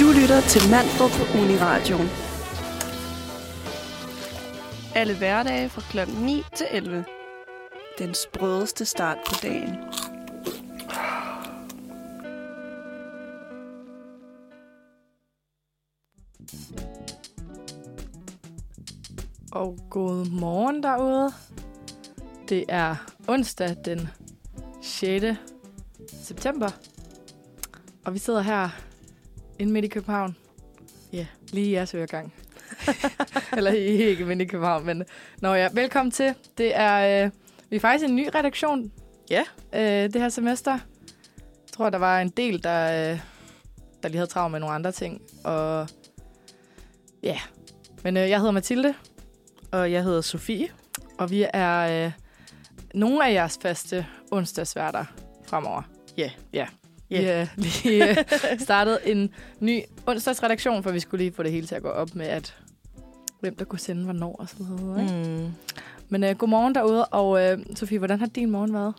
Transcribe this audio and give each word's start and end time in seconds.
Du 0.00 0.06
lytter 0.20 0.40
til 0.40 0.70
Manfred 0.70 1.10
på 1.10 1.38
Uniradio. 1.38 1.98
Alle 4.94 5.16
hverdage 5.18 5.68
fra 5.68 5.82
kl. 5.90 6.10
9 6.24 6.42
til 6.56 6.66
11. 6.70 7.04
Den 7.98 8.14
sprødeste 8.14 8.84
start 8.84 9.18
på 9.26 9.34
dagen. 9.42 9.76
Og 19.52 19.78
god 19.90 20.26
morgen 20.26 20.82
derude. 20.82 21.32
Det 22.48 22.64
er 22.68 22.96
onsdag 23.28 23.76
den 23.84 24.08
6. 24.82 25.24
september. 26.22 26.70
Og 28.04 28.14
vi 28.14 28.18
sidder 28.18 28.40
her 28.40 28.68
inde 29.58 29.72
midt 29.72 29.84
i 29.84 29.88
København. 29.88 30.36
Ja, 31.12 31.26
lige 31.52 31.66
i 31.66 31.72
jeres 31.72 31.94
øregang. 31.94 32.34
Eller 33.56 33.70
ikke 33.70 34.24
midt 34.24 34.40
i 34.40 34.44
København, 34.44 34.86
men... 34.86 35.04
Nå 35.40 35.54
ja, 35.54 35.68
velkommen 35.72 36.10
til. 36.10 36.34
Det 36.58 36.76
er... 36.76 37.24
Øh, 37.24 37.30
vi 37.70 37.76
er 37.76 37.80
faktisk 37.80 38.08
en 38.08 38.16
ny 38.16 38.28
redaktion. 38.34 38.92
Ja. 39.30 39.42
Øh, 39.72 40.12
det 40.12 40.20
her 40.20 40.28
semester. 40.28 40.70
Jeg 41.42 41.72
tror, 41.72 41.90
der 41.90 41.98
var 41.98 42.20
en 42.20 42.28
del, 42.28 42.62
der, 42.64 43.10
øh, 43.12 43.20
der 44.02 44.08
lige 44.08 44.16
havde 44.16 44.30
travlt 44.30 44.52
med 44.52 44.60
nogle 44.60 44.74
andre 44.74 44.92
ting. 44.92 45.22
Og 45.44 45.88
ja, 47.22 47.38
men 48.04 48.16
øh, 48.16 48.30
jeg 48.30 48.38
hedder 48.38 48.52
Mathilde, 48.52 48.94
Og 49.70 49.92
jeg 49.92 50.02
hedder 50.02 50.20
Sofie. 50.20 50.68
og 51.18 51.30
vi 51.30 51.46
er 51.52 52.04
øh, 52.06 52.12
nogle 52.94 53.26
af 53.28 53.32
jeres 53.32 53.58
faste 53.62 54.06
onsdagsværter 54.30 55.04
fremover. 55.46 55.82
Ja. 56.16 56.30
Ja. 56.52 56.58
Ja. 56.60 56.66
Vi 57.20 57.24
har 57.24 57.48
lige 57.56 58.10
øh, 58.10 58.16
startet 58.66 58.98
en 59.04 59.30
ny 59.60 59.80
onsdagsredaktion, 60.06 60.82
for 60.82 60.90
vi 60.90 61.00
skulle 61.00 61.24
lige 61.24 61.34
få 61.34 61.42
det 61.42 61.52
hele 61.52 61.66
til 61.66 61.74
at 61.74 61.82
gå 61.82 61.88
op 61.88 62.14
med, 62.14 62.26
at 62.26 62.54
hvem 63.40 63.56
der 63.56 63.64
kunne 63.64 63.78
sende 63.78 64.04
hvornår 64.04 64.36
og 64.38 64.48
så 64.48 64.56
videre. 64.58 65.02
Ikke? 65.02 65.28
Mm. 65.40 65.48
Men 66.08 66.24
øh, 66.24 66.36
godmorgen 66.36 66.74
derude, 66.74 67.04
og 67.04 67.42
øh, 67.44 67.58
Sofie, 67.76 67.98
hvordan 67.98 68.18
har 68.18 68.26
din 68.26 68.50
morgen 68.50 68.74
været? 68.74 68.94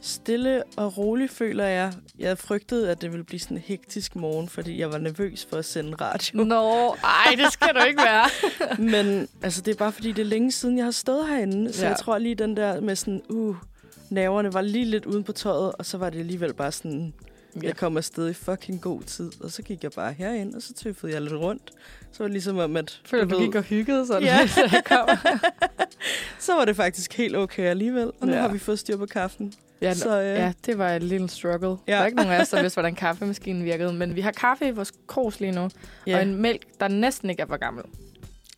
Stille 0.00 0.62
og 0.76 0.98
roligt 0.98 1.32
føler 1.32 1.64
jeg. 1.64 1.92
Jeg 2.18 2.38
frygtede, 2.38 2.90
at 2.90 3.00
det 3.02 3.10
ville 3.12 3.24
blive 3.24 3.40
sådan 3.40 3.56
en 3.56 3.62
hektisk 3.66 4.16
morgen, 4.16 4.48
fordi 4.48 4.80
jeg 4.80 4.90
var 4.92 4.98
nervøs 4.98 5.46
for 5.50 5.56
at 5.56 5.64
sende 5.64 5.94
radio. 6.00 6.44
Nå, 6.44 6.96
ej, 7.04 7.34
det 7.36 7.52
skal 7.52 7.68
du 7.80 7.84
ikke 7.88 8.02
være. 8.02 8.24
Men 8.92 9.28
altså, 9.42 9.60
det 9.60 9.72
er 9.72 9.76
bare 9.76 9.92
fordi, 9.92 10.12
det 10.12 10.22
er 10.22 10.26
længe 10.26 10.52
siden, 10.52 10.76
jeg 10.78 10.84
har 10.84 10.90
stået 10.92 11.28
herinde. 11.28 11.72
Så 11.72 11.80
Ja. 11.80 11.84
ja. 11.86 11.90
jeg 11.90 11.98
tror 11.98 12.18
lige 12.18 12.34
den 12.34 12.56
der 12.56 12.80
med 12.80 12.96
sådan, 12.96 13.22
uh, 13.28 13.56
nerverne 14.10 14.52
var 14.54 14.60
lige 14.60 14.84
lidt 14.84 15.06
uden 15.06 15.24
på 15.24 15.32
tøjet, 15.32 15.72
og 15.78 15.86
så 15.86 15.98
var 15.98 16.10
det 16.10 16.18
alligevel 16.18 16.54
bare 16.54 16.72
sådan, 16.72 17.12
Ja. 17.62 17.66
jeg 17.66 17.76
kom 17.76 17.96
afsted 17.96 18.30
i 18.30 18.32
fucking 18.32 18.80
god 18.80 19.02
tid. 19.02 19.30
Og 19.40 19.50
så 19.50 19.62
gik 19.62 19.82
jeg 19.82 19.90
bare 19.90 20.12
herind, 20.12 20.54
og 20.54 20.62
så 20.62 20.74
tøffede 20.74 21.12
jeg 21.12 21.22
lidt 21.22 21.32
rundt. 21.34 21.70
Så 22.12 22.18
var 22.18 22.24
det 22.26 22.32
ligesom 22.32 22.58
om, 22.58 22.76
at 22.76 23.00
Føler 23.04 23.24
du 23.24 23.38
gik 23.38 23.54
og 23.54 23.62
hyggede 23.62 24.06
sådan, 24.06 24.22
Ja. 24.22 24.38
ja. 24.56 24.62
jeg 24.72 24.82
kom. 24.84 25.08
så 26.38 26.54
var 26.54 26.64
det 26.64 26.76
faktisk 26.76 27.16
helt 27.16 27.36
okay 27.36 27.62
alligevel. 27.62 28.12
Og 28.20 28.26
nu 28.26 28.32
Ja. 28.32 28.40
har 28.40 28.48
vi 28.48 28.58
fået 28.58 28.78
styr 28.78 28.96
på 28.96 29.06
kaffen. 29.06 29.52
Ja, 29.80 29.94
Så, 29.94 30.20
øh, 30.20 30.26
ja, 30.26 30.52
det 30.66 30.78
var 30.78 30.90
et 30.92 31.02
lille 31.02 31.28
struggle. 31.28 31.68
Ja. 31.86 31.92
Der 31.92 31.98
er 31.98 32.06
ikke 32.06 32.16
nogen 32.16 32.32
af 32.32 32.40
os, 32.40 32.48
der 32.48 32.60
vidste, 32.62 32.76
hvordan 32.76 32.94
kaffemaskinen 32.94 33.64
virkede. 33.64 33.92
Men 33.92 34.16
vi 34.16 34.20
har 34.20 34.30
kaffe 34.32 34.68
i 34.68 34.70
vores 34.70 34.92
krus 35.06 35.40
lige 35.40 35.52
nu. 35.52 35.68
Ja, 36.06 36.16
Og 36.16 36.22
en 36.22 36.34
mælk, 36.34 36.62
der 36.80 36.88
næsten 36.88 37.30
ikke 37.30 37.42
er 37.42 37.46
for 37.46 37.56
gammel. 37.56 37.84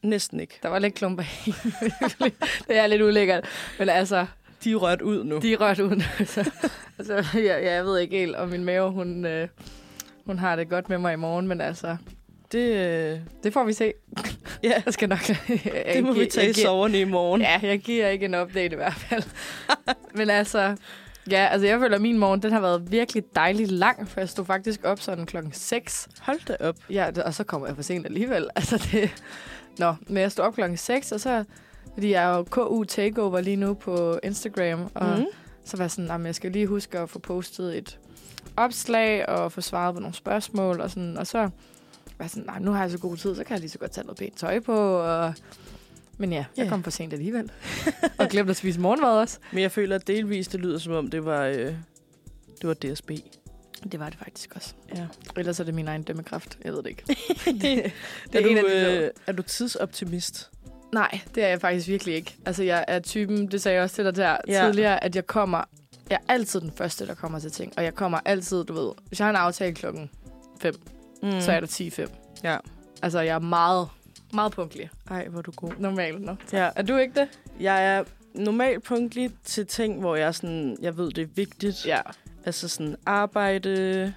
næsten 0.03 0.41
ikke. 0.41 0.59
Der 0.63 0.69
var 0.69 0.79
lidt 0.79 0.95
klumper 0.95 1.23
i. 1.47 1.55
det 2.69 2.77
er 2.79 2.87
lidt 2.87 3.03
ulækkert. 3.03 3.45
Men 3.79 3.89
altså, 3.89 4.27
De 4.65 4.73
er 4.73 4.77
rørt 4.77 5.03
ud 5.03 5.25
nu. 5.25 5.39
de 5.39 5.53
er 5.53 5.57
rørt 5.61 5.79
ud. 5.81 6.03
altså, 6.19 6.51
altså, 6.99 7.25
jeg, 7.35 7.65
jeg 7.65 7.85
ved 7.85 7.99
ikke 7.99 8.19
helt, 8.19 8.37
om 8.37 8.49
min 8.49 8.65
mave, 8.65 8.91
hun, 8.91 9.25
øh, 9.27 9.49
hun 10.27 10.39
har 10.39 10.57
det 10.57 10.69
godt 10.69 10.89
med 10.89 10.99
mig 10.99 11.13
i 11.13 11.17
morgen. 11.17 11.47
Men 11.49 11.61
altså, 11.61 11.97
Det, 12.53 12.69
øh, 12.69 13.19
det 13.43 13.53
får 13.53 13.65
vi 13.65 13.73
se. 13.73 13.93
ja, 14.63 14.83
Jeg 14.87 14.93
skal 14.95 15.09
nok... 15.09 15.19
det 15.95 16.05
må 16.05 16.13
vi 16.13 16.27
tage 16.27 16.51
i 16.51 16.53
soverne 16.53 17.01
i 17.01 17.05
morgen. 17.05 17.41
Ja, 17.41 17.59
jeg 17.63 17.79
giver 17.79 18.09
ikke 18.09 18.25
en 18.25 18.35
update 18.35 18.73
i 18.73 18.77
hvert 18.77 18.95
fald. 18.95 19.23
Men 20.19 20.31
altså, 20.31 20.77
ja, 21.31 21.49
altså 21.51 21.67
jeg 21.67 21.79
føler, 21.81 21.95
at 21.97 22.03
min 22.03 22.19
morgen, 22.19 22.43
den 22.43 22.53
har 22.53 22.61
været 22.61 22.91
virkelig 22.93 23.23
dejligt 23.35 23.71
lang, 23.71 24.09
for 24.09 24.21
jeg 24.21 24.29
stod 24.29 24.45
faktisk 24.45 24.85
op 24.85 25.01
sådan 25.01 25.27
klokken 25.27 25.53
6. 25.53 26.09
Hold 26.21 26.41
da 26.49 26.57
op. 26.61 26.77
Ja, 26.91 27.11
og 27.25 27.35
så 27.35 27.45
kommer 27.45 27.67
jeg 27.67 27.77
for 27.77 27.83
sent 27.83 28.07
alligevel. 28.07 28.49
Altså 28.57 28.89
det... 28.93 29.11
Nå, 29.79 29.95
men 30.07 30.17
jeg 30.23 30.33
stod 30.33 30.45
op 30.45 30.55
klokken 30.55 30.77
6, 30.77 31.13
og 31.13 31.21
så... 31.21 31.45
Fordi 31.99 32.11
jeg 32.11 32.25
er 32.33 32.37
jo 32.37 32.43
KU 32.43 32.85
Takeover 32.85 33.41
lige 33.41 33.57
nu 33.57 33.75
på 33.75 34.19
Instagram, 34.23 34.91
og 34.95 35.19
Mm. 35.19 35.25
så 35.65 35.77
var 35.77 35.85
jeg 35.85 35.91
sådan, 35.91 36.11
at 36.11 36.27
jeg 36.27 36.35
skal 36.35 36.53
lige 36.53 36.67
huske 36.67 36.99
at 36.99 37.11
få 37.11 37.19
postet 37.19 37.79
et 37.79 37.99
opslag 38.57 39.29
og 39.29 39.53
få 39.53 39.61
svaret 39.61 39.95
på 39.95 40.01
nogle 40.01 40.15
spørgsmål, 40.15 40.81
og, 40.81 40.91
sådan, 40.91 41.17
og 41.19 41.27
så 41.27 41.39
var 41.39 41.51
jeg 42.21 42.31
sådan, 42.31 42.45
nej, 42.47 42.59
nu 42.59 42.71
har 42.73 42.81
jeg 42.81 42.91
så 42.91 42.99
god 42.99 43.17
tid, 43.17 43.37
så 43.37 43.45
kan 43.45 43.53
jeg 43.55 43.61
lige 43.61 43.71
så 43.71 43.79
godt 43.79 43.91
tage 43.91 44.05
noget 44.05 44.19
pænt 44.19 44.37
tøj 44.39 44.61
på, 44.61 44.77
og... 44.99 45.35
Men 46.19 46.33
ja, 46.33 46.45
jeg 46.57 46.65
Ja. 46.65 46.69
kom 46.71 46.83
for 46.83 46.91
sent 46.91 47.13
alligevel. 47.13 47.51
og 48.19 48.29
glemte 48.29 48.51
at 48.51 48.57
spise 48.57 48.81
morgenmad 48.81 49.11
også. 49.21 49.39
Men 49.53 49.63
jeg 49.63 49.73
føler, 49.73 49.97
at 49.97 50.07
delvis 50.07 50.49
det 50.49 50.61
lyder 50.61 50.79
som 50.79 50.93
om, 50.93 51.11
det 51.11 51.25
var, 51.25 51.45
øh, 51.45 51.57
det 51.57 51.75
var 52.63 52.75
DSB. 52.75 53.11
Det 53.93 54.01
var 54.01 54.09
det 54.11 54.19
faktisk 54.19 54.53
også. 54.57 54.75
Ja. 54.95 55.07
Ellers 55.37 55.61
er 55.61 55.65
det 55.65 55.75
min 55.75 55.89
egen 55.89 56.03
dømmekraft. 56.03 56.59
Jeg 56.65 56.73
ved 56.73 56.83
det 56.83 56.87
ikke. 56.87 57.03
det, 57.07 57.13
det 57.63 57.85
er, 58.33 58.39
er 58.39 58.43
du, 58.43 58.49
af 58.69 58.87
de 58.97 59.05
øh, 59.05 59.11
er 59.27 59.33
du 59.33 59.43
tidsoptimist? 59.43 60.51
Nej, 60.93 61.21
det 61.35 61.45
er 61.45 61.49
jeg 61.49 61.61
faktisk 61.61 61.89
virkelig 61.89 62.15
ikke. 62.15 62.35
Altså, 62.47 62.63
jeg 62.63 62.85
er 62.89 62.99
typen, 62.99 63.51
det 63.51 63.63
sagde 63.63 63.75
jeg 63.75 63.83
også 63.85 63.95
til 63.97 64.05
dig 64.05 64.17
der 64.17 64.37
Ja. 64.49 64.65
tidligere, 64.65 65.05
at 65.05 65.17
jeg 65.17 65.27
kommer... 65.27 65.65
Jeg 66.11 66.19
er 66.29 66.33
altid 66.33 66.61
den 66.61 66.73
første, 66.77 67.07
der 67.07 67.15
kommer 67.15 67.39
til 67.39 67.51
ting. 67.53 67.73
Og 67.77 67.85
jeg 67.85 67.95
kommer 67.95 68.19
altid, 68.25 68.65
du 68.65 68.73
ved... 68.73 68.93
Hvis 69.09 69.19
jeg 69.21 69.27
har 69.27 69.31
en 69.31 69.37
aftale 69.37 69.75
klokken 69.75 70.11
5, 70.61 70.75
Mm. 71.23 71.41
så 71.41 71.53
er 71.53 71.61
det 71.61 71.81
10-5. 71.81 72.09
Ja. 72.45 72.57
Altså, 73.03 73.21
jeg 73.21 73.35
er 73.35 73.39
meget, 73.39 73.89
meget 74.33 74.53
punktlig. 74.53 74.91
Ej, 75.11 75.29
hvor 75.29 75.39
er 75.39 75.43
du 75.43 75.51
god. 75.51 75.71
Normalt. 75.79 76.21
Nå. 76.23 76.37
Ja. 76.53 76.71
Er 76.77 76.83
du 76.83 76.97
ikke 76.97 77.21
det? 77.21 77.29
Jeg 77.61 77.87
er 77.97 78.05
normalt 78.35 78.83
punktlig 78.85 79.31
til 79.45 79.67
ting, 79.67 80.01
hvor 80.01 80.17
jeg, 80.17 80.35
sådan, 80.35 80.77
jeg 80.83 80.97
ved, 80.97 81.11
det 81.11 81.23
er 81.23 81.29
vigtigt. 81.35 81.87
Ja. 81.87 82.01
Altså 82.45 82.69
sådan 82.69 82.97
arbejde, 83.07 84.15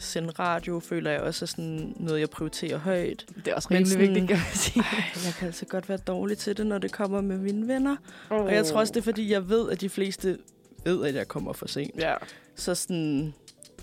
sende 0.00 0.30
radio, 0.38 0.80
føler 0.80 1.10
jeg 1.10 1.20
også 1.20 1.44
er 1.44 1.46
sådan 1.46 1.94
noget, 1.96 2.20
jeg 2.20 2.30
prioriterer 2.30 2.78
højt. 2.78 3.26
Det 3.44 3.48
er 3.48 3.54
også 3.54 3.66
Men 3.70 3.76
rimelig 3.76 3.92
sådan- 3.92 4.06
vigtigt, 4.08 4.28
kan 4.28 4.36
man 4.36 4.54
sige. 4.54 4.80
Ej, 4.82 5.02
jeg 5.24 5.34
kan 5.38 5.46
altså 5.46 5.66
godt 5.66 5.88
være 5.88 5.98
dårlig 5.98 6.38
til 6.38 6.56
det, 6.56 6.66
når 6.66 6.78
det 6.78 6.92
kommer 6.92 7.20
med 7.20 7.38
mine 7.38 7.68
venner. 7.68 7.96
Og 8.28 8.52
jeg 8.54 8.66
tror 8.66 8.80
også, 8.80 8.92
det 8.92 9.00
er, 9.00 9.04
fordi 9.04 9.32
jeg 9.32 9.48
ved, 9.48 9.70
at 9.70 9.80
de 9.80 9.88
fleste 9.88 10.38
ved, 10.84 11.04
at 11.06 11.14
jeg 11.14 11.28
kommer 11.28 11.52
for 11.52 11.68
sent. 11.68 11.96
Ja. 11.98 12.14
Så 12.56 12.74
sådan, 12.74 13.34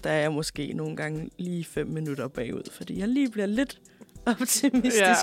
der 0.03 0.09
er 0.09 0.19
jeg 0.21 0.31
måske 0.31 0.73
nogle 0.73 0.95
gange 0.95 1.29
lige 1.37 1.63
fem 1.65 1.87
minutter 1.87 2.27
bagud, 2.27 2.63
fordi 2.71 2.99
jeg 2.99 3.07
lige 3.07 3.29
bliver 3.31 3.45
lidt 3.47 3.79
optimistisk 4.25 4.99
Ja. 5.01 5.15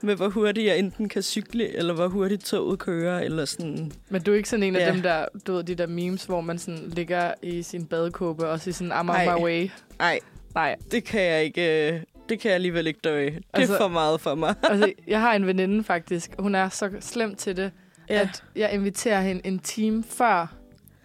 med, 0.00 0.16
hvor 0.16 0.28
hurtigt 0.28 0.66
jeg 0.66 0.78
enten 0.78 1.08
kan 1.08 1.22
cykle, 1.22 1.76
eller 1.76 1.94
hvor 1.94 2.08
hurtigt 2.08 2.44
toget 2.44 2.78
kører, 2.78 3.20
eller 3.20 3.44
sådan. 3.44 3.92
Men 4.08 4.22
du 4.22 4.32
er 4.32 4.36
ikke 4.36 4.48
sådan 4.48 4.62
en 4.62 4.76
af 4.76 4.86
Ja. 4.86 4.92
dem 4.92 5.02
der, 5.02 5.26
du 5.46 5.52
ved, 5.52 5.64
de 5.64 5.74
der 5.74 5.86
memes, 5.86 6.24
hvor 6.24 6.40
man 6.40 6.58
sådan 6.58 6.92
ligger 6.96 7.34
i 7.42 7.62
sin 7.62 7.86
badekåbe 7.86 8.48
og 8.48 8.60
siger 8.60 8.74
sådan, 8.74 8.92
I'm 8.92 8.98
on 9.30 9.38
my 9.38 9.42
way. 9.44 9.68
Nej, 9.98 10.20
Nej, 10.54 10.76
det 10.90 11.04
kan 11.04 11.20
jeg 11.22 11.44
ikke. 11.44 11.92
øh, 11.92 12.00
Det 12.28 12.40
kan 12.40 12.48
jeg 12.48 12.54
alligevel 12.54 12.86
ikke 12.86 13.00
døje. 13.04 13.26
Det 13.26 13.44
Altså- 13.54 13.74
er 13.74 13.78
for 13.78 13.88
meget 13.88 14.20
for 14.20 14.34
mig. 14.34 14.54
altså, 14.70 14.92
jeg 15.06 15.20
har 15.20 15.34
en 15.34 15.46
veninde 15.46 15.84
faktisk. 15.84 16.30
Hun 16.38 16.54
er 16.54 16.68
så 16.68 16.90
slem 17.00 17.34
til 17.34 17.56
det, 17.56 17.72
Ja. 18.08 18.20
at 18.20 18.44
jeg 18.56 18.72
inviterer 18.72 19.20
hende 19.20 19.46
en 19.46 19.58
time 19.58 20.04
før 20.10 20.46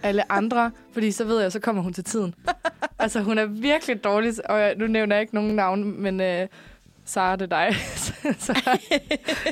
alle 0.04 0.32
andre, 0.32 0.72
fordi 0.94 1.12
så 1.12 1.24
ved 1.26 1.42
jeg, 1.42 1.52
så 1.52 1.60
kommer 1.60 1.82
hun 1.84 1.94
til 1.94 2.04
tiden. 2.04 2.36
altså, 3.00 3.20
hun 3.22 3.38
er 3.38 3.46
virkelig 3.46 4.04
dårlig, 4.04 4.50
og 4.50 4.60
jeg, 4.62 4.76
nu 4.76 4.88
nævner 4.88 5.16
jeg 5.16 5.22
ikke 5.22 5.36
nogen 5.36 5.56
navn, 5.56 6.02
men 6.02 6.22
øh, 6.22 6.48
Sara, 7.06 7.36
det 7.36 7.54
er 7.54 7.68
dig. 7.68 7.76
så, 8.40 8.54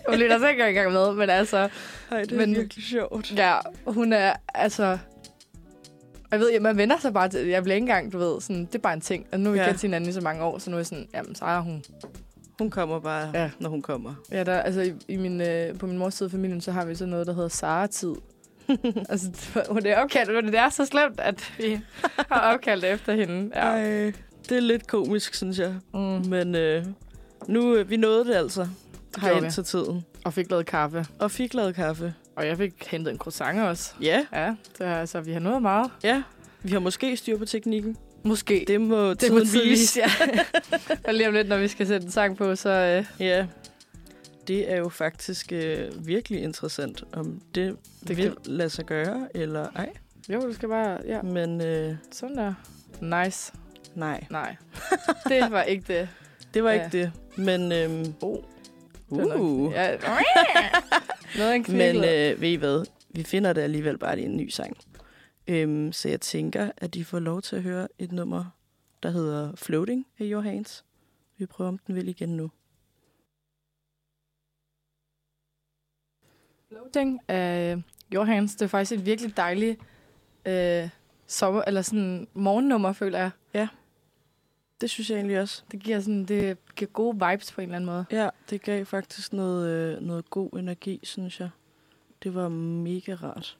hun 0.09 0.17
lytter 0.19 0.39
så 0.39 0.47
ikke 0.47 0.67
engang 0.67 0.91
med, 0.91 1.13
men 1.13 1.29
altså, 1.29 1.69
Ej, 2.11 2.21
det 2.21 2.31
er 2.31 2.35
Men- 2.37 2.55
virkelig 2.55 2.83
sjovt. 2.85 3.31
ja, 3.37 3.55
hun 3.87 4.13
er, 4.13 4.33
altså... 4.55 4.97
Jeg 6.35 6.39
ved, 6.39 6.59
man 6.59 6.77
vender 6.77 6.97
sig 6.99 7.13
bare 7.13 7.29
til, 7.29 7.47
jeg 7.47 7.63
bliver 7.63 7.75
ikke 7.75 7.83
engang, 7.83 8.13
du 8.13 8.17
ved, 8.17 8.41
sådan, 8.41 8.65
det 8.65 8.75
er 8.75 8.79
bare 8.79 8.93
en 8.93 9.01
ting. 9.01 9.27
Og 9.31 9.39
nu 9.39 9.49
har 9.49 9.53
vi 9.53 9.59
Ja. 9.59 9.65
kendt 9.67 9.81
hinanden 9.81 10.09
i 10.09 10.13
så 10.13 10.21
mange 10.21 10.43
år, 10.43 10.57
så 10.57 10.69
nu 10.69 10.75
er 10.75 10.79
jeg 10.79 10.85
sådan, 10.85 11.07
jamen, 11.13 11.35
Sara, 11.35 11.61
hun... 11.61 11.83
Hun 12.59 12.69
kommer 12.69 12.99
bare, 12.99 13.31
Ja. 13.33 13.49
når 13.59 13.69
hun 13.69 13.81
kommer. 13.81 14.13
Ja, 14.31 14.43
der, 14.43 14.59
altså, 14.59 14.81
i, 14.81 14.93
i 15.07 15.17
min, 15.17 15.41
øh, 15.41 15.77
på 15.77 15.87
min 15.87 15.97
mors 15.97 16.13
side 16.13 16.27
af 16.27 16.31
familien, 16.31 16.61
så 16.61 16.71
har 16.71 16.85
vi 16.85 16.95
så 16.95 17.05
noget, 17.05 17.27
der 17.27 17.33
hedder 17.33 17.47
Sara-tid. 17.49 18.15
altså, 19.09 19.27
det 19.75 19.85
er 19.91 19.97
opkaldt, 20.03 20.45
det 20.45 20.59
er 20.59 20.69
så 20.69 20.85
slemt, 20.85 21.19
at 21.19 21.53
vi 21.57 21.79
har 22.31 22.53
opkaldt 22.53 22.83
efter 22.85 23.13
hende. 23.13 23.51
Ja. 23.55 23.59
Ej, 23.61 24.11
det 24.49 24.57
er 24.57 24.61
lidt 24.61 24.87
komisk, 24.87 25.33
synes 25.33 25.59
jeg. 25.59 25.75
Mm. 25.93 25.99
Men 25.99 26.55
øh, 26.55 26.85
nu, 27.47 27.75
øh, 27.75 27.89
vi 27.89 27.97
nåede 27.97 28.25
det 28.25 28.33
altså 28.35 28.67
gjorde 29.13 29.27
herind 29.27 29.45
vi. 29.45 29.51
til 29.51 29.63
tiden. 29.63 30.05
Og 30.25 30.33
fik 30.33 30.51
lavet 30.51 30.65
kaffe. 30.65 31.05
Og 31.19 31.31
fik 31.31 31.53
lavet 31.53 31.75
kaffe. 31.75 32.13
Og 32.35 32.47
jeg 32.47 32.57
fik 32.57 32.87
hentet 32.87 33.11
en 33.11 33.17
croissant 33.17 33.59
også. 33.59 33.93
Ja, 34.01 34.25
Ja, 34.33 34.55
det 34.77 34.87
er, 34.87 34.95
altså, 34.95 35.21
vi 35.21 35.31
har 35.33 35.39
nået 35.39 35.61
meget. 35.61 35.91
ja. 36.03 36.23
Vi 36.63 36.71
har 36.71 36.79
måske 36.79 37.17
styr 37.17 37.37
på 37.37 37.45
teknikken. 37.45 37.97
Måske. 38.23 38.65
Det 38.67 38.81
må 38.81 39.09
det 39.09 39.19
tiden 39.19 39.33
må 39.33 39.39
vise. 39.39 39.63
vise, 39.63 39.99
ja. 40.01 40.09
og 41.07 41.13
lige 41.13 41.27
om 41.27 41.33
lidt, 41.33 41.47
når 41.47 41.57
vi 41.57 41.67
skal 41.67 41.87
sætte 41.87 42.05
en 42.05 42.11
sang 42.11 42.37
på, 42.37 42.55
så... 42.55 42.69
Øh, 42.69 43.05
Ja. 43.27 43.45
Det 44.47 44.71
er 44.71 44.77
jo 44.77 44.89
faktisk 44.89 45.51
øh, 45.51 46.07
virkelig 46.07 46.41
interessant, 46.43 47.03
om 47.13 47.41
det, 47.55 47.77
Det 48.07 48.17
vil 48.17 48.35
lade 48.45 48.69
sig 48.69 48.85
gøre, 48.85 49.27
eller 49.35 49.67
ej. 49.75 49.89
jo, 50.29 50.39
du 50.41 50.53
skal 50.53 50.69
bare... 50.69 50.99
Ja, 51.05 51.21
Men 51.21 51.61
øh, 51.61 51.95
sådan 52.11 52.37
der. 52.37 52.53
Nice. 53.25 53.53
nej, 53.95 54.23
Nej. 54.29 54.55
Det 55.29 55.51
var 55.51 55.61
ikke 55.63 55.83
det. 55.99 56.09
det 56.53 56.63
var 56.63 56.71
Ja. 56.71 56.83
ikke 56.85 56.97
det. 56.97 57.11
Men, 57.35 57.71
øhm, 57.71 58.13
Oh, 58.21 58.37
det 59.09 59.35
uh, 59.35 59.73
Ja. 59.73 59.95
Noget 61.37 61.69
men 61.69 61.95
øh, 61.95 62.41
ved 62.41 62.49
I 62.49 62.55
hvad? 62.55 62.85
Vi 63.09 63.23
finder 63.23 63.53
det 63.53 63.61
alligevel 63.61 63.97
bare 63.97 64.19
i 64.19 64.23
en 64.23 64.37
ny 64.37 64.49
sang. 64.49 64.77
Øhm, 65.47 65.91
så 65.91 66.09
jeg 66.09 66.21
tænker, 66.21 66.71
at 66.77 66.93
de 66.93 67.05
får 67.05 67.19
lov 67.19 67.41
til 67.41 67.55
at 67.55 67.61
høre 67.61 67.87
et 67.99 68.11
nummer, 68.11 68.45
der 69.03 69.09
hedder 69.09 69.55
Floating 69.55 70.05
af 70.19 70.25
Your 70.25 70.41
Hands. 70.41 70.85
Vi 71.37 71.45
prøver, 71.45 71.67
om 71.67 71.77
den 71.77 71.95
vil 71.95 72.07
igen 72.07 72.29
nu. 72.29 72.51
Floating 76.69 77.19
af 77.27 77.77
Johannes. 78.13 78.55
Det 78.55 78.61
er 78.61 78.67
faktisk 78.67 78.99
et 78.99 79.05
virkelig 79.05 79.37
dejligt 79.37 79.79
øh, 80.45 80.89
sommer, 81.27 81.61
eller 81.67 81.81
sådan 81.81 82.27
morgennummer, 82.33 82.93
føler 82.93 83.19
jeg. 83.19 83.31
Det 84.81 84.89
synes 84.89 85.09
jeg 85.09 85.15
egentlig 85.15 85.39
også. 85.39 85.63
Det 85.71 85.79
giver, 85.79 85.99
sådan, 85.99 86.25
det 86.25 86.57
giver 86.75 86.89
gode 86.89 87.29
vibes 87.29 87.51
på 87.51 87.61
en 87.61 87.67
eller 87.67 87.75
anden 87.75 87.85
måde. 87.85 88.05
Ja, 88.11 88.29
det 88.49 88.61
gav 88.61 88.85
faktisk 88.85 89.33
noget, 89.33 89.69
øh, 89.69 90.01
noget 90.01 90.29
god 90.29 90.49
energi, 90.59 90.99
synes 91.03 91.39
jeg. 91.39 91.49
Det 92.23 92.35
var 92.35 92.49
mega 92.49 93.13
rart. 93.13 93.57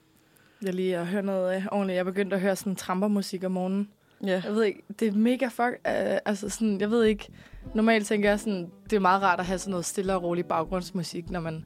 Jeg 0.61 0.73
lige 0.73 0.97
at 0.97 1.07
høre 1.07 1.23
noget 1.23 1.55
øh, 1.57 1.65
ordentligt. 1.71 1.95
Jeg 1.95 1.99
er 1.99 2.03
begyndt 2.03 2.33
at 2.33 2.41
høre 2.41 2.55
sådan 2.55 2.75
trampermusik 2.75 3.43
om 3.43 3.51
morgenen. 3.51 3.89
Ja, 4.23 4.41
Jeg 4.45 4.53
ved 4.53 4.63
ikke, 4.63 4.83
det 4.99 5.07
er 5.07 5.11
mega 5.11 5.47
fuck. 5.47 5.73
Øh, 5.87 6.17
altså 6.25 6.49
sådan, 6.49 6.81
jeg 6.81 6.91
ved 6.91 7.03
ikke. 7.03 7.27
Normalt 7.75 8.07
tænker 8.07 8.29
jeg 8.29 8.39
sådan, 8.39 8.71
det 8.83 8.93
er 8.93 8.99
meget 8.99 9.21
rart 9.21 9.39
at 9.39 9.45
have 9.45 9.59
sådan 9.59 9.71
noget 9.71 9.85
stille 9.85 10.13
og 10.15 10.23
rolig 10.23 10.45
baggrundsmusik, 10.45 11.29
når 11.29 11.39
man 11.39 11.65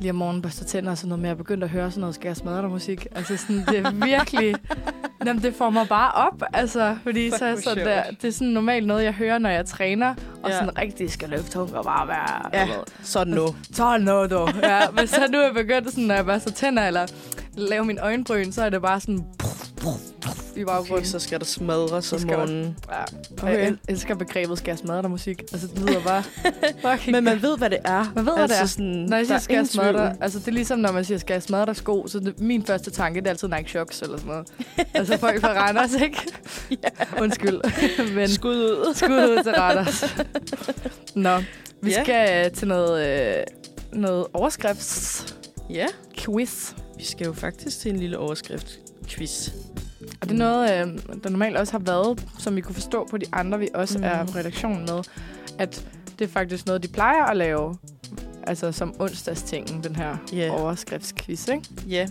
lige 0.00 0.10
om 0.10 0.16
morgenen 0.16 0.42
børster 0.42 0.64
tænder 0.64 0.90
og 0.90 0.98
sådan 0.98 1.08
noget. 1.08 1.20
Men 1.20 1.26
jeg 1.26 1.32
er 1.32 1.36
begyndt 1.36 1.64
at 1.64 1.70
høre 1.70 1.90
sådan 1.90 2.00
noget 2.00 2.14
skal 2.14 2.28
jeg 2.28 2.36
smadre 2.36 2.62
dig 2.62 2.70
musik. 2.70 3.06
Altså 3.14 3.36
sådan, 3.36 3.64
det 3.68 3.78
er 3.78 3.90
virkelig... 3.90 4.54
Jamen, 5.26 5.42
det 5.42 5.54
får 5.54 5.70
mig 5.70 5.88
bare 5.88 6.12
op, 6.12 6.42
altså, 6.52 6.96
fordi 7.02 7.30
Fuck, 7.30 7.38
så, 7.38 7.56
så 7.56 7.62
sjovt. 7.62 7.76
der, 7.78 8.02
det 8.22 8.28
er 8.28 8.32
sådan 8.32 8.48
normalt 8.48 8.86
noget, 8.86 9.04
jeg 9.04 9.12
hører, 9.12 9.38
når 9.38 9.50
jeg 9.50 9.66
træner, 9.66 10.14
og 10.42 10.50
Ja. 10.50 10.58
sådan 10.58 10.78
rigtig 10.78 11.10
skal 11.10 11.28
løfte 11.28 11.50
tung 11.50 11.74
og 11.76 11.84
bare 11.84 12.08
være... 12.08 12.50
Ja. 12.52 12.68
sådan 13.02 13.34
nu. 13.34 13.46
Så 13.72 13.98
noget, 13.98 14.30
du. 14.30 14.48
Ja, 14.62 14.80
men 14.96 15.06
så 15.06 15.20
nu 15.32 15.38
er 15.38 15.44
jeg 15.44 15.54
begyndt, 15.54 15.90
sådan, 15.90 16.04
når 16.04 16.14
jeg 16.14 16.24
børster 16.24 16.50
tænder, 16.50 16.86
eller 16.86 17.06
laver 17.56 17.84
min 17.84 17.98
øjenbryn, 17.98 18.52
så 18.52 18.62
er 18.64 18.70
det 18.70 18.82
bare 18.82 19.00
sådan... 19.00 19.24
I 20.56 20.64
baggrunden. 20.64 20.94
Okay, 20.94 21.04
så 21.04 21.18
skal 21.18 21.40
der 21.40 21.44
om 21.92 22.02
Så 22.02 22.18
skal 22.18 22.30
der- 22.30 22.36
morgenen. 22.38 22.76
Ja. 22.90 23.02
Okay. 23.42 23.58
Jeg 23.64 23.74
elsker 23.88 24.14
begrebet, 24.14 24.58
skal 24.58 24.70
jeg 24.70 24.78
smadre 24.78 25.02
dig 25.02 25.10
musik. 25.10 25.40
Altså, 25.52 25.66
det 25.66 25.78
lyder 25.78 26.00
bare... 26.02 26.22
fucking 26.92 27.12
Men 27.16 27.24
man 27.24 27.42
ved, 27.42 27.58
hvad 27.58 27.70
det 27.70 27.78
er. 27.84 28.12
Man 28.14 28.26
ved, 28.26 28.36
hvad 28.36 28.48
det 28.48 28.60
er. 28.60 28.66
Sådan, 28.66 28.86
Når 28.86 29.16
jeg 29.16 29.26
siger, 29.26 29.36
er 29.36 29.40
skal 29.40 29.56
jeg 29.56 29.66
smadre 29.66 29.92
dig, 29.92 30.16
altså 30.20 30.38
det 30.38 30.48
er 30.48 30.52
ligesom, 30.52 30.78
når 30.78 30.92
man 30.92 31.04
siger, 31.04 31.18
skal 31.18 31.34
jeg 31.34 31.42
smadre 31.42 31.66
dig 31.66 31.76
sko, 31.76 32.06
så 32.08 32.18
det, 32.20 32.40
min 32.40 32.66
første 32.66 32.90
tanke, 32.90 33.20
det 33.20 33.26
er 33.26 33.30
altid 33.30 33.48
Nike 33.48 33.70
Shox 33.70 34.02
eller 34.02 34.16
sådan 34.16 34.28
noget. 34.30 34.46
altså 34.94 35.18
folk 35.18 35.40
fra 35.40 35.48
Randers, 35.52 35.94
ikke? 35.94 36.18
Undskyld. 37.22 37.60
Men 38.14 38.28
Skud 38.28 38.56
ud. 38.56 38.94
skud 38.94 39.08
ud 39.10 39.42
til 39.42 39.52
Randers. 39.52 40.04
Nå, 41.14 41.36
vi 41.82 41.90
Ja. 41.90 42.02
skal 42.04 42.50
til 42.52 42.68
noget, 42.68 43.06
øh, 43.38 43.42
noget 43.92 44.26
overskriftsquiz. 44.32 45.22
Ja, 45.70 45.86
vi 46.98 47.04
skal 47.04 47.24
jo 47.26 47.32
faktisk 47.32 47.80
til 47.80 47.90
en 47.90 47.96
lille 47.96 48.18
overskrift-quiz. 48.18 49.50
Og 50.20 50.28
det 50.28 50.34
er 50.34 50.38
noget, 50.38 50.70
øh, 50.88 50.98
der 51.24 51.30
normalt 51.30 51.56
også 51.56 51.72
har 51.72 51.78
været, 51.78 52.26
som 52.38 52.56
vi 52.56 52.60
kunne 52.60 52.74
forstå 52.74 53.06
på 53.10 53.18
de 53.18 53.26
andre, 53.32 53.58
vi 53.58 53.68
også 53.74 53.98
Mm. 53.98 54.04
er 54.04 54.24
på 54.24 54.38
redaktionen 54.38 54.80
med, 54.80 55.02
at 55.58 55.86
det 56.18 56.24
er 56.24 56.28
faktisk 56.28 56.66
noget, 56.66 56.82
de 56.82 56.88
plejer 56.88 57.24
at 57.24 57.36
lave, 57.36 57.76
altså 58.46 58.72
som 58.72 58.94
onsdagstingen, 59.00 59.82
den 59.84 59.96
her 59.96 60.16
yeah. 60.34 60.62
overskriftsquiz, 60.62 61.48
ikke? 61.48 61.64
Ja, 61.88 62.06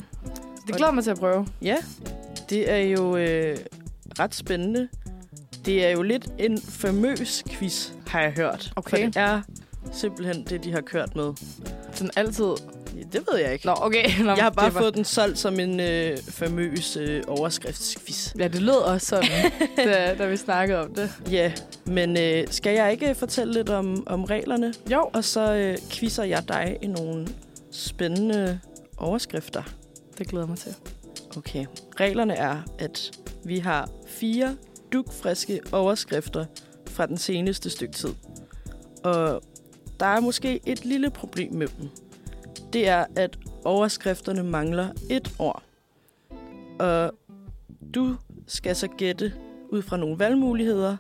Det 0.68 0.76
glæder 0.76 0.92
mig 0.92 1.04
til 1.04 1.12
at 1.12 1.20
prøve. 1.20 1.48
ja. 1.62 1.78
Det 2.50 2.72
er 2.72 2.78
jo 2.78 3.18
øh, 3.18 3.58
ret 4.20 4.36
spændende. 4.36 4.88
Det 5.66 5.86
er 5.86 5.90
jo 5.90 6.02
lidt 6.02 6.28
en 6.38 6.62
famøs 6.62 7.44
quiz, 7.50 7.90
har 8.08 8.22
jeg 8.22 8.32
hørt. 8.32 8.74
Okay. 8.76 8.90
For 8.90 8.98
det 8.98 9.18
er 9.18 9.42
simpelthen 9.92 10.46
det, 10.50 10.64
de 10.64 10.72
har 10.72 10.82
kørt 10.82 11.16
med. 11.16 11.34
Sådan 11.94 12.10
altid. 12.16 12.52
Det 13.14 13.24
ved 13.32 13.40
jeg 13.40 13.54
ikke. 13.54 13.66
Nå, 13.66 13.74
okay. 13.82 14.06
Nå, 14.24 14.32
Jeg 14.32 14.44
har 14.44 14.50
bare 14.50 14.74
var- 14.74 14.80
fået 14.82 14.96
den 14.96 15.06
solgt 15.06 15.40
som 15.40 15.60
en 15.60 15.80
øh, 15.80 16.18
famøs 16.18 16.98
øh, 16.98 17.24
overskriftsquiz. 17.28 18.36
Ja, 18.40 18.48
det 18.48 18.62
lød 18.62 18.74
også 18.76 19.08
sådan, 19.08 19.52
da, 19.78 20.16
da 20.18 20.26
vi 20.28 20.38
snakkede 20.38 20.80
om 20.82 20.94
det. 20.94 21.12
Ja, 21.32 21.52
men 21.86 22.18
øh, 22.18 22.48
skal 22.52 22.74
jeg 22.76 22.92
ikke 22.92 23.16
fortælle 23.16 23.54
lidt 23.54 23.70
om, 23.70 24.04
om 24.08 24.24
reglerne? 24.24 24.74
Jo. 24.92 25.10
Og 25.14 25.24
så 25.24 25.54
øh, 25.54 25.78
quizzer 25.92 26.24
jeg 26.24 26.44
dig 26.48 26.78
i 26.82 26.88
nogle 26.88 27.28
spændende 27.72 28.60
overskrifter. 28.98 29.64
Det 30.18 30.28
glæder 30.28 30.48
mig 30.48 30.58
til. 30.58 30.74
Okay. 31.38 31.66
Reglerne 32.00 32.34
er, 32.36 32.58
at 32.80 33.12
vi 33.44 33.60
har 33.60 33.90
fire 34.08 34.56
dugfriske 34.94 35.60
overskrifter 35.72 36.46
fra 36.90 37.06
den 37.06 37.18
seneste 37.18 37.70
stykke 37.70 37.94
tid. 37.94 38.10
Og 39.04 39.42
der 40.00 40.06
er 40.06 40.20
måske 40.20 40.60
et 40.66 40.86
lille 40.86 41.10
problem 41.10 41.54
med 41.54 41.68
dem. 41.68 41.90
Det 42.76 42.88
er, 42.88 43.06
at 43.16 43.38
overskrifterne 43.66 44.44
mangler 44.44 44.90
et 45.10 45.36
ord. 45.40 45.64
Og 46.80 47.12
du 47.96 48.16
skal 48.48 48.76
så 48.76 48.88
gætte 48.88 49.34
ud 49.70 49.82
fra 49.82 49.98
nogle 49.98 50.20
valgmuligheder, 50.20 50.98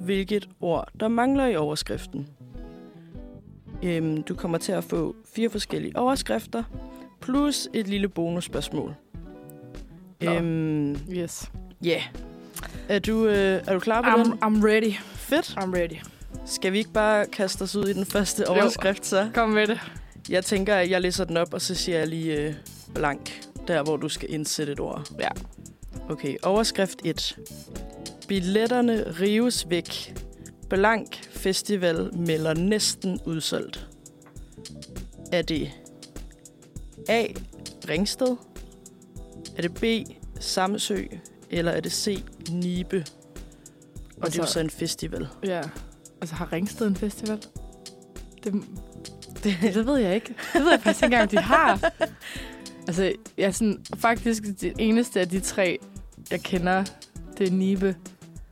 hvilket 0.00 0.48
ord, 0.60 0.88
der 1.00 1.08
mangler 1.08 1.46
i 1.46 1.56
overskriften. 1.56 2.28
Øhm, 3.82 4.22
du 4.22 4.34
kommer 4.34 4.58
til 4.58 4.72
at 4.72 4.84
få 4.84 5.16
fire 5.34 5.50
forskellige 5.50 5.96
overskrifter, 5.96 6.62
plus 7.20 7.68
et 7.74 7.88
lille 7.88 8.08
bonusspørgsmål. 8.08 8.94
Nå. 10.20 10.32
Øhm, 10.32 10.96
Yes. 11.10 11.50
Ja. 11.84 11.88
Yeah. 11.88 12.02
Er 12.88 12.98
du, 12.98 13.26
øh, 13.26 13.34
er 13.66 13.72
du 13.72 13.78
klar 13.78 14.02
på 14.02 14.08
I'm, 14.08 14.24
den? 14.24 14.32
I'm 14.32 14.66
ready. 14.66 14.92
Fedt. 15.14 15.50
I'm 15.50 15.76
ready. 15.76 15.96
Skal 16.44 16.72
vi 16.72 16.78
ikke 16.78 16.92
bare 16.92 17.26
kaste 17.26 17.62
os 17.62 17.76
ud 17.76 17.88
i 17.88 17.92
den 17.92 18.04
første 18.04 18.48
overskrift, 18.48 19.06
så? 19.06 19.30
Kom 19.34 19.48
med 19.50 19.66
det. 19.66 19.80
Jeg 20.28 20.44
tænker, 20.44 20.74
at 20.76 20.90
jeg 20.90 21.00
læser 21.00 21.24
den 21.24 21.36
op, 21.36 21.54
og 21.54 21.60
så 21.60 21.74
siger 21.74 21.98
jeg 21.98 22.06
lige 22.08 22.36
øh, 22.36 22.54
blank, 22.94 23.42
der 23.68 23.82
hvor 23.82 23.96
du 23.96 24.08
skal 24.08 24.32
indsætte 24.32 24.72
et 24.72 24.80
ord. 24.80 25.10
Ja. 25.20 25.28
Okay, 26.10 26.36
overskrift 26.42 26.98
1. 27.04 27.38
Billetterne 28.28 29.10
rives 29.20 29.70
væk. 29.70 30.14
Blank 30.70 31.24
Festival 31.30 32.16
melder 32.16 32.54
næsten 32.54 33.20
udsolgt. 33.26 33.88
Er 35.32 35.42
det 35.42 35.70
A. 37.08 37.26
Ringsted? 37.88 38.36
Er 39.56 39.62
det 39.62 39.74
B. 39.74 39.84
Samsø? 40.40 41.04
Eller 41.50 41.72
er 41.72 41.80
det 41.80 41.92
C. 41.92 42.24
Nibe? 42.50 42.96
Og 44.16 44.26
det 44.26 44.32
er 44.34 44.36
jo 44.36 44.42
Altså- 44.42 44.52
så 44.52 44.60
en 44.60 44.70
festival. 44.70 45.28
Ja. 45.44 45.62
Altså, 46.20 46.34
har 46.36 46.52
Ringsted 46.52 46.86
en 46.86 46.96
festival? 46.96 47.38
Det, 48.44 48.54
det, 49.44 49.74
det 49.74 49.86
ved 49.86 49.96
jeg 49.96 50.14
ikke. 50.14 50.34
Det 50.52 50.60
ved 50.62 50.70
jeg 50.70 50.80
faktisk 50.80 51.04
ikke 51.04 51.14
engang, 51.14 51.30
de 51.30 51.38
har. 51.38 51.92
Altså, 52.86 53.12
jeg 53.38 53.46
er 53.46 53.50
sådan, 53.50 53.84
faktisk 53.96 54.42
det 54.60 54.72
eneste 54.78 55.20
af 55.20 55.28
de 55.28 55.40
tre, 55.40 55.78
jeg 56.30 56.40
kender, 56.40 56.84
det 57.38 57.48
er 57.48 57.52
Nibe. 57.52 57.96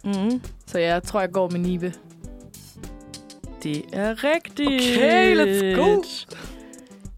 Mm. 0.05 0.43
Så 0.67 0.79
jeg 0.79 1.03
tror, 1.03 1.21
jeg 1.21 1.31
går 1.33 1.51
med 1.51 1.61
Nibe. 1.61 1.95
Det 3.63 3.85
er 3.93 4.25
rigtigt. 4.25 4.97
Okay, 4.97 5.37
let's 5.37 5.77
go. 5.77 6.03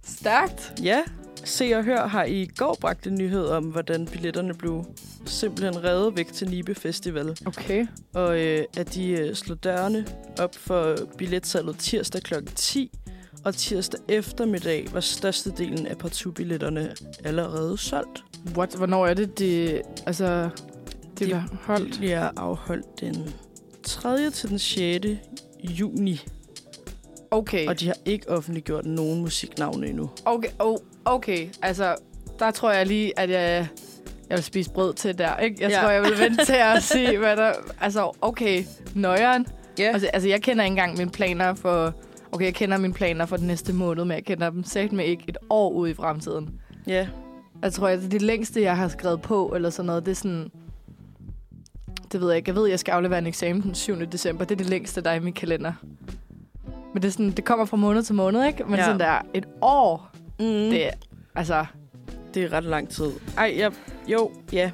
Stærkt. 0.05 0.73
Ja, 0.83 1.03
Se 1.45 1.73
og 1.77 1.85
Hør 1.85 2.07
har 2.07 2.25
i 2.25 2.47
går 2.57 2.77
bragt 2.81 3.07
en 3.07 3.15
nyhed 3.15 3.47
om, 3.47 3.65
hvordan 3.65 4.07
billetterne 4.07 4.55
blev 4.55 4.85
simpelthen 5.27 5.85
reddet 5.85 6.17
væk 6.17 6.33
til 6.33 6.51
Nibe 6.51 6.75
Festival. 6.75 7.37
Okay. 7.47 7.87
Og 8.15 8.41
øh, 8.41 8.65
at 8.77 8.95
de 8.95 9.11
øh, 9.11 9.35
slog 9.35 9.65
dørene 9.65 10.07
op 10.39 10.55
for 10.55 10.97
billetsalget 11.19 11.79
tirsdag 11.79 12.23
kl. 12.23 12.35
10. 12.57 12.91
Og 13.45 13.55
tirsdag 13.55 14.01
eftermiddag 14.09 14.87
var 14.93 15.01
størstedelen 15.01 15.87
af 15.87 15.99
partout-billetterne 15.99 16.95
allerede 17.25 17.79
solgt. 17.79 18.25
What? 18.57 18.75
Hvornår 18.75 19.07
er 19.07 19.15
det, 19.15 19.39
det... 19.39 19.83
Altså, 20.07 20.27
det 20.35 20.51
De- 21.19 21.25
bliver 21.25 21.43
Det 21.51 21.59
holdt? 21.63 21.99
bliver 21.99 22.31
afholdt 22.37 23.01
den 23.01 23.35
3. 23.83 24.31
til 24.31 24.49
den 24.49 24.59
6. 24.59 25.07
juni. 25.63 26.21
Okay. 27.31 27.67
Og 27.69 27.81
de 27.81 27.87
har 27.87 27.97
ikke 28.05 28.29
offentliggjort 28.31 28.87
nogen 28.87 29.21
musiknavne 29.21 29.87
endnu. 29.87 30.11
Okay, 30.25 30.49
oh, 30.59 30.77
okay. 31.05 31.49
Altså, 31.63 31.95
der 32.39 32.51
tror 32.51 32.73
jeg 32.73 32.87
lige, 32.87 33.19
at 33.19 33.31
jeg, 33.31 33.69
jeg 34.29 34.37
vil 34.37 34.45
spise 34.45 34.71
brød 34.71 34.95
til 34.95 35.19
der, 35.19 35.37
ikke? 35.37 35.57
Jeg 35.61 35.71
Ja. 35.71 35.81
tror, 35.81 35.91
jeg 35.91 36.03
vil 36.03 36.19
vente 36.19 36.45
til 36.45 36.57
at 36.77 36.83
se, 36.83 37.19
hvad 37.19 37.37
der... 37.37 37.53
Altså, 37.81 38.11
okay, 38.21 38.65
nøjeren. 38.95 39.47
Ja. 39.79 39.85
Altså, 39.93 40.07
altså, 40.13 40.29
jeg 40.29 40.43
kender 40.43 40.65
ikke 40.65 40.73
engang 40.73 40.97
mine 40.99 41.11
planer 41.11 41.55
for... 41.55 41.95
Okay, 42.33 42.45
jeg 42.45 42.55
kender 42.55 42.79
mine 42.79 42.95
planer 42.95 43.27
for 43.27 43.37
den 43.37 43.47
næste 43.47 43.73
måned, 43.73 44.05
men 44.05 44.15
jeg 44.15 44.25
kender 44.25 44.51
dem 44.51 44.65
sagt 44.65 44.93
med 44.93 45.05
ikke 45.05 45.25
et 45.29 45.39
år 45.51 45.71
ud 45.73 45.89
i 45.89 45.95
fremtiden. 45.95 46.61
Ja, 46.87 47.09
Jeg 47.63 47.73
tror, 47.73 47.89
at 47.89 47.99
det 47.99 48.05
er 48.05 48.11
det 48.11 48.23
længste, 48.23 48.63
jeg 48.63 48.77
har 48.77 48.89
skrevet 48.89 49.23
på, 49.23 49.53
eller 49.55 49.71
sådan 49.71 49.87
noget, 49.87 50.05
det 50.07 50.11
er 50.11 50.17
sådan... 50.17 50.51
Det 52.13 52.21
ved 52.21 52.29
jeg 52.29 52.37
ikke. 52.37 52.49
Jeg 52.49 52.57
ved, 52.57 52.65
at 52.65 52.71
jeg 52.71 52.79
skal 52.79 52.93
aflevere 52.93 53.19
en 53.19 53.27
eksamen 53.27 53.63
den 53.63 53.75
7. 53.75 53.97
december. 54.01 54.45
Det 54.45 54.55
er 54.55 54.57
det 54.57 54.67
længste, 54.67 55.01
der 55.01 55.11
er 55.11 55.15
i 55.15 55.21
min 55.21 55.33
kalender. 55.33 55.73
Men 56.95 57.03
det, 57.03 57.09
er 57.09 57.13
sådan, 57.13 57.31
det 57.31 57.45
kommer 57.45 57.65
fra 57.65 57.77
måned 57.77 58.03
til 58.03 58.15
måned, 58.15 58.47
ikke? 58.47 58.65
Men 58.65 58.75
ja. 58.75 58.85
sådan 58.85 59.01
der 59.01 59.19
et 59.35 59.45
år, 59.63 60.11
mm. 60.39 60.45
det 60.45 60.87
er... 60.87 60.91
Altså, 61.35 61.65
det 62.35 62.45
er 62.45 62.53
ret 62.53 62.65
lang 62.65 62.89
tid. 62.89 63.11
Ej, 63.39 63.55
jeg, 63.59 63.73
jo, 64.09 64.31
ja. 64.53 64.71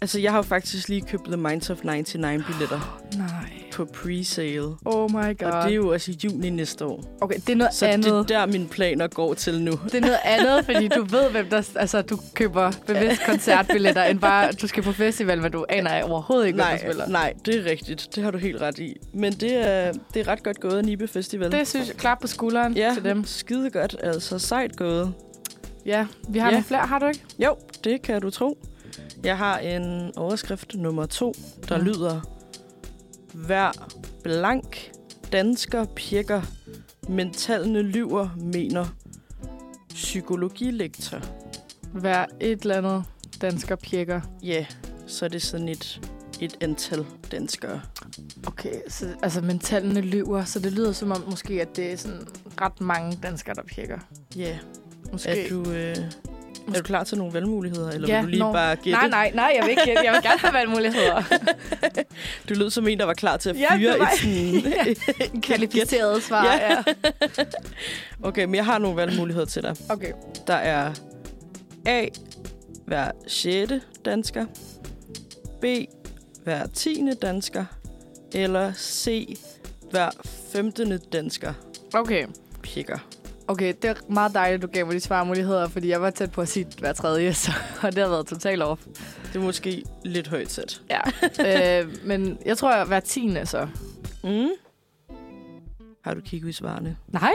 Altså, 0.00 0.20
jeg 0.20 0.30
har 0.32 0.38
jo 0.38 0.42
faktisk 0.42 0.88
lige 0.88 1.00
købt 1.00 1.24
The 1.24 1.36
Minds 1.36 1.70
of 1.70 1.78
99 1.84 2.44
billetter 2.46 3.00
Nej. 3.18 3.28
på 3.72 3.84
pre-sale. 3.96 4.76
Oh 4.84 5.10
my 5.10 5.38
god. 5.38 5.48
Og 5.52 5.62
det 5.64 5.70
er 5.70 5.74
jo 5.74 5.92
også 5.92 6.10
i 6.10 6.18
juni 6.24 6.50
næste 6.50 6.84
år. 6.84 7.16
Okay, 7.20 7.36
det 7.46 7.48
er 7.52 7.56
noget 7.56 7.74
Så 7.74 7.86
andet. 7.86 8.04
det 8.28 8.34
er 8.36 8.40
der, 8.40 8.46
mine 8.46 8.66
planer 8.68 9.06
går 9.06 9.34
til 9.34 9.60
nu. 9.62 9.72
Det 9.84 9.94
er 9.94 10.00
noget 10.00 10.18
andet, 10.34 10.64
fordi 10.64 10.88
du 10.88 11.04
ved, 11.04 11.30
hvem 11.30 11.46
der... 11.50 11.68
Altså, 11.76 12.02
du 12.02 12.18
køber 12.34 12.72
bevidst 12.86 13.22
koncertbilletter, 13.26 14.04
end 14.04 14.18
bare, 14.20 14.52
du 14.52 14.66
skal 14.66 14.82
på 14.82 14.92
festival, 14.92 15.42
men 15.42 15.52
du 15.52 15.64
aner 15.68 16.02
overhovedet 16.02 16.46
ikke, 16.46 16.56
hvem 16.56 16.64
der 16.64 16.70
Nej, 16.72 16.78
spiller. 16.78 17.08
nej, 17.08 17.32
det 17.46 17.54
er 17.54 17.70
rigtigt. 17.70 18.08
Det 18.14 18.24
har 18.24 18.30
du 18.30 18.38
helt 18.38 18.60
ret 18.60 18.78
i. 18.78 18.96
Men 19.12 19.32
det 19.32 19.66
er, 19.68 19.92
det 20.14 20.20
er 20.20 20.28
ret 20.28 20.42
godt 20.42 20.60
gået, 20.60 20.84
Nibe 20.84 21.08
Festival. 21.08 21.52
Det 21.52 21.68
synes 21.68 21.88
jeg 21.88 21.96
klap 21.96 22.20
på 22.20 22.26
skulderen 22.26 22.72
ja, 22.76 22.90
til 22.94 23.04
dem. 23.04 23.24
skide 23.24 23.70
godt. 23.70 23.96
Altså, 24.02 24.38
sejt 24.38 24.76
gået. 24.76 25.12
Ja, 25.86 26.06
vi 26.28 26.38
har 26.38 26.46
Ja. 26.46 26.50
nogle 26.52 26.64
flere, 26.64 26.80
har 26.86 26.98
du 26.98 27.06
ikke? 27.06 27.20
Jo, 27.38 27.56
det 27.84 28.02
kan 28.02 28.20
du 28.22 28.30
tro. 28.30 28.58
Jeg 29.26 29.38
har 29.38 29.58
en 29.58 30.16
overskrift 30.16 30.74
nummer 30.74 31.06
to, 31.06 31.34
der 31.68 31.78
Mm. 31.78 31.84
lyder 31.84 32.20
Hver 33.34 33.70
blank 34.22 34.90
dansker 35.32 35.84
pjekker, 35.84 36.42
men 37.08 37.32
tallene 37.32 37.82
lyver, 37.82 38.28
mener 38.36 38.86
psykologilektor. 39.88 41.20
Hver 41.92 42.24
et 42.40 42.60
eller 42.62 42.76
andet 42.76 43.04
dansker 43.42 43.76
pjekker. 43.76 44.20
Ja, 44.42 44.66
så 45.06 45.24
er 45.24 45.28
det 45.28 45.42
sådan 45.42 45.68
et, 45.68 46.00
et 46.40 46.56
antal 46.60 47.06
danskere. 47.32 47.80
Okay, 48.46 48.74
så, 48.88 49.06
altså, 49.22 49.40
men 49.40 49.58
tallene 49.58 50.00
lyver, 50.00 50.44
så 50.44 50.58
det 50.58 50.72
lyder 50.72 50.92
som 50.92 51.12
om 51.12 51.22
måske, 51.30 51.62
at 51.62 51.76
det 51.76 51.92
er 51.92 51.96
sådan 51.96 52.26
ret 52.60 52.80
mange 52.80 53.18
danskere, 53.22 53.54
der 53.54 53.62
pjekker. 53.62 53.98
Ja, 54.36 54.58
Måske. 55.12 55.28
er 55.30 55.48
du, 55.48 55.70
øh, 55.70 55.96
er 56.74 56.78
du 56.78 56.82
klar 56.82 57.04
til 57.04 57.18
nogle 57.18 57.34
valgmuligheder, 57.34 57.90
eller 57.90 58.08
Ja, 58.08 58.16
vil 58.16 58.24
du 58.24 58.30
lige 58.30 58.40
nå. 58.40 58.52
bare 58.52 58.76
gætte? 58.76 58.90
Nej, 58.90 59.08
nej, 59.08 59.30
nej, 59.34 59.52
jeg 59.56 59.62
vil 59.62 59.70
ikke 59.70 59.82
gætte. 59.84 60.02
Jeg 60.04 60.12
vil 60.12 60.22
gerne 60.22 60.38
have 60.40 60.52
valgmuligheder. 60.54 61.22
Du 62.48 62.54
lød 62.54 62.70
som 62.70 62.88
en, 62.88 62.98
der 62.98 63.04
var 63.04 63.14
klar 63.14 63.36
til 63.36 63.50
at 63.50 63.56
Ja, 63.58 63.76
fyre 63.76 63.98
var- 63.98 64.10
et 64.10 64.18
sådan... 64.18 65.40
Kvalificeret 65.48 66.22
svar, 66.22 66.44
Ja. 66.44 66.72
ja. 66.72 66.82
Okay, 68.28 68.44
men 68.44 68.54
jeg 68.54 68.64
har 68.64 68.78
nogle 68.78 68.96
valgmuligheder 68.96 69.46
til 69.46 69.62
dig. 69.62 69.76
Okay. 69.88 70.12
Der 70.46 70.54
er 70.54 70.92
A. 71.86 72.06
Hver 72.86 73.10
6. 73.26 73.72
dansker. 74.04 74.44
B. 75.60 75.64
Hver 76.44 76.66
10. 76.66 77.06
dansker. 77.22 77.64
Eller 78.34 78.72
C. 78.72 79.36
Hver 79.90 80.10
15. 80.52 80.98
dansker. 81.12 81.52
Okay. 81.94 82.26
Pikker. 82.62 82.98
Okay, 83.48 83.74
det 83.82 83.90
er 83.90 83.94
meget 84.08 84.34
dejligt, 84.34 84.62
du 84.62 84.66
gav 84.66 84.86
mig 84.86 84.94
de 84.94 85.00
svarmuligheder, 85.00 85.68
fordi 85.68 85.88
jeg 85.88 86.02
var 86.02 86.10
tæt 86.10 86.32
på 86.32 86.40
at 86.40 86.48
sige 86.48 86.66
hver 86.78 86.92
tredje, 86.92 87.34
så, 87.44 87.52
og 87.82 87.94
det 87.94 88.02
har 88.02 88.10
været 88.10 88.26
totalt 88.26 88.62
off. 88.62 88.82
Det 89.32 89.36
er 89.36 89.44
måske 89.44 89.82
lidt 90.04 90.28
højt 90.28 90.50
sat. 90.52 90.82
Ja. 90.90 91.80
øh, 91.80 91.94
men 92.04 92.38
jeg 92.46 92.58
tror, 92.58 92.72
at 92.72 92.86
hver 92.86 93.00
tiende 93.00 93.46
så. 93.46 93.68
Mm. 94.24 94.48
Har 96.04 96.14
du 96.14 96.20
kigget 96.20 96.48
i 96.48 96.52
svarene? 96.52 96.96
Nej, 97.08 97.32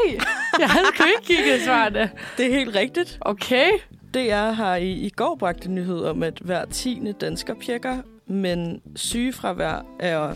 jeg 0.59 0.69
havde 0.69 0.85
sgu 0.95 1.03
ikke 1.03 1.27
kigget 1.35 1.61
svarene. 1.61 2.11
Det 2.37 2.45
er 2.45 2.51
helt 2.51 2.75
rigtigt. 2.75 3.17
Okay. 3.21 3.69
DR 4.13 4.51
har 4.51 4.75
i, 4.75 4.91
i 4.91 5.09
går 5.09 5.35
bragt 5.35 5.65
en 5.65 5.75
nyhed 5.75 5.99
om, 5.99 6.23
at 6.23 6.39
hver 6.41 6.65
10. 6.65 7.11
dansker 7.21 7.53
pjekker, 7.53 7.97
men 8.27 8.81
sygefravær 8.95 9.85
er 9.99 10.33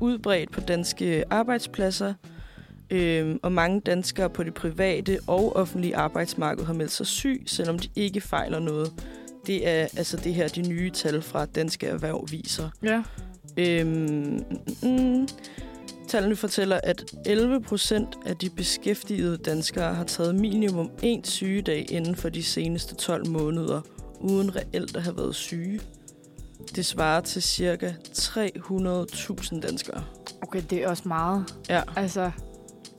udbredt 0.00 0.50
på 0.50 0.60
danske 0.60 1.24
arbejdspladser, 1.30 2.14
øhm, 2.90 3.40
og 3.42 3.52
mange 3.52 3.80
danskere 3.80 4.30
på 4.30 4.42
det 4.42 4.54
private 4.54 5.18
og 5.26 5.56
offentlige 5.56 5.96
arbejdsmarked 5.96 6.64
har 6.64 6.72
meldt 6.72 6.92
sig 6.92 7.06
syg, 7.06 7.42
selvom 7.46 7.78
de 7.78 7.88
ikke 7.96 8.20
fejler 8.20 8.58
noget. 8.58 8.92
Det 9.46 9.68
er 9.68 9.80
altså 9.96 10.16
det 10.16 10.34
her, 10.34 10.48
de 10.48 10.68
nye 10.68 10.90
tal 10.90 11.22
fra 11.22 11.46
Danske 11.46 11.86
Erhverv 11.86 12.28
viser. 12.30 12.70
Ja. 12.82 13.02
Øhm, 13.56 14.44
mm, 14.82 15.28
tallene 16.08 16.36
fortæller, 16.36 16.80
at 16.82 17.04
11 17.26 17.60
procent 17.60 18.08
af 18.26 18.36
de 18.36 18.50
beskæftigede 18.50 19.36
danskere 19.36 19.94
har 19.94 20.04
taget 20.04 20.34
minimum 20.34 20.90
en 21.02 21.24
sygedag 21.24 21.86
inden 21.90 22.16
for 22.16 22.28
de 22.28 22.42
seneste 22.42 22.94
12 22.94 23.28
måneder, 23.28 23.80
uden 24.20 24.56
reelt 24.56 24.96
at 24.96 25.02
have 25.02 25.16
været 25.16 25.34
syge. 25.34 25.80
Det 26.76 26.86
svarer 26.86 27.20
til 27.20 27.42
cirka 27.42 27.92
300.000 28.12 29.60
danskere. 29.60 30.04
Okay, 30.42 30.62
det 30.70 30.84
er 30.84 30.88
også 30.88 31.08
meget. 31.08 31.54
Ja, 31.68 31.82
Altså, 31.96 32.30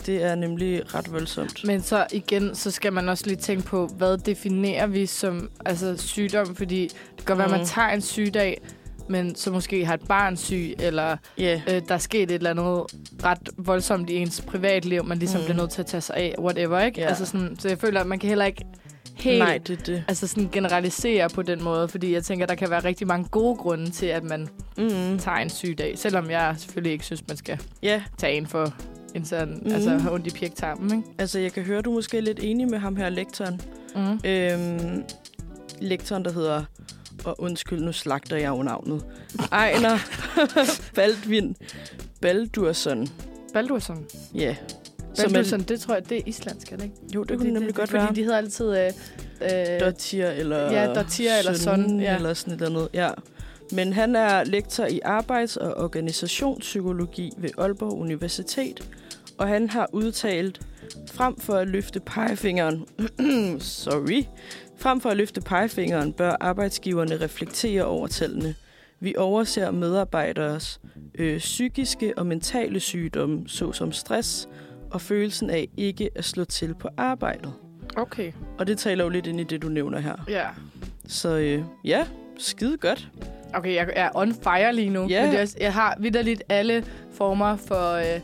det 0.06 0.24
er 0.24 0.36
nemlig 0.36 0.96
ret 0.96 1.12
voldsomt. 1.12 1.64
men 1.66 1.82
så 1.82 2.08
igen, 2.12 2.56
så 2.56 2.72
skal 2.72 2.94
man 2.94 3.10
også 3.10 3.26
lige 3.26 3.36
tænke 3.38 3.64
på, 3.64 3.88
hvad 3.88 4.18
definerer 4.18 4.88
vi 4.88 5.06
som 5.06 5.50
altså, 5.66 5.98
sygdom? 5.98 6.56
Fordi 6.56 6.82
det 6.84 7.18
kan 7.18 7.26
godt 7.26 7.38
være, 7.38 7.46
at 7.46 7.52
man 7.52 7.60
Mm. 7.60 7.66
tager 7.66 7.88
en 7.90 8.02
sygdag, 8.02 8.62
men 9.10 9.36
så 9.36 9.52
måske 9.52 9.86
har 9.86 9.94
et 9.94 10.08
barn 10.08 10.38
syg, 10.38 10.76
eller 10.80 11.18
Ja, 11.38 11.62
øh, 11.70 11.82
der 11.88 11.94
er 11.94 11.98
sket 11.98 12.22
et 12.24 12.32
eller 12.32 12.50
andet 12.50 12.66
ret 13.24 13.50
voldsomt 13.58 14.10
i 14.10 14.16
ens 14.16 14.42
privatliv, 14.42 15.04
man 15.06 15.18
ligesom 15.18 15.42
Mm. 15.42 15.46
bliver 15.46 15.58
nødt 15.62 15.72
til 15.72 15.82
at 15.82 15.86
tage 15.88 16.02
sig 16.02 16.16
af, 16.16 16.36
whatever, 16.40 16.80
ikke? 16.80 17.02
Ja. 17.02 17.08
Altså 17.08 17.26
sådan, 17.26 17.56
så 17.60 17.68
jeg 17.70 17.78
føler, 17.80 18.02
at 18.02 18.08
man 18.08 18.20
kan 18.20 18.30
heller 18.30 18.46
ikke 18.46 18.66
helt 19.16 19.40
nej, 19.40 19.58
det 19.68 19.86
det. 19.88 20.04
altså 20.08 20.28
sådan 20.28 20.50
generalisere 20.52 21.30
på 21.30 21.42
den 21.42 21.64
måde, 21.64 21.88
fordi 21.88 22.14
jeg 22.14 22.24
tænker, 22.24 22.46
der 22.46 22.56
kan 22.56 22.70
være 22.70 22.84
rigtig 22.84 23.08
mange 23.08 23.28
gode 23.32 23.56
grunde 23.58 23.90
til, 23.92 24.06
at 24.06 24.24
man 24.24 24.48
Mm, 24.78 25.20
tager 25.20 25.38
en 25.38 25.50
sygdag, 25.50 25.98
selvom 25.98 26.30
jeg 26.30 26.56
selvfølgelig 26.58 26.92
ikke 26.92 27.06
synes, 27.06 27.24
man 27.28 27.38
skal 27.38 27.60
ja, 27.84 28.02
tage 28.18 28.34
en 28.38 28.48
for 28.48 28.74
en 29.16 29.26
sådan, 29.26 29.62
mm. 29.66 29.74
altså 29.74 29.90
have 29.90 30.14
ondt 30.14 30.28
i 30.28 30.30
pjektarmen, 30.30 30.92
ikke? 30.98 31.10
altså 31.18 31.40
jeg 31.40 31.54
kan 31.54 31.64
høre, 31.64 31.82
du 31.82 31.92
er 31.92 31.96
måske 31.96 32.22
lidt 32.22 32.40
enig 32.42 32.68
med 32.68 32.80
ham 32.80 32.96
her, 32.96 33.10
lektoren. 33.10 33.62
Mm. 33.96 34.20
Øhm, 34.30 35.04
lektoren, 35.82 36.26
der 36.26 36.32
hedder, 36.32 36.64
og 37.24 37.36
undskyld, 37.42 37.80
nu 37.82 37.92
slagter 37.92 38.38
jeg 38.38 38.50
jo 38.50 38.64
navnet, 38.64 39.06
Ejner 39.52 39.98
Baldvin 40.96 41.56
Baldursson. 42.22 43.08
Baldursson. 43.54 44.06
Ja. 44.36 44.56
Som 45.14 45.32
Baldursson, 45.34 45.62
det 45.62 45.80
tror 45.80 45.94
jeg, 45.94 46.10
det 46.10 46.18
er 46.18 46.22
islandsk, 46.26 46.72
er 46.72 46.76
det 46.76 46.84
ikke? 46.84 46.96
jo, 47.16 47.24
det 47.24 47.38
kunne 47.38 47.46
det, 47.46 47.54
nemlig 47.54 47.76
godt 47.76 47.90
fordi 47.90 48.04
være. 48.04 48.16
de 48.16 48.24
hedder 48.24 48.38
altid... 48.38 48.78
Øh, 48.78 48.92
øh, 49.42 49.80
Dottir 49.80 50.26
eller 50.26 50.72
Ja, 50.72 50.94
Dottir 50.94 51.32
eller 51.40 51.54
Son, 51.54 52.00
ja. 52.00 52.16
eller 52.16 52.34
sådan 52.34 52.54
et 52.54 52.62
eller 52.62 52.80
andet. 52.80 52.90
Ja. 52.94 53.10
Men 53.72 53.94
han 53.94 54.16
er 54.16 54.44
lektor 54.44 54.86
i 54.86 55.00
arbejds- 55.06 55.58
og 55.58 55.74
organisationspsykologi 55.78 57.32
ved 57.38 57.50
Aalborg 57.58 57.94
Universitet, 58.00 58.90
og 59.38 59.48
han 59.48 59.70
har 59.70 59.90
udtalt, 59.94 60.62
frem 61.12 61.38
for 61.40 61.54
at 61.54 61.68
løfte 61.68 62.00
pegefingeren, 62.00 62.86
sorry, 63.60 64.24
frem 64.78 65.02
for 65.02 65.10
at 65.10 65.18
løfte 65.18 65.42
pegefingeren, 65.42 66.14
bør 66.14 66.36
arbejdsgiverne 66.40 67.22
reflektere 67.22 67.86
over 67.86 68.08
tallene. 68.08 68.56
Vi 69.00 69.16
overser 69.18 69.72
medarbejderes 69.72 70.80
øh, 71.16 71.38
psykiske 71.38 72.14
og 72.18 72.26
mentale 72.28 72.80
sygdomme, 72.80 73.44
såsom 73.48 73.92
stress 73.92 74.50
og 74.92 75.02
følelsen 75.02 75.50
af 75.50 75.70
ikke 75.78 76.10
at 76.16 76.26
slå 76.26 76.44
til 76.44 76.76
på 76.76 76.90
arbejdet. 76.98 77.54
okay, 77.98 78.32
Og 78.58 78.68
det 78.68 78.78
taler 78.78 79.04
jo 79.04 79.10
lidt 79.10 79.28
ind 79.28 79.40
i 79.40 79.44
det, 79.44 79.62
du 79.62 79.68
nævner 79.70 80.00
her. 80.00 80.16
ja. 80.30 80.48
Så 81.08 81.38
øh, 81.38 81.64
ja, 81.86 82.08
skide 82.38 82.78
godt. 82.78 83.10
Okay, 83.54 83.76
jeg 83.76 83.88
er 83.96 84.10
on 84.16 84.34
fire 84.44 84.74
lige 84.76 84.90
nu. 84.90 85.08
Ja. 85.08 85.26
Fordi 85.26 85.38
Jeg, 85.38 85.48
jeg 85.60 85.74
har 85.74 85.96
vidderligt 86.00 86.44
alle 86.50 86.84
former 87.14 87.56
for 87.56 87.94
øh, 87.94 88.20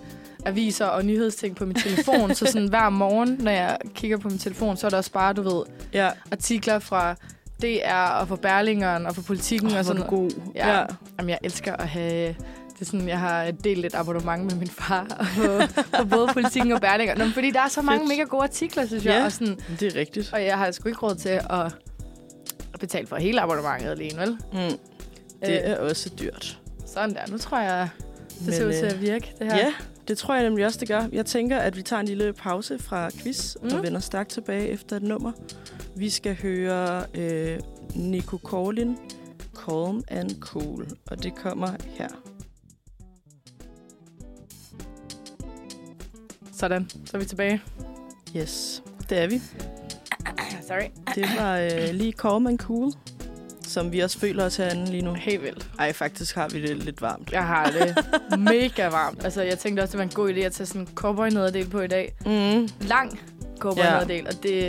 aviser 0.46 0.86
og 0.86 1.06
nyhedsting 1.06 1.56
på 1.56 1.66
min 1.66 1.76
telefon. 1.76 2.36
så 2.36 2.46
sådan 2.46 2.68
hver 2.68 2.90
morgen, 2.90 3.38
når 3.40 3.52
jeg 3.52 3.78
kigger 3.94 4.18
på 4.18 4.30
min 4.30 4.38
telefon, 4.38 4.78
så 4.78 4.88
er 4.88 4.90
der 4.90 4.98
også 4.98 5.12
bare, 5.12 5.34
du 5.34 5.42
ved, 5.42 5.64
Ja, 5.94 6.10
artikler 6.32 6.80
fra 6.80 7.16
DR 7.62 8.10
og 8.20 8.28
fra 8.28 8.36
Berlingeren 8.36 9.06
og 9.06 9.16
fra 9.16 9.22
Politikken 9.28 9.72
oh, 9.72 9.78
og 9.78 9.86
sådan 9.86 10.02
god. 10.08 10.32
Ja. 10.56 10.78
Ja. 10.80 10.86
Jamen, 11.20 11.30
jeg 11.30 11.40
elsker 11.44 11.74
at 11.74 11.88
have... 11.88 12.36
Det 12.74 12.82
er 12.82 12.86
sådan, 12.86 13.08
jeg 13.08 13.20
har 13.20 13.52
delt 13.64 13.86
et 13.86 13.96
abonnement 13.96 14.44
med 14.46 14.56
min 14.56 14.68
far 14.68 15.06
på, 15.38 15.44
på 15.98 16.06
både 16.06 16.28
Politikken 16.34 16.72
og 16.72 16.82
Berlingeren. 16.82 17.18
Nå, 17.20 17.24
men 17.26 17.34
fordi 17.34 17.52
der 17.52 17.62
er 17.62 17.68
så 17.68 17.82
mange 17.82 18.00
Fedt. 18.00 18.10
mega 18.18 18.24
gode 18.24 18.44
artikler, 18.44 18.86
synes 18.86 19.06
Ja. 19.06 19.14
jeg. 19.16 19.26
Og, 19.26 19.32
sådan, 19.32 19.60
det 19.80 19.96
er 19.96 20.00
rigtigt. 20.00 20.34
og 20.34 20.46
jeg 20.46 20.58
har 20.58 20.72
sgu 20.72 20.90
ikke 20.90 21.00
råd 21.00 21.16
til 21.16 21.30
at, 21.30 21.44
at 22.74 22.80
betale 22.80 23.08
for 23.08 23.16
hele 23.16 23.42
abonnementet 23.42 23.90
alene, 23.90 24.20
vel? 24.22 24.38
Mm. 24.54 24.78
Det 25.42 25.50
Øh, 25.50 25.56
er 25.64 25.78
også 25.78 26.10
dyrt. 26.20 26.60
Sådan 26.86 27.16
der. 27.16 27.28
Nu 27.32 27.38
tror 27.38 27.60
jeg, 27.60 27.90
det 28.30 28.46
Men, 28.46 28.54
ser 28.54 28.66
ud 28.68 28.74
til 28.74 28.86
øh, 28.86 28.92
at 28.92 29.02
virke, 29.02 29.34
det 29.40 29.48
her. 29.52 29.58
Ja, 29.58 29.74
det 30.08 30.18
tror 30.18 30.34
jeg 30.36 30.44
nemlig 30.44 30.66
også, 30.66 30.80
det 30.80 30.88
gør. 30.88 31.04
Jeg 31.12 31.26
tænker, 31.26 31.58
at 31.58 31.78
vi 31.78 31.82
tager 31.82 32.00
en 32.00 32.06
lille 32.08 32.34
pause 32.34 32.80
fra 32.80 33.10
quiz. 33.10 33.56
Mm. 33.64 33.70
og 33.74 33.84
vender 33.84 34.00
stærkt 34.00 34.30
tilbage 34.30 34.68
efter 34.68 34.96
et 34.96 35.04
nummer. 35.04 35.32
Vi 35.96 36.10
skal 36.10 36.36
høre 36.42 37.06
øh, 37.14 37.60
Nico 37.96 38.38
Corlin, 38.38 38.98
Calm 39.66 40.04
and 40.08 40.32
Cool, 40.42 40.88
og 41.08 41.24
det 41.24 41.36
kommer 41.36 41.70
her. 41.88 42.08
Sådan, 46.54 46.90
så 47.06 47.12
er 47.14 47.20
vi 47.20 47.26
tilbage. 47.26 47.62
Yes, 48.38 48.84
det 49.10 49.18
er 49.18 49.28
vi. 49.28 49.42
Sorry. 50.68 50.90
Det 51.16 51.26
var 51.40 51.58
øh, 51.58 51.94
lige 51.96 52.12
Calm 52.12 52.48
and 52.48 52.60
Cool, 52.60 52.92
som 53.68 53.92
vi 53.92 54.00
også 54.00 54.20
føler 54.20 54.46
os 54.46 54.56
herinde 54.58 54.92
lige 54.92 55.02
nu. 55.02 55.14
Helt 55.14 55.44
vildt. 55.44 55.68
Ej, 55.80 55.94
faktisk 55.94 56.36
har 56.36 56.48
vi 56.50 56.62
det 56.62 56.78
lidt 56.78 57.02
varmt. 57.02 57.32
Jeg 57.32 57.46
har 57.46 57.72
det 57.72 57.96
mega 58.40 58.88
varmt. 58.88 59.24
Altså, 59.24 59.42
jeg 59.42 59.60
tænkte 59.60 59.82
også, 59.82 59.92
det 59.92 59.98
var 59.98 60.04
en 60.04 60.10
god 60.10 60.34
idé 60.34 60.40
at 60.40 60.52
tage 60.52 60.68
sådan 60.68 60.82
en 60.82 60.88
cowboy 60.96 61.28
nederdel 61.30 61.68
på 61.70 61.82
i 61.82 61.88
dag. 61.88 62.14
Mm. 62.26 62.70
Lang 62.88 63.20
cowboy 63.60 63.84
Ja. 63.84 63.92
nederdel, 63.94 64.28
og 64.28 64.44
det, 64.44 64.64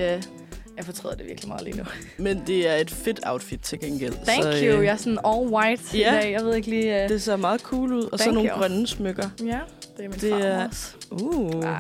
Jeg 0.77 0.85
fortryder 0.85 1.17
det 1.17 1.27
virkelig 1.27 1.49
meget 1.49 1.63
lige 1.65 1.77
nu. 1.77 1.85
Men 2.19 2.43
det 2.47 2.69
er 2.71 2.75
et 2.77 2.91
fedt 2.91 3.21
outfit 3.27 3.61
til 3.61 3.81
gengæld. 3.81 4.15
Thank 4.27 4.43
så, 4.43 4.49
you. 4.51 4.57
øh, 4.79 4.85
Jeg 4.85 4.93
er 4.93 4.97
sådan 4.97 5.19
all 5.27 5.49
white 5.55 5.83
i 5.95 5.99
Ja. 5.99 6.11
dag. 6.23 6.33
Jeg 6.33 6.45
ved 6.45 6.55
ikke 6.55 6.71
lige... 6.71 7.03
Uh... 7.05 7.09
Det 7.09 7.23
ser 7.23 7.37
meget 7.37 7.61
cool 7.61 7.93
ud. 7.93 8.03
Og 8.13 8.19
så 8.19 8.31
nogle 8.31 8.51
you. 8.51 8.59
grønne 8.59 8.87
smykker. 8.87 9.29
Ja, 9.45 9.59
det 9.97 10.05
er 10.05 10.09
min 10.09 10.19
Det 10.21 10.33
er- 10.33 10.69
også. 10.69 10.95
Uh, 11.11 11.63
Ja. 11.65 11.77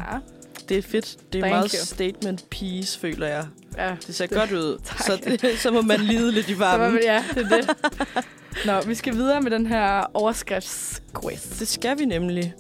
det 0.69 0.79
er 0.79 0.83
fedt. 0.83 1.17
Det 1.33 1.39
er 1.39 1.43
Thank 1.43 1.53
meget 1.55 1.73
you. 1.81 1.85
statement 1.87 2.45
piece, 2.51 2.99
føler 2.99 3.27
jeg. 3.27 3.45
Ja. 3.77 3.97
Det 4.07 4.15
ser 4.15 4.27
godt 4.27 4.53
ud. 4.53 4.79
Tak. 4.85 4.99
Så, 4.99 5.17
det, 5.41 5.59
så 5.59 5.71
må 5.71 5.83
man 5.83 6.01
lide 6.11 6.33
lidt 6.33 6.49
i 6.49 6.53
Så, 6.53 6.59
varmen. 6.59 6.93
vi- 6.95 7.01
ja, 7.05 7.25
det 7.35 7.53
er 7.53 7.57
det. 7.57 7.71
Nå, 8.67 8.81
vi 8.87 8.95
skal 8.95 9.15
videre 9.15 9.41
med 9.41 9.51
den 9.51 9.67
her 9.67 10.05
overskriftsquiz. 10.15 11.59
Det 11.59 11.69
skal 11.69 11.99
vi 11.99 12.05
nemlig. 12.05 12.55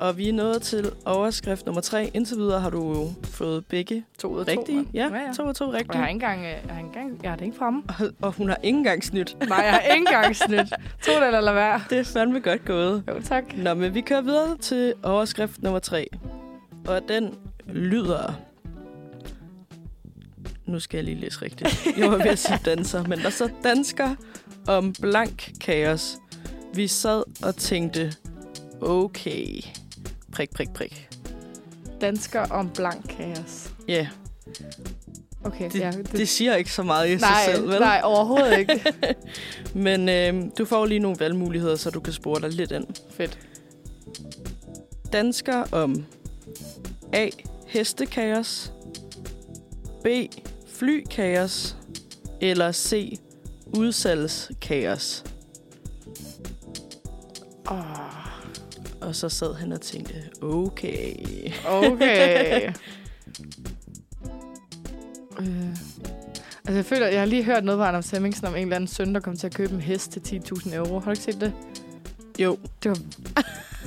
Og 0.00 0.16
vi 0.18 0.28
er 0.28 0.32
nået 0.32 0.62
til 0.62 0.90
overskrift 1.04 1.66
nummer 1.66 1.80
tre. 1.80 2.10
Indtil 2.14 2.36
videre 2.36 2.60
har 2.60 2.70
du 2.70 2.88
jo 2.94 3.08
fået 3.24 3.66
begge 3.66 4.04
To 4.18 4.28
ud 4.28 4.40
af 4.40 4.46
to. 4.46 4.52
rigtige. 4.52 4.76
mand. 4.76 4.86
Ja, 4.94 5.08
ja, 5.12 5.26
ja. 5.26 5.32
to 5.36 5.42
og 5.42 5.56
to 5.56 5.64
Og 5.64 5.72
jeg 5.72 5.76
har 5.76 5.78
rigtige. 5.78 6.02
ikke 6.02 6.12
engang... 6.12 6.40
øh, 6.40 6.46
Jeg 6.46 6.60
har 6.74 6.78
ikke 6.78 6.86
engang... 6.98 7.20
Jeg 7.22 7.30
har 7.30 7.36
det 7.36 7.44
ikke 7.44 7.56
fremme. 7.58 7.82
Og, 7.88 8.10
og 8.22 8.32
hun 8.32 8.48
har 8.48 8.58
ikke 8.62 8.78
engang 8.78 9.04
snydt. 9.04 9.36
Nej, 9.48 9.58
jeg 9.58 9.72
har 9.72 9.80
ikke 9.80 9.96
engang 9.96 10.36
snydt. 10.36 10.68
To 11.02 11.12
det 11.12 11.26
eller 11.26 11.40
lad 11.40 11.52
være. 11.54 11.80
Det 11.90 11.98
er 11.98 12.04
fandme 12.04 12.40
godt 12.40 12.64
gået. 12.64 13.02
Jo, 13.08 13.20
tak. 13.24 13.44
Nå, 13.56 13.74
men 13.74 13.94
vi 13.94 14.00
kører 14.00 14.20
videre 14.20 14.56
til 14.56 14.94
overskrift 15.02 15.62
nummer 15.62 15.78
tre. 15.78 16.08
Og 16.86 17.00
den 17.08 17.34
lyder... 17.66 18.32
Nu 20.68 20.80
skal 20.80 20.98
jeg 20.98 21.04
lige 21.04 21.20
læse 21.20 21.42
rigtigt. 21.42 21.86
Jeg 21.96 22.10
var 22.10 22.16
ved 22.16 22.26
at 22.26 22.38
sige 22.38 22.58
danser, 22.64 23.06
men 23.06 23.18
der 23.18 23.30
så 23.30 23.50
dansker 23.64 24.14
om 24.66 24.92
blank 25.00 25.52
kaos. 25.60 26.16
Vi 26.74 26.86
sad 26.86 27.22
og 27.42 27.56
tænkte, 27.56 28.12
okay, 28.80 29.62
prik, 30.32 30.50
prik, 30.50 30.70
prik. 30.70 31.08
Dansker 32.00 32.40
om 32.40 32.70
blank 32.70 33.08
kaos. 33.08 33.70
Ja, 33.88 33.94
yeah, 33.94 34.06
Okay, 35.44 35.70
det, 35.70 35.80
ja. 35.80 35.90
det, 35.90 36.12
det 36.12 36.28
siger 36.28 36.56
ikke 36.56 36.72
så 36.72 36.82
meget 36.82 37.08
i 37.08 37.16
nej, 37.16 37.44
sig 37.44 37.54
selv, 37.54 37.68
vel? 37.68 37.80
nej, 37.80 38.00
overhovedet 38.04 38.58
ikke. 38.58 38.94
Men 39.74 40.08
øh, 40.08 40.50
du 40.58 40.64
får 40.64 40.86
lige 40.86 40.98
nogle 40.98 41.16
valgmuligheder, 41.20 41.76
så 41.76 41.90
du 41.90 42.00
kan 42.00 42.12
spore 42.12 42.40
dig 42.40 42.50
lidt 42.50 42.72
ind. 42.72 42.86
Fedt. 43.10 43.38
Dansker 45.12 45.64
om 45.72 46.04
A. 47.12 47.28
Hestekaos 47.66 48.72
B. 50.04 50.06
Flykaos 50.78 51.76
eller 52.40 52.72
C. 52.72 53.18
Udsalgskaos. 53.76 55.24
Oh, 57.66 57.78
Og 59.00 59.14
så 59.14 59.28
sad 59.28 59.54
han 59.54 59.72
og 59.72 59.80
tænkte, 59.80 60.14
okay. 60.42 61.14
okay. 61.66 62.68
øh. 65.40 65.68
Altså, 66.64 66.74
jeg 66.74 66.84
føler, 66.84 67.06
jeg 67.06 67.20
har 67.20 67.26
lige 67.26 67.44
hørt 67.44 67.64
noget 67.64 67.78
fra 67.78 67.88
Anders 67.88 68.10
Hemmingsen 68.10 68.46
om 68.46 68.54
en 68.54 68.62
eller 68.62 68.76
anden 68.76 68.88
søn, 68.88 69.14
der 69.14 69.20
kom 69.20 69.36
til 69.36 69.46
at 69.46 69.54
købe 69.54 69.74
en 69.74 69.80
hest 69.80 70.10
til 70.10 70.40
10.000 70.52 70.74
euro. 70.74 70.98
Har 70.98 71.04
du 71.04 71.10
ikke 71.10 71.22
set 71.22 71.40
det? 71.40 71.52
Jo, 72.38 72.58
Det 72.82 72.90
var 72.90 72.98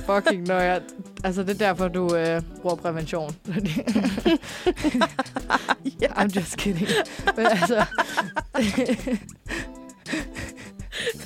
fucking 0.20 0.46
nøje. 0.46 0.80
Altså, 1.24 1.42
det 1.42 1.50
er 1.50 1.58
derfor, 1.58 1.88
du 1.88 2.16
øh, 2.16 2.42
bruger 2.62 2.76
prævention. 2.76 3.36
ja. 6.00 6.06
I'm 6.06 6.38
just 6.38 6.56
kidding. 6.56 6.88
Men 7.36 7.46
altså, 7.46 7.74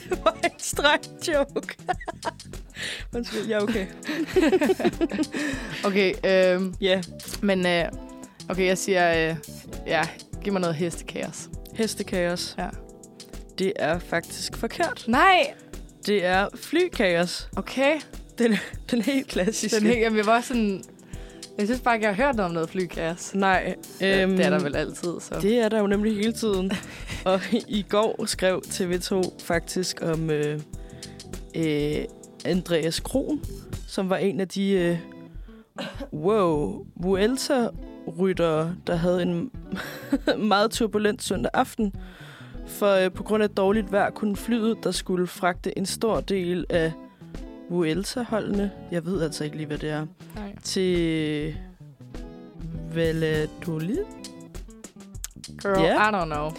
det 0.09 0.25
var 0.25 0.37
en 0.45 0.51
streng 0.59 1.03
joke. 1.29 1.77
Undskyld, 3.17 3.47
ja, 3.47 3.63
okay. 3.63 3.87
okay, 5.85 6.15
øh, 6.25 6.73
Ja, 6.81 7.01
men 7.43 7.67
øh, 7.67 7.85
okay, 8.49 8.67
jeg 8.67 8.79
siger, 8.79 9.31
øh, 9.31 9.37
ja, 9.87 10.03
giv 10.45 10.53
mig 10.53 10.61
noget 10.61 10.77
hestekaos. 10.77 11.49
hestekaos. 11.75 12.55
Ja. 12.59 12.69
Det 13.59 13.73
er 13.77 13.99
faktisk 13.99 14.57
forkert. 14.57 15.05
Nej! 15.09 15.55
Det 16.07 16.25
er 16.25 16.49
flykaos. 16.55 17.49
Okay. 17.57 18.01
Den, 18.39 18.57
den 18.91 19.03
helt 19.03 19.29
klassiske. 19.29 19.77
Den 19.81 19.87
hænger, 19.87 20.15
jeg 20.15 20.27
var 20.27 20.41
sådan... 20.41 20.83
Jeg 21.59 21.67
synes 21.67 21.81
bare 21.81 21.95
ikke, 21.95 22.07
jeg 22.07 22.15
har 22.15 22.25
hørt 22.25 22.37
noget 22.37 22.49
om 22.49 22.55
noget 22.55 22.69
flykaos. 22.69 23.35
Nej. 23.35 23.75
Øhm, 24.03 24.37
det 24.37 24.47
er 24.47 24.51
der 24.51 24.59
vel 24.59 24.77
altid, 24.77 25.21
så. 25.21 25.39
Det 25.43 25.59
er 25.59 25.69
der 25.69 25.79
jo 25.79 25.87
nemlig 25.87 26.17
hele 26.17 26.33
tiden. 26.33 26.73
og 27.25 27.41
i 27.53 27.85
går 27.89 28.27
skrev 28.27 28.63
TV2 28.67 29.23
faktisk 29.45 30.03
om 30.03 30.31
øh, 30.31 30.61
øh, 31.57 32.05
Andreas 32.45 33.01
Kron, 33.01 33.41
som 33.87 34.11
var 34.11 34.17
en 34.17 34.41
af 34.41 34.49
de 34.49 34.71
øh, 34.71 34.99
wow, 36.13 36.87
Vuelta-ryttere, 36.97 38.75
der 38.87 38.97
havde 38.97 39.23
en 39.23 39.51
meget 40.49 40.71
turbulent 40.71 41.23
søndag 41.23 41.51
aften. 41.55 41.95
For 42.67 43.05
øh, 43.05 43.13
på 43.13 43.23
grund 43.23 43.43
af 43.43 43.51
dårligt 43.51 43.93
vejr 43.93 44.11
kunne 44.11 44.37
flyet, 44.37 44.77
der 44.85 44.91
skulle 44.91 45.27
fragte 45.27 45.79
en 45.79 45.87
stor 45.87 46.21
del 46.21 46.67
af 46.71 46.93
Vuelta-holdene, 47.71 48.71
jeg 48.91 49.07
ved 49.07 49.23
altså 49.23 49.45
ikke 49.45 49.57
lige, 49.57 49.67
hvad 49.67 49.79
det 49.79 49.91
er, 49.91 50.07
Nej. 50.35 50.55
til 50.63 51.55
Valladolid. 52.95 53.99
Girl, 55.63 55.81
Ja. 55.81 56.09
I 56.11 56.13
don't 56.13 56.25
know. 56.25 56.51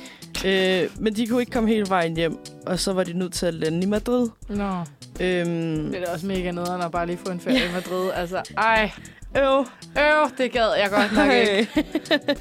Øh, 0.45 0.89
men 0.99 1.15
de 1.15 1.27
kunne 1.27 1.39
ikke 1.41 1.51
komme 1.51 1.69
hele 1.69 1.85
vejen 1.89 2.15
hjem, 2.15 2.37
og 2.65 2.79
så 2.79 2.93
var 2.93 3.03
de 3.03 3.13
nødt 3.13 3.33
til 3.33 3.45
at 3.45 3.53
lande 3.53 3.83
i 3.83 3.85
Madrid. 3.85 4.29
Nå. 4.49 4.73
Øhm, 5.19 5.91
Det 5.91 5.95
er 6.01 6.05
da 6.05 6.11
også 6.11 6.25
mega 6.27 6.51
nederen 6.51 6.81
at 6.81 6.91
bare 6.91 7.05
lige 7.05 7.17
få 7.25 7.31
en 7.31 7.39
ferie 7.39 7.69
i 7.69 7.73
Madrid. 7.73 8.11
Altså, 8.13 8.41
ej. 8.57 8.91
øv, 9.37 9.65
Øv, 9.97 10.29
det 10.37 10.51
gad 10.51 10.69
jeg 10.81 10.89
godt 10.91 11.15
nok 11.15 11.31
ikke. 11.33 11.85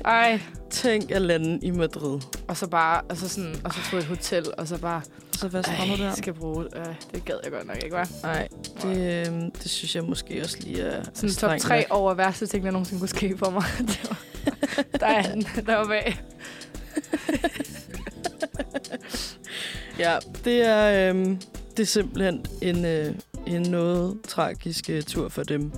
Ej. 0.05 0.41
Tænk 0.71 1.11
at 1.11 1.23
lande 1.23 1.59
i 1.63 1.71
Madrid. 1.71 2.21
Og 2.49 2.57
så 2.57 2.67
bare, 2.69 3.01
og 3.01 3.17
så 3.17 3.29
sådan, 3.29 3.55
og 3.65 3.73
så 3.75 3.81
få 3.81 3.97
et 3.97 4.05
hotel, 4.05 4.45
og 4.59 4.69
så 4.69 4.79
bare, 4.81 5.03
Så 5.37 5.49
hvad 5.49 5.65
ej, 5.65 5.75
strammer 5.75 5.97
der? 5.97 6.05
jeg 6.05 6.15
skal 6.17 6.33
bruge 6.35 6.65
det. 6.65 6.73
Øh, 6.77 6.95
det 7.15 7.25
gad 7.25 7.35
jeg 7.45 7.53
godt 7.53 7.67
nok 7.67 7.77
ikke, 7.85 7.97
hva'? 7.97 8.23
Nej, 8.23 8.49
det, 8.83 9.27
øhm, 9.27 9.51
det 9.51 9.71
synes 9.71 9.97
jeg 9.97 10.05
måske 10.05 10.41
også 10.45 10.59
lige 10.61 10.83
er 10.83 11.03
Sådan 11.15 11.29
top 11.31 11.31
strengt 11.31 11.63
3 11.63 11.77
nok. 11.81 11.87
over 11.91 12.15
værste 12.15 12.47
ting, 12.47 12.65
der 12.65 12.71
nogensinde 12.71 13.01
kunne 13.01 13.09
ske 13.09 13.39
for 13.39 13.51
mig. 13.51 13.63
Det 13.89 14.01
var, 14.09 14.19
der 15.01 15.07
er 15.07 15.23
den, 15.35 15.43
der 15.67 15.77
var 15.77 15.87
bag. 15.87 16.21
Ja, 19.99 20.19
det 20.45 20.63
er, 20.67 21.11
øhm, 21.11 21.41
det 21.77 21.83
er 21.83 21.87
simpelthen 21.87 22.45
en, 22.63 22.85
øh, 22.85 23.15
en 23.47 23.63
noget 23.63 24.17
tragisk 24.29 24.91
øh, 24.91 25.03
tur 25.03 25.29
for 25.29 25.43
dem. 25.43 25.73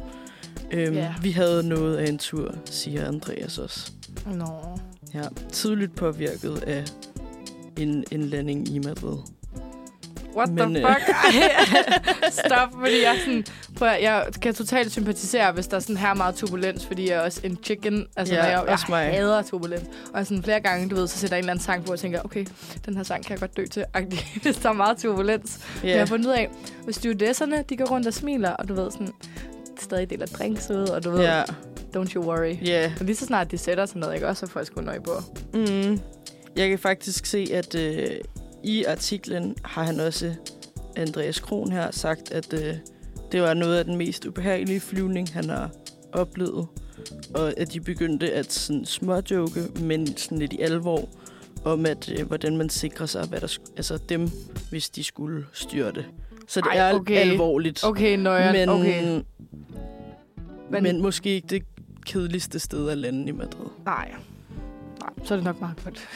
Øhm, 0.71 0.95
Ja. 0.95 1.15
Vi 1.23 1.31
havde 1.31 1.63
noget 1.69 1.97
af 1.97 2.09
en 2.09 2.19
tur, 2.19 2.55
siger 2.65 3.09
Andreas 3.09 3.59
også. 3.59 3.93
Nå. 4.27 4.79
Ja, 5.15 5.23
tydeligt 5.53 5.95
påvirket 5.97 6.63
af 6.67 6.85
en, 7.77 8.05
en 8.11 8.23
landing 8.23 8.69
i 8.69 8.79
Madrid. 8.79 9.19
What 10.39 10.49
Men, 10.49 10.75
the 10.75 10.89
øh, 10.89 10.95
fuck? 10.95 11.17
Stop, 12.47 12.69
fordi 12.81 13.03
jeg 13.03 13.17
sådan... 13.25 13.45
Prøv, 13.77 13.89
jeg 14.03 14.27
kan 14.43 14.55
totalt 14.55 14.93
sympatisere, 14.93 15.53
hvis 15.53 15.67
der 15.67 15.77
er 15.77 15.81
sådan 15.81 15.97
her 15.97 16.15
meget 16.15 16.35
turbulens, 16.35 16.87
fordi 16.87 17.09
jeg 17.11 17.17
er 17.17 17.21
også 17.21 17.41
en 17.45 17.59
chicken. 17.65 18.07
Altså, 18.17 18.35
Ja, 18.35 18.45
jeg, 18.45 18.61
også 18.61 18.85
mig. 18.89 19.05
jeg 19.05 19.15
hader 19.15 19.43
turbulens. 19.43 19.85
Og 20.15 20.27
sådan 20.27 20.43
flere 20.43 20.61
gange, 20.61 20.89
du 20.89 20.95
ved, 20.95 21.07
så 21.09 21.19
sætter 21.19 21.37
jeg 21.37 21.41
en 21.41 21.45
eller 21.45 21.53
anden 21.53 21.65
sang 21.65 21.85
på, 21.85 21.93
og 21.93 21.99
tænker, 21.99 22.21
okay, 22.25 22.45
den 22.87 22.97
her 22.97 23.03
sang 23.03 23.25
kan 23.25 23.31
jeg 23.31 23.41
godt 23.41 23.57
dø 23.57 23.67
til, 23.67 23.85
hvis 24.43 24.57
der 24.57 24.69
er 24.69 24.73
meget 24.73 24.99
turbulens. 24.99 25.59
Yeah. 25.75 25.83
Men 25.83 25.91
jeg 25.91 25.99
har 25.99 26.07
fundet 26.07 26.27
ud 26.27 26.33
af, 26.33 26.49
hvis 26.85 26.97
stewardesserne, 26.97 27.65
de 27.69 27.77
går 27.77 27.85
rundt 27.85 28.07
og 28.07 28.15
smiler, 28.15 28.51
og 28.51 28.69
du 28.69 28.75
ved, 28.75 28.91
sådan, 28.91 29.13
stadig 29.81 30.11
deler 30.11 30.27
drinks 30.27 30.71
ud, 30.71 30.89
og 30.89 31.05
du 31.05 31.11
ved, 31.11 31.21
ja, 31.21 31.43
don't 31.97 32.13
you 32.15 32.23
worry. 32.25 32.57
ja. 32.67 32.93
Og 33.01 33.07
lige 33.07 33.17
så 33.17 33.27
snart 33.27 33.51
de 33.51 33.59
sætter 33.59 33.87
sådan 33.87 34.01
noget, 34.01 34.15
ikke 34.15 34.29
også, 34.29 34.47
så 34.47 34.53
får 34.53 34.61
jeg 34.61 34.67
sgu 34.67 34.81
nøje 34.81 35.01
på. 35.01 35.13
Mm. 35.55 36.01
Jeg 36.57 36.69
kan 36.69 36.79
faktisk 36.79 37.27
se, 37.27 37.47
at 37.55 37.75
øh, 37.75 38.07
i 38.65 38.85
artiklen 38.85 39.57
har 39.65 39.83
han 39.83 40.01
også, 40.01 40.35
Andreas 40.97 41.41
Kron 41.41 41.73
her, 41.73 41.91
sagt, 41.91 42.33
at 42.33 42.53
øh, 42.53 42.75
det 43.33 43.43
var 43.43 43.55
noget 43.55 43.79
af 43.79 43.85
den 43.85 43.97
mest 43.97 44.25
ubehagelige 44.25 44.81
flyvning, 44.81 45.33
han 45.33 45.51
har 45.51 45.71
oplevet. 46.13 46.67
Og 47.35 47.53
at 47.57 47.73
de 47.73 47.81
begyndte 47.81 48.33
at 48.33 48.53
sådan 48.53 48.85
småjoke, 48.85 49.61
men 49.81 50.17
sådan 50.17 50.39
lidt 50.39 50.53
i 50.53 50.61
alvor, 50.61 51.09
om 51.65 51.87
at 51.87 52.13
øh, 52.19 52.27
hvordan 52.27 52.57
man 52.57 52.69
sikrer 52.69 53.07
sig, 53.07 53.27
hvad 53.27 53.41
der, 53.41 53.59
altså 53.77 53.97
dem, 54.09 54.31
hvis 54.71 54.91
de 54.91 55.05
skulle 55.05 55.45
styrte. 55.53 56.05
Så 56.49 56.61
det 56.61 56.69
Ej, 56.69 56.77
er 56.91 56.95
okay. 56.95 57.17
alvorligt. 57.31 57.85
Okay, 57.85 58.17
nøjeren. 58.17 58.53
men, 58.57 58.69
okay. 58.69 59.05
men, 59.05 59.25
Men- 60.71 60.83
men 60.83 61.03
måske 61.03 61.31
ikke 61.31 61.47
det 61.51 61.63
kedeligste 62.07 62.59
sted 62.59 62.89
at 62.89 62.99
lande 62.99 63.29
i 63.29 63.33
Madrid. 63.33 63.67
Nej. 63.85 64.11
Nej, 65.01 65.11
så 65.25 65.35
er 65.35 65.39
det 65.39 65.45
nok 65.45 65.61
meget 65.61 65.85
godt. 65.85 66.09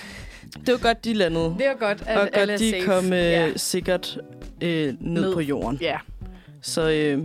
Det 0.66 0.72
var 0.72 0.78
godt, 0.78 1.04
de 1.04 1.14
landede. 1.14 1.54
Det 1.58 1.66
er 1.66 1.74
godt, 1.74 2.02
at 2.06 2.16
og 2.18 2.28
alle 2.32 2.52
er 2.52 2.56
godt, 2.58 2.60
de 2.60 2.70
safe. 2.70 2.84
kom 2.86 3.04
øh, 3.12 3.18
Ja. 3.18 3.52
sikkert 3.56 4.18
øh, 4.62 4.68
ned, 4.86 4.96
Ned. 5.00 5.34
på 5.34 5.40
jorden. 5.40 5.78
ja. 5.80 5.98
Så, 6.62 6.90
øh, 6.90 7.22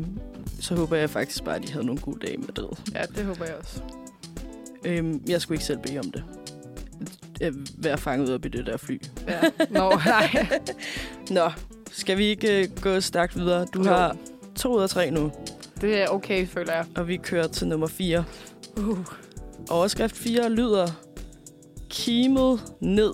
så 0.62 0.76
håber 0.76 0.98
jeg 0.98 1.10
faktisk 1.10 1.44
bare, 1.44 1.56
at 1.56 1.64
de 1.68 1.72
havde 1.72 1.86
nogle 1.86 2.02
gode 2.02 2.26
dage 2.28 2.38
med 2.38 2.48
det. 2.48 2.66
ja, 2.96 3.02
det 3.16 3.26
håber 3.26 3.46
jeg 3.46 3.56
også. 3.56 3.82
Øh, 4.86 5.14
jeg 5.30 5.42
skulle 5.42 5.56
ikke 5.56 5.66
selv 5.66 5.80
bede 5.80 6.00
om 6.00 6.12
det. 6.12 6.24
At 7.42 7.54
være 7.78 7.98
fanget 7.98 8.34
op 8.34 8.46
i 8.46 8.50
det 8.50 8.66
der 8.66 8.78
fly. 8.78 9.02
Ja. 9.28 9.40
Nå, 9.70 9.90
nej. 10.06 10.48
Nå, 11.32 11.52
skal 11.92 12.18
vi 12.18 12.26
ikke 12.26 12.62
øh, 12.64 12.68
gå 12.82 13.00
stærkt 13.00 13.36
videre? 13.40 13.66
Du 13.74 13.80
Jo. 13.84 13.90
har 13.90 14.18
to 14.56 14.78
ud 14.78 14.82
af 14.84 14.90
tre 14.90 15.12
nu, 15.12 15.32
Det 15.82 16.02
er 16.02 16.08
okay, 16.08 16.48
føler 16.48 16.74
jeg. 16.74 16.86
og 16.96 17.08
vi 17.08 17.18
kører 17.18 17.48
til 17.48 17.68
nummer 17.68 17.88
4. 17.88 18.24
Uh. 18.78 19.00
Overskrift 19.70 20.16
4 20.18 20.50
lyder, 20.52 20.88
kimet 21.90 22.60
ned. 22.82 23.14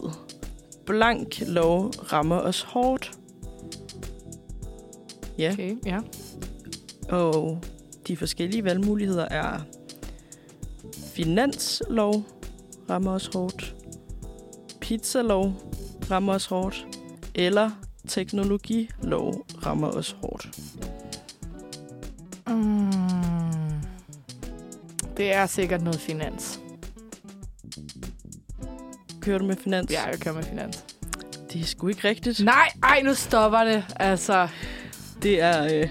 Blank 0.86 1.42
lov 1.48 1.90
rammer 1.90 2.36
os 2.40 2.62
hårdt. 2.62 3.12
Ja, 5.38 5.52
Okay, 5.54 5.76
ja. 5.86 6.00
og 7.10 7.64
de 8.08 8.18
forskellige 8.18 8.64
valgmuligheder 8.64 9.26
er 9.26 9.60
finanslov 11.06 12.24
rammer 12.90 13.12
os 13.12 13.30
hårdt, 13.34 13.76
pizzalov 14.82 15.54
rammer 16.12 16.34
os 16.34 16.46
hårdt, 16.46 16.88
eller 17.36 17.72
teknologilov 18.08 19.46
rammer 19.66 19.88
os 19.88 20.16
hårdt. 20.22 20.50
Mm. 22.48 22.92
Det 25.18 25.34
er 25.34 25.46
sikkert 25.46 25.82
noget 25.82 26.00
finans. 26.00 26.63
Kører 29.24 29.38
du 29.38 29.46
med 29.46 29.56
finans? 29.64 29.92
Ja, 29.92 30.04
jeg 30.04 30.20
kører 30.20 30.36
med 30.36 30.44
finans. 30.44 30.86
Det 31.54 31.62
er 31.62 31.66
sgu 31.66 31.88
ikke 31.88 32.08
rigtigt. 32.08 32.40
Nej, 32.46 32.70
ej, 32.84 33.02
nu 33.02 33.14
stopper 33.14 33.64
det. 33.64 33.84
Altså, 33.96 34.48
Det 35.24 35.42
er, 35.42 35.64
øh, 35.64 35.90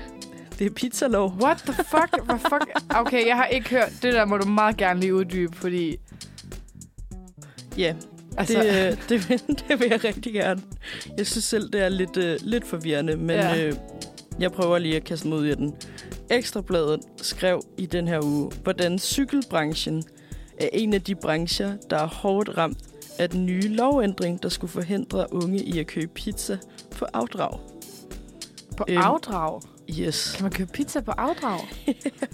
det 0.59 0.67
er 0.67 0.71
pizzalov. 0.71 1.35
what 1.43 1.57
the 1.59 1.73
fuck? 1.85 2.25
Hvad 2.25 2.39
fuck? 2.39 2.83
Okay, 2.97 3.27
jeg 3.27 3.37
har 3.37 3.45
ikke 3.47 3.71
hørt. 3.71 3.93
Det 4.03 4.13
der 4.15 4.25
må 4.25 4.37
du 4.37 4.49
meget 4.49 4.77
gerne 4.77 5.01
lige 5.01 5.15
uddybe, 5.15 5.57
fordi... 5.57 5.97
Ja, 7.79 7.95
Altså, 8.37 8.59
det, 8.63 8.91
øh, 8.93 8.97
det, 9.09 9.29
vil, 9.29 9.39
det 9.69 9.81
vil 9.81 9.89
jeg 9.91 10.05
rigtig 10.05 10.33
gerne. 10.33 10.63
Jeg 11.19 11.27
synes 11.27 11.45
selv, 11.45 11.71
det 11.73 11.83
er 11.83 11.89
lidt, 11.89 12.17
øh, 12.17 12.39
lidt 12.43 12.67
forvirrende, 12.67 13.17
men 13.17 13.31
Ja. 13.31 13.49
ja. 13.55 13.67
øh, 13.67 13.75
jeg 14.41 14.53
prøver 14.53 14.79
lige 14.79 14.97
at 14.97 15.05
kaste 15.05 15.29
mig 15.29 15.39
ud 15.39 15.47
i 15.47 15.55
den. 15.55 15.75
Ekstrabladet 16.31 17.01
skrev 17.23 17.63
i 17.79 17.87
den 17.87 18.09
her 18.09 18.25
uge, 18.25 18.51
hvordan 18.63 18.99
cykelbranchen 18.99 20.03
er 20.61 20.69
en 20.73 20.95
af 20.95 21.03
de 21.03 21.15
brancher, 21.15 21.73
der 21.91 21.97
er 21.99 22.07
hårdt 22.07 22.59
ramt 22.59 22.79
af 23.19 23.31
den 23.31 23.47
nye 23.47 23.69
lovændring, 23.69 24.43
der 24.43 24.49
skulle 24.49 24.71
forhindre 24.71 25.27
unge 25.33 25.59
i 25.65 25.79
at 25.79 25.87
købe 25.87 26.13
pizza 26.15 26.59
på 26.99 27.05
afdrag. 27.13 27.59
på 28.77 28.85
øhm, 28.89 28.99
afdrag. 29.03 29.61
Yes, 30.01 30.33
Kan 30.37 30.43
man 30.45 30.53
købe 30.53 30.71
pizza 30.73 31.01
på 31.01 31.11
afdrag? 31.11 31.61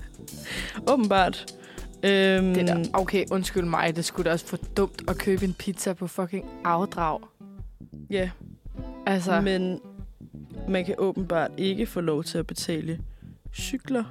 åbenbart. 0.92 1.46
Øhm, 2.02 2.54
Det 2.54 2.68
der. 2.68 2.84
Okay, 2.92 3.24
undskyld 3.30 3.64
mig. 3.64 3.96
Det 3.96 4.04
skulle 4.04 4.28
da 4.28 4.32
også 4.32 4.46
for 4.46 4.56
dumt 4.56 5.02
at 5.08 5.18
købe 5.18 5.44
en 5.44 5.54
pizza 5.54 5.92
på 5.92 6.06
fucking 6.06 6.44
afdrag. 6.64 7.20
Ja, 8.10 8.30
Altså, 9.06 9.40
Men 9.40 9.80
man 10.68 10.84
kan 10.84 10.94
åbenbart 10.98 11.50
ikke 11.56 11.86
få 11.86 12.00
lov 12.00 12.24
til 12.24 12.38
at 12.38 12.46
betale 12.46 13.00
cykler 13.54 14.04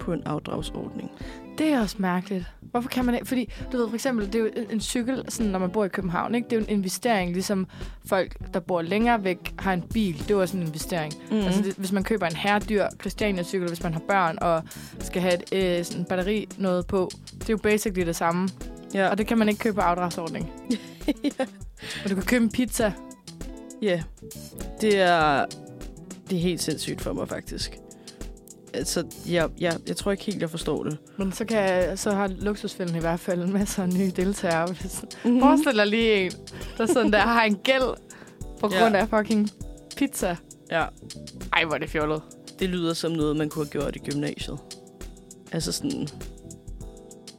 på 0.00 0.12
en 0.12 0.22
afdragsordning. 0.26 1.10
det 1.58 1.68
er 1.68 1.80
også 1.80 1.96
mærkeligt. 1.98 2.44
Hvorfor 2.60 2.88
kan 2.88 3.04
man 3.04 3.14
ikke? 3.14 3.26
Fordi, 3.28 3.52
du 3.72 3.76
ved, 3.76 3.88
for 3.88 3.94
eksempel, 3.94 4.26
det 4.26 4.34
er 4.34 4.38
jo 4.38 4.48
en 4.70 4.80
cykel, 4.80 5.24
sådan, 5.28 5.52
når 5.52 5.58
man 5.58 5.70
bor 5.70 5.84
i 5.84 5.88
København, 5.88 6.34
ikke? 6.34 6.44
Det 6.44 6.52
er 6.52 6.60
jo 6.60 6.64
en 6.68 6.70
investering, 6.78 7.32
ligesom 7.32 7.66
folk, 8.04 8.36
der 8.54 8.60
bor 8.60 8.82
længere 8.82 9.24
væk, 9.24 9.54
har 9.58 9.72
en 9.72 9.82
bil. 9.82 10.18
Det 10.18 10.30
er 10.30 10.34
jo 10.34 10.40
også 10.40 10.56
en 10.56 10.62
investering. 10.62 11.12
Mm. 11.30 11.36
Altså, 11.36 11.62
det, 11.62 11.74
hvis 11.74 11.92
man 11.92 12.04
køber 12.04 12.26
en 12.26 12.36
herredyr 12.36 12.86
Christiania-cykel, 13.00 13.68
hvis 13.68 13.82
man 13.82 13.92
har 13.92 14.00
børn 14.08 14.38
og 14.40 14.62
skal 15.00 15.22
have 15.22 15.34
et 15.52 15.78
øh, 15.78 15.84
sådan 15.84 16.04
batteri 16.04 16.48
noget 16.58 16.86
på, 16.86 17.10
det 17.32 17.48
er 17.48 17.52
jo 17.52 17.56
basically 17.56 18.06
det 18.06 18.16
samme. 18.16 18.48
ja. 18.94 19.08
Og 19.08 19.18
det 19.18 19.26
kan 19.26 19.38
man 19.38 19.48
ikke 19.48 19.58
købe 19.58 19.74
på 19.74 19.80
afdragsordning. 19.80 20.52
ja. 21.06 21.46
Men 22.02 22.08
du 22.08 22.14
kan 22.14 22.24
købe 22.24 22.44
en 22.44 22.50
pizza. 22.50 22.92
ja, 23.82 24.02
det 24.80 25.00
er, 25.00 25.44
det 26.30 26.36
er 26.36 26.42
helt 26.42 26.62
sindssygt 26.62 27.00
for 27.00 27.12
mig 27.12 27.28
faktisk. 27.28 27.78
Altså, 28.74 29.04
jeg, 29.28 29.48
jeg, 29.60 29.76
jeg 29.88 29.96
tror 29.96 30.12
ikke 30.12 30.24
helt, 30.24 30.40
jeg 30.40 30.50
forstår 30.50 30.84
det. 30.84 30.98
Men 31.18 31.32
så, 31.32 31.44
kan, 31.44 31.96
så 31.96 32.10
har 32.12 32.26
luksusfælden 32.28 32.96
i 32.96 33.00
hvert 33.00 33.20
fald 33.20 33.42
en 33.42 33.52
masse 33.52 33.86
nye 33.86 34.10
deltagere. 34.16 34.66
Mm. 35.24 35.30
Mm. 35.30 35.40
Forestil 35.40 35.76
dig 35.76 35.86
lige 35.86 36.24
en, 36.24 36.32
der 36.78 36.86
sådan 36.86 37.12
der 37.12 37.18
har 37.18 37.42
en 37.44 37.54
gæld 37.56 37.96
på 38.60 38.70
Ja. 38.72 38.80
grund 38.82 38.96
af 38.96 39.08
fucking 39.08 39.50
pizza. 39.96 40.36
Ja, 40.70 40.84
Ej, 41.52 41.64
hvor 41.64 41.74
er 41.74 41.78
det 41.78 41.90
fjollet. 41.90 42.22
det 42.58 42.68
lyder 42.68 42.94
som 42.94 43.12
noget, 43.12 43.36
man 43.36 43.48
kunne 43.48 43.64
have 43.64 43.70
gjort 43.70 43.96
i 43.96 43.98
gymnasiet. 43.98 44.58
Altså 45.52 45.72
sådan... 45.72 46.08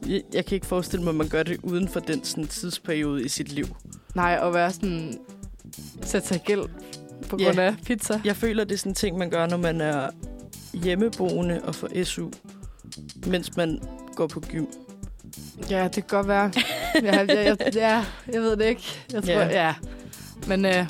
Jeg, 0.06 0.22
jeg 0.32 0.44
kan 0.46 0.54
ikke 0.54 0.66
forestille 0.66 1.02
mig, 1.04 1.10
at 1.10 1.16
man 1.16 1.28
gør 1.28 1.42
det 1.42 1.60
uden 1.62 1.88
for 1.88 2.00
den 2.00 2.24
sådan, 2.24 2.46
tidsperiode 2.46 3.24
i 3.24 3.28
sit 3.28 3.52
liv. 3.52 3.66
Nej, 4.14 4.38
at 4.42 4.54
være 4.54 4.72
sådan... 4.72 5.18
Sætte 6.02 6.28
sig 6.28 6.42
gæld 6.46 6.62
på 7.28 7.36
Ja. 7.40 7.44
grund 7.44 7.60
af 7.60 7.74
pizza. 7.86 8.20
Jeg 8.24 8.36
føler, 8.36 8.64
det 8.64 8.74
er 8.74 8.78
sådan 8.78 8.90
en 8.90 8.94
ting, 8.94 9.18
man 9.18 9.30
gør, 9.30 9.46
når 9.46 9.56
man 9.56 9.80
er 9.80 10.10
hjemmeboende 10.74 11.60
og 11.64 11.74
får 11.74 12.04
SU, 12.04 12.30
mens 13.26 13.56
man 13.56 13.80
går 14.16 14.26
på 14.26 14.40
gym. 14.40 14.66
Ja, 15.70 15.84
det 15.84 15.92
kan 15.94 16.04
godt 16.08 16.28
være. 16.28 16.52
ja, 17.02 17.18
jeg, 17.18 17.28
jeg, 17.28 17.74
ja, 17.74 18.04
jeg 18.32 18.40
ved 18.42 18.56
det 18.56 18.64
ikke. 18.64 18.82
Jeg 19.12 19.22
tror, 19.22 19.32
Ja. 19.32 19.66
ja. 19.66 19.74
Men 20.48 20.64
øh, 20.64 20.86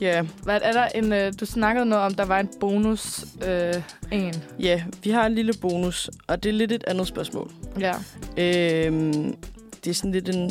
Ja, 0.00 0.22
hvad 0.42 0.60
er 0.62 0.72
der 0.72 0.86
en... 0.86 1.12
Øh, 1.12 1.32
du 1.40 1.46
snakkede 1.46 1.86
noget 1.86 2.04
om, 2.04 2.14
der 2.14 2.24
var 2.24 2.40
en 2.40 2.48
bonus 2.60 3.24
øh, 3.46 3.74
en. 4.12 4.34
ja, 4.60 4.84
vi 5.04 5.10
har 5.10 5.26
en 5.26 5.34
lille 5.34 5.52
bonus, 5.60 6.10
og 6.26 6.42
det 6.42 6.48
er 6.48 6.52
lidt 6.52 6.72
et 6.72 6.84
andet 6.86 7.06
spørgsmål. 7.06 7.50
Ja. 7.80 7.92
Øhm, 8.36 9.36
det 9.84 9.90
er 9.90 9.94
sådan 9.94 10.12
lidt 10.12 10.28
en... 10.28 10.50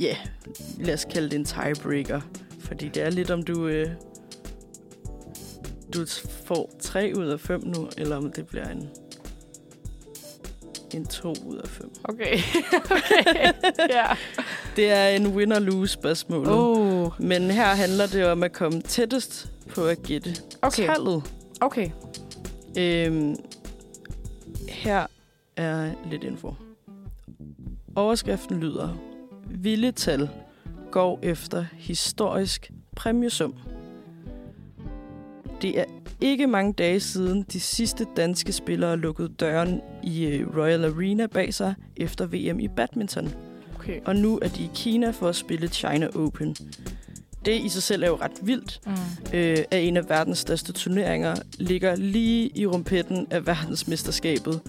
Ja, 0.00 0.16
lad 0.80 0.94
os 0.94 1.04
kalde 1.04 1.30
det 1.30 1.36
en 1.38 1.44
tiebreaker. 1.44 2.20
Fordi 2.60 2.88
det 2.88 3.02
er 3.02 3.10
lidt 3.10 3.30
om 3.30 3.42
du... 3.42 3.66
Øh, 3.66 3.88
du 5.94 6.06
får 6.44 6.70
3 6.80 7.12
ud 7.16 7.26
af 7.26 7.40
5 7.40 7.60
nu, 7.64 7.88
eller 7.98 8.16
om 8.16 8.32
det 8.32 8.46
bliver 8.46 8.68
en... 8.68 8.88
En 10.94 11.06
2 11.06 11.34
ud 11.46 11.56
af 11.56 11.68
5. 11.68 11.90
Okay. 12.04 12.38
okay. 12.90 13.52
ja. 13.90 14.06
Det 14.76 14.90
er 14.90 15.08
en 15.08 15.26
win-or-lose 15.26 15.92
spørgsmål. 15.92 16.46
Oh. 16.48 17.10
Men 17.18 17.50
her 17.50 17.64
handler 17.74 18.06
det 18.06 18.26
om 18.26 18.42
at 18.42 18.52
komme 18.52 18.80
tættest 18.80 19.52
på 19.74 19.86
at 19.86 20.02
gætte 20.02 20.30
Okay. 20.62 20.86
tallet. 20.86 21.32
Okay. 21.60 21.90
Øhm, 22.78 23.36
her 24.68 25.06
er 25.56 25.90
lidt 26.10 26.24
info. 26.24 26.54
Overskriften 27.96 28.60
lyder, 28.60 28.88
Vilde 29.50 29.92
tal 29.92 30.28
går 30.90 31.18
efter 31.22 31.64
historisk 31.72 32.70
præmiesum. 32.96 33.54
Det 35.64 35.78
er 35.80 35.84
ikke 36.20 36.46
mange 36.46 36.72
dage 36.72 37.00
siden 37.00 37.42
de 37.52 37.60
sidste 37.60 38.06
danske 38.16 38.52
spillere 38.52 38.96
lukkede 38.96 39.28
døren 39.28 39.80
i 40.02 40.24
øh, 40.24 40.56
Royal 40.56 40.84
Arena 40.84 41.26
bag 41.26 41.54
sig 41.54 41.74
efter 41.96 42.26
VM 42.26 42.60
i 42.60 42.68
badminton. 42.68 43.34
Okay. 43.74 44.00
Og 44.04 44.16
nu 44.16 44.38
er 44.42 44.48
de 44.48 44.62
i 44.62 44.70
Kina 44.74 45.10
for 45.10 45.28
at 45.28 45.36
spille 45.36 45.68
China 45.68 46.08
Open. 46.16 46.56
Det 47.44 47.60
i 47.60 47.68
sig 47.68 47.82
selv 47.82 48.02
er 48.02 48.06
jo 48.06 48.18
ret 48.20 48.32
vildt, 48.42 48.80
Mm. 48.86 48.92
øh, 49.34 49.58
af 49.70 49.78
en 49.78 49.96
af 49.96 50.08
verdens 50.08 50.38
største 50.38 50.72
turneringer, 50.72 51.34
ligger 51.58 51.96
lige 51.96 52.50
i 52.54 52.66
rumpetten 52.66 53.26
af 53.30 53.46
verdensmesterskabet. 53.46 54.60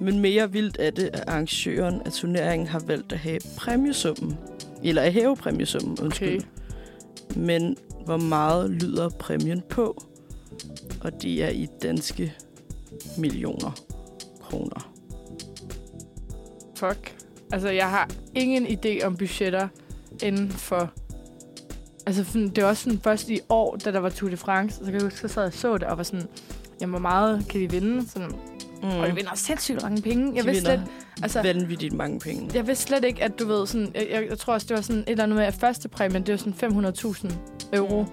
Men 0.00 0.18
mere 0.18 0.52
vildt 0.52 0.76
er 0.80 0.90
det, 0.90 1.10
at 1.12 1.24
arrangøren 1.26 2.02
af 2.06 2.12
turneringen 2.12 2.68
har 2.68 2.82
valgt 2.86 3.12
at 3.12 3.18
have 3.18 3.38
præmiesummen. 3.56 4.38
Eller 4.84 5.02
at 5.02 5.12
hæve 5.12 5.36
præmiesummen, 5.36 5.98
undskyld. 6.02 6.28
Okay. 6.36 6.46
Men 7.36 7.76
hvor 8.04 8.16
meget 8.16 8.70
lyder 8.70 9.08
præmien 9.08 9.62
på? 9.68 10.02
Og 11.00 11.22
de 11.22 11.42
er 11.42 11.48
i 11.48 11.68
danske 11.82 12.34
millioner 13.18 13.78
kroner. 14.40 14.92
Fuck. 16.76 17.14
Altså, 17.52 17.68
jeg 17.68 17.90
har 17.90 18.10
ingen 18.34 18.66
idé 18.66 19.04
om 19.04 19.16
budgetter 19.16 19.68
inden 20.22 20.50
for... 20.50 20.90
Altså, 22.06 22.24
det 22.56 22.62
var 22.62 22.68
også 22.68 22.84
sådan 22.84 23.00
først 23.00 23.28
i 23.28 23.40
år, 23.48 23.76
da 23.76 23.92
der 23.92 23.98
var 23.98 24.08
Tour 24.08 24.30
de 24.30 24.36
France, 24.36 24.76
så 24.76 24.84
kan 24.84 24.94
jeg 24.94 25.02
huske, 25.02 25.18
så 25.18 25.28
sad 25.28 25.42
jeg 25.42 25.52
så 25.52 25.78
det, 25.78 25.84
og 25.84 25.96
var 25.96 26.02
sådan, 26.02 26.26
jamen, 26.80 26.90
hvor 26.90 27.00
meget 27.00 27.46
kan 27.48 27.60
de 27.60 27.70
vinde? 27.70 28.08
Sådan, 28.08 28.30
Mm. 28.82 28.88
Og 28.88 29.08
de 29.08 29.14
vinder 29.14 29.34
sindssygt 29.34 29.82
mange 29.82 30.02
penge. 30.02 30.32
Jeg 30.34 30.44
de 30.44 30.48
vidste 30.48 30.70
vinder 30.70 30.86
slet, 30.86 31.22
altså, 31.22 31.42
vanvittigt 31.42 31.94
mange 31.94 32.20
penge. 32.20 32.50
jeg 32.54 32.66
vidste 32.66 32.84
slet 32.84 33.04
ikke, 33.04 33.22
at 33.22 33.38
du 33.38 33.46
ved, 33.46 33.66
sådan, 33.66 33.90
jeg, 33.94 34.08
jeg, 34.10 34.28
jeg 34.28 34.38
tror 34.38 34.54
også, 34.54 34.66
det 34.66 34.76
var 34.76 34.82
sådan 34.82 35.02
et 35.02 35.08
eller 35.08 35.24
andet 35.24 35.36
med, 35.36 35.44
at 35.44 35.54
første 35.54 35.88
præmien, 35.88 36.22
det 36.26 36.32
var 36.32 36.38
sådan 36.38 36.86
500.000 36.86 37.32
euro. 37.72 38.02
Mm. 38.02 38.08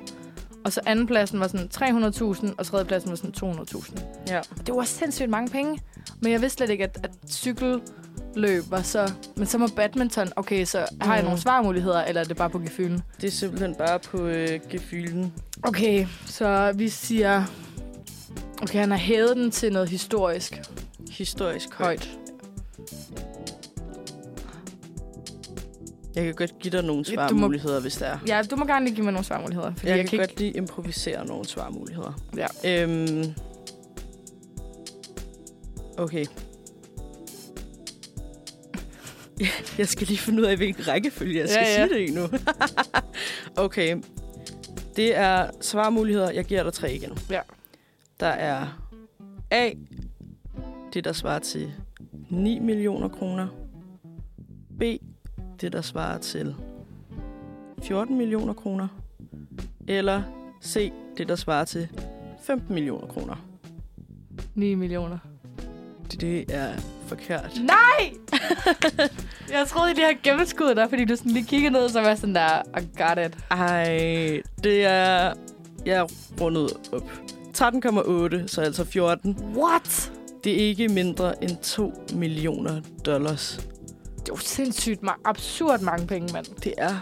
Og 0.65 0.73
så 0.73 0.81
anden 0.85 1.07
pladsen 1.07 1.39
var 1.39 1.47
sådan 1.47 1.69
300.000, 1.75 2.53
og 2.57 2.65
tredje 2.65 2.85
pladsen 2.85 3.09
var 3.09 3.15
sådan 3.15 3.51
200.000. 3.51 3.99
Ja. 4.29 4.41
Det 4.65 4.75
var 4.75 4.83
sindssygt 4.83 5.29
mange 5.29 5.49
penge. 5.49 5.79
Men 6.21 6.31
jeg 6.31 6.41
vidste 6.41 6.57
slet 6.57 6.69
ikke, 6.69 6.83
at, 6.83 6.99
at 7.03 7.11
cykelløb 7.31 8.63
var 8.69 8.81
så... 8.81 9.11
Men 9.35 9.47
så 9.47 9.57
må 9.57 9.67
badminton... 9.75 10.27
Okay, 10.35 10.65
så 10.65 10.85
har 11.01 11.13
jeg 11.13 11.23
Mm. 11.23 11.25
nogle 11.25 11.41
svarmuligheder, 11.41 12.03
eller 12.03 12.21
er 12.21 12.25
det 12.25 12.37
bare 12.37 12.49
på 12.49 12.59
gefylen? 12.59 13.01
Det 13.21 13.27
er 13.27 13.31
simpelthen 13.31 13.75
bare 13.75 13.99
på 13.99 14.25
øh, 14.25 14.59
gefylen. 14.69 15.33
Okay, 15.63 16.07
så 16.25 16.71
vi 16.75 16.89
siger... 16.89 17.43
Okay, 18.61 18.79
han 18.79 18.91
har 18.91 18.97
hævet 18.97 19.35
den 19.35 19.51
til 19.51 19.73
noget 19.73 19.89
historisk 19.89 20.61
Historisk 21.11 21.73
højt. 21.73 22.09
Jeg 26.15 26.23
kan 26.23 26.33
godt 26.33 26.59
give 26.59 26.71
dig 26.71 26.83
nogle 26.83 27.03
du 27.03 27.11
må- 27.11 27.15
svarmuligheder, 27.27 27.81
hvis 27.81 27.95
der 27.95 28.05
er. 28.05 28.17
Ja, 28.27 28.41
du 28.51 28.55
må 28.55 28.65
gerne 28.65 28.91
give 28.91 29.03
mig 29.03 29.13
nogle 29.13 29.25
svarmuligheder. 29.25 29.73
Fordi 29.75 29.87
Jeg, 29.89 29.97
jeg, 29.97 30.07
kan 30.09 30.19
kan 30.19 30.27
godt 30.27 30.39
lige 30.39 30.51
improvisere 30.51 31.25
nogle 31.25 31.45
svarmuligheder. 31.45 32.19
Ja. 32.37 32.83
Øhm, 32.83 33.23
okay. 35.97 36.25
Jeg 39.77 39.87
skal 39.87 40.07
lige 40.07 40.17
finde 40.17 40.41
ud 40.41 40.45
af, 40.47 40.57
hvilken 40.57 40.87
rækkefølge 40.87 41.39
jeg 41.39 41.49
skal 41.49 41.63
ja, 41.65 41.81
ja. 41.81 41.87
sige 41.87 41.99
det 41.99 42.09
i 42.09 42.13
nu. 42.13 42.27
okay. 43.65 43.97
Det 44.95 45.15
er 45.15 45.49
svarmuligheder. 45.61 46.31
Jeg 46.31 46.45
giver 46.45 46.63
dig 46.63 46.73
tre 46.73 46.93
igen. 46.93 47.17
Ja. 47.29 47.41
Der 48.19 48.27
er 48.27 48.67
A. 49.51 49.69
Det, 50.93 51.03
der 51.03 51.13
svarer 51.13 51.39
til 51.39 51.71
9 52.29 52.59
millioner 52.59 53.07
kroner. 53.07 53.47
B. 54.79 54.83
Det, 55.61 55.73
der 55.73 55.81
svarer 55.81 56.17
til 56.17 56.55
14 57.83 58.17
millioner 58.17 58.53
kroner. 58.53 58.87
Eller 59.87 60.23
C. 60.63 60.91
Det, 61.17 61.29
der 61.29 61.35
svarer 61.35 61.65
til 61.65 61.87
15 62.43 62.73
millioner 62.73 63.07
kroner. 63.07 63.35
9 64.55 64.75
millioner. 64.75 65.17
Det, 66.11 66.21
det 66.21 66.45
er 66.49 66.73
forkert. 67.07 67.61
Nej! 67.61 68.13
jeg 69.51 69.67
troede, 69.67 69.89
at 69.89 69.95
de 69.95 70.01
havde 70.01 70.17
gennemskuddet 70.23 70.77
der, 70.77 70.87
fordi 70.87 71.05
du 71.05 71.15
sådan 71.15 71.31
lige 71.31 71.45
kiggede 71.45 71.73
ned, 71.73 71.89
så 71.89 71.99
var 71.99 72.07
jeg 72.07 72.17
sådan 72.17 72.35
der, 72.35 72.79
I 72.79 72.87
got 72.97 73.25
it. 73.25 73.37
Ej, 73.51 74.41
det 74.63 74.85
er... 74.85 75.33
Jeg 75.85 75.95
er 75.95 76.07
rundet 76.41 76.71
op. 76.91 77.11
13,8, 77.57 78.47
så 78.47 78.61
altså 78.61 78.85
14. 78.85 79.37
What? 79.55 80.11
Det 80.43 80.51
er 80.51 80.67
ikke 80.67 80.87
mindre 80.87 81.43
end 81.43 81.57
2 81.57 81.93
millioner 82.13 82.81
dollars. 83.05 83.67
Det 84.25 84.31
er 84.31 84.33
jo 84.33 84.37
sindssygt 84.37 84.99
ma- 85.03 85.21
absurd 85.25 85.79
mange 85.81 86.07
penge, 86.07 86.33
mand. 86.33 86.45
Det 86.63 86.73
er 86.77 86.95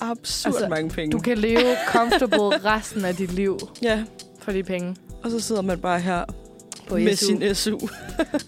absurd 0.00 0.54
Altså, 0.54 0.68
mange 0.68 0.90
penge. 0.90 1.12
Du 1.12 1.18
kan 1.18 1.38
leve 1.38 1.76
comfortable 1.88 2.58
resten 2.72 3.04
af 3.04 3.16
dit 3.16 3.32
liv 3.32 3.58
Ja, 3.82 4.04
for 4.40 4.52
de 4.52 4.62
penge. 4.62 4.96
og 5.24 5.30
så 5.30 5.40
sidder 5.40 5.62
man 5.62 5.78
bare 5.80 6.00
her 6.00 6.24
På 6.88 6.94
med 6.96 7.16
SU. 7.16 7.26
sin 7.26 7.54
SU. 7.54 7.78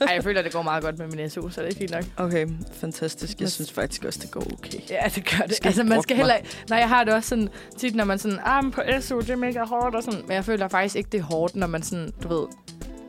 Ej, 0.01 0.13
jeg 0.15 0.25
føler, 0.25 0.43
det 0.43 0.53
går 0.53 0.63
meget 0.63 0.83
godt 0.85 0.99
med 0.99 1.07
min 1.09 1.31
SU, 1.31 1.49
så 1.49 1.63
det 1.63 1.73
er 1.73 1.77
fint 1.79 1.91
nok. 1.91 2.05
Okay, 2.17 2.47
fantastisk. 2.73 3.41
Jeg 3.41 3.51
synes 3.51 3.73
faktisk 3.73 4.05
også, 4.05 4.19
det 4.23 4.31
går 4.31 4.41
okay. 4.53 4.79
Ja, 4.91 5.01
det 5.15 5.25
gør 5.31 5.45
det. 5.47 5.57
Skal 5.57 5.69
altså, 5.69 5.85
man 5.85 6.03
skal 6.03 6.17
heller 6.17 6.35
Nej, 6.71 6.79
jeg 6.79 6.89
har 6.89 7.05
det 7.05 7.15
også 7.15 7.29
sådan, 7.29 7.49
tit 7.79 7.95
når 7.95 8.05
man 8.05 8.19
sådan, 8.19 8.39
ah, 8.45 8.73
på 8.73 8.83
SU, 9.01 9.21
det 9.21 9.31
er 9.31 9.37
mega 9.37 9.65
hårdt 9.65 9.95
og 9.97 10.03
sådan. 10.03 10.21
Men 10.23 10.33
jeg 10.33 10.45
føler 10.45 10.69
faktisk 10.69 10.97
ikke, 10.97 11.09
det 11.13 11.19
er 11.21 11.25
hårdt, 11.25 11.57
når 11.57 11.67
man 11.67 11.83
sådan, 11.83 12.11
du 12.23 12.29
ved, 12.29 12.47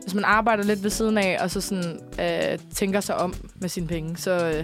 hvis 0.03 0.13
man 0.13 0.23
arbejder 0.23 0.63
lidt 0.63 0.83
ved 0.83 0.89
siden 0.89 1.17
af, 1.17 1.37
og 1.41 1.51
så 1.51 1.61
sådan 1.61 1.99
øh, 2.19 2.59
tænker 2.75 2.99
sig 3.01 3.15
om 3.15 3.33
med 3.55 3.69
sine 3.69 3.87
penge, 3.87 4.17
så 4.17 4.31
øh, 4.31 4.63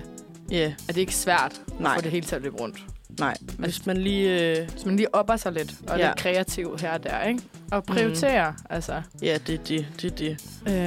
Ja, 0.52 0.56
yeah, 0.56 0.72
er 0.88 0.94
det 0.94 0.98
ikke 0.98 1.16
svært 1.16 1.62
nej, 1.80 1.92
at 1.92 1.98
få 1.98 2.02
det 2.04 2.12
hele 2.12 2.26
til 2.26 2.36
at 2.36 2.42
løbe 2.42 2.58
rundt. 2.58 2.78
nej. 3.20 3.34
Hvis 3.58 3.86
man 3.86 3.98
lige... 3.98 4.58
Øh, 4.60 4.70
Hvis 4.72 4.86
man 4.86 4.96
lige 4.96 5.16
opper 5.16 5.36
sig 5.36 5.52
lidt, 5.52 5.74
og 5.88 5.96
er 5.96 6.00
Ja. 6.00 6.08
lidt 6.08 6.18
kreativ 6.18 6.78
her 6.82 6.92
og 6.92 7.04
der, 7.04 7.22
ikke? 7.24 7.42
Og 7.72 7.84
prioritere, 7.84 8.52
mm. 8.52 8.66
altså. 8.70 9.02
ja, 9.22 9.38
det 9.48 9.56
er 9.56 9.64
det, 9.64 9.86
det 10.02 10.12
er 10.12 10.16
det. 10.16 10.38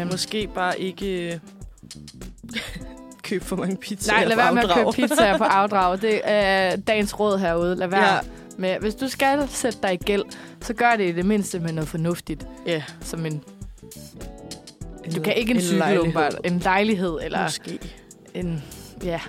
Øhm, 0.00 0.06
Måske 0.10 0.48
bare 0.54 0.80
ikke... 0.80 1.32
Øh, 1.32 1.38
købe 3.22 3.44
for 3.44 3.56
mange 3.56 3.76
pizzaer 3.76 4.16
Nej, 4.16 4.24
lad 4.24 4.36
være 4.36 4.54
med 4.54 4.62
at 4.64 4.70
købe 4.74 4.90
pizzaer 4.94 5.38
på 5.38 5.44
afdrag. 5.60 6.00
Det 6.02 6.20
er 6.24 6.76
dagens 6.76 7.20
råd 7.20 7.38
herude. 7.38 7.76
Lad 7.76 7.86
være 7.88 8.14
Ja, 8.14 8.20
med. 8.58 8.76
Hvis 8.80 8.94
du 8.94 9.08
skal 9.08 9.48
sætte 9.48 9.78
dig 9.82 9.94
i 9.94 9.96
gæld, 9.96 10.22
så 10.62 10.74
gør 10.74 10.96
det 10.96 11.08
i 11.08 11.12
det 11.12 11.26
mindste 11.26 11.60
med 11.60 11.72
noget 11.72 11.88
fornuftigt. 11.88 12.46
ja. 12.66 12.82
Som 13.00 13.26
en, 13.26 13.42
En, 15.04 15.12
du 15.14 15.20
kan 15.22 15.34
ikke 15.36 15.54
en, 15.54 15.60
cykel, 15.60 15.78
lejlighed. 15.78 16.00
åbenbart. 16.02 16.34
En 16.44 16.58
lejlighed, 16.58 17.18
eller 17.22 17.42
Måske. 17.42 17.78
en... 18.34 18.62
Ja, 19.04 19.20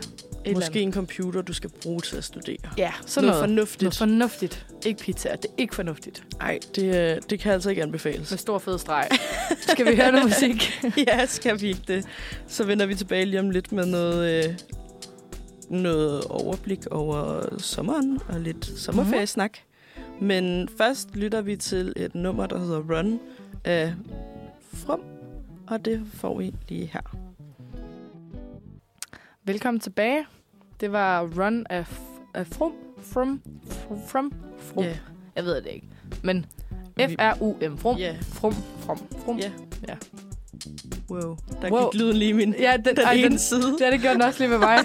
et 0.46 0.56
Måske 0.56 0.82
en 0.82 0.94
computer, 0.94 1.42
du 1.42 1.54
skal 1.54 1.70
bruge 1.82 2.02
til 2.02 2.18
at 2.18 2.24
studere. 2.24 2.58
Ja, 2.78 2.92
sådan 3.06 3.28
noget. 3.28 3.40
noget 3.42 3.50
fornuftigt. 3.50 3.82
Noget 3.82 3.98
fornuftigt. 3.98 4.66
Ikke 4.86 5.00
pizzaer. 5.04 5.36
Det 5.36 5.46
er 5.46 5.54
ikke 5.58 5.76
fornuftigt. 5.76 6.24
Nej, 6.40 6.60
det, 6.76 7.16
øh, 7.16 7.22
det 7.30 7.40
kan 7.40 7.54
altså 7.54 7.70
ikke 7.70 7.84
anbefales. 7.84 8.32
Med 8.32 8.38
stor 8.38 8.58
fed 8.58 8.80
streg. 8.80 9.08
Skal 9.70 9.86
vi 9.92 9.96
høre 9.96 10.12
noget 10.12 10.26
musik? 10.26 10.82
ja, 11.08 11.26
skal 11.26 11.62
vi 11.62 11.68
ikke 11.68 11.84
det. 11.88 12.06
Så 12.48 12.64
vender 12.64 12.86
vi 12.86 12.96
tilbage 12.96 13.26
lige 13.26 13.40
om 13.40 13.50
lidt 13.50 13.72
med 13.72 13.86
noget, 13.86 14.46
øh, 14.46 14.54
noget 15.70 16.24
overblik 16.24 16.88
over 16.92 17.42
sommeren 17.58 18.20
og 18.28 18.40
lidt 18.40 18.66
sommerferiesnak. 18.66 19.52
Mm-hmm. 19.58 20.28
Men 20.28 20.70
først 20.78 21.16
lytter 21.16 21.42
vi 21.42 21.56
til 21.56 21.94
et 21.96 22.16
nummer, 22.16 22.46
der 22.46 22.60
hedder 22.60 22.80
Run 22.80 23.20
af 23.66 23.94
From, 24.74 25.02
og 25.68 25.86
det 25.86 26.02
får 26.14 26.38
vi 26.38 26.54
lige 26.70 26.90
her. 26.94 27.29
Velkommen 29.50 29.80
tilbage. 29.80 30.26
Det 30.80 30.92
var 30.92 31.22
Run 31.38 31.66
af, 31.70 31.86
af 32.34 32.48
From. 32.48 32.72
From. 33.14 33.42
From. 34.08 34.34
From. 34.60 34.84
Ja. 34.84 34.94
Jeg 35.36 35.44
ved 35.46 35.56
det 35.56 35.68
ikke. 35.68 35.88
Men 36.24 36.46
F-R-U-M. 37.00 37.78
From. 37.78 37.98
Ja. 37.98 38.16
From. 38.34 38.54
From. 38.80 38.98
From. 39.26 39.38
Ja. 39.40 39.52
Ja. 39.88 39.94
Wow, 41.10 41.38
der 41.62 41.72
Wow. 41.72 41.90
gik 41.92 42.02
lyden 42.02 42.16
lige 42.18 42.34
min 42.34 42.56
Ja, 42.60 42.74
den, 42.86 42.96
den 42.96 43.06
ej, 43.06 43.14
ene 43.14 43.30
den, 43.30 43.40
side. 43.40 43.62
det 43.62 43.80
har 43.84 43.92
det 43.92 44.02
gjort 44.02 44.14
den 44.14 44.22
også 44.22 44.40
lige 44.40 44.50
med 44.50 44.58
mig. 44.58 44.78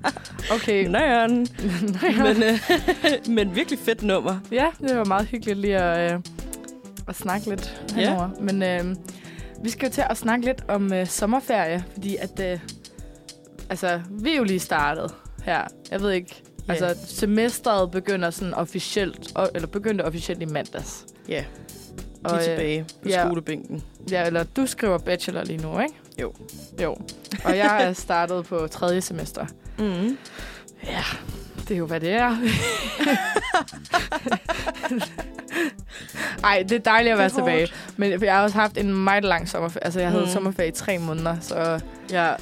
Okay. 0.54 0.86
Nøjeren. 0.86 1.46
men, 2.02 2.42
øh, 2.42 2.58
men 3.36 3.54
virkelig 3.54 3.78
fedt 3.78 4.02
nummer. 4.02 4.38
Ja, 4.52 4.66
det 4.80 4.96
var 4.96 5.04
meget 5.04 5.26
hyggeligt 5.26 5.58
lige 5.58 5.78
at, 5.78 6.12
øh, 6.14 6.20
at 7.08 7.16
snakke 7.16 7.48
lidt 7.48 7.82
Ja. 7.96 8.00
henover. 8.00 8.28
Men 8.40 8.62
øh, 8.62 8.96
vi 9.64 9.70
skal 9.70 9.86
jo 9.88 9.92
til 9.92 10.04
at 10.10 10.16
snakke 10.16 10.44
lidt 10.44 10.64
om 10.68 10.92
øh, 10.92 11.06
sommerferie, 11.06 11.84
fordi 11.92 12.16
at... 12.16 12.40
Øh, 12.40 12.58
altså, 13.70 14.00
vi 14.10 14.32
er 14.32 14.36
jo 14.36 14.44
lige 14.44 14.60
startet 14.60 15.14
her. 15.44 15.62
Jeg 15.90 16.00
ved 16.00 16.10
ikke... 16.10 16.42
Yeah. 16.70 16.82
Altså, 16.82 17.14
semesteret 17.16 17.90
begynder 17.90 18.30
sådan 18.30 18.54
officielt, 18.54 19.32
eller 19.54 19.68
begyndte 19.68 20.02
officielt 20.04 20.42
i 20.42 20.44
mandags. 20.44 21.04
Ja, 21.28 21.44
Og, 22.24 22.30
lige 22.30 22.38
øh, 22.38 22.44
tilbage 22.44 22.84
på 23.02 23.08
ja. 23.08 23.24
skolebænken. 23.26 23.82
Ja, 24.10 24.26
eller 24.26 24.44
du 24.44 24.66
skriver 24.66 24.98
bachelor 24.98 25.44
lige 25.44 25.62
nu, 25.62 25.80
ikke? 25.80 25.94
Jo. 26.20 26.32
Jo. 26.82 26.96
Og 27.44 27.56
jeg 27.56 27.84
er 27.84 27.92
startet 27.92 28.44
på 28.46 28.66
tredje 28.70 29.00
semester. 29.00 29.46
Mm. 29.78 30.18
Ja, 30.86 31.02
det 31.68 31.70
er 31.70 31.78
jo, 31.78 31.86
hvad 31.86 32.00
det 32.00 32.10
er. 32.12 32.36
Ej, 36.44 36.64
det 36.68 36.72
er 36.72 36.78
dejligt 36.78 37.12
at 37.12 37.18
være 37.18 37.28
tilbage. 37.28 37.68
Men 37.96 38.22
jeg 38.22 38.34
har 38.36 38.42
også 38.42 38.56
haft 38.58 38.78
en 38.78 38.94
meget 39.04 39.24
lang 39.24 39.48
sommerferie. 39.48 39.84
Altså, 39.84 40.00
jeg 40.00 40.10
havde 40.10 40.24
Mm. 40.24 40.30
sommerferie 40.30 40.68
i 40.68 40.72
tre 40.72 40.98
måneder, 40.98 41.36
så 41.40 41.80
Ja, 42.10 42.32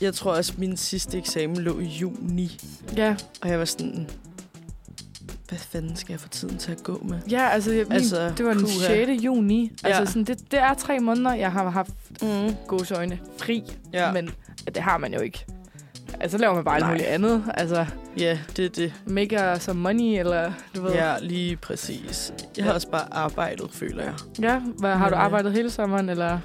jeg 0.00 0.14
tror 0.14 0.32
også, 0.36 0.52
min 0.58 0.76
sidste 0.76 1.18
eksamen 1.18 1.56
lå 1.56 1.78
i 1.78 1.84
juni. 1.84 2.58
ja. 2.96 3.16
Og 3.42 3.48
jeg 3.48 3.58
var 3.58 3.64
sådan, 3.64 4.08
hvad 5.48 5.58
fanden 5.58 5.96
skal 5.96 6.12
jeg 6.12 6.20
få 6.20 6.28
tiden 6.28 6.58
til 6.58 6.72
at 6.72 6.82
gå 6.82 7.02
med? 7.08 7.18
Ja, 7.30 7.48
altså, 7.48 7.72
jeg, 7.72 7.84
min, 7.84 7.92
Altså, 7.92 8.32
det 8.36 8.46
var 8.46 8.52
den 8.52 8.62
puha. 8.62 9.06
6. 9.06 9.24
juni. 9.24 9.72
Altså, 9.84 10.00
Ja. 10.00 10.06
sådan, 10.06 10.24
det, 10.24 10.50
det 10.50 10.58
er 10.58 10.74
tre 10.74 11.00
måneder, 11.00 11.34
jeg 11.34 11.52
har 11.52 11.70
haft 11.70 11.90
Mm. 12.22 12.54
gåseøjne 12.66 13.18
fri. 13.38 13.62
Ja. 13.92 14.12
Men 14.12 14.30
det 14.74 14.82
har 14.82 14.98
man 14.98 15.14
jo 15.14 15.20
ikke. 15.20 15.44
Altså, 16.20 16.38
så 16.38 16.40
laver 16.40 16.54
man 16.54 16.64
bare 16.64 16.76
alt 16.76 16.86
muligt 16.86 17.04
andet. 17.06 17.44
Altså, 17.54 17.86
ja, 18.18 18.38
det 18.56 18.64
er 18.64 18.68
det. 18.68 18.92
make 19.06 19.56
some 19.58 19.80
money, 19.80 20.18
eller 20.18 20.52
du 20.76 20.82
ved. 20.82 20.92
Ja, 20.92 21.14
lige 21.20 21.56
præcis. 21.56 22.32
Jeg 22.56 22.64
har 22.64 22.70
Ja. 22.70 22.74
også 22.74 22.88
bare 22.90 23.14
arbejdet, 23.14 23.68
føler 23.72 24.02
jeg. 24.04 24.14
ja 24.40 24.58
hvad, 24.58 24.92
har 24.94 25.04
du 25.08 25.14
Men, 25.14 25.18
øh, 25.18 25.24
arbejdet 25.24 25.52
hele 25.52 25.70
sommeren, 25.70 26.08
eller? 26.08 26.38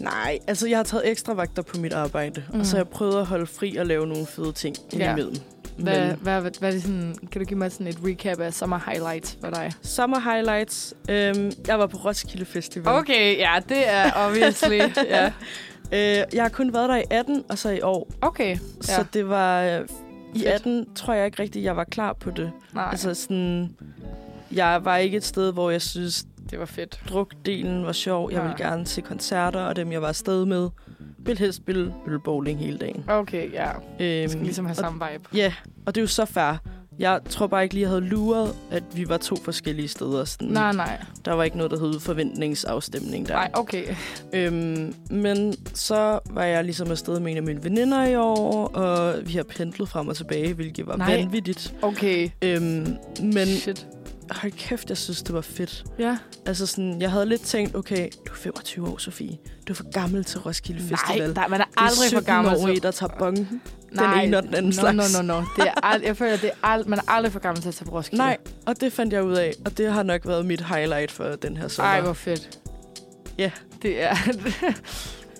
Nej, 0.00 0.38
altså 0.46 0.68
jeg 0.68 0.78
har 0.78 0.82
taget 0.84 1.08
ekstra 1.10 1.32
vagter 1.34 1.62
på 1.62 1.76
mit 1.78 1.92
arbejde. 1.92 2.42
Mm. 2.52 2.60
Og 2.60 2.66
så 2.66 2.72
har 2.76 2.78
jeg 2.78 2.88
prøvet 2.88 3.20
at 3.20 3.26
holde 3.26 3.46
fri 3.46 3.76
og 3.76 3.86
lave 3.86 4.06
nogle 4.06 4.26
fede 4.26 4.52
ting 4.52 4.76
Ja. 4.92 4.96
indimellem. 4.98 5.36
Hvad, 5.76 6.08
Men 6.08 6.16
hvad, 6.22 6.40
hvad, 6.40 6.50
hvad 6.58 6.68
er 6.68 6.72
det 6.72 6.82
sådan, 6.82 7.14
kan 7.32 7.40
du 7.40 7.46
give 7.46 7.58
mig 7.58 7.72
sådan 7.72 7.86
et 7.86 7.98
recap 8.04 8.40
af 8.40 8.54
sommer 8.54 8.80
highlights 8.90 9.38
for 9.40 9.50
dig? 9.50 9.72
summer 9.82 10.20
highlights. 10.32 10.94
Øhm, 11.08 11.52
jeg 11.66 11.78
var 11.78 11.86
på 11.86 11.96
Roskilde 11.96 12.44
Festival. 12.44 12.88
Okay, 12.94 13.38
ja, 13.38 13.54
det 13.68 13.88
er 13.88 14.10
obviously. 14.14 14.78
ja. 15.10 15.26
Øh, 15.92 16.24
jeg 16.34 16.42
har 16.44 16.48
kun 16.48 16.72
været 16.74 16.88
der 16.88 16.96
i 16.96 17.02
18, 17.10 17.44
og 17.48 17.58
så 17.58 17.70
i 17.70 17.80
år. 17.80 18.10
Okay, 18.20 18.50
Ja. 18.50 18.56
Så 18.82 19.04
det 19.12 19.28
var... 19.28 19.62
Øh, 19.62 19.80
I 20.34 20.38
Fedt. 20.38 20.48
18 20.50 20.86
tror 20.94 21.14
jeg 21.14 21.26
ikke 21.26 21.42
rigtigt, 21.42 21.64
jeg 21.64 21.76
var 21.76 21.84
klar 21.84 22.12
på 22.12 22.30
det. 22.30 22.52
nej, 22.74 22.88
altså, 22.90 23.08
Altså 23.08 23.22
sådan... 23.22 23.76
Jeg 24.52 24.80
var 24.84 24.96
ikke 24.96 25.16
et 25.16 25.24
sted, 25.24 25.52
hvor 25.52 25.70
jeg 25.70 25.82
synes, 25.82 26.24
det 26.52 26.60
var 26.60 26.66
fedt. 26.66 27.00
drukdelen 27.08 27.84
var 27.86 27.92
sjov. 27.92 28.30
Jeg 28.32 28.38
Nej. 28.42 28.48
ville 28.48 28.64
gerne 28.68 28.86
se 28.86 29.00
koncerter, 29.00 29.60
og 29.60 29.76
dem, 29.76 29.92
jeg 29.92 30.02
var 30.02 30.08
afsted 30.08 30.44
med, 30.44 30.68
ville 31.18 31.38
helst 31.38 31.56
spille 31.56 31.94
bowling 32.24 32.58
hele 32.58 32.78
dagen. 32.78 33.04
Okay, 33.08 33.52
ja. 33.52 33.70
Øhm, 33.70 33.78
Vi 34.00 34.28
skal 34.28 34.42
ligesom 34.42 34.64
have 34.64 34.72
og, 34.72 34.76
samme 34.76 35.04
vibe. 35.12 35.28
Ja, 35.34 35.52
og 35.86 35.94
det 35.94 36.00
er 36.00 36.02
jo 36.02 36.06
så 36.08 36.24
fair. 36.24 36.54
Jeg 36.98 37.20
tror 37.28 37.46
bare 37.46 37.62
ikke 37.62 37.74
lige, 37.74 37.82
jeg 37.82 37.88
havde 37.90 38.00
luret, 38.04 38.54
at 38.70 38.82
vi 38.94 39.08
var 39.08 39.16
to 39.16 39.36
forskellige 39.36 39.88
steder. 39.88 40.24
Sådan, 40.24 40.48
Nej, 40.48 40.72
nej. 40.72 41.00
Der 41.24 41.32
var 41.32 41.44
ikke 41.44 41.56
noget, 41.56 41.72
der 41.72 41.78
hed 41.78 42.00
forventningsafstemning 42.00 43.28
der. 43.28 43.34
Nej, 43.34 43.50
okay. 43.54 43.84
Øhm, 44.32 44.94
men 45.10 45.54
så 45.74 46.18
var 46.30 46.44
jeg 46.44 46.64
ligesom 46.64 46.90
afsted 46.90 47.20
med 47.20 47.30
en 47.30 47.36
af 47.36 47.42
mine 47.42 47.64
veninder 47.64 48.04
i 48.06 48.16
år, 48.16 48.66
og 48.66 49.14
vi 49.26 49.32
har 49.32 49.42
pendlet 49.42 49.88
frem 49.88 50.08
og 50.08 50.16
tilbage, 50.16 50.54
hvilket 50.54 50.86
var 50.86 50.96
Nej. 50.96 51.16
vanvittigt. 51.16 51.74
Okay. 51.82 52.28
Øhm, 52.42 52.96
men 53.22 53.46
Shit. 53.46 53.86
Hold 54.30 54.52
kæft, 54.52 54.88
jeg 54.88 54.96
synes, 54.98 55.22
det 55.22 55.34
var 55.34 55.40
fedt. 55.40 55.84
Ja. 55.98 56.16
Altså 56.46 56.66
sådan, 56.66 57.00
jeg 57.02 57.10
havde 57.10 57.26
lidt 57.26 57.42
tænkt, 57.42 57.76
okay, 57.76 58.08
du 58.26 58.32
er 58.32 58.36
25 58.36 58.88
år, 58.88 58.98
Sofie. 58.98 59.38
Du 59.68 59.72
er 59.72 59.74
for 59.74 59.90
gammel 59.92 60.24
til 60.24 60.40
Roskilde 60.40 60.80
Nej, 60.80 60.88
Festival. 60.88 61.34
der, 61.34 61.48
man 61.48 61.60
er 61.60 61.64
er 61.64 61.80
aldrig 61.80 62.12
for 62.12 62.20
gammel. 62.24 62.52
17-årige, 62.52 62.74
til- 62.76 62.82
der 62.82 62.90
tager 62.90 63.12
bongen. 63.18 63.62
Nej, 63.92 64.22
ene 64.24 64.36
og 64.36 64.42
den 64.42 64.54
anden 64.54 64.72
no, 64.76 64.92
slags. 64.92 65.16
No, 65.16 65.22
no, 65.22 65.34
no. 65.40 65.46
Det 65.56 65.64
er 65.76 65.86
ald- 65.94 66.06
jeg 66.06 66.16
føler, 66.16 66.36
det 66.36 66.50
er 66.62 66.66
ald- 66.78 66.84
man 66.88 66.98
er 66.98 67.02
aldrig 67.08 67.32
for 67.32 67.40
gammel 67.40 67.62
til 67.62 67.68
at 67.68 67.74
tage 67.74 67.88
på 67.90 67.96
Roskilde. 67.96 68.24
Nej, 68.24 68.36
og 68.66 68.80
det 68.80 68.92
fandt 68.92 69.12
jeg 69.12 69.24
ud 69.24 69.32
af, 69.34 69.52
og 69.64 69.78
det 69.78 69.92
har 69.92 70.02
nok 70.02 70.26
været 70.26 70.46
mit 70.46 70.60
highlight 70.66 71.10
for 71.12 71.24
den 71.24 71.56
her 71.56 71.68
sommer. 71.68 71.90
Ej, 71.90 72.00
hvor 72.00 72.12
fedt. 72.12 72.58
Ja. 73.38 73.50
Det 73.82 74.02
er... 74.02 74.14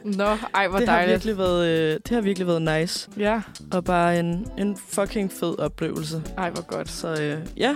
Nå, 0.05 0.37
ej, 0.55 0.68
hvor 0.68 0.79
det, 0.79 0.88
har 0.88 0.97
dejligt. 0.97 1.12
virkelig 1.14 1.38
været, 1.38 1.66
øh, 1.68 1.95
det 2.09 2.14
har 2.14 2.21
virkelig 2.21 2.47
været 2.47 2.81
nice. 2.81 3.09
Ja, 3.18 3.40
Og 3.73 3.85
bare 3.85 4.18
en, 4.21 4.47
en 4.59 4.77
fucking 4.88 5.33
fed 5.33 5.59
oplevelse. 5.59 6.23
ej, 6.38 6.51
hvor 6.51 6.62
godt. 6.62 6.90
Så 6.90 7.09
øh, 7.23 7.38
ja, 7.57 7.75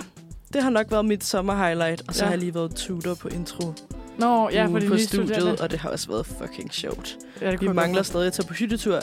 det 0.57 0.63
har 0.63 0.69
nok 0.71 0.91
været 0.91 1.05
mit 1.05 1.23
sommer-highlight. 1.23 2.03
Og 2.07 2.13
så 2.15 2.19
Ja. 2.23 2.25
har 2.25 2.31
jeg 2.31 2.39
lige 2.39 2.55
været 2.55 2.75
tutor 2.75 3.13
på 3.13 3.27
intro 3.27 3.73
Nå, 4.17 4.49
ja, 4.49 4.65
for 4.65 4.79
de 4.79 4.87
på 4.87 4.97
studiet, 4.97 5.29
studerende. 5.35 5.61
og 5.61 5.71
det 5.71 5.79
har 5.79 5.89
også 5.89 6.07
været 6.07 6.25
fucking 6.25 6.73
sjovt. 6.73 7.17
Ja, 7.41 7.51
det 7.51 7.61
Vi 7.61 7.67
mangler 7.67 7.97
godt 7.97 8.05
stadig 8.07 8.27
at 8.27 8.33
tage 8.33 8.47
på 8.47 8.53
hyttetur. 8.53 8.99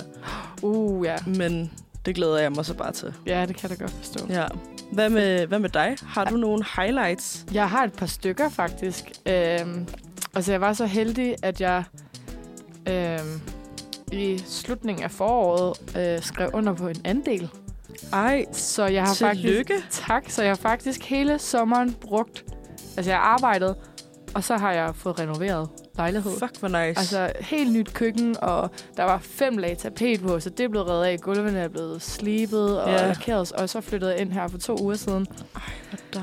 Uh, 0.63 1.07
ja. 1.07 1.17
men 1.27 1.73
det 2.07 2.15
glæder 2.15 2.39
jeg 2.39 2.53
mig 2.53 2.65
så 2.67 2.75
bare 2.75 2.93
til. 2.93 3.13
Ja, 3.27 3.47
det 3.47 3.57
kan 3.57 3.71
jeg 3.71 3.79
da 3.79 3.85
godt 3.85 3.95
forstå. 4.03 4.27
Ja. 4.33 4.45
Hvad 4.93 5.11
med, 5.11 5.47
hvad 5.47 5.59
med 5.59 5.69
dig? 5.69 5.97
Har 6.03 6.25
du 6.25 6.37
nogle 6.37 6.65
highlights? 6.77 7.45
Jeg 7.53 7.71
har 7.71 7.85
et 7.85 7.93
par 7.93 8.07
stykker, 8.07 8.49
faktisk. 8.49 9.05
Øhm, 9.27 9.87
altså, 10.35 10.53
jeg 10.53 10.61
var 10.61 10.73
så 10.73 10.87
heldig, 10.87 11.35
at 11.43 11.61
jeg 11.61 11.85
øhm, 12.89 13.41
i 14.13 14.43
slutningen 14.47 15.05
af 15.05 15.11
foråret 15.11 15.97
øh, 15.99 16.23
skrev 16.23 16.51
under 16.53 16.73
på 16.73 16.89
en 16.89 17.01
andel. 17.05 17.49
Ej, 18.13 18.45
Så 18.53 18.87
jeg 18.87 19.03
har 19.03 19.15
tillykke. 19.15 19.75
faktisk... 19.75 20.07
Tak. 20.07 20.25
Så 20.31 20.43
jeg 20.43 20.51
har 20.51 20.57
faktisk 20.57 21.05
hele 21.05 21.39
sommeren 21.39 21.93
brugt... 22.01 22.45
Altså, 22.97 23.11
jeg 23.11 23.19
har 23.19 23.25
arbejdet, 23.25 23.77
og 24.35 24.45
så 24.45 24.57
har 24.57 24.73
jeg 24.73 24.95
fået 24.95 25.21
renoveret 25.21 25.69
lejlighed. 25.97 26.33
Fuck, 26.39 26.59
hvor 26.59 26.69
nice. 26.69 26.99
Altså, 26.99 27.33
helt 27.41 27.73
nyt 27.73 27.95
køkken, 27.95 28.37
og 28.43 28.71
der 28.97 29.03
var 29.05 29.19
fem 29.19 29.59
lag 29.59 29.79
tapet 29.79 30.21
på, 30.21 30.41
så 30.41 30.51
det 30.51 30.71
blevet 30.71 30.89
reddet 30.89 31.05
af. 31.05 31.19
Gulvene 31.21 31.59
er 31.59 31.69
blevet 31.69 32.03
slibet 32.03 32.81
og 32.81 32.89
yeah. 32.91 33.09
lakeret, 33.09 33.53
og 33.53 33.69
så 33.69 33.81
flyttede 33.81 34.13
jeg 34.13 34.21
ind 34.21 34.33
her 34.33 34.49
for 34.49 34.59
to 34.59 34.77
uger 34.83 34.95
siden, 34.95 35.27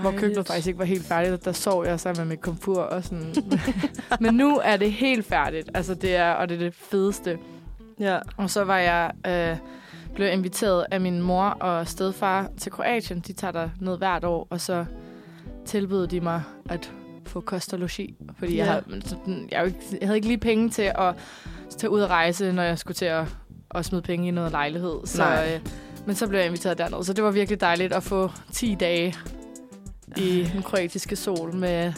hvor 0.02 0.12
køkkenet 0.12 0.48
faktisk 0.48 0.68
ikke 0.68 0.80
var 0.80 0.86
helt 0.86 1.06
færdigt. 1.06 1.46
Der 1.46 1.52
sov 1.52 1.86
jeg 1.86 2.00
sammen 2.00 2.28
med 2.28 2.36
mit 2.36 2.42
komfur 2.42 2.82
og 2.82 3.04
sådan. 3.04 3.36
Men 4.20 4.34
nu 4.34 4.62
er 4.64 4.78
det 4.78 4.92
helt 4.92 5.26
færdigt, 5.26 5.70
altså 5.74 5.94
det 5.94 6.16
er, 6.16 6.32
og 6.32 6.50
det 6.50 6.56
er 6.56 6.60
det 6.60 6.76
fedeste. 6.76 7.38
Ja. 8.00 8.20
Og 8.38 8.50
så 8.50 8.64
var 8.64 8.78
jeg 8.78 9.12
øh, 9.28 9.58
blev 10.15 10.34
inviteret 10.34 10.86
af 10.91 11.02
min 11.02 11.21
mor 11.21 11.43
og 11.43 11.88
stedfar 11.88 12.50
til 12.58 12.71
Kroatien. 12.71 13.19
De 13.19 13.34
tager 13.34 13.52
der 13.52 13.69
ned 13.80 13.97
hvert 13.97 14.24
år, 14.24 14.47
og 14.50 14.62
så 14.62 14.86
tilbød 15.65 16.08
de 16.08 16.21
mig 16.21 16.43
at 16.69 16.91
få 17.26 17.39
kost 17.39 17.74
og 17.74 17.80
logi. 17.80 18.15
Fordi 18.39 18.58
jeg, 18.58 18.65
Ja. 18.65 18.71
havde, 18.71 19.47
jeg, 19.52 19.60
jo 19.62 19.65
ikke- 19.65 19.80
jeg 20.00 20.08
havde 20.08 20.15
ikke 20.17 20.28
lige 20.28 20.38
penge 20.38 20.69
til 20.69 20.91
at 20.95 21.15
tage 21.78 21.89
ud 21.91 22.02
og 22.02 22.10
rejse, 22.10 22.52
når 22.52 22.63
jeg 22.63 22.80
skulle 22.80 22.95
til 22.95 23.06
at, 23.06 23.26
at 23.76 23.86
smide 23.86 24.02
penge 24.02 24.28
i 24.28 24.32
noget 24.32 24.52
lejlighed. 24.52 25.00
Så, 25.06 25.21
Nej. 25.24 25.54
øh, 25.56 25.62
men 26.06 26.15
så 26.15 26.28
blev 26.28 26.39
jeg 26.39 26.47
inviteret 26.47 26.78
derned, 26.78 27.04
så 27.04 27.13
det 27.13 27.24
var 27.24 27.32
virkelig 27.32 27.62
dejligt 27.62 27.93
at 27.93 28.04
få 28.04 28.32
10 28.52 28.76
dage 28.80 29.15
i 30.17 30.50
den 30.54 30.62
kroatiske 30.63 31.15
sol 31.15 31.56
med, 31.56 31.93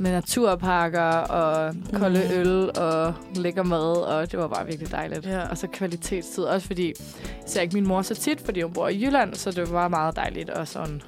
med 0.00 0.10
naturparker 0.12 1.00
og 1.16 1.74
kolde 1.98 2.20
Mhm. 2.28 2.38
øl 2.38 2.78
og 2.78 3.14
lækker 3.34 3.62
mad, 3.62 3.96
og 4.02 4.30
det 4.32 4.38
var 4.38 4.48
bare 4.48 4.66
virkelig 4.66 4.90
dejligt. 4.92 5.26
Ja. 5.26 5.48
Og 5.48 5.58
så 5.58 5.66
kvalitetstid, 5.66 6.44
også 6.44 6.66
fordi 6.66 6.86
jeg 6.86 6.94
ser 7.46 7.60
ikke 7.60 7.74
min 7.74 7.88
mor 7.88 8.02
så 8.02 8.14
tit, 8.14 8.40
fordi 8.44 8.62
hun 8.62 8.72
bor 8.72 8.88
i 8.88 9.04
Jylland, 9.04 9.34
så 9.34 9.50
det 9.50 9.72
var 9.72 9.88
meget 9.88 10.16
dejligt. 10.16 10.50
Og 10.50 10.68
sådan, 10.68 11.02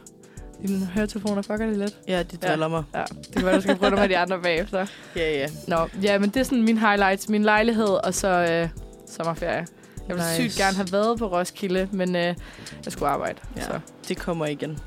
dine 0.67 0.87
høretelefoner 0.87 1.43
fucker 1.43 1.67
det 1.67 1.77
lidt. 1.77 1.97
Ja, 2.09 2.23
de 2.23 2.37
driller 2.37 2.69
mig. 2.69 2.83
Ja, 2.95 3.05
det 3.29 3.35
kan 3.37 3.47
være, 3.47 3.57
du 3.57 3.61
skal 3.61 3.77
prøve 3.77 3.91
nogle 3.91 4.03
af 4.03 4.09
de 4.09 4.19
andre 4.19 4.39
bagefter. 4.43 4.87
Ja, 5.17 5.31
ja. 5.39 5.47
Nå, 5.69 5.89
ja, 6.03 6.19
men 6.19 6.31
det 6.31 6.41
er 6.41 6.45
sådan 6.45 6.63
min 6.63 6.79
highlights. 6.79 7.29
Min 7.29 7.43
lejlighed, 7.43 8.07
og 8.07 8.15
så 8.15 8.29
øh, 8.29 8.69
sommerferie. 9.11 9.67
Jeg 10.09 10.17
ville 10.17 10.23
Nice. 10.39 10.51
sygt 10.51 10.65
gerne 10.65 10.77
have 10.77 10.89
været 10.93 11.19
på 11.19 11.27
Roskilde, 11.27 11.89
men 11.93 12.17
øh, 12.17 12.23
jeg 12.23 12.35
skulle 12.89 13.09
arbejde. 13.09 13.39
Ja. 13.57 13.63
Så. 13.63 13.81
Det 14.09 14.19
kommer 14.19 14.47
igen. 14.47 14.79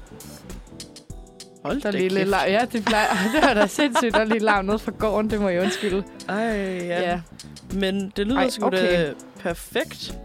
Hold 1.66 1.82
Der 1.82 1.88
er 1.88 1.92
da 1.92 1.98
lige 1.98 2.10
lidt 2.10 2.30
kæft. 2.30 2.44
Ja, 2.48 2.66
det, 2.72 2.86
plejer, 2.86 3.08
det 3.36 3.42
var 3.44 3.54
da 3.54 3.68
sindssygt. 3.68 4.14
Der 4.14 4.20
er 4.20 4.26
lige 4.26 4.40
larm 4.40 4.66
ned 4.66 4.80
fra 4.80 4.92
gården, 5.00 5.30
det 5.30 5.42
må 5.42 5.50
jeg 5.50 5.62
undskylde. 5.62 6.04
Ej, 6.30 6.36
ja. 6.36 7.02
ja. 7.12 7.20
Men 7.74 8.12
det 8.18 8.28
lyder 8.28 8.38
Ej, 8.40 8.50
sgu 8.50 8.64
da 8.64 8.68
okay. 8.68 9.14
perfekt. 9.40 10.18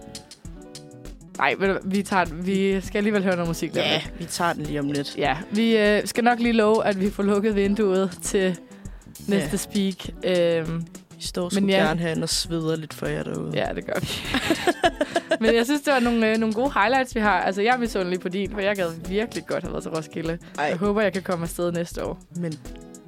Nej, 1.39 1.55
vi, 1.85 2.03
tager, 2.03 2.25
den. 2.25 2.47
vi 2.47 2.81
skal 2.81 2.99
alligevel 2.99 3.23
høre 3.23 3.35
noget 3.35 3.49
musik. 3.49 3.77
Ja, 3.77 3.93
lidt. 3.93 4.13
vi 4.19 4.25
tager 4.25 4.53
den 4.53 4.63
lige 4.63 4.81
om 4.81 4.91
lidt. 4.91 5.17
Ja, 5.19 5.37
vi 5.51 5.77
øh, 5.77 6.07
skal 6.07 6.25
nok 6.25 6.39
lige 6.39 6.53
love, 6.53 6.85
at 6.85 7.01
vi 7.01 7.11
får 7.11 7.23
lukket 7.23 7.57
vinduet 7.57 8.19
til 8.23 8.57
næste 9.29 9.51
Ja. 9.53 9.57
speak. 9.57 10.09
Øhm, 10.25 10.87
Vi 11.21 11.25
står 11.27 11.49
sgu 11.49 11.67
ja. 11.67 11.77
gerne 11.77 12.01
herinde 12.01 12.23
og 12.23 12.29
sveder 12.29 12.77
lidt 12.77 12.95
for 12.95 13.07
jer 13.07 13.23
derude. 13.23 13.51
ja, 13.55 13.67
det 13.75 13.87
gør 13.87 14.01
vi. 14.01 14.09
Men 15.47 15.55
jeg 15.55 15.65
synes, 15.65 15.81
det 15.83 15.93
var 15.93 16.01
nogle, 16.01 16.31
øh, 16.31 16.37
nogle 16.39 16.55
gode 16.55 16.73
highlights, 16.75 17.15
vi 17.15 17.21
har. 17.21 17.41
Altså, 17.41 17.63
jeg 17.63 17.75
er 17.75 17.79
misundelig 17.79 18.21
på 18.21 18.29
din, 18.29 18.51
for 18.51 18.61
jeg 18.61 18.77
gad 18.77 18.91
virkelig 19.09 19.47
godt 19.47 19.63
have 19.63 19.73
været 19.73 19.83
til 19.83 19.93
Roskilde. 19.93 20.39
Ej, 20.59 20.65
Jeg 20.65 20.77
håber, 20.77 21.03
jeg 21.03 21.13
kan 21.13 21.23
komme 21.23 21.43
afsted 21.43 21.73
næste 21.73 22.05
år. 22.05 22.19
men 22.37 22.53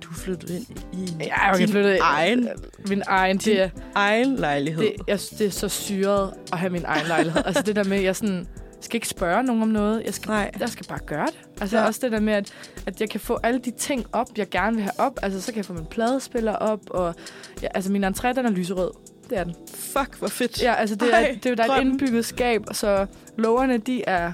du 0.03 0.09
flyttede 0.15 0.57
ind 0.57 0.67
i 0.93 1.13
Ja, 1.21 1.47
jeg 1.49 1.59
din 1.59 1.69
flytte 1.69 1.99
egen, 1.99 2.49
min 2.89 3.03
egen 3.07 3.39
Din 3.39 3.57
det, 3.57 3.71
egen 3.95 4.37
lejlighed. 4.37 4.83
det, 4.83 4.93
jeg, 5.09 5.19
det 5.39 5.47
er 5.47 5.51
så 5.51 5.69
syret 5.69 6.31
at 6.53 6.59
have 6.59 6.71
min 6.71 6.85
egen 6.87 7.07
lejlighed. 7.07 7.43
altså 7.47 7.63
det 7.63 7.77
der 7.77 7.85
med, 7.85 8.01
jeg 8.01 8.17
sådan, 8.17 8.47
skal 8.85 8.97
ikke 8.97 9.09
spørge 9.09 9.43
nogen 9.43 9.63
om 9.63 9.69
noget. 9.69 10.03
Jeg 10.07 10.15
skal, 10.15 10.29
Nej. 10.29 10.51
jeg 10.61 10.69
skal 10.69 10.87
bare 10.87 10.99
gøre 11.07 11.27
det. 11.27 11.39
Altså 11.61 11.79
Ja. 11.79 11.87
også 11.87 12.01
det 12.03 12.13
der 12.13 12.21
med, 12.21 12.33
at, 12.33 12.53
at 12.87 13.01
jeg 13.01 13.11
kan 13.11 13.21
få 13.21 13.39
alle 13.43 13.59
de 13.61 13.71
ting 13.71 14.07
op, 14.13 14.27
jeg 14.37 14.49
gerne 14.51 14.77
vil 14.77 14.83
have 14.83 14.93
op. 15.01 15.19
Altså 15.23 15.41
så 15.41 15.47
kan 15.47 15.57
jeg 15.57 15.65
få 15.65 15.73
min 15.73 15.87
pladespiller 15.87 16.53
op, 16.53 16.81
og 16.91 17.15
ja, 17.63 17.69
altså 17.75 17.93
min 17.93 18.05
entré, 18.05 18.33
den 18.33 18.47
er 18.47 18.51
lyserød. 18.51 18.91
Det 19.31 19.39
er 19.39 19.45
den. 19.45 19.55
Fuck, 19.75 20.19
hvor 20.19 20.29
fedt. 20.29 20.63
Ja, 20.63 20.75
altså 20.75 20.97
det 20.97 21.15
er, 21.15 21.17
Ej, 21.17 21.39
det 21.43 21.47
er 21.47 21.51
jo 21.51 21.57
der 21.57 21.73
er 21.73 21.77
et 21.77 21.81
indbygget 21.81 22.25
skab, 22.25 22.63
så 22.73 23.07
lågerne, 23.39 23.79
de 23.79 24.05
er, 24.07 24.33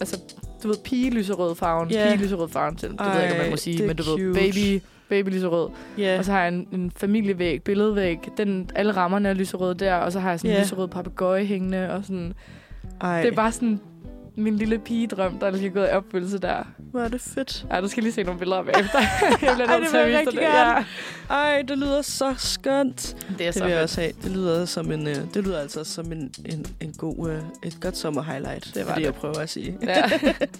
altså 0.00 0.20
du 0.62 0.68
ved, 0.68 0.76
pige-lyserød 0.84 1.54
farven. 1.54 1.90
Ja. 1.90 1.98
Yeah. 2.06 2.10
Pige-lyserød 2.10 2.48
farven, 2.48 2.74
det 2.74 2.82
ved 2.90 3.06
jeg 3.12 3.22
ikke, 3.22 3.34
om 3.34 3.38
man 3.38 3.46
må 3.46 3.52
Ej, 3.52 3.56
sige, 3.56 3.86
men 3.86 3.96
du 3.96 4.02
ved, 4.02 4.18
cute. 4.18 4.32
baby, 4.40 4.82
baby 5.08 5.28
lyserød. 5.28 5.68
Ja. 5.98 6.18
Og 6.18 6.24
så 6.24 6.32
har 6.32 6.40
jeg 6.40 6.48
en, 6.48 6.68
en 6.72 6.92
familievæg, 6.96 7.62
billedvæg. 7.62 8.18
Den, 8.36 8.70
alle 8.74 8.92
rammerne 8.92 9.28
er 9.28 9.34
lyserøde 9.34 9.74
der, 9.74 9.94
og 9.94 10.12
så 10.12 10.20
har 10.20 10.30
jeg 10.30 10.40
sådan 10.40 10.50
en 10.50 10.56
Ja. 10.56 10.62
lyserød 10.62 10.88
papegøje 10.88 11.44
hængende. 11.44 11.90
Og 11.92 12.04
sådan. 12.04 12.34
Ej, 13.00 13.22
Det 13.22 13.28
er 13.28 13.34
bare 13.34 13.52
sådan 13.52 13.80
min 14.38 14.56
lille 14.56 14.78
pigedrøm, 14.78 15.38
der 15.38 15.46
er 15.46 15.50
lige 15.50 15.70
gået 15.70 15.86
i 15.86 15.90
opfyldelse 15.90 16.38
der. 16.38 16.56
hvor 16.90 17.00
er 17.00 17.08
det 17.08 17.20
fedt. 17.20 17.66
Ja, 17.72 17.80
du 17.80 17.88
skal 17.88 18.02
lige 18.02 18.12
se 18.12 18.22
nogle 18.22 18.38
billeder 18.38 18.62
bagefter. 18.62 18.98
jeg 19.30 19.38
bliver 19.38 19.66
Ej, 19.68 19.78
nødt 19.78 19.80
det 19.82 19.90
til 19.90 19.96
at 19.96 20.06
vil 20.06 20.12
jeg 20.12 20.20
vise 20.20 20.30
dig 20.30 20.40
rigtig 20.40 20.40
det. 20.40 20.48
gerne. 20.64 20.86
Ej, 21.30 21.62
det 21.68 21.78
lyder 21.78 22.02
så 22.02 22.34
skønt. 22.38 23.16
Ja, 23.28 23.34
det 23.38 23.46
er 23.46 23.50
Det 23.50 23.54
så 23.54 23.64
vil 23.64 23.70
jeg 23.70 23.78
fedt. 23.78 23.82
også 23.82 24.00
have. 24.00 24.12
Det 24.22 24.30
lyder, 24.30 24.64
som 24.64 24.92
en, 24.92 25.06
øh, 25.08 25.16
det 25.34 25.44
lyder 25.44 25.58
altså 25.60 25.84
som 25.84 26.12
en, 26.12 26.30
en, 26.44 26.66
en 26.80 26.92
god, 26.92 27.30
øh, 27.30 27.38
et 27.62 27.76
godt 27.80 27.96
sommer-highlight. 27.96 28.70
Det 28.74 28.82
var 28.86 28.88
det, 28.94 28.96
det. 28.96 29.04
jeg 29.04 29.14
prøver 29.14 29.38
at 29.38 29.50
sige. 29.50 29.78
Ja. 29.82 30.02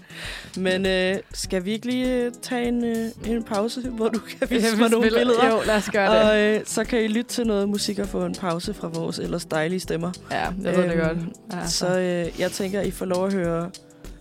Men 0.57 0.87
øh, 0.87 1.17
skal 1.33 1.65
vi 1.65 1.71
ikke 1.73 1.87
lige 1.87 2.15
øh, 2.25 2.33
tage 2.43 2.69
en, 2.69 2.85
øh, 2.85 2.97
en 3.27 3.43
pause, 3.43 3.81
hvor 3.91 4.09
du 4.09 4.19
kan 4.19 4.51
vise 4.51 4.77
mig 4.77 4.91
nogle 4.91 5.11
billeder? 5.11 5.47
Jo, 5.49 5.61
lad 5.67 5.77
os 5.77 5.91
gøre 5.91 6.15
det. 6.19 6.31
Og 6.31 6.57
øh, 6.59 6.61
så 6.65 6.85
kan 6.85 7.05
I 7.05 7.09
lytte 7.09 7.31
til 7.31 7.47
noget 7.47 7.69
musik 7.69 7.99
og 7.99 8.07
få 8.09 8.25
en 8.25 8.35
pause 8.35 8.75
fra 8.75 8.89
vores 8.89 9.19
ellers 9.19 9.45
dejlige 9.45 9.81
stemmer. 9.81 10.11
Ja, 10.31 10.37
jeg 10.41 10.55
ved 10.77 10.83
det 10.83 10.93
Øhm, 10.93 10.99
godt. 11.01 11.19
Ja, 11.53 11.67
Så 11.67 11.99
øh, 11.99 12.41
jeg 12.41 12.51
tænker, 12.53 12.81
I 12.81 12.91
får 12.91 13.07
lov 13.07 13.27
at 13.27 13.33
høre 13.33 13.68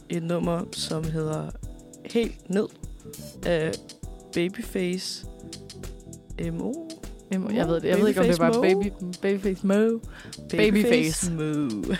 et 0.10 0.24
nummer, 0.24 0.64
som 0.72 1.04
hedder 1.04 1.50
Helt 2.06 2.50
Ned 2.50 2.68
af 3.46 3.72
Babyface 4.34 5.26
MO. 6.52 6.74
Jamen, 7.32 7.56
jeg 7.56 7.68
ved 7.68 7.76
det. 7.82 7.88
Jeg 7.88 8.00
ved 8.00 8.08
ikke, 8.08 8.20
om 8.22 8.26
det 8.28 8.40
var 8.40 8.52
Babyface 8.62 8.92
baby, 9.22 9.40
Babyface 9.40 9.68
Mo. 9.68 10.00
Babyface. 10.50 11.32
Moo. 11.32 11.96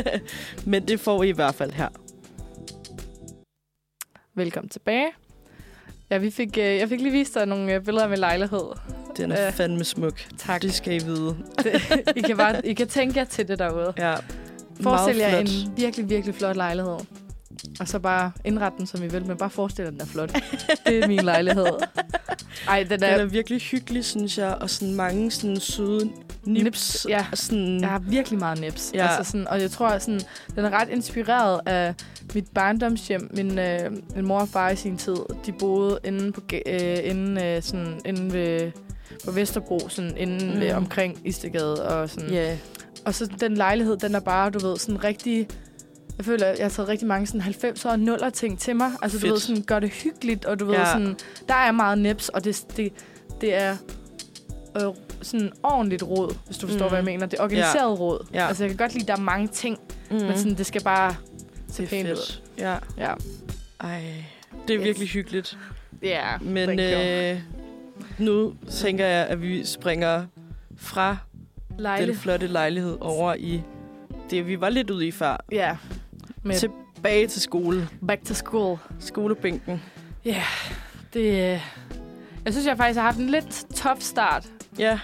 Men 0.70 0.88
det 0.88 1.00
får 1.00 1.22
I 1.22 1.28
i 1.28 1.32
hvert 1.32 1.54
fald 1.54 1.72
her. 1.72 1.88
Velkommen 4.34 4.68
tilbage. 4.68 5.06
Ja, 6.10 6.18
vi 6.18 6.30
fik, 6.30 6.58
øh, 6.58 6.64
jeg 6.64 6.88
fik 6.88 7.00
lige 7.00 7.12
vist 7.12 7.34
dig 7.34 7.46
nogle 7.46 7.74
øh, 7.74 7.84
billeder 7.84 8.04
af 8.04 8.10
min 8.10 8.18
lejlighed. 8.18 8.62
Den 9.16 9.32
er 9.32 9.46
Øh, 9.46 9.52
fandme 9.52 9.84
smuk. 9.84 10.20
Tak. 10.38 10.62
Det 10.62 10.74
skal 10.74 10.94
I 11.02 11.04
vide. 11.04 11.36
Det, 11.62 11.82
I, 12.16 12.20
kan 12.20 12.36
bare, 12.36 12.66
I 12.66 12.74
kan 12.74 12.88
tænke 12.88 13.18
jer 13.18 13.24
til 13.24 13.48
det 13.48 13.58
derude. 13.58 13.92
Ja. 13.98 14.14
Forestil 14.80 15.16
jer 15.16 15.38
en 15.38 15.46
virkelig, 15.76 16.08
virkelig 16.10 16.34
flot 16.34 16.56
lejlighed. 16.56 16.96
Og 17.80 17.88
så 17.88 17.98
bare 17.98 18.32
indrette 18.44 18.78
den, 18.78 18.86
som 18.86 19.02
I 19.02 19.06
vil, 19.06 19.26
men 19.26 19.36
bare 19.36 19.50
forestil 19.50 19.82
jer, 19.82 19.90
den 19.90 20.00
er 20.00 20.04
flot. 20.06 20.32
Det 20.86 20.98
er 20.98 21.08
min 21.08 21.20
lejlighed. 21.24 21.66
Ej, 22.68 22.82
den 22.82 22.90
Den 22.90 23.02
er... 23.02 23.06
er 23.16 23.24
virkelig 23.24 23.60
hyggelig, 23.60 24.04
synes 24.04 24.38
jeg, 24.38 24.54
og 24.54 24.70
sådan 24.70 24.94
mange 24.94 25.30
sådan 25.30 25.60
søde 25.60 26.04
nips. 26.44 26.64
Nips, 26.64 27.06
ja. 27.08 27.26
og 27.32 27.38
Sådan, 27.38 27.80
Jeg 27.80 27.88
har 27.88 27.98
virkelig 27.98 28.38
meget 28.38 28.60
nips. 28.60 28.90
Ja. 28.94 29.06
Altså 29.06 29.30
sådan, 29.32 29.48
og 29.48 29.60
jeg 29.60 29.70
tror, 29.70 29.88
at 29.88 30.02
sådan, 30.02 30.20
den 30.56 30.64
er 30.64 30.70
ret 30.70 30.88
inspireret 30.88 31.60
af 31.66 31.94
mit 32.34 32.44
barndomshjem. 32.54 33.30
Min, 33.36 33.58
øh, 33.58 33.90
min 34.16 34.26
mor 34.26 34.40
og 34.40 34.48
far 34.48 34.70
i 34.70 34.76
sin 34.76 34.96
tid, 34.96 35.16
de 35.46 35.52
boede 35.52 35.98
inde, 36.04 36.32
på, 36.32 36.40
øh, 36.66 36.98
inde, 37.04 37.44
øh, 37.44 37.62
sådan, 37.62 38.00
inde 38.06 38.32
ved, 38.32 38.72
på 39.24 39.30
Vesterbro, 39.30 39.88
sådan 39.88 40.16
inde 40.16 40.46
Mm. 40.54 40.60
ved, 40.60 40.72
omkring 40.72 41.18
Istegade. 41.24 41.88
Og, 41.88 42.10
sådan. 42.10 42.30
Ja, 42.30 42.56
og 43.04 43.14
så 43.14 43.28
den 43.40 43.54
lejlighed, 43.56 43.96
den 43.96 44.14
er 44.14 44.20
bare, 44.20 44.50
du 44.50 44.66
ved, 44.68 44.76
sådan 44.78 45.04
rigtig... 45.04 45.48
Jeg 46.18 46.24
føler, 46.24 46.46
at 46.46 46.58
jeg 46.58 46.64
har 46.64 46.70
taget 46.70 46.88
rigtig 46.88 47.08
mange 47.08 47.26
sådan 47.26 47.40
90'er 47.40 47.88
og 47.88 47.94
0'er 47.94 48.30
ting 48.30 48.58
til 48.58 48.76
mig. 48.76 48.90
Altså, 49.02 49.18
Fedt. 49.18 49.28
du 49.28 49.34
ved, 49.34 49.40
sådan, 49.40 49.62
gør 49.62 49.78
det 49.80 49.90
hyggeligt, 49.90 50.44
og 50.44 50.60
du 50.60 50.64
ved, 50.64 50.74
Ja. 50.74 50.84
sådan, 50.92 51.16
der 51.48 51.54
er 51.54 51.72
meget 51.72 51.98
nips, 51.98 52.28
og 52.28 52.44
det, 52.44 52.64
det, 52.76 52.92
det 53.40 53.54
er 53.54 53.76
øh, 54.76 54.82
sådan 55.22 55.52
ordentligt 55.62 56.02
råd, 56.02 56.36
hvis 56.46 56.58
du 56.58 56.66
forstår, 56.66 56.84
Mm. 56.84 56.90
hvad 56.90 56.98
jeg 56.98 57.04
mener. 57.04 57.26
Det 57.26 57.38
er 57.38 57.42
organiseret 57.42 57.80
ja. 57.90 57.94
råd. 57.94 58.26
Ja. 58.34 58.46
Altså, 58.48 58.64
jeg 58.64 58.70
kan 58.70 58.76
godt 58.76 58.92
lide, 58.94 59.02
at 59.04 59.08
der 59.08 59.14
er 59.16 59.20
mange 59.20 59.48
ting, 59.48 59.78
mm. 60.10 60.16
mm. 60.16 60.22
men 60.22 60.38
sådan, 60.38 60.54
det 60.54 60.66
skal 60.66 60.82
bare 60.82 61.14
se 61.68 61.86
pænt 61.86 62.08
ud. 62.10 62.40
Ja. 62.58 62.76
Ja. 62.98 63.12
Ej, 63.80 64.02
det 64.68 64.74
er 64.74 64.80
Yes. 64.80 64.84
virkelig 64.86 65.08
hyggeligt. 65.08 65.58
Ja, 66.02 66.38
Men 66.40 66.68
thank 66.68 66.80
you. 66.80 67.00
øh, 67.00 67.40
nu 68.18 68.54
tænker 68.70 69.06
jeg, 69.06 69.26
at 69.26 69.42
vi 69.42 69.64
springer 69.64 70.24
fra 70.76 71.16
Lejle. 71.78 72.06
den 72.06 72.16
flotte 72.16 72.46
lejlighed 72.46 72.96
over 73.00 73.34
i 73.34 73.62
det, 74.30 74.46
vi 74.46 74.60
var 74.60 74.68
lidt 74.68 74.90
ude 74.90 75.06
i 75.06 75.10
før. 75.10 75.44
Ja. 75.52 75.76
Med 76.44 76.54
Tilbage 76.54 77.26
til 77.26 77.40
skole. 77.42 77.88
back 78.06 78.24
to 78.24 78.34
school. 78.34 78.78
Skolebænken. 79.00 79.82
Ja, 80.24 80.42
det... 81.14 81.20
øh, 81.54 81.60
Jeg 82.44 82.52
synes, 82.52 82.66
jeg 82.66 82.76
faktisk 82.76 82.96
har 82.98 83.04
haft 83.06 83.18
en 83.18 83.30
lidt 83.30 83.66
tough 83.74 84.00
start. 84.00 84.46
Ja, 84.78 84.98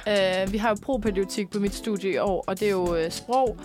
Uh, 0.46 0.52
vi 0.52 0.58
har 0.58 0.68
jo 0.68 0.76
propædeutik 0.82 1.50
på 1.50 1.58
mit 1.58 1.74
studie 1.74 2.12
i 2.12 2.18
år, 2.18 2.44
og 2.46 2.60
det 2.60 2.66
er 2.66 2.70
jo 2.72 2.96
uh, 3.04 3.10
sprog. 3.10 3.56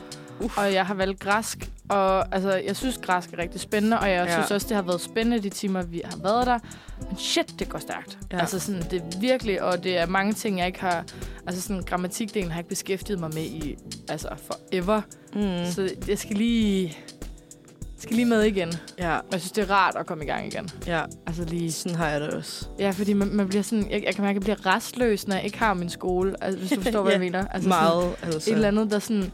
Uff. 0.41 0.57
Og 0.57 0.73
jeg 0.73 0.85
har 0.85 0.93
valgt 0.93 1.19
græsk. 1.19 1.69
Og 1.89 2.35
altså, 2.35 2.53
jeg 2.53 2.75
synes, 2.75 2.97
græsk 2.97 3.33
er 3.33 3.37
rigtig 3.37 3.61
spændende, 3.61 3.99
og 3.99 4.09
jeg 4.09 4.25
Ja. 4.27 4.33
synes 4.33 4.51
også, 4.51 4.67
det 4.67 4.75
har 4.75 4.81
været 4.83 5.01
spændende 5.01 5.43
de 5.43 5.49
timer, 5.49 5.81
vi 5.81 6.01
har 6.05 6.17
været 6.23 6.47
der. 6.47 6.59
Men 7.09 7.17
shit, 7.17 7.59
det 7.59 7.69
går 7.69 7.79
stærkt. 7.79 8.17
Ja. 8.31 8.39
Altså 8.39 8.59
sådan, 8.59 8.81
det 8.91 9.01
er 9.01 9.19
virkelig, 9.19 9.63
og 9.63 9.83
det 9.83 9.97
er 9.97 10.05
mange 10.05 10.33
ting, 10.33 10.57
jeg 10.59 10.67
ikke 10.67 10.79
har... 10.81 11.05
Altså 11.47 11.61
sådan, 11.61 11.81
grammatikdelen 11.83 12.49
har 12.51 12.57
jeg 12.57 12.59
ikke 12.59 12.69
beskæftiget 12.69 13.19
mig 13.19 13.29
med 13.33 13.43
i, 13.43 13.75
altså 14.09 14.27
forever. 14.47 15.01
Mm. 15.35 15.71
Så 15.71 15.89
jeg 16.07 16.17
skal 16.19 16.35
lige... 16.35 16.97
skal 18.03 18.15
lige 18.15 18.25
med 18.25 18.41
igen. 18.43 18.73
ja, 18.99 19.17
Og 19.17 19.23
jeg 19.31 19.39
synes, 19.39 19.51
det 19.51 19.61
er 19.69 19.71
rart 19.71 19.95
at 19.95 20.05
komme 20.05 20.23
i 20.23 20.27
gang 20.27 20.47
igen. 20.47 20.69
ja. 20.87 21.01
Altså 21.27 21.43
lige... 21.45 21.71
Sådan 21.71 21.95
har 21.97 22.07
jeg 22.09 22.21
det 22.21 22.29
også. 22.29 22.65
Ja, 22.79 22.89
fordi 22.91 23.13
man, 23.13 23.27
man 23.35 23.47
bliver 23.47 23.63
sådan... 23.63 23.91
Jeg, 23.91 24.03
jeg 24.05 24.15
kan 24.15 24.23
mærke, 24.23 24.37
at 24.37 24.47
jeg 24.47 24.57
bliver 24.57 24.75
restløs, 24.75 25.27
når 25.27 25.35
jeg 25.35 25.45
ikke 25.45 25.59
har 25.59 25.73
min 25.73 25.89
skole. 25.89 26.35
Altså, 26.43 26.59
hvis 26.59 26.69
du 26.71 26.81
forstår, 26.81 27.01
hvad 27.03 27.11
Ja, 27.11 27.17
jeg 27.17 27.19
mener. 27.31 27.47
Altså, 27.47 27.69
Meget, 27.69 28.03
altså. 28.23 28.39
Sådan, 28.39 28.53
et 28.53 28.55
eller 28.55 28.67
andet, 28.67 28.91
der 28.91 28.99
sådan 28.99 29.31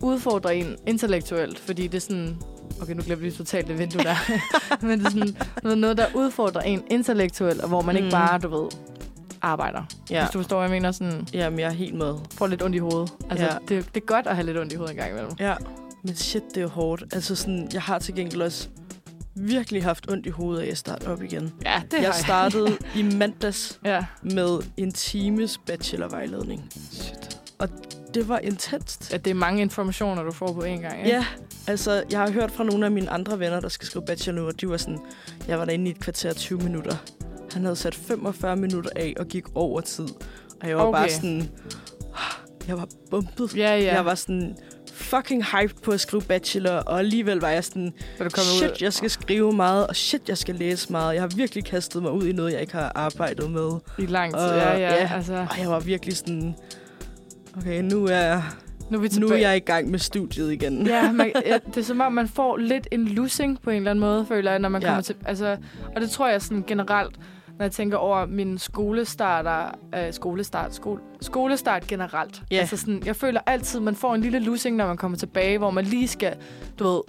udfordrer 0.00 0.50
en 0.50 0.76
intellektuelt. 0.86 1.58
Fordi 1.58 1.82
det 1.86 1.94
er 1.94 2.00
sådan... 2.00 2.36
Okay, 2.82 2.94
nu 2.94 3.02
glemte 3.02 3.24
vi 3.24 3.30
totalt 3.30 3.68
det 3.68 3.78
vindue 3.78 4.02
der. 4.02 4.14
Men 4.86 4.98
det 4.98 5.06
er 5.06 5.10
sådan 5.62 5.78
noget, 5.78 5.96
der 5.96 6.06
udfordrer 6.14 6.60
en 6.60 6.82
intellektuelt, 6.90 7.60
og 7.60 7.68
hvor 7.68 7.82
man 7.82 7.96
ikke 7.96 8.06
Mm. 8.06 8.10
bare, 8.12 8.38
du 8.38 8.48
ved, 8.62 8.68
arbejder. 9.42 9.82
Ja. 10.10 10.20
Hvis 10.22 10.30
du 10.32 10.38
forstår, 10.38 10.56
hvad 10.58 10.68
jeg 10.68 10.70
mener. 10.82 10.92
Sådan, 10.92 11.26
Jamen, 11.32 11.58
jeg 11.58 11.66
er 11.68 11.72
helt 11.72 11.94
med. 11.94 12.14
får 12.34 12.46
lidt 12.46 12.62
ondt 12.62 12.76
i 12.76 12.78
hovedet. 12.78 13.12
Altså, 13.30 13.46
ja. 13.46 13.52
det, 13.68 13.94
det 13.94 14.00
er 14.02 14.06
godt 14.06 14.26
at 14.26 14.34
have 14.36 14.46
lidt 14.46 14.58
ondt 14.58 14.72
i 14.72 14.76
hovedet 14.76 14.92
en 14.92 14.98
gang 14.98 15.10
imellem. 15.10 15.32
Ja, 15.40 15.54
men 16.02 16.16
shit, 16.16 16.42
det 16.48 16.56
er 16.56 16.62
jo 16.62 16.68
hårdt. 16.68 17.02
Altså 17.12 17.34
sådan, 17.34 17.68
jeg 17.72 17.82
har 17.82 17.98
til 17.98 18.14
gengæld 18.14 18.42
også 18.42 18.68
virkelig 19.34 19.84
haft 19.84 20.10
ondt 20.10 20.26
i 20.26 20.30
hovedet 20.30 20.62
af 20.62 20.70
at 20.70 20.78
starte 20.78 21.06
op 21.06 21.22
igen. 21.22 21.52
Ja, 21.64 21.82
det 21.90 21.96
jeg 22.02 22.06
har 22.12 22.22
startede 22.22 22.76
i 22.96 23.02
mandags 23.02 23.78
Ja. 23.84 24.04
med 24.22 24.58
en 24.76 24.92
times 24.92 25.58
bachelorvejledning. 25.66 26.68
Shit. 26.90 27.38
Det 28.14 28.28
var 28.28 28.38
intenst. 28.38 29.12
Ja, 29.12 29.16
det 29.16 29.30
er 29.30 29.34
mange 29.34 29.62
informationer, 29.62 30.22
du 30.22 30.32
får 30.32 30.52
på 30.52 30.62
en 30.62 30.80
gang. 30.80 30.98
Ikke? 30.98 31.10
Ja, 31.10 31.24
altså, 31.66 32.04
jeg 32.10 32.20
har 32.20 32.30
hørt 32.30 32.50
fra 32.50 32.64
nogle 32.64 32.84
af 32.86 32.90
mine 32.92 33.10
andre 33.10 33.38
venner, 33.38 33.60
der 33.60 33.68
skal 33.68 33.86
skrive 33.86 34.04
bachelor 34.04 34.40
nu, 34.42 34.46
og 34.48 34.60
de 34.60 34.68
var 34.68 34.76
sådan, 34.76 34.98
jeg 35.48 35.58
var 35.58 35.64
derinde 35.64 35.86
i 35.86 35.90
et 35.90 36.00
kvarter 36.00 36.32
20 36.32 36.58
minutter. 36.58 36.96
Han 37.52 37.62
havde 37.62 37.76
sat 37.76 37.94
45 37.94 38.56
minutter 38.56 38.90
af 38.96 39.14
og 39.18 39.26
gik 39.26 39.44
over 39.54 39.80
tid. 39.80 40.06
Og 40.62 40.68
jeg 40.68 40.76
var 40.76 40.82
Okay. 40.82 40.98
bare 41.00 41.10
sådan, 41.10 41.50
jeg 42.68 42.76
var 42.76 42.88
bumpet. 43.10 43.56
Ja, 43.56 43.76
ja. 43.78 43.94
Jeg 43.94 44.04
var 44.04 44.14
sådan 44.14 44.56
fucking 44.92 45.44
hyped 45.44 45.82
på 45.82 45.90
at 45.90 46.00
skrive 46.00 46.22
bachelor, 46.22 46.70
og 46.72 46.98
alligevel 46.98 47.38
var 47.40 47.48
jeg 47.48 47.64
sådan, 47.64 47.92
Så 48.18 48.24
du 48.24 48.30
kommer 48.30 48.52
shit, 48.58 48.70
ud. 48.70 48.76
jeg 48.80 48.92
skal 48.92 49.10
skrive 49.10 49.52
meget, 49.52 49.86
og 49.86 49.96
shit, 49.96 50.28
jeg 50.28 50.38
skal 50.38 50.54
læse 50.54 50.92
meget. 50.92 51.14
Jeg 51.14 51.22
har 51.22 51.30
virkelig 51.36 51.64
kastet 51.64 52.02
mig 52.02 52.12
ud 52.12 52.26
i 52.26 52.32
noget, 52.32 52.52
jeg 52.52 52.60
ikke 52.60 52.72
har 52.72 52.92
arbejdet 52.94 53.50
med. 53.50 53.70
i 53.98 54.06
lang 54.06 54.32
tid. 54.34 54.40
Og- 54.40 54.56
ja, 54.56 54.72
ja, 54.78 54.94
ja. 54.94 55.10
Altså, 55.14 55.46
Og 55.50 55.58
jeg 55.60 55.68
var 55.70 55.80
virkelig 55.80 56.16
sådan, 56.16 56.54
okay, 57.58 57.82
nu 57.82 58.06
er, 58.06 58.42
nu 58.90 58.98
er 58.98 59.02
vi 59.02 59.08
nu 59.08 59.12
tilbage. 59.12 59.44
er 59.44 59.48
jeg 59.48 59.56
i 59.56 59.60
gang 59.60 59.90
med 59.90 59.98
studiet 59.98 60.52
igen. 60.52 60.86
Ja, 60.86 61.12
man, 61.12 61.32
ja, 61.46 61.58
det 61.66 61.76
er 61.76 61.82
som 61.84 62.00
om, 62.00 62.12
man 62.12 62.28
får 62.28 62.56
lidt 62.56 62.88
en 62.90 63.04
losing 63.08 63.60
på 63.62 63.70
en 63.70 63.76
eller 63.76 63.90
anden 63.90 64.00
måde, 64.00 64.26
føler 64.28 64.50
jeg, 64.50 64.60
når 64.60 64.68
man 64.68 64.82
Ja. 64.82 64.88
kommer 64.88 65.02
til... 65.02 65.14
Altså, 65.26 65.56
og 65.94 66.00
det 66.00 66.10
tror 66.10 66.28
jeg 66.28 66.42
sådan 66.42 66.64
generelt, 66.66 67.16
når 67.58 67.64
jeg 67.64 67.72
tænker 67.72 67.96
over 67.96 68.26
min 68.26 68.58
skolestarter... 68.58 69.70
Øh, 69.94 70.12
skolestart, 70.12 70.74
skole, 70.74 71.00
skolestart 71.20 71.86
generelt. 71.86 72.42
Ja. 72.50 72.56
Altså 72.56 72.76
sådan, 72.76 73.02
jeg 73.06 73.16
føler 73.16 73.40
altid, 73.46 73.80
man 73.80 73.94
får 73.94 74.14
en 74.14 74.20
lille 74.20 74.38
losing, 74.38 74.76
når 74.76 74.86
man 74.86 74.96
kommer 74.96 75.18
tilbage, 75.18 75.58
hvor 75.58 75.70
man 75.70 75.84
lige 75.84 76.08
skal, 76.08 76.36
du 76.78 76.84
ved, 76.84 77.00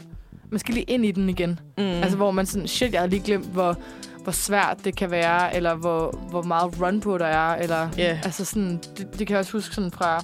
man 0.51 0.59
skal 0.59 0.73
lige 0.73 0.83
ind 0.83 1.05
i 1.05 1.11
den 1.11 1.29
igen. 1.29 1.59
Mm. 1.77 1.83
Altså, 1.83 2.17
hvor 2.17 2.31
man 2.31 2.45
sådan, 2.45 2.67
shit, 2.67 2.93
jeg 2.93 3.01
har 3.01 3.07
lige 3.07 3.23
glemt, 3.25 3.45
hvor, 3.45 3.77
hvor 4.23 4.31
svært 4.31 4.77
det 4.85 4.95
kan 4.95 5.11
være, 5.11 5.55
eller 5.55 5.75
hvor, 5.75 6.11
hvor 6.29 6.41
meget 6.41 6.81
run 6.81 6.99
på 6.99 7.17
der 7.17 7.25
er, 7.25 7.55
eller... 7.55 7.89
Ja. 7.97 8.19
Altså 8.23 8.45
sådan, 8.45 8.79
det, 8.97 9.19
det 9.19 9.27
kan 9.27 9.29
jeg 9.29 9.39
også 9.39 9.51
huske 9.51 9.75
sådan 9.75 9.91
fra, 9.91 10.23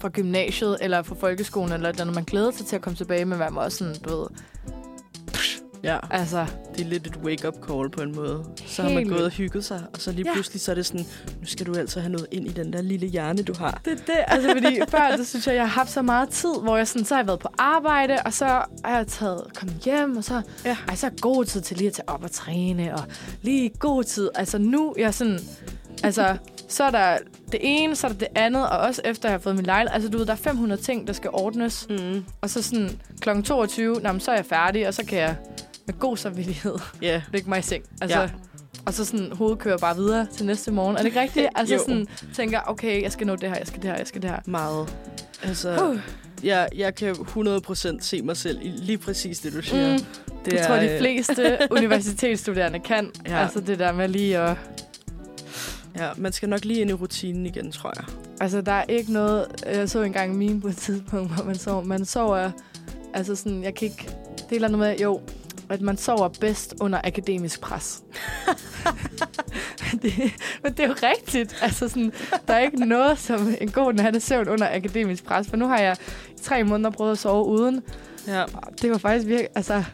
fra 0.00 0.08
gymnasiet, 0.08 0.76
eller 0.80 1.02
fra 1.02 1.14
folkeskolen, 1.14 1.72
eller 1.72 1.88
andet, 1.88 2.14
man 2.14 2.24
glæder 2.24 2.50
sig 2.50 2.66
til 2.66 2.76
at 2.76 2.82
komme 2.82 2.96
tilbage, 2.96 3.24
men 3.24 3.38
man 3.38 3.54
var 3.54 3.64
også 3.64 3.78
sådan, 3.78 3.94
du 4.04 4.16
ved, 4.16 4.26
ja, 5.82 5.98
altså, 6.10 6.46
det 6.76 6.80
er 6.84 6.88
lidt 6.88 7.06
et 7.06 7.16
wake-up 7.16 7.54
call 7.68 7.90
på 7.90 8.02
en 8.02 8.16
måde. 8.16 8.44
Så 8.66 8.82
har 8.82 8.90
man 8.90 9.04
gået 9.08 9.24
og 9.24 9.30
hygget 9.30 9.64
sig, 9.64 9.82
og 9.94 10.00
så 10.00 10.12
lige 10.12 10.24
Ja. 10.28 10.32
pludselig 10.32 10.60
så 10.60 10.70
er 10.70 10.74
det 10.74 10.86
sådan, 10.86 11.06
nu 11.40 11.46
skal 11.46 11.66
du 11.66 11.74
altså 11.74 12.00
have 12.00 12.12
noget 12.12 12.26
ind 12.30 12.46
i 12.46 12.50
den 12.52 12.72
der 12.72 12.82
lille 12.82 13.06
hjerne, 13.06 13.42
du 13.42 13.54
har. 13.58 13.80
det 13.84 13.92
er 13.92 13.96
det, 13.96 14.14
altså 14.26 14.48
fordi 14.52 14.80
før, 14.88 15.16
det 15.16 15.26
synes 15.26 15.46
jeg, 15.46 15.54
jeg 15.54 15.62
har 15.62 15.68
haft 15.80 15.90
så 15.90 16.02
meget 16.02 16.28
tid, 16.28 16.54
hvor 16.62 16.76
jeg 16.76 16.88
sådan, 16.88 17.04
så 17.04 17.14
har 17.14 17.20
jeg 17.22 17.26
været 17.26 17.40
på 17.40 17.48
arbejde, 17.58 18.16
og 18.24 18.32
så 18.32 18.44
har 18.84 18.96
jeg 18.96 19.06
taget, 19.06 19.42
kommet 19.54 19.76
hjem, 19.84 20.16
og 20.16 20.24
så, 20.24 20.42
Ja. 20.64 20.76
ej, 20.88 20.94
så 20.94 21.06
er 21.06 21.10
god 21.20 21.44
tid 21.44 21.60
til 21.60 21.76
lige 21.76 21.88
at 21.88 21.92
tage 21.94 22.08
op 22.08 22.24
og 22.24 22.30
træne, 22.30 22.94
og 22.94 23.02
lige 23.42 23.68
god 23.78 24.04
tid, 24.04 24.30
altså 24.34 24.58
nu, 24.58 24.94
jeg 24.98 25.14
sådan, 25.14 25.38
altså, 26.04 26.36
så 26.68 26.84
er 26.84 26.90
der 26.90 27.18
det 27.52 27.60
ene, 27.62 27.96
så 27.96 28.06
er 28.06 28.10
der 28.10 28.18
det 28.18 28.28
andet, 28.34 28.68
og 28.68 28.78
også 28.78 29.02
efter 29.04 29.28
jeg 29.28 29.34
har 29.34 29.38
fået 29.38 29.56
min 29.56 29.66
lejlighed, 29.66 29.94
altså 29.94 30.10
du 30.10 30.18
ved, 30.18 30.26
der 30.26 30.32
er 30.32 30.36
500 30.36 30.82
ting, 30.82 31.06
der 31.06 31.12
skal 31.12 31.30
ordnes, 31.32 31.86
Mm. 31.90 32.24
Og 32.40 32.50
så 32.50 32.62
sådan 32.62 32.90
kl. 33.20 33.42
22, 33.44 34.00
nå, 34.02 34.12
men 34.12 34.20
så 34.20 34.30
er 34.30 34.34
jeg 34.36 34.44
færdig, 34.46 34.88
og 34.88 34.94
så 34.94 35.04
kan 35.04 35.18
jeg 35.18 35.36
med 35.86 35.94
god 35.98 36.16
samvittighed 36.16 36.74
Ja, 37.02 37.22
lægge 37.32 37.48
mig 37.48 37.58
i 37.58 37.62
seng. 37.62 37.84
Altså, 38.02 38.20
Ja. 38.20 38.28
Og 38.86 38.94
så 38.94 39.04
sådan 39.04 39.32
hovedet 39.32 39.58
kører 39.58 39.78
bare 39.78 39.96
videre 39.96 40.26
til 40.36 40.46
næste 40.46 40.70
morgen. 40.70 40.94
Er 40.96 40.98
det 40.98 41.06
ikke 41.06 41.20
rigtigt? 41.20 41.46
Altså 41.56 41.74
Jo. 41.74 41.80
sådan 41.80 42.06
tænker, 42.34 42.60
okay, 42.66 43.02
jeg 43.02 43.12
skal 43.12 43.26
nå 43.26 43.36
det 43.36 43.48
her, 43.48 43.56
jeg 43.58 43.66
skal 43.66 43.82
det 43.82 43.90
her, 43.90 43.96
jeg 43.98 44.06
skal 44.06 44.22
det 44.22 44.30
her. 44.30 44.38
meget. 44.46 44.94
Altså, 45.42 45.86
Uh, 45.88 46.00
jeg, 46.44 46.68
jeg 46.76 46.94
kan 46.94 47.12
100% 47.14 48.00
se 48.00 48.22
mig 48.22 48.36
selv 48.36 48.58
i 48.62 48.68
lige 48.68 48.98
præcis 48.98 49.38
det, 49.38 49.52
du 49.52 49.62
siger. 49.62 49.92
mm, 49.92 50.04
det 50.44 50.52
jeg 50.52 50.66
tror, 50.66 50.76
de 50.76 50.96
fleste 50.98 51.58
universitetsstuderende 51.70 52.78
kan. 52.80 53.10
Ja. 53.28 53.38
Altså 53.42 53.60
det 53.60 53.78
der 53.78 53.92
med 53.92 54.08
lige 54.08 54.38
at... 54.38 54.56
Ja, 55.98 56.10
man 56.16 56.32
skal 56.32 56.48
nok 56.48 56.64
lige 56.64 56.80
ind 56.80 56.90
i 56.90 56.92
rutinen 56.92 57.46
igen, 57.46 57.72
tror 57.72 57.92
jeg. 57.96 58.04
Altså, 58.40 58.60
der 58.60 58.72
er 58.72 58.84
ikke 58.88 59.12
noget... 59.12 59.46
Jeg 59.66 59.90
så 59.90 60.02
engang 60.02 60.32
en 60.32 60.38
meme 60.38 60.60
på 60.60 60.68
et 60.68 60.76
tidspunkt, 60.76 61.30
hvor 61.34 61.44
man 61.44 61.54
sover. 61.54 61.84
Man 61.84 62.04
sover... 62.04 62.50
Altså 63.14 63.36
sådan, 63.36 63.62
jeg 63.64 63.74
kan 63.74 63.88
ikke... 63.88 64.02
Det 64.36 64.42
er 64.42 64.46
et 64.46 64.54
eller 64.54 64.68
andet 64.68 64.78
med, 64.78 64.98
jo, 64.98 65.20
at 65.68 65.80
man 65.80 65.96
sover 65.96 66.28
bedst 66.28 66.74
under 66.80 67.00
akademisk 67.04 67.60
pres. 67.60 68.02
det, 70.02 70.12
men 70.62 70.72
det 70.72 70.80
er 70.80 70.88
jo 70.88 70.94
rigtigt. 71.02 71.58
Altså 71.62 71.88
sådan, 71.88 72.12
der 72.48 72.54
er 72.54 72.58
ikke 72.58 72.86
noget 72.86 73.18
som 73.18 73.54
en 73.60 73.70
god 73.70 73.92
natte 73.92 74.20
søvn 74.20 74.48
under 74.48 74.68
akademisk 74.74 75.24
pres. 75.24 75.48
For 75.48 75.56
nu 75.56 75.66
har 75.66 75.78
jeg 75.78 75.96
tre 76.42 76.64
måneder 76.64 76.90
prøvet 76.90 77.12
at 77.12 77.18
sove 77.18 77.46
uden. 77.46 77.82
Ja, 78.26 78.44
Det 78.82 78.90
var 78.90 78.98
faktisk 78.98 79.26
virkelig... 79.26 79.48
Altså, 79.54 79.84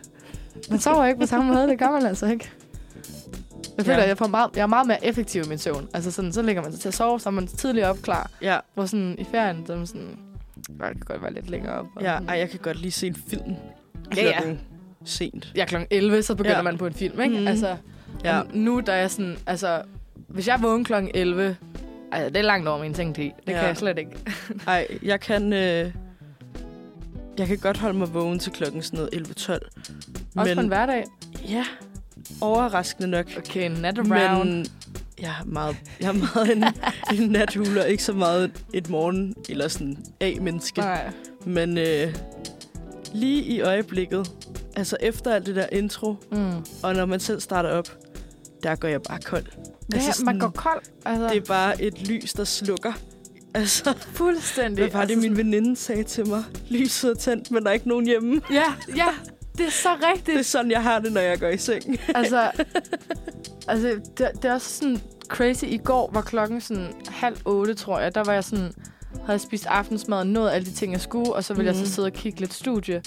man 0.71 0.79
sover 0.81 1.07
ikke 1.07 1.21
på 1.21 1.27
samme 1.27 1.53
måde. 1.55 1.69
Det 1.69 1.79
gør 1.79 1.91
man 1.91 2.07
altså 2.07 2.27
ikke. 2.27 2.51
Jeg 3.77 3.87
føler, 3.87 3.99
Ja. 3.99 4.03
at 4.03 4.09
jeg, 4.09 4.19
får 4.19 4.27
meget, 4.27 4.51
jeg 4.57 4.63
er 4.63 4.67
meget 4.67 4.87
mere 4.87 5.05
effektiv 5.07 5.43
i 5.45 5.49
min 5.49 5.59
søvn. 5.59 5.89
Altså 5.95 6.11
sådan, 6.11 6.33
så 6.33 6.43
ligger 6.43 6.63
man 6.63 6.73
sig 6.73 6.81
til 6.81 6.89
at 6.89 6.95
sove, 6.95 7.21
så 7.21 7.29
er 7.29 7.31
man 7.31 7.47
tidligere 7.47 7.91
op 7.91 7.97
klar. 8.03 8.31
ja, 8.43 8.59
Hvor 8.75 8.87
sådan 8.87 9.17
i 9.19 9.25
ferien, 9.31 9.67
så 9.67 9.73
er 9.73 9.77
man 9.77 9.87
sådan... 9.87 10.17
"Ej, 10.81 10.89
Det 10.89 10.97
kan 10.97 11.05
godt 11.07 11.23
være 11.23 11.33
lidt 11.35 11.51
længere 11.51 11.75
op. 11.75 11.87
Og 11.97 12.03
ja. 12.03 12.13
sådan- 12.15 12.29
Ej, 12.29 12.39
jeg 12.39 12.51
kan 12.51 12.59
godt 12.63 12.81
lige 12.81 12.93
se 12.93 13.07
en 13.07 13.17
film. 13.29 13.55
Ja, 14.17 14.23
ja. 14.25 14.41
Sent. 15.05 15.53
Ja, 15.57 15.65
kl. 15.65 15.77
11, 15.91 16.23
så 16.23 16.35
begynder 16.35 16.57
Ja. 16.57 16.63
man 16.63 16.79
på 16.79 16.87
en 16.87 16.93
film, 16.95 17.21
ikke? 17.21 17.41
Mm. 17.41 17.47
Altså, 17.47 17.77
Ja. 18.25 18.41
nu 18.55 18.81
der 18.81 18.93
er 18.93 18.97
jeg 19.01 19.11
sådan... 19.11 19.37
Altså, 19.47 19.83
hvis 20.29 20.49
jeg 20.49 20.63
vågner 20.63 20.85
kl. 20.85 20.93
11... 21.15 21.57
Altså, 22.13 22.29
det 22.29 22.37
er 22.37 22.43
langt 22.43 22.69
over 22.69 22.79
min 22.83 22.95
sengtid. 22.95 23.25
Det 23.25 23.33
Ja. 23.47 23.53
kan 23.53 23.63
jeg 23.69 23.77
slet 23.77 23.99
ikke. 23.99 24.11
Ej, 24.67 24.87
jeg 25.03 25.21
kan... 25.21 25.53
Øh, 25.53 25.93
jeg 27.39 27.47
kan 27.47 27.59
godt 27.59 27.79
holde 27.79 27.99
mig 27.99 28.15
vågen 28.15 28.39
til 28.39 28.53
klokken 28.53 28.83
sådan 28.83 28.97
noget 28.97 29.11
11-12. 29.15 29.69
Også 30.37 30.55
på 30.55 30.61
en 30.61 30.69
hverdag. 30.69 31.05
Ja, 31.49 31.65
overraskende 32.41 33.09
nok. 33.09 33.27
Okay, 33.39 33.71
nat 33.81 33.99
around. 33.99 34.49
Men 34.49 34.67
jeg 35.21 35.29
er 35.41 35.45
meget, 35.45 35.77
jeg 36.01 36.09
er 36.09 36.13
meget 36.13 36.57
en, 36.57 36.65
en 37.23 37.31
nathuler, 37.31 37.85
ikke 37.85 38.03
så 38.05 38.13
meget 38.13 38.51
et 38.73 38.89
morgen- 38.91 39.35
eller 39.49 39.69
sådan 39.69 39.97
A-menneske. 40.21 40.81
Nej. 40.81 41.11
Men 41.47 41.79
øh, 41.79 42.15
lige 43.15 43.43
i 43.43 43.61
øjeblikket, 43.61 44.31
altså 44.77 44.97
efter 45.01 45.35
alt 45.35 45.47
det 45.47 45.57
der 45.57 45.67
intro, 45.73 46.15
Mm. 46.33 46.51
og 46.83 46.95
når 46.95 47.07
man 47.07 47.21
selv 47.21 47.41
starter 47.41 47.71
op, 47.71 47.89
der 48.63 48.75
går 48.77 48.89
jeg 48.89 49.03
bare 49.03 49.19
kold. 49.21 49.45
Ja, 49.45 49.97
Altså 49.97 50.09
altså, 50.09 50.25
man 50.25 50.35
sådan- 50.35 50.41
går 50.41 50.49
kold. 50.61 50.83
Altså, 51.05 51.29
Det 51.29 51.37
er 51.37 51.45
bare 51.47 51.83
et 51.83 52.09
lys, 52.09 52.33
der 52.33 52.45
slukker. 52.45 52.93
Altså, 53.55 53.95
fuldstændig. 54.13 54.85
hvad 54.85 54.93
var 54.93 55.05
det, 55.05 55.15
altså, 55.15 55.29
min 55.29 55.37
veninde 55.37 55.77
sagde 55.77 56.03
til 56.03 56.29
mig? 56.29 56.45
Lyset 56.71 57.11
er 57.11 57.15
tændt, 57.15 57.51
men 57.51 57.63
der 57.63 57.69
er 57.69 57.73
ikke 57.73 57.89
nogen 57.89 58.07
hjemme. 58.07 58.41
sådan- 58.41 58.57
Ja, 58.57 58.65
ja. 58.97 59.09
Det 59.59 59.67
er 59.67 59.71
så 59.71 59.89
rigtigt. 60.03 60.27
Det 60.27 60.39
er 60.39 60.43
sådan, 60.43 60.71
jeg 60.71 60.83
har 60.83 60.99
det, 60.99 61.13
når 61.13 61.21
jeg 61.21 61.41
går 61.41 61.49
i 61.49 61.59
seng. 61.59 62.01
altså, 62.15 62.51
altså 63.69 64.01
det, 64.19 64.29
det 64.43 64.45
er 64.45 64.53
også 64.55 64.71
sådan 64.71 65.01
crazy. 65.29 65.65
I 65.65 65.77
går 65.77 66.11
var 66.13 66.21
klokken 66.23 66.61
sådan 66.61 66.89
halv 67.09 67.37
otte, 67.45 67.75
tror 67.75 68.01
jeg. 68.01 68.15
Der 68.15 68.25
var 68.25 68.33
jeg 68.33 68.45
sådan, 68.45 68.73
havde 69.13 69.33
jeg 69.33 69.41
spist 69.41 69.67
aftensmad 69.67 70.19
og 70.19 70.27
nået 70.27 70.51
alle 70.51 70.67
de 70.67 70.73
ting, 70.73 70.93
jeg 70.93 71.01
skulle. 71.01 71.33
Og 71.35 71.45
så 71.45 71.55
ville 71.55 71.71
mm. 71.71 71.75
jeg 71.75 71.81
Mhm. 71.81 71.87
så 71.87 71.95
sidde 71.95 72.07
og 72.07 72.13
kigge 72.13 72.41
lidt 72.41 72.55
studie. 72.55 73.03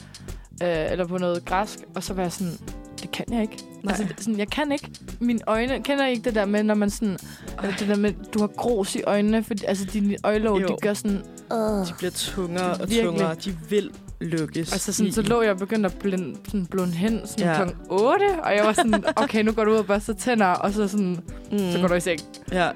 Øh, 0.63 0.91
eller 0.91 1.07
på 1.07 1.17
noget 1.17 1.45
græsk. 1.45 1.79
Og 1.95 2.03
så 2.03 2.13
var 2.13 2.21
jeg 2.21 2.31
sådan, 2.31 2.53
det 3.01 3.11
kan 3.11 3.25
jeg 3.33 3.41
ikke. 3.41 3.57
Nej. 3.83 3.95
Altså, 3.99 4.13
sådan, 4.17 4.39
jeg 4.39 4.49
kan 4.49 4.71
ikke. 4.71 4.91
Mine 5.19 5.39
øjne... 5.47 5.83
Kender 5.83 6.05
I 6.05 6.11
ikke 6.11 6.23
det 6.23 6.35
der 6.35 6.45
med, 6.45 6.63
når 6.63 6.73
man 6.75 6.89
sådan... 6.89 7.17
Eller 7.63 7.75
det 7.77 7.87
der 7.87 7.95
med, 7.95 8.13
du 8.33 8.39
har 8.39 8.47
grus 8.47 8.95
i 8.95 9.01
øjnene, 9.03 9.43
fordi 9.43 9.65
altså, 9.65 9.85
dine 9.85 10.15
øjelåg, 10.23 10.61
Jo. 10.61 10.67
de 10.67 10.75
gør 10.81 10.93
sådan... 10.93 11.23
Uh. 11.51 11.57
De 11.87 11.93
bliver 11.97 12.11
tungere 12.11 12.71
og 12.71 12.79
Virkelig. 12.79 13.03
tungere. 13.03 13.35
De 13.35 13.57
vil 13.69 13.91
lukkes. 14.19 14.73
Altså 14.73 14.93
sådan, 14.93 15.07
i- 15.09 15.11
så 15.11 15.21
lå 15.21 15.41
jeg 15.41 15.51
og 15.51 15.57
begyndte 15.57 15.89
at 15.89 15.95
blinde, 15.99 16.39
sådan 16.45 16.65
blunde 16.65 16.93
hen 16.93 17.21
sådan 17.27 17.45
Ja. 17.45 17.65
kl. 17.65 17.71
8, 17.89 18.23
og 18.43 18.55
jeg 18.55 18.65
var 18.65 18.73
sådan, 18.73 19.03
okay, 19.15 19.43
nu 19.43 19.51
går 19.51 19.63
du 19.63 19.71
ud 19.71 19.75
og 19.77 19.85
børster 19.85 20.13
tænder, 20.13 20.45
og 20.45 20.73
så, 20.73 20.87
sådan, 20.87 21.19
mm. 21.51 21.57
så 21.71 21.77
går 21.81 21.87
du 21.87 21.93
i 21.93 21.99
seng. 21.99 22.19
Ja. 22.51 22.69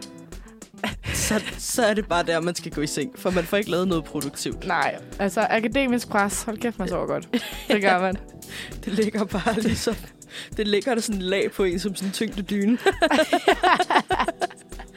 Så, 1.13 1.41
så 1.57 1.83
er 1.85 1.93
det 1.93 2.05
bare 2.07 2.23
der, 2.23 2.39
man 2.39 2.55
skal 2.55 2.71
gå 2.71 2.81
i 2.81 2.87
seng, 2.87 3.11
for 3.19 3.29
man 3.31 3.43
får 3.43 3.57
ikke 3.57 3.71
lavet 3.71 3.87
noget 3.87 4.03
produktivt. 4.03 4.67
Nej, 4.67 4.95
altså 5.19 5.41
akademisk 5.49 6.07
pres, 6.09 6.43
hold 6.43 6.57
kæft, 6.57 6.79
man 6.79 6.87
sover 6.87 7.05
godt. 7.07 7.27
Det 7.67 7.81
gør 7.81 8.01
man. 8.01 8.15
Det 8.85 8.93
ligger 8.93 9.25
bare 9.25 9.59
ligesom... 9.59 9.95
Det 10.57 10.67
ligger 10.67 10.93
der 10.93 11.01
sådan 11.01 11.21
lag 11.21 11.51
på 11.51 11.63
en, 11.63 11.79
som 11.79 11.95
sådan 11.95 12.07
en 12.09 12.13
tyngde 12.13 12.41
dyne. 12.41 12.77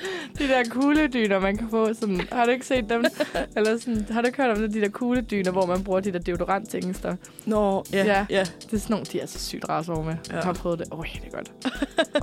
De 0.39 0.49
der 0.49 0.65
kugledyner, 0.71 1.39
man 1.39 1.57
kan 1.57 1.71
få, 1.71 1.95
sådan, 1.95 2.21
har 2.33 2.45
du 2.45 2.51
ikke 2.51 2.67
set 2.67 2.89
dem? 2.91 3.05
Eller 3.57 3.79
sådan, 3.79 4.07
har 4.11 4.21
du 4.21 4.27
ikke 4.27 4.43
hørt 4.43 4.59
om 4.59 4.73
de 4.73 4.81
der 4.81 4.89
kugledyner, 4.89 5.51
hvor 5.51 5.67
man 5.67 5.85
bruger 5.85 6.01
de 6.01 6.13
der 6.13 6.19
deodorant 6.19 6.71
ting 6.71 7.03
der? 7.03 7.17
Nå, 7.47 7.85
ja, 7.93 8.05
Ja. 8.05 8.27
ja. 8.31 8.41
Det 8.41 8.73
er 8.73 8.79
sådan 8.79 8.87
nogle, 8.91 9.05
de 9.13 9.21
er 9.21 9.27
så 9.27 9.39
sygt 9.39 9.69
rare 9.69 9.79
at 9.79 9.85
sove 9.85 10.05
med. 10.05 10.15
Ja. 10.31 10.35
Jeg 10.35 10.43
har 10.45 10.53
prøvet 10.53 10.79
det. 10.79 10.87
Øj, 10.93 11.05
det 11.15 11.25
er 11.27 11.31
godt. 11.37 11.53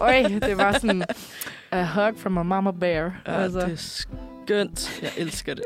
Øj, 0.02 0.24
det 0.48 0.58
var 0.58 0.72
sådan 0.72 1.04
a 1.72 1.86
hug 1.86 2.18
from 2.20 2.38
a 2.38 2.44
mama 2.44 2.72
bear. 2.72 3.22
ja 3.28 3.32
altså. 3.44 3.60
det 3.60 3.72
er 3.72 3.76
skønt. 4.46 5.00
Jeg 5.02 5.12
elsker 5.18 5.54
det. 5.54 5.64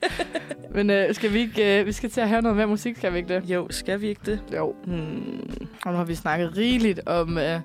Men 0.74 0.90
øh, 0.90 1.14
skal 1.14 1.32
vi 1.32 1.38
ikke, 1.38 1.80
øh, 1.80 1.86
vi 1.86 1.92
skal 1.92 2.10
til 2.10 2.20
at 2.20 2.28
høre 2.28 2.42
noget 2.42 2.56
mere 2.56 2.66
musik, 2.66 2.96
skal 2.96 3.12
vi 3.12 3.18
ikke 3.18 3.34
det? 3.34 3.42
Jo, 3.50 3.66
skal 3.70 4.00
vi 4.00 4.08
ikke 4.08 4.20
det? 4.26 4.40
Jo. 4.56 4.74
Hmm. 4.84 5.50
Og 5.84 5.92
nu 5.92 5.96
har 5.98 6.04
vi 6.04 6.14
snakket 6.14 6.56
rigeligt 6.56 7.00
om 7.06 7.38
øh, 7.38 7.60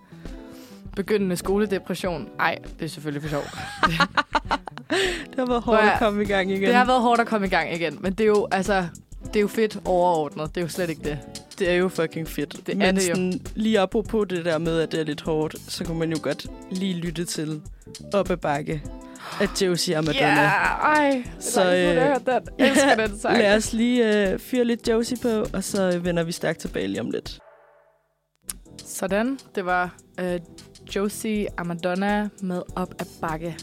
begyndende 0.96 1.38
skoledepression. 1.38 2.30
Ej, 2.40 2.58
det 2.80 2.86
er 2.86 2.90
selvfølgelig 2.90 3.22
for 3.22 3.30
sjov. 3.30 3.44
Det 5.30 5.40
har 5.40 5.46
været 5.46 5.62
hårdt 5.62 5.82
at 5.82 6.00
komme 6.00 6.22
i 6.24 6.26
gang 6.26 6.52
igen. 6.52 6.64
Det 6.64 6.76
har 6.76 6.86
været 6.86 7.02
hårdt 7.02 7.22
at 7.22 7.28
komme 7.28 7.48
i 7.48 7.50
gang 7.50 7.74
igen, 7.74 7.98
men 8.02 8.14
det 8.14 8.24
er 8.24 8.28
jo, 8.28 8.48
altså, 8.52 8.86
det 9.28 9.36
er 9.36 9.42
jo 9.42 9.48
fedt 9.48 9.78
overordnet. 9.86 10.56
Det 10.56 10.62
er 10.62 10.66
jo 10.66 10.68
slet 10.70 10.90
ikke 10.90 11.02
det. 11.04 11.20
Det 11.60 11.70
er 11.70 11.74
jo 11.74 11.90
fucking 11.90 12.28
fedt. 12.28 12.68
Det 12.68 12.74
er 12.74 12.78
Men 12.78 12.96
det 12.96 13.10
jo. 13.10 13.16
sådan, 13.16 13.42
lige 13.56 13.80
apropos 13.80 14.28
det 14.30 14.46
der 14.46 14.58
med, 14.58 14.80
at 14.80 14.92
det 14.92 15.00
er 15.00 15.04
lidt 15.04 15.22
hårdt, 15.22 15.56
så 15.72 15.86
kunne 15.86 16.00
man 16.00 16.12
jo 16.12 16.18
godt 16.22 16.48
lige 16.72 16.94
lytte 16.94 17.26
til 17.26 17.62
op 18.14 18.30
ad 18.30 18.38
bakke 18.38 18.84
af 19.42 19.62
Josie 19.62 19.98
og 19.98 20.04
Madonna. 20.04 20.42
Ja, 20.42 20.48
ej. 20.50 21.24
Så, 21.40 21.74
øh, 21.74 21.80
jeg 21.80 22.02
har 22.02 22.08
hørt 22.10 22.26
den. 22.26 22.54
Jeg 22.60 22.70
elsker 22.70 22.96
den 22.96 23.20
sang. 23.20 23.38
Lad 23.38 23.56
os 23.56 23.74
lige 23.74 24.30
øh, 24.32 24.40
fyre 24.40 24.64
lidt 24.64 24.90
Josie 24.90 25.18
på, 25.22 25.46
og 25.54 25.64
så 25.64 26.00
vender 26.00 26.24
vi 26.24 26.32
stærkt 26.32 26.60
tilbage 26.60 26.88
lige 26.88 27.02
om 27.02 27.12
lidt. 27.12 27.40
Sådan, 28.86 29.40
det 29.56 29.66
var 29.66 29.96
øh, 30.20 30.40
Josie 30.96 31.48
og 31.58 31.68
Madonna 31.68 32.30
med 32.42 32.62
Op 32.76 32.94
ad 33.00 33.06
Bakke. 33.22 33.56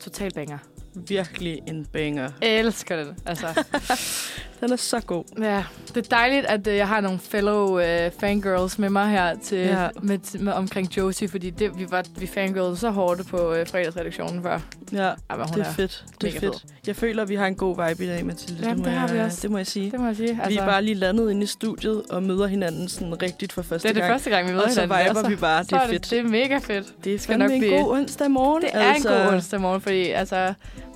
Total 0.00 0.34
banger. 0.34 0.58
Virkelig 0.94 1.58
en 1.68 1.86
banger. 1.92 2.30
Jeg 2.42 2.58
elsker 2.58 3.04
den. 3.04 3.16
Altså, 3.26 3.46
Den 4.62 4.72
er 4.72 4.76
så 4.76 5.00
god. 5.00 5.24
ja, 5.40 5.64
det 5.94 5.96
er 5.96 6.08
dejligt, 6.16 6.46
at 6.46 6.66
øh, 6.66 6.76
jeg 6.76 6.88
har 6.88 7.00
nogle 7.00 7.18
fellow 7.18 7.78
øh, 7.80 8.10
fangirls 8.20 8.78
med 8.78 8.90
mig 8.90 9.10
her 9.10 9.34
til, 9.42 9.58
Ja. 9.58 9.82
ja. 9.82 9.88
med, 10.02 10.38
med, 10.40 10.52
omkring 10.52 10.96
Josie, 10.96 11.28
fordi 11.28 11.50
det, 11.50 11.78
vi 11.78 11.86
var 11.90 12.04
vi 12.18 12.26
fangirlede 12.26 12.76
så 12.76 12.90
hårdt 12.90 13.26
på 13.28 13.52
øh, 13.54 13.66
fredagsredaktionen 13.66 14.42
før. 14.42 14.58
Ja, 14.92 14.98
Ej, 14.98 15.14
hun 15.36 15.46
det 15.54 15.66
er 15.66 15.72
fedt. 15.72 16.04
Det 16.20 16.36
er 16.36 16.40
fedt. 16.40 16.64
Jeg 16.86 16.96
føler, 16.96 17.22
at 17.22 17.28
vi 17.28 17.34
har 17.34 17.46
en 17.46 17.54
god 17.54 17.88
vibe 17.88 18.04
i 18.04 18.06
dag, 18.08 18.26
Mathilde. 18.26 18.62
Jamen, 18.62 18.76
det, 18.76 18.84
må 18.84 18.90
det 18.90 18.98
har 18.98 19.06
jeg, 19.08 19.16
vi 19.16 19.20
også. 19.20 19.38
det 19.42 19.50
må 19.50 19.56
jeg 19.56 19.66
sige. 19.66 19.90
Det 19.90 20.00
må 20.00 20.06
jeg 20.06 20.16
sige. 20.16 20.28
Altså, 20.30 20.48
vi 20.48 20.56
er 20.56 20.66
bare 20.66 20.82
lige 20.82 20.94
landet 20.94 21.30
inde 21.30 21.42
i 21.42 21.46
studiet 21.46 22.02
og 22.10 22.22
møder 22.22 22.46
hinanden 22.46 22.88
sådan 22.88 23.22
rigtigt 23.22 23.52
for 23.52 23.62
første 23.62 23.88
det 23.88 23.90
er 23.90 23.94
det 23.94 24.02
gang. 24.02 24.12
første 24.12 24.30
gang, 24.30 24.46
vi 24.48 24.52
møder 24.52 24.64
og 24.64 24.70
så 24.70 24.80
hinanden. 24.80 25.08
viber 25.08 25.22
og 25.24 25.30
vi 25.30 25.36
bare. 25.36 25.60
Det 25.62 25.70
så 25.70 25.76
er 25.76 25.80
er 25.80 25.86
fedt. 25.88 26.02
det, 26.02 26.10
det 26.10 26.18
er 26.18 26.22
mega 26.22 26.58
fedt. 26.58 26.86
Det 27.04 27.14
er 27.14 27.18
skal 27.18 27.38
nok 27.38 27.50
en 27.50 27.60
blive- 27.60 27.78
god 27.78 27.92
onsdag 27.96 28.30
morgen. 28.30 28.62
Det 28.62 28.70
er 28.72 28.80
altså... 28.80 29.08
en 29.18 29.24
god 29.26 29.32
onsdag 29.34 29.60
morgen, 29.60 29.80
fordi 29.80 30.10
altså, 30.10 30.54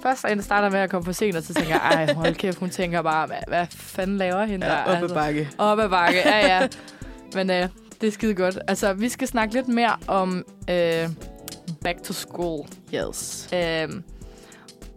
først 0.09 0.25
jeg 0.25 0.45
starter 0.45 0.71
med 0.71 0.79
at 0.81 0.91
komme 0.91 1.05
for 1.05 1.13
sent, 1.13 1.37
og 1.37 1.43
så 1.43 1.55
tænker 1.55 1.71
jeg, 1.71 2.07
ej, 2.09 2.15
hold 2.15 2.35
kæft, 2.35 2.59
hun 2.59 2.71
tænker 2.71 3.03
bare, 3.03 3.27
hvad, 3.27 3.37
hvad 3.49 3.67
fanden 3.71 4.17
laver 4.17 4.45
hende 4.45 4.67
Ja, 4.67 4.73
der? 4.73 4.83
op 4.97 5.03
ad 5.03 5.09
bakke. 5.15 5.51
Op 5.59 5.79
ad 5.79 5.89
bakke, 5.89 6.19
ja, 6.29 6.47
ja. 6.61 6.69
Men 7.35 7.51
øh, 7.51 7.69
det 8.01 8.07
er 8.07 8.11
skide 8.13 8.35
godt. 8.35 8.59
Altså, 8.69 8.93
vi 8.93 9.09
skal 9.09 9.29
snakke 9.29 9.55
lidt 9.55 9.69
mere 9.69 9.97
om 10.07 10.45
øh, 10.71 11.09
back 11.83 12.03
to 12.03 12.13
school. 12.13 12.67
Yes. 12.95 13.49
Øh, 13.55 13.89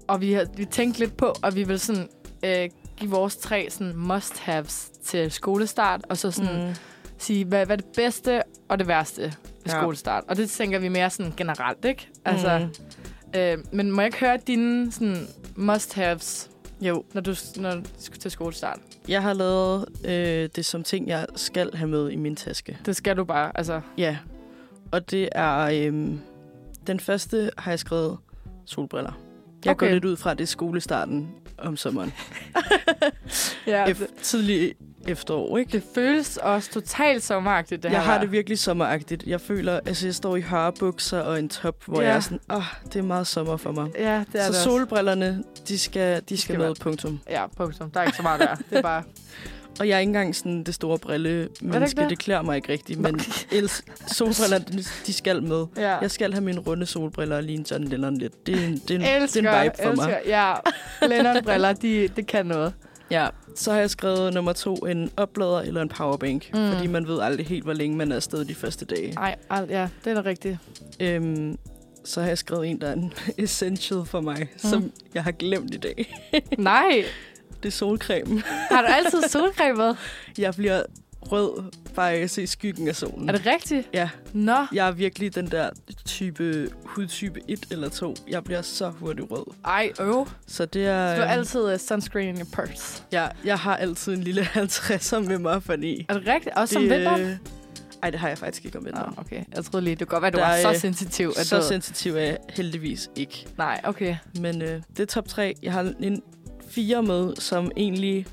og 0.07 0.21
vi 0.21 0.33
har 0.33 0.45
vi 0.57 0.65
tænkt 0.65 0.99
lidt 0.99 1.17
på, 1.17 1.33
at 1.43 1.55
vi 1.55 1.63
vil 1.63 1.79
sådan 1.79 2.07
øh, 2.45 2.69
give 2.97 3.11
vores 3.11 3.35
tre 3.35 3.67
sådan 3.69 3.93
must-haves 3.95 4.89
til 5.05 5.31
skolestart, 5.31 6.01
og 6.09 6.17
så 6.17 6.31
sådan. 6.31 6.67
Mm. 6.67 6.73
sige, 7.17 7.45
hvad, 7.45 7.65
hvad 7.65 7.77
er 7.77 7.81
det 7.81 7.91
bedste 7.95 8.41
og 8.69 8.79
det 8.79 8.87
værste 8.87 9.21
ved 9.21 9.31
Ja. 9.67 9.81
skolestart. 9.81 10.23
Og 10.27 10.37
det 10.37 10.49
tænker 10.49 10.79
vi 10.79 10.87
mere 10.87 11.09
sådan 11.09 11.33
generelt, 11.37 11.85
ikke? 11.85 12.07
Altså, 12.25 12.57
Mm. 12.59 12.73
Øh, 13.35 13.57
men 13.71 13.91
må 13.91 14.01
jeg 14.01 14.07
ikke 14.07 14.19
høre 14.19 14.37
dine 14.47 14.91
sådan 14.91 15.27
must-haves, 15.55 16.49
Jo, 16.81 17.03
når 17.13 17.21
du, 17.21 17.35
når 17.55 17.75
du 17.75 17.81
skal 17.99 18.19
til 18.19 18.31
skolestart? 18.31 18.79
jeg 19.07 19.21
har 19.21 19.33
lavet 19.33 19.85
øh, 20.05 20.49
det 20.55 20.65
som 20.65 20.83
ting, 20.83 21.07
jeg 21.07 21.25
skal 21.35 21.75
have 21.75 21.89
med 21.89 22.09
i 22.11 22.15
min 22.15 22.35
taske. 22.35 22.77
Det 22.85 22.95
skal 22.95 23.17
du 23.17 23.23
bare, 23.23 23.51
altså. 23.57 23.81
Ja, 23.97 24.17
og 24.91 25.11
det 25.11 25.29
er... 25.31 25.57
Øhm, 25.87 26.19
den 26.87 26.99
første 26.99 27.51
har 27.57 27.71
jeg 27.71 27.79
skrevet 27.79 28.17
solbriller. 28.65 29.11
Jeg 29.65 29.71
okay. 29.71 29.87
Går 29.87 29.93
lidt 29.93 30.05
ud 30.05 30.15
fra, 30.17 30.33
det 30.33 30.47
skolestarten 30.47 31.29
om 31.57 31.77
sommeren. 31.77 32.11
Ja, 33.67 33.85
Ef- 33.85 34.21
tidlig 34.23 34.73
efterår, 35.07 35.57
ikke? 35.57 35.71
det 35.71 35.83
føles 35.95 36.37
også 36.37 36.71
totalt 36.71 37.23
sommeragtigt, 37.23 37.83
det 37.83 37.91
jeg 37.91 37.97
her. 38.03 38.11
har 38.11 38.19
det 38.19 38.31
virkelig 38.31 38.59
sommeragtigt. 38.59 39.23
Jeg 39.27 39.41
føler, 39.41 39.79
altså 39.85 40.07
jeg 40.07 40.15
står 40.15 40.35
i 40.35 40.41
hørbukser 40.41 41.19
og 41.19 41.39
en 41.39 41.49
top, 41.49 41.75
hvor 41.85 42.01
Ja. 42.01 42.07
jeg 42.07 42.15
er 42.15 42.19
sådan, 42.19 42.39
åh, 42.49 42.57
oh, 42.57 42.63
det 42.93 42.95
er 42.95 43.03
meget 43.03 43.27
sommer 43.27 43.57
for 43.57 43.71
mig. 43.71 43.89
Ja, 43.99 44.23
det 44.33 44.41
er 44.41 44.45
så 44.45 44.51
det 44.51 44.61
solbrillerne, 44.61 45.43
de 45.67 45.79
skal, 45.79 46.21
de 46.29 46.37
skal, 46.37 46.37
skal 46.37 46.57
med, 46.59 46.75
punktum. 46.75 47.19
Ja, 47.29 47.47
punktum. 47.57 47.91
Der 47.91 47.99
er 47.99 48.03
ikke 48.03 48.17
så 48.17 48.23
meget 48.23 48.39
der. 48.39 48.55
Det 48.55 48.77
er 48.77 48.81
bare... 48.81 49.03
Og 49.79 49.87
jeg 49.87 49.95
er 49.95 49.99
ikke 49.99 50.09
engang 50.09 50.35
sådan 50.35 50.63
det 50.63 50.73
store 50.75 50.97
brille 50.99 51.49
menneske. 51.61 52.01
det? 52.01 52.09
Det 52.09 52.19
klæder 52.19 52.41
mig 52.41 52.55
ikke 52.55 52.71
rigtigt, 52.73 52.99
men 52.99 53.19
els, 53.51 53.83
solbrillerne, 54.07 54.65
de- 54.71 54.83
de 55.07 55.13
skal 55.13 55.43
med. 55.43 55.65
Ja. 55.77 55.97
Jeg 55.97 56.11
skal 56.11 56.33
have 56.33 56.43
mine 56.43 56.59
runde 56.59 56.85
solbriller 56.85 57.35
og 57.35 57.43
ligne 57.43 57.65
John 57.71 57.83
Lennon 57.83 58.17
lidt. 58.17 58.47
Det 58.47 58.55
er 58.55 58.65
en, 58.67 58.73
det 58.87 58.91
er 58.91 58.95
en, 59.15 59.21
elsker, 59.21 59.41
det 59.41 59.49
er 59.49 59.59
en 59.61 59.63
vibe 59.65 59.75
for 59.83 59.89
elsker. 59.89 60.07
mig. 60.07 60.19
Ja, 60.25 60.53
Lennon-briller, 61.07 61.73
de, 61.73 62.07
det 62.07 62.27
kan 62.27 62.45
noget. 62.45 62.73
Ja, 63.11 63.27
så 63.55 63.71
har 63.71 63.79
jeg 63.79 63.89
skrevet 63.89 64.33
nummer 64.33 64.53
to, 64.53 64.75
en 64.75 65.11
oplader 65.17 65.59
eller 65.61 65.81
en 65.81 65.89
powerbank. 65.89 66.49
Mm. 66.53 66.71
Fordi 66.73 66.87
man 66.87 67.07
ved 67.07 67.19
aldrig 67.21 67.45
helt, 67.47 67.63
hvor 67.63 67.73
længe 67.73 67.97
man 67.97 68.11
er 68.11 68.15
afsted 68.15 68.45
de 68.45 68.55
første 68.55 68.85
dage. 68.85 69.13
Ej, 69.17 69.35
al- 69.49 69.67
ja, 69.69 69.89
det 70.05 70.11
er 70.17 70.21
da 70.21 70.29
rigtigt. 70.29 70.57
Øhm, 70.99 71.57
så 72.05 72.21
har 72.21 72.27
jeg 72.27 72.37
skrevet 72.37 72.67
en, 72.67 72.81
der 72.81 72.87
er 72.87 72.93
en 72.93 73.13
essential 73.37 74.05
for 74.05 74.21
mig, 74.21 74.39
mm. 74.41 74.59
som 74.69 74.91
jeg 75.13 75.23
har 75.23 75.31
glemt 75.31 75.73
i 75.73 75.77
dag. 75.77 76.15
Nej, 76.57 77.05
Det 77.63 77.67
er 77.67 77.71
solcreme. 77.71 78.41
har 78.45 78.81
du 78.81 78.87
altid 78.87 79.21
solcreme 79.29 79.77
med? 79.77 79.95
Jeg 80.37 80.53
bliver 80.55 80.83
rød 81.21 81.63
bare 81.95 82.11
af 82.13 82.19
at 82.21 82.29
se 82.29 82.47
skyggen 82.47 82.87
af 82.87 82.95
solen. 82.95 83.29
Er 83.29 83.33
det 83.33 83.45
rigtigt? 83.45 83.89
Ja, 83.93 84.09
Nå, 84.33 84.55
jeg 84.73 84.87
er 84.87 84.91
virkelig 84.91 85.35
den 85.35 85.51
der 85.51 85.69
type 86.05 86.69
hudtype 86.83 87.39
1 87.47 87.65
eller 87.71 87.89
2. 87.89 88.15
Jeg 88.29 88.43
bliver 88.43 88.61
så 88.61 88.89
hurtigt 88.89 89.27
rød. 89.31 89.45
ej, 89.65 89.91
øv. 89.99 90.27
Så 90.47 90.65
det 90.65 90.85
er... 90.87 91.15
Så 91.15 91.21
du 91.21 91.21
har 91.27 91.33
øhm, 91.33 91.39
altid 91.39 91.73
uh, 91.73 91.79
sunscreen 91.79 92.27
in 92.29 92.35
your 92.37 92.47
purse. 92.53 93.03
jeg, 93.11 93.31
jeg 93.45 93.57
har 93.59 93.75
altid 93.77 94.13
en 94.13 94.23
lille 94.23 94.41
50'er 94.55 95.19
med 95.19 95.37
mig, 95.39 95.63
fordi... 95.63 96.05
Er 96.09 96.13
det 96.13 96.27
rigtigt? 96.27 96.55
Også 96.55 96.73
som 96.73 96.81
det, 96.83 96.91
vinteren? 96.91 97.21
øh, 97.21 97.37
Ej, 98.03 98.09
det 98.09 98.19
har 98.19 98.27
jeg 98.27 98.37
faktisk 98.37 98.65
ikke 98.65 98.77
om 98.77 98.85
vinteren. 98.85 99.13
okay. 99.17 99.43
Jeg 99.55 99.65
troede 99.65 99.83
lige, 99.83 99.95
det 99.95 100.07
kunne 100.07 100.19
godt 100.19 100.35
være, 100.35 100.45
at 100.45 100.61
du 100.61 100.65
var 100.67 100.73
så 100.73 100.79
sensitiv. 100.79 101.33
At 101.39 101.45
Så 101.45 101.57
du... 101.57 101.63
sensitiv 101.67 102.15
er 102.15 102.19
jeg 102.19 102.37
heldigvis 102.49 103.09
ikke. 103.15 103.47
Nej, 103.57 103.81
okay. 103.83 104.15
Men 104.41 104.61
øh, 104.61 104.81
det 104.91 104.99
er 104.99 105.05
top 105.05 105.27
3. 105.27 105.53
Jeg 105.63 105.73
har 105.73 105.93
en 105.99 106.21
fire 106.69 107.03
med, 107.03 107.35
som 107.35 107.71
egentlig 107.77 108.25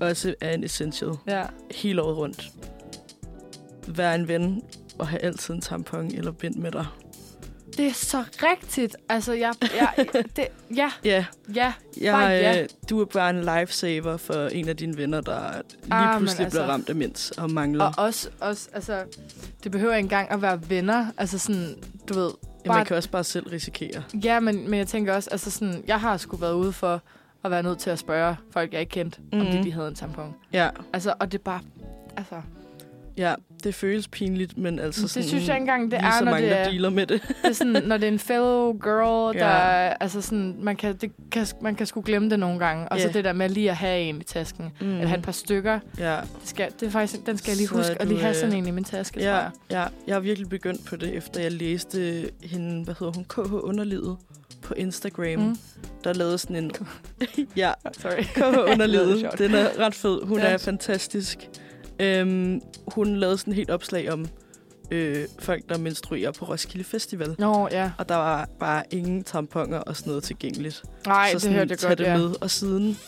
også 0.00 0.34
er 0.40 0.50
en 0.54 0.64
essential 0.64 1.10
Ja. 1.26 1.42
hele 1.74 2.02
året 2.02 2.16
rundt. 2.16 2.50
Vær 3.88 4.14
en 4.14 4.28
ven 4.28 4.62
og 4.98 5.08
have 5.08 5.22
altid 5.22 5.54
en 5.54 5.60
tampon 5.60 6.06
eller 6.14 6.32
bind 6.32 6.54
med 6.54 6.72
dig. 6.72 6.86
Det 7.76 7.86
er 7.86 7.92
så 7.92 8.24
rigtigt. 8.42 8.96
Altså, 9.08 9.32
jeg... 9.32 9.54
jeg 9.96 10.06
det, 10.36 10.46
ja, 10.76 10.90
Ja, 11.04 11.24
ja. 11.54 11.72
jeg, 12.00 12.12
Bare 12.12 12.28
ja. 12.30 12.62
øh, 12.62 12.68
du 12.90 13.00
er 13.00 13.04
bare 13.04 13.30
en 13.30 13.40
lifesaver 13.40 14.16
for 14.16 14.46
en 14.46 14.68
af 14.68 14.76
dine 14.76 14.96
venner, 14.96 15.20
der 15.20 15.52
lige 15.82 15.94
Ah, 15.94 16.18
pludselig 16.18 16.44
altså- 16.44 16.58
bliver 16.58 16.72
ramt 16.72 16.88
af 16.88 16.94
mens 16.96 17.30
og 17.30 17.50
mangler. 17.50 17.84
Og 17.84 17.92
også, 17.98 18.28
også, 18.40 18.68
altså... 18.72 19.04
Det 19.64 19.72
behøver 19.72 19.94
ikke 19.94 20.04
engang 20.04 20.30
at 20.30 20.42
være 20.42 20.60
venner. 20.68 21.06
Altså 21.18 21.38
sådan, 21.38 21.74
du 22.08 22.14
ved... 22.14 22.30
ja, 22.64 22.72
man 22.72 22.84
kan 22.86 22.96
også 22.96 23.10
bare 23.10 23.24
selv 23.24 23.48
risikere. 23.48 24.02
Ja, 24.24 24.40
men, 24.40 24.70
men 24.70 24.78
jeg 24.78 24.86
tænker 24.88 25.14
også, 25.14 25.30
altså 25.30 25.50
sådan... 25.50 25.84
Jeg 25.86 26.00
har 26.00 26.16
sgu 26.16 26.36
været 26.36 26.54
ude 26.54 26.72
for 26.72 27.02
at 27.46 27.50
være 27.50 27.62
nødt 27.62 27.78
til 27.78 27.90
at 27.90 27.98
spørge 27.98 28.36
folk, 28.50 28.72
jeg 28.72 28.80
ikke 28.80 28.90
kendte, 28.90 29.20
mm. 29.32 29.40
om 29.40 29.46
de, 29.46 29.52
Mhm. 29.52 29.62
de 29.64 29.72
havde 29.72 29.88
en 29.88 29.94
tampon. 29.94 30.34
Ja, 30.52 30.68
Altså, 30.92 31.14
og 31.20 31.32
det 31.32 31.38
er 31.38 31.42
bare... 31.42 31.60
Altså, 32.16 32.34
Ja, 33.18 33.34
det 33.64 33.74
føles 33.74 34.08
pinligt, 34.08 34.58
men 34.58 34.78
altså 34.78 35.02
det 35.02 35.10
sådan, 35.10 35.28
synes 35.28 35.48
jeg 35.48 35.56
ikke 35.56 35.62
engang, 35.62 35.90
det 35.90 35.98
er, 35.98 36.10
så 36.18 36.24
når 36.24 36.30
mange, 36.32 36.46
det 36.46 36.50
der 36.56 36.60
er, 36.62 36.70
dealer 36.70 36.90
med 36.90 37.06
det. 37.06 37.22
det 37.42 37.48
er 37.48 37.52
sådan, 37.52 37.82
når 37.86 37.96
det 37.96 38.08
er 38.08 38.12
en 38.12 38.18
fellow 38.18 38.72
girl, 38.72 39.38
der 39.38 39.46
Ja. 39.46 39.92
altså 40.00 40.20
sådan, 40.20 40.56
man 40.60 40.76
kan, 40.76 40.96
det 40.96 41.12
kan, 41.30 41.46
man 41.62 41.74
kan 41.74 41.86
sgu 41.86 42.00
glemme 42.00 42.30
det 42.30 42.38
nogle 42.38 42.58
gange. 42.58 42.88
Og 42.88 43.00
så 43.00 43.06
Ja. 43.06 43.12
det 43.12 43.24
der 43.24 43.32
med 43.32 43.48
lige 43.48 43.70
at 43.70 43.76
have 43.76 44.00
en 44.00 44.20
i 44.20 44.24
tasken. 44.24 44.72
Mm. 44.80 44.86
Eller 44.90 45.06
have 45.06 45.18
et 45.18 45.24
par 45.24 45.32
stykker. 45.32 45.78
Ja, 45.98 46.16
Det 46.40 46.48
skal, 46.48 46.70
det 46.80 46.86
er 46.86 46.90
faktisk, 46.90 47.26
den 47.26 47.38
skal 47.38 47.50
jeg 47.50 47.56
lige 47.56 47.68
Så 47.68 47.74
huske 47.76 48.00
at 48.02 48.08
lige 48.08 48.20
have 48.20 48.30
øh, 48.30 48.36
sådan 48.36 48.54
en 48.56 48.66
i 48.66 48.70
min 48.70 48.84
taske, 48.84 49.20
tror 49.20 49.26
ja, 49.28 49.34
jeg. 49.36 49.50
ja, 49.70 49.84
jeg 50.06 50.14
har 50.14 50.20
virkelig 50.20 50.48
begyndt 50.48 50.86
på 50.86 50.96
det, 50.96 51.14
efter 51.14 51.40
jeg 51.40 51.52
læste 51.52 52.30
hende, 52.42 52.84
hvad 52.84 52.94
hedder 52.98 53.12
hun, 53.12 53.24
KH 53.24 53.52
Underlivet 53.52 54.16
på 54.66 54.74
Instagram. 54.74 55.40
Mm. 55.40 55.56
Der 56.04 56.12
lavede 56.12 56.38
sådan 56.38 56.56
en... 56.56 56.70
ja, 57.56 57.72
Sorry. 57.92 58.24
Underlivet. 58.72 59.30
Den 59.38 59.54
er 59.54 59.78
ret 59.78 59.94
fed. 59.94 60.22
Hun 60.22 60.38
Ja. 60.38 60.46
er 60.46 60.58
fantastisk. 60.58 61.38
Øhm, 62.00 62.60
hun 62.94 63.16
lavede 63.16 63.38
sådan 63.38 63.52
et 63.52 63.56
helt 63.56 63.70
opslag 63.70 64.12
om 64.12 64.26
øh, 64.90 65.24
folk, 65.38 65.68
der 65.68 65.78
menstruerer 65.78 66.30
på 66.32 66.44
Roskilde 66.44 66.84
Festival. 66.84 67.34
Nå, 67.38 67.68
ja. 67.70 67.90
Og 67.98 68.08
der 68.08 68.14
var 68.14 68.48
bare 68.60 68.82
ingen 68.90 69.24
tamponer 69.24 69.78
og 69.78 69.96
sådan 69.96 70.10
noget 70.10 70.24
tilgængeligt. 70.24 70.82
Nej, 71.06 71.28
så 71.28 71.34
det 71.34 71.42
sådan, 71.42 71.56
hørte 71.56 71.70
jeg 71.70 71.88
godt, 71.88 71.98
det 71.98 72.04
ja. 72.04 72.16
med. 72.18 72.34
Og 72.40 72.50
siden 72.50 72.98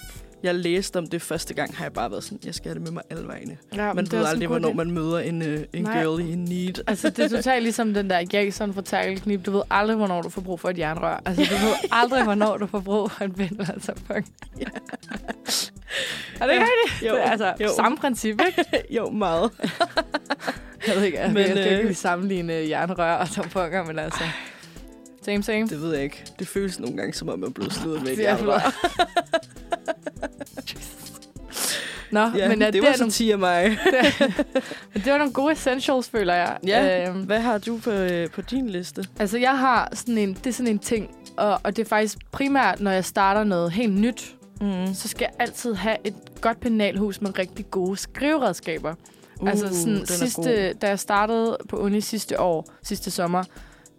jeg 0.43 0.55
læste 0.55 0.97
om 0.97 1.07
det 1.07 1.22
første 1.22 1.55
gang, 1.55 1.76
har 1.76 1.84
jeg 1.84 1.93
bare 1.93 2.11
været 2.11 2.24
sådan, 2.24 2.39
jeg 2.45 2.55
skal 2.55 2.68
have 2.68 2.74
det 2.74 2.82
med 2.82 2.91
mig 2.93 3.03
alle 3.11 3.28
vegne. 3.28 3.57
ja 3.74 3.93
Man 3.93 4.05
det 4.05 4.12
ved 4.12 4.20
en 4.20 4.26
aldrig, 4.26 4.49
hvornår 4.49 4.70
idé. 4.70 4.74
man 4.74 4.91
møder 4.91 5.18
en, 5.18 5.43
øh, 5.43 5.64
en 5.72 5.82
Nej. 5.82 6.03
girl 6.03 6.20
i 6.20 6.34
need. 6.34 6.74
Altså, 6.86 7.11
det 7.11 7.24
er 7.24 7.28
totalt 7.28 7.62
ligesom 7.62 7.95
den 7.95 8.11
der 8.11 8.24
Jason 8.32 8.74
fra 8.74 8.82
Tackle-knip. 8.82 9.47
Du 9.47 9.51
ved 9.51 9.62
aldrig, 9.70 9.97
hvornår 9.97 10.22
du 10.22 10.28
får 10.28 10.41
brug 10.43 10.61
for 10.61 10.68
et 10.70 10.78
jernrør. 10.78 11.22
Altså, 11.24 11.43
du 11.45 11.66
ved 11.66 11.74
aldrig, 11.93 12.24
hvornår 12.24 12.57
du 12.57 12.66
får 12.66 12.80
brug 12.80 13.11
for 13.11 13.24
en 13.24 13.32
bindel 13.32 13.61
eller 13.61 13.78
tampon. 13.80 14.24
Er 16.41 16.47
det 16.47 16.53
ikke 16.53 16.64
rigtigt? 16.66 17.11
Jo, 17.11 17.14
det 17.14 17.26
er 17.26 17.30
altså 17.30 17.55
jo. 17.61 17.68
samme 17.76 17.97
princip, 17.99 18.41
ikke? 18.47 18.84
jo, 18.97 19.11
meget. 19.11 19.51
Jeg 20.86 20.97
ved 20.97 21.03
ikke, 21.03 21.18
altså, 21.18 21.34
Men, 21.34 21.43
jeg 21.43 21.51
skal 21.51 21.66
øh, 21.66 21.72
ikke 21.72 21.84
lige 21.84 21.95
sammenligne 21.95 22.53
jernrør 22.53 23.14
og 23.14 23.30
tamponer, 23.30 23.84
men 23.84 23.99
altså... 23.99 24.24
Same, 25.24 25.42
same. 25.42 25.66
Det 25.66 25.82
ved 25.82 25.94
jeg 25.94 26.04
ikke. 26.04 26.24
Det 26.38 26.48
føles 26.48 26.80
nogle 26.80 26.96
gange, 26.96 27.12
som 27.14 27.28
om 27.28 27.38
man 27.38 27.48
er 27.48 27.52
blevet 27.52 27.72
slået 27.72 28.02
med 28.04 28.10
et 28.12 28.18
Det 28.18 28.28
er 28.28 28.36
jernrør. 28.36 28.74
Nå, 32.10 32.20
Ja, 32.20 32.48
men 32.48 32.58
ja, 32.60 32.66
det, 32.66 32.72
det, 32.74 32.82
var 32.82 32.88
er 32.88 32.92
så 32.92 32.98
nogle, 33.02 33.12
10 33.12 33.30
af 33.30 33.38
mig. 33.38 33.64
men 34.94 35.02
det 35.04 35.12
var 35.12 35.18
nogle 35.18 35.32
gode 35.32 35.52
essentials, 35.52 36.08
føler 36.08 36.34
jeg. 36.34 36.56
Ja. 36.66 37.08
Øhm, 37.08 37.20
Hvad 37.22 37.40
har 37.40 37.58
du 37.58 37.78
på, 37.78 37.90
øh, 37.90 38.30
på 38.30 38.40
din 38.42 38.68
liste? 38.70 39.04
Altså, 39.18 39.38
jeg 39.38 39.58
har 39.58 39.88
sådan 39.94 40.18
en, 40.18 40.34
det 40.34 40.46
er 40.46 40.52
sådan 40.52 40.72
en 40.72 40.78
ting, 40.78 41.10
og, 41.36 41.60
og 41.62 41.76
det 41.76 41.84
er 41.84 41.88
faktisk 41.88 42.18
primært, 42.32 42.80
når 42.80 42.90
jeg 42.90 43.04
starter 43.04 43.44
noget 43.44 43.72
helt 43.72 43.94
nyt, 44.00 44.34
Mm. 44.60 44.94
så 44.94 45.08
skal 45.08 45.20
jeg 45.30 45.46
altid 45.46 45.74
have 45.74 45.96
et 46.04 46.14
godt 46.40 46.60
penalhus 46.60 47.20
med 47.20 47.38
rigtig 47.38 47.70
gode 47.70 47.96
skriveredskaber. 47.96 48.94
Uh, 49.40 49.50
altså 49.50 49.68
sådan 49.82 50.06
sidste, 50.06 50.72
da 50.72 50.88
jeg 50.88 50.98
startede 50.98 51.56
på 51.68 51.76
uni 51.76 52.00
sidste 52.00 52.40
år, 52.40 52.66
sidste 52.82 53.10
sommer, 53.10 53.44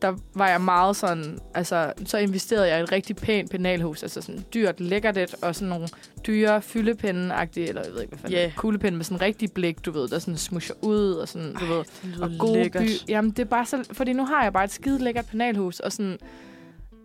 der 0.02 0.14
var 0.36 0.50
jeg 0.50 0.62
meget 0.62 0.95
sådan, 0.95 1.39
altså 1.54 1.93
så 2.06 2.18
investerede 2.18 2.68
jeg 2.68 2.80
i 2.80 2.84
et 2.84 2.91
rigtig 2.91 3.16
pænt 3.16 3.52
penalhus, 3.52 4.04
altså 4.04 4.22
sådan 4.22 4.45
dyrt, 4.54 4.80
lækkert 4.80 5.36
og 5.41 5.56
sådan 5.56 5.68
nogle 5.70 5.88
dyre 6.28 6.62
fyldepinde-agtige, 6.62 7.68
eller 7.68 7.82
jeg 7.84 7.93
ved 7.93 8.02
ikke, 8.02 8.10
hvad 8.10 8.20
fanden, 8.20 8.38
yeah. 8.38 8.52
kuglepinde 8.56 8.97
med 8.97 9.06
sådan 9.06 9.16
en 9.18 9.22
rigtig 9.22 9.52
blik, 9.52 9.86
du 9.86 9.91
ved, 9.91 10.08
der 10.08 10.20
sådan 10.20 10.38
smusher 10.38 10.76
ud, 10.82 11.12
og 11.14 11.28
sådan, 11.28 11.54
du 11.54 11.66
ved, 11.66 11.84
og 12.22 12.32
gode 12.39 12.54
lækkert. 12.54 12.84
by. 12.84 12.89
Jamen, 13.10 13.32
det 13.32 13.39
er 13.39 13.45
bare 13.50 13.66
så... 13.66 13.84
Fordi 13.91 14.14
nu 14.14 14.26
har 14.26 14.43
jeg 14.43 14.54
bare 14.54 14.64
et 14.64 14.72
skide 14.72 15.04
lækkert 15.04 15.26
penalhus, 15.26 15.80
og 15.80 15.91
sådan... 15.91 16.18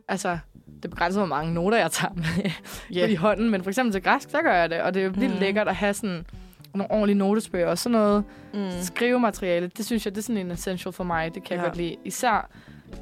Altså, 0.08 0.38
det 0.82 0.90
begrænser, 0.90 1.20
hvor 1.20 1.26
mange 1.28 1.54
noter 1.54 1.78
jeg 1.78 1.90
tager 1.90 2.14
med 2.14 2.50
Ja. 2.90 3.06
i 3.12 3.14
hånden. 3.14 3.50
Men 3.50 3.62
for 3.62 3.70
eksempel 3.70 3.92
til 3.92 4.02
græsk, 4.02 4.32
der 4.32 4.42
gør 4.42 4.54
jeg 4.54 4.70
det. 4.70 4.80
Og 4.80 4.94
det 4.94 5.00
er 5.00 5.04
jo 5.04 5.12
vildt 5.16 5.30
Mhm. 5.32 5.40
lækkert 5.40 5.68
at 5.68 5.74
have 5.76 5.94
sådan 5.94 6.26
nogle 6.74 6.90
ordentlige 6.90 7.18
notesbøger 7.18 7.66
og 7.66 7.78
sådan 7.78 7.98
noget 7.98 8.24
Mm. 8.54 8.70
skrivemateriale. 8.82 9.70
Det 9.76 9.86
synes 9.86 10.04
jeg, 10.06 10.14
det 10.14 10.18
er 10.20 10.22
sådan 10.22 10.36
en 10.46 10.50
essential 10.50 10.92
for 10.92 11.04
mig. 11.04 11.34
Det 11.34 11.44
kan 11.44 11.56
jeg 11.56 11.62
Ja. 11.62 11.66
godt 11.68 11.76
lide. 11.76 11.96
Især 12.04 12.50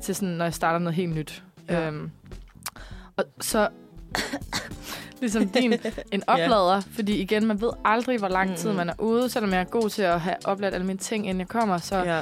til 0.03 0.15
sådan, 0.15 0.29
når 0.29 0.45
jeg 0.45 0.55
starter 0.55 0.79
noget 0.79 0.95
helt 0.95 1.15
nyt. 1.15 1.43
Ja. 1.69 1.87
Øhm, 1.87 2.11
og 3.17 3.25
så... 3.41 3.69
ligesom 5.21 5.49
din, 5.49 5.73
en 6.13 6.23
oplader. 6.27 6.81
Fordi 6.95 7.13
igen, 7.21 7.47
man 7.47 7.61
ved 7.61 7.71
aldrig, 7.85 8.19
hvor 8.19 8.29
lang 8.29 8.57
tid 8.57 8.69
Mhm. 8.69 8.77
man 8.77 8.89
er 8.89 8.95
ude. 8.99 9.29
Selvom 9.31 9.53
jeg 9.53 9.61
er 9.61 9.65
god 9.65 9.89
til 9.91 10.03
at 10.03 10.21
have 10.21 10.37
opladt 10.45 10.75
alle 10.75 10.87
mine 10.87 10.99
ting, 10.99 11.27
inden 11.27 11.41
jeg 11.41 11.49
kommer. 11.49 11.79
Så 11.79 11.97
Ja. 11.97 12.21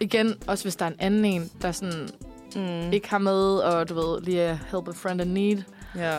igen, 0.00 0.34
også 0.46 0.64
hvis 0.64 0.76
der 0.76 0.84
er 0.86 0.90
en 0.90 0.96
anden 0.98 1.24
en, 1.24 1.50
der 1.62 1.72
sådan 1.72 2.08
Mm. 2.56 2.92
ikke 2.92 3.10
har 3.10 3.18
med, 3.18 3.56
og 3.58 3.88
du 3.88 3.94
ved, 3.94 4.22
lige 4.22 4.48
help 4.70 4.88
a 4.88 4.92
friend 4.94 5.20
in 5.20 5.26
need. 5.28 5.62
Ja. 5.96 6.16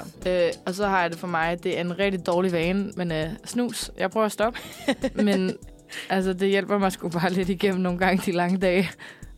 Øh, 0.47 0.51
og 0.65 0.73
så 0.73 0.87
har 0.87 1.01
jeg 1.01 1.11
det 1.11 1.19
for 1.19 1.27
mig, 1.27 1.63
det 1.63 1.77
er 1.77 1.81
en 1.81 1.99
rigtig 1.99 2.25
dårlig 2.25 2.51
vane, 2.51 2.91
men 2.95 3.11
øh, 3.11 3.27
snus, 3.45 3.91
jeg 3.97 4.11
prøver 4.11 4.25
at 4.25 4.31
stoppe. 4.31 4.59
men 5.23 5.57
altså, 6.09 6.33
det 6.33 6.49
hjælper 6.49 6.77
mig 6.77 6.91
sgu 6.91 7.09
bare 7.09 7.29
lidt 7.33 7.49
igennem 7.49 7.81
nogle 7.81 7.99
gange 7.99 8.21
de 8.25 8.31
lange 8.31 8.57
dage. 8.57 8.89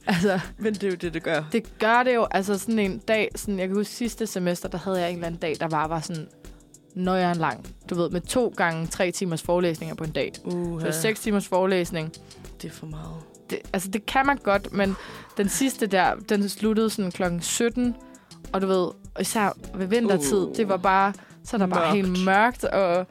Altså, 0.13 0.39
Men 0.57 0.73
det 0.73 0.83
er 0.83 0.87
jo 0.89 0.95
det, 0.95 1.13
det 1.13 1.23
gør. 1.23 1.43
det 1.51 1.79
gør 1.79 2.03
det 2.03 2.15
jo. 2.15 2.27
Altså, 2.31 2.57
sådan 2.57 2.79
en 2.79 2.97
dag, 2.97 3.29
sådan, 3.35 3.59
jeg 3.59 3.67
kan 3.67 3.77
huske 3.77 3.93
sidste 3.93 4.27
semester, 4.27 4.69
der 4.69 4.77
havde 4.77 4.99
jeg 4.99 5.09
en 5.09 5.15
eller 5.15 5.27
anden 5.27 5.39
dag, 5.41 5.55
der 5.59 5.67
bare 5.69 5.89
var 5.89 5.99
sådan 5.99 6.27
nøjeren 6.95 7.37
lang. 7.37 7.65
Du 7.89 7.95
ved, 7.95 8.09
med 8.09 8.21
to 8.21 8.53
gange 8.57 8.87
tre 8.87 9.11
timers 9.11 9.41
forelæsninger 9.41 9.95
på 9.95 10.03
en 10.03 10.11
dag. 10.11 10.31
Uh, 10.43 10.81
Så 10.81 10.91
seks 10.91 11.19
timers 11.19 11.47
forelæsning. 11.47 12.11
Det 12.61 12.67
er 12.67 12.71
for 12.73 12.85
meget. 12.85 13.15
det, 13.49 13.59
altså 13.73 13.89
det 13.89 14.05
kan 14.05 14.25
man 14.25 14.37
godt, 14.37 14.73
men 14.73 14.95
den 15.37 15.49
sidste 15.49 15.87
der, 15.87 16.15
den 16.29 16.49
sluttede 16.49 16.89
sådan 16.89 17.11
klokken 17.11 17.41
17, 17.41 17.95
og 18.53 18.61
du 18.61 18.67
ved, 18.67 18.87
især 19.21 19.57
ved 19.75 19.87
vintertid, 19.87 20.37
Uh. 20.45 20.55
det 20.55 20.69
var 20.69 20.77
bare, 20.77 21.13
så 21.43 21.55
er 21.55 21.57
der 21.57 21.67
bare 21.67 21.79
Mørkt. 21.79 21.95
helt 21.95 22.25
mørkt 22.25 22.63
og 22.63 23.07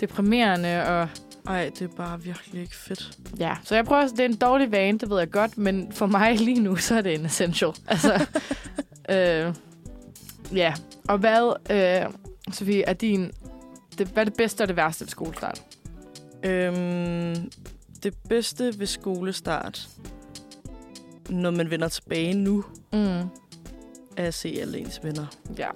deprimerende, 0.00 0.84
og 0.86 1.08
Ej, 1.46 1.70
det 1.78 1.82
er 1.82 1.88
bare 1.96 2.22
virkelig 2.22 2.60
ikke 2.62 2.76
fedt. 2.76 3.18
ja, 3.38 3.56
så 3.64 3.74
jeg 3.74 3.84
prøver, 3.84 4.06
det 4.08 4.20
er 4.20 4.24
en 4.24 4.36
dårlig 4.36 4.72
vane, 4.72 4.98
det 4.98 5.10
ved 5.10 5.18
jeg 5.18 5.30
godt, 5.30 5.58
men 5.58 5.92
for 5.92 6.06
mig 6.06 6.36
lige 6.40 6.60
nu, 6.60 6.76
så 6.76 6.94
er 6.94 7.00
det 7.00 7.14
en 7.14 7.26
essential. 7.26 7.72
Altså, 7.86 8.26
øh, 9.10 9.54
ja, 10.56 10.74
og 11.08 11.18
hvad, 11.18 11.52
øh, 11.70 12.12
Sofie, 12.52 12.82
er 12.82 12.92
din, 12.92 13.30
det, 13.98 14.06
hvad 14.08 14.22
er 14.22 14.24
det 14.24 14.34
bedste 14.36 14.62
og 14.62 14.68
det 14.68 14.76
værste 14.76 15.04
ved 15.04 15.08
skolestart? 15.08 15.62
Øhm, 16.42 17.50
det 18.02 18.14
bedste 18.28 18.78
ved 18.78 18.86
skolestart, 18.86 19.88
når 21.30 21.50
man 21.50 21.70
vender 21.70 21.88
tilbage 21.88 22.34
nu, 22.34 22.64
Mm. 22.92 22.98
er 24.16 24.26
at 24.26 24.34
se 24.34 24.58
alle 24.60 24.78
ens 24.78 25.00
venner. 25.04 25.26
Ja, 25.58 25.68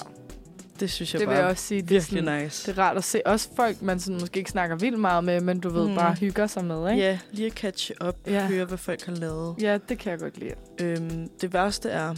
Det 0.81 0.91
synes 0.91 1.15
jeg 1.15 1.21
det 1.21 1.29
vil 1.29 1.35
bare 1.35 1.43
jeg 1.43 1.51
også 1.51 1.65
sige. 1.67 1.83
Det 1.83 1.97
er, 1.97 2.01
sådan, 2.01 2.43
nice. 2.43 2.73
det 2.73 2.79
er 2.79 2.83
rart 2.83 2.97
at 2.97 3.05
se. 3.05 3.27
Også 3.27 3.49
folk, 3.57 3.83
man 3.83 4.01
sådan 4.01 4.21
måske 4.21 4.39
ikke 4.39 4.51
snakker 4.51 4.77
vildt 4.77 4.99
meget 5.01 5.25
med, 5.25 5.41
men 5.41 5.61
du 5.61 5.69
ved, 5.69 5.89
Mm. 5.89 5.95
bare 5.95 6.15
hygger 6.15 6.47
sig 6.47 6.65
med, 6.65 6.91
ikke? 6.91 7.03
Ja, 7.03 7.19
lige 7.33 7.47
at 7.47 7.53
catch 7.53 7.91
up, 8.09 8.17
Ja. 8.27 8.33
ja. 8.33 8.47
høre, 8.47 8.65
hvad 8.65 8.79
folk 8.79 9.03
har 9.07 9.13
lavet. 9.15 9.57
Ja, 9.61 9.79
det 9.89 9.99
kan 9.99 10.11
jeg 10.11 10.19
godt 10.19 10.39
lide. 10.39 10.55
Øhm, 10.81 11.29
det 11.41 11.53
værste 11.53 11.91
er, 11.91 12.15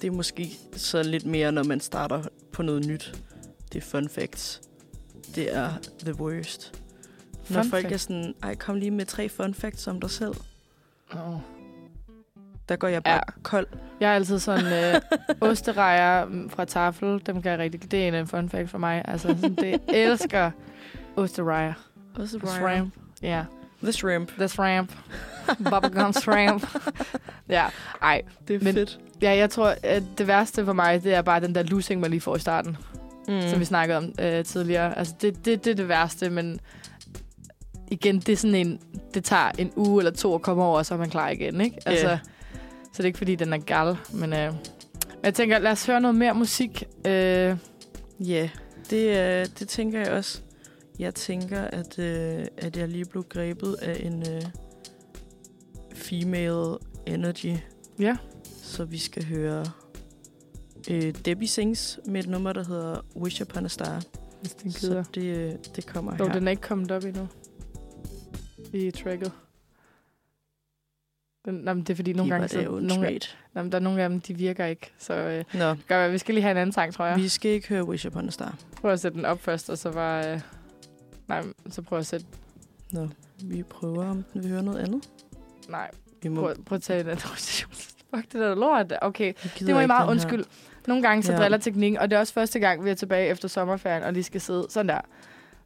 det 0.00 0.06
er 0.06 0.12
måske 0.12 0.50
så 0.76 1.02
lidt 1.02 1.26
mere, 1.26 1.52
når 1.52 1.64
man 1.64 1.80
starter 1.80 2.22
på 2.52 2.62
noget 2.62 2.86
nyt. 2.86 3.14
Det 3.72 3.78
er 3.82 3.86
fun 3.86 4.08
facts. 4.08 4.60
Det 5.34 5.54
er 5.56 5.70
the 6.04 6.14
worst. 6.20 6.82
Når 7.48 7.62
Fun 7.62 7.70
folk 7.70 7.82
fact? 7.82 7.92
er 7.94 7.98
sådan, 7.98 8.34
ej, 8.42 8.54
kom 8.54 8.76
lige 8.76 8.90
med 8.90 9.06
tre 9.06 9.28
fun 9.28 9.54
facts 9.54 9.86
om 9.86 10.00
dig 10.00 10.10
selv. 10.10 10.34
Oh. 11.12 11.38
Der 12.68 12.76
går 12.76 12.88
jeg 12.88 13.02
bare 13.02 13.14
Ja. 13.14 13.20
kold. 13.42 13.66
Jeg 14.00 14.10
er 14.10 14.14
altid 14.14 14.38
sådan 14.38 14.94
øh, 14.94 15.00
osterejer 15.50 16.26
fra 16.48 16.64
tafel. 16.64 17.22
Dem 17.26 17.42
kan 17.42 17.50
jeg 17.50 17.58
rigtig. 17.58 17.90
Det 17.90 18.08
er 18.08 18.20
en 18.20 18.26
fun 18.26 18.48
fact 18.48 18.70
for 18.70 18.78
mig. 18.78 19.02
Altså, 19.04 19.28
sådan, 19.28 19.54
det 19.54 19.70
jeg 19.70 19.80
elsker 19.88 20.50
osterejer. 21.16 21.72
The 22.18 22.26
shrimp. 22.48 22.94
Ja, 23.22 23.44
The 23.82 23.92
shrimp. 23.92 24.28
the 24.38 24.48
shrimp. 24.48 24.92
Bubblegum 25.70 26.12
shrimp. 26.12 26.66
ja, 27.48 27.64
ej. 28.02 28.22
Det 28.48 28.56
er 28.56 28.64
Men- 28.64 28.74
fedt. 28.74 28.98
Ja, 29.22 29.36
jeg 29.36 29.50
tror, 29.50 29.74
at 29.82 30.02
det 30.18 30.26
værste 30.26 30.64
for 30.64 30.72
mig, 30.72 31.04
det 31.04 31.14
er 31.14 31.22
bare 31.22 31.40
den 31.40 31.54
der 31.54 31.62
losing, 31.62 32.00
man 32.00 32.10
lige 32.10 32.20
får 32.20 32.36
i 32.36 32.38
starten. 32.38 32.76
Mm. 33.28 33.40
som 33.48 33.60
vi 33.60 33.64
snakkede 33.64 33.98
om 33.98 34.12
øh, 34.20 34.44
tidligere. 34.44 34.98
Altså, 34.98 35.14
det, 35.20 35.44
det, 35.44 35.64
det 35.64 35.70
er 35.70 35.74
det 35.74 35.88
værste, 35.88 36.30
men 36.30 36.60
igen, 37.90 38.18
det 38.20 38.28
er 38.28 38.36
sådan 38.36 38.54
en, 38.54 38.78
det 39.14 39.24
tager 39.24 39.50
en 39.58 39.72
uge 39.76 40.00
eller 40.00 40.12
to 40.12 40.34
at 40.34 40.42
komme 40.42 40.62
over, 40.64 40.78
og 40.78 40.86
så 40.86 40.94
er 40.94 40.98
man 40.98 41.10
klar 41.10 41.28
igen, 41.28 41.60
ikke? 41.60 41.76
Altså, 41.86 42.08
Ja. 42.08 42.18
Så 42.94 42.98
det 42.98 43.04
er 43.04 43.06
ikke, 43.06 43.18
fordi 43.18 43.34
den 43.34 43.52
er 43.52 43.58
gal, 43.58 43.96
men 44.12 44.32
øh, 44.32 44.54
jeg 45.22 45.34
tænker, 45.34 45.58
lad 45.58 45.72
os 45.72 45.86
høre 45.86 46.00
noget 46.00 46.14
mere 46.14 46.34
musik. 46.34 46.84
Øh, 47.06 47.56
Ja, 48.20 48.50
det, 48.90 49.08
øh, 49.16 49.46
det 49.58 49.68
tænker 49.68 50.00
jeg 50.00 50.12
også. 50.12 50.40
Jeg 50.98 51.14
tænker, 51.14 51.60
at, 51.62 51.98
øh, 51.98 52.46
at 52.58 52.76
jeg 52.76 52.88
lige 52.88 53.04
blev 53.04 53.24
grebet 53.28 53.74
af 53.74 54.00
en 54.06 54.22
øh, 54.34 54.42
female 55.94 56.76
energy. 57.06 57.56
ja, 57.98 58.16
Så 58.62 58.84
vi 58.84 58.98
skal 58.98 59.24
høre 59.24 59.64
øh, 60.90 61.14
Debbie 61.24 61.48
Sings 61.48 61.98
med 62.06 62.20
et 62.20 62.28
nummer, 62.30 62.52
der 62.52 62.64
hedder 62.64 63.00
Wish 63.16 63.42
Upon 63.42 63.64
a 63.64 63.68
Star. 63.68 64.02
hvis 64.40 64.52
den 64.54 64.72
Så 64.72 64.80
gider. 64.80 65.02
det, 65.02 65.24
øh, 65.24 65.52
det 65.76 65.86
kommer 65.86 66.16
Jo, 66.18 66.26
her. 66.26 66.32
den 66.32 66.46
er 66.46 66.50
ikke 66.50 66.62
kommet 66.62 66.90
op 66.90 67.04
endnu. 67.04 67.28
I 68.72 68.90
tracket. 68.90 69.32
Nej, 71.46 71.74
men 71.74 71.82
det 71.84 71.90
er 71.90 71.94
fordi, 71.96 72.12
nogle 72.12 72.30
De 72.30 72.30
gange, 72.30 72.42
var 72.42 72.48
så, 72.48 72.58
en 72.58 72.64
nogle, 72.86 72.88
trade. 73.04 73.20
nej, 73.54 73.62
men 73.62 73.72
der 73.72 73.78
er 73.78 73.82
nogle 73.82 74.02
af 74.02 74.08
dem, 74.08 74.20
de 74.20 74.34
virker 74.34 74.66
ikke. 74.66 74.92
Så 74.98 75.14
øh, 75.14 75.44
Nå, 75.60 75.74
gør, 75.88 76.08
vi 76.08 76.18
skal 76.18 76.34
lige 76.34 76.42
have 76.42 76.50
en 76.50 76.56
anden 76.56 76.72
sang, 76.72 76.94
tror 76.94 77.04
jeg. 77.06 77.16
vi 77.16 77.28
skal 77.28 77.50
ikke 77.50 77.68
høre 77.68 77.84
Wish 77.84 78.06
Upon 78.06 78.28
a 78.28 78.30
Star. 78.30 78.54
Prøv 78.80 78.90
at 78.92 79.00
sætte 79.00 79.16
den 79.18 79.24
op 79.24 79.40
først, 79.40 79.70
og 79.70 79.78
så 79.78 79.92
bare... 79.92 80.32
Øh, 80.32 80.40
nej, 81.28 81.42
så 81.70 81.82
prøv 81.82 81.98
at 81.98 82.06
sætte 82.06 82.26
Nå, 82.92 83.08
vi 83.44 83.62
prøver, 83.62 84.06
om 84.10 84.24
den 84.32 84.42
vil 84.42 84.50
høre 84.50 84.62
noget 84.62 84.78
andet. 84.78 85.08
Nej, 85.68 85.90
Vi 86.22 86.28
må, 86.28 86.40
prøv, 86.40 86.54
prøv 86.64 86.76
at 86.76 86.82
tage 86.82 87.02
den 87.04 87.10
rotation. 87.12 87.72
Fuck, 88.14 88.32
det 88.32 88.40
der 88.40 88.54
lort. 88.54 88.92
Okay, 89.02 89.32
det 89.58 89.74
må 89.74 89.80
I 89.80 89.86
meget 89.86 90.22
den 90.22 90.30
her. 90.38 90.44
Nogle 90.86 91.02
gange 91.02 91.22
så 91.22 91.32
Ja. 91.32 91.38
driller 91.38 91.58
teknik, 91.58 91.96
og 92.00 92.10
det 92.10 92.16
er 92.16 92.20
også 92.20 92.32
første 92.32 92.58
gang, 92.60 92.84
vi 92.84 92.90
er 92.90 92.94
tilbage 92.94 93.28
efter 93.28 93.48
sommerferien, 93.48 94.02
og 94.02 94.12
lige 94.12 94.22
skal 94.22 94.40
sidde 94.40 94.66
sådan 94.70 94.88
der. 94.88 95.00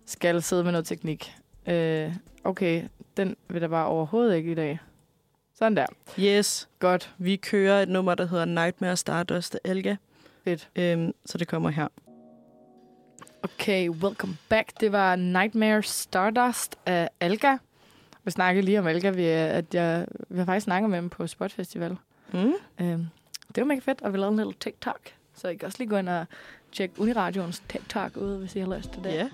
Skal 0.06 0.42
sidde 0.42 0.64
med 0.64 0.72
noget 0.72 0.86
teknik. 0.86 1.32
Øh, 1.66 2.14
okay, 2.44 2.82
den 3.16 3.36
vil 3.48 3.62
der 3.62 3.68
bare 3.68 3.86
overhovedet 3.86 4.36
ikke 4.36 4.50
i 4.52 4.54
dag. 4.54 4.78
Sådan 5.58 5.76
der. 5.76 5.86
Yes, 6.18 6.68
Godt. 6.78 7.14
vi 7.18 7.36
kører 7.36 7.82
et 7.82 7.88
nummer, 7.88 8.14
der 8.14 8.26
hedder 8.26 8.44
Nightmare 8.44 8.96
Stardust 8.96 9.54
af 9.54 9.70
Elga. 9.70 9.96
Fedt. 10.44 10.68
Øhm, 10.76 11.12
så 11.26 11.38
det 11.38 11.48
kommer 11.48 11.70
her. 11.70 11.88
Okay, 13.42 13.88
welcome 13.88 14.36
back. 14.48 14.80
Det 14.80 14.92
var 14.92 15.16
Nightmare 15.16 15.82
Stardust 15.82 16.76
af 16.86 17.08
Alga. 17.20 17.56
Vi 18.24 18.30
snakkede 18.30 18.64
lige 18.64 18.78
om 18.78 18.86
Alga, 18.86 19.10
vi, 19.10 19.24
at 19.26 19.74
jeg, 19.74 20.06
vi 20.28 20.38
har 20.38 20.44
faktisk 20.44 20.64
snakket 20.64 20.90
med 20.90 20.98
dem 20.98 21.10
på 21.10 21.26
Spot 21.26 21.52
Festival. 21.52 21.96
Mm. 22.32 22.52
Øhm, 22.80 23.06
det 23.48 23.56
var 23.56 23.64
mega 23.64 23.80
fedt, 23.80 24.02
og 24.02 24.12
vi 24.12 24.18
lavede 24.18 24.32
en 24.32 24.36
lille 24.36 24.52
TikTok. 24.60 25.00
Så 25.34 25.48
I 25.48 25.56
kan 25.56 25.66
også 25.66 25.78
lige 25.78 25.88
gå 25.88 25.96
ind 25.96 26.08
og 26.08 26.26
tjekke 26.72 27.00
Uniradioens 27.00 27.62
TikTok 27.68 28.16
ud, 28.16 28.38
hvis 28.38 28.56
I 28.56 28.58
har 28.60 28.76
lyst 28.76 28.90
til 28.90 29.04
det. 29.04 29.12
Ja, 29.12 29.28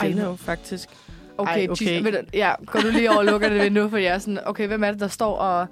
Ej, 0.00 0.08
den 0.08 0.18
er 0.18 0.26
jo 0.26 0.36
faktisk... 0.36 0.88
Okay, 1.38 1.52
Ej, 1.60 1.66
okay. 1.70 2.02
Ved 2.02 2.12
du, 2.12 2.18
ja, 2.34 2.52
går 2.66 2.80
du 2.80 2.88
lige 2.88 3.10
over 3.10 3.18
og 3.18 3.24
lukker 3.24 3.48
det 3.48 3.62
vindue, 3.62 3.90
for 3.90 3.96
jeg 3.96 4.14
er 4.14 4.18
sådan, 4.18 4.38
okay, 4.46 4.66
hvem 4.66 4.84
er 4.84 4.90
det, 4.90 5.00
der 5.00 5.08
står 5.08 5.36
og... 5.36 5.66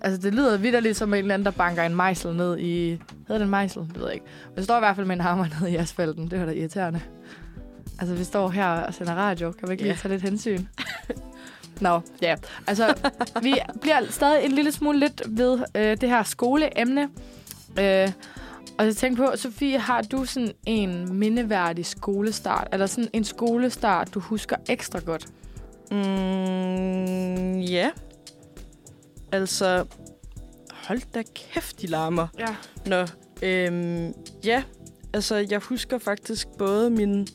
Altså, 0.00 0.20
det 0.20 0.34
lyder 0.34 0.56
vidderligt 0.58 0.96
som 0.96 1.14
en 1.14 1.18
eller 1.18 1.34
anden, 1.34 1.44
der 1.46 1.50
banker 1.50 1.82
en 1.82 1.94
mejsel 1.96 2.34
ned 2.36 2.58
i... 2.58 2.88
Hedder 2.90 3.38
det 3.38 3.40
en 3.42 3.50
mejsel? 3.50 3.82
Det 3.82 3.96
ved 3.98 4.04
jeg 4.06 4.14
ikke. 4.14 4.26
Men 4.48 4.56
det 4.56 4.64
står 4.64 4.76
i 4.76 4.80
hvert 4.80 4.96
fald 4.96 5.06
med 5.06 5.14
en 5.16 5.20
hammer 5.20 5.46
ned 5.60 5.68
i 5.68 5.76
asfalten. 5.76 6.30
Det 6.30 6.40
var 6.40 6.46
da 6.46 6.52
irriterende. 6.52 7.00
Altså, 7.98 8.14
vi 8.14 8.24
står 8.24 8.48
her 8.48 8.66
og 8.68 8.94
sender 8.94 9.14
radio. 9.14 9.52
Kan 9.52 9.68
vi 9.68 9.72
ikke 9.72 9.82
lige 9.82 9.92
Ja. 9.92 9.98
tage 9.98 10.12
lidt 10.14 10.22
hensyn? 10.22 10.64
Nå, 11.80 12.00
ja. 12.22 12.34
Altså, 12.66 12.94
vi 13.42 13.54
bliver 13.80 13.96
stadig 14.10 14.44
en 14.44 14.52
lille 14.52 14.72
smule 14.72 14.98
lidt 14.98 15.22
ved 15.28 15.58
øh, 15.74 15.96
det 16.00 16.08
her 16.08 16.22
skoleemne. 16.22 17.08
Øh, 17.80 18.08
og 18.80 18.86
jeg 18.86 18.96
tænkte 18.96 19.22
på, 19.22 19.36
Sofie, 19.36 19.78
har 19.78 20.02
du 20.02 20.24
sådan 20.24 20.52
en 20.66 21.18
mindeværdig 21.18 21.86
skolestart? 21.86 22.68
Eller 22.72 22.86
sådan 22.86 23.10
en 23.12 23.24
skolestart, 23.24 24.14
du 24.14 24.20
husker 24.20 24.56
ekstra 24.68 24.98
godt? 24.98 25.26
Mm, 25.90 27.58
ja. 27.58 27.90
Altså, 29.32 29.84
hold 30.72 31.12
da 31.14 31.22
kæft, 31.34 31.80
de 31.80 31.86
larmer. 31.86 32.28
Ja. 32.38 32.56
Nå, 32.86 33.06
øhm, 33.42 34.12
ja. 34.44 34.62
Altså, 35.12 35.46
jeg 35.50 35.58
husker 35.58 35.98
faktisk 35.98 36.48
både 36.58 36.90
min 36.90 37.28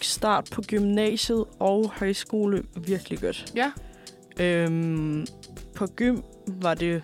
start 0.00 0.48
på 0.52 0.62
gymnasiet 0.62 1.44
og 1.58 1.90
højskole 1.90 2.62
virkelig 2.76 3.20
godt. 3.20 3.52
Ja. 3.56 3.72
Øhm, 4.40 5.26
på 5.74 5.86
gym 5.86 6.18
var 6.46 6.74
det 6.74 7.02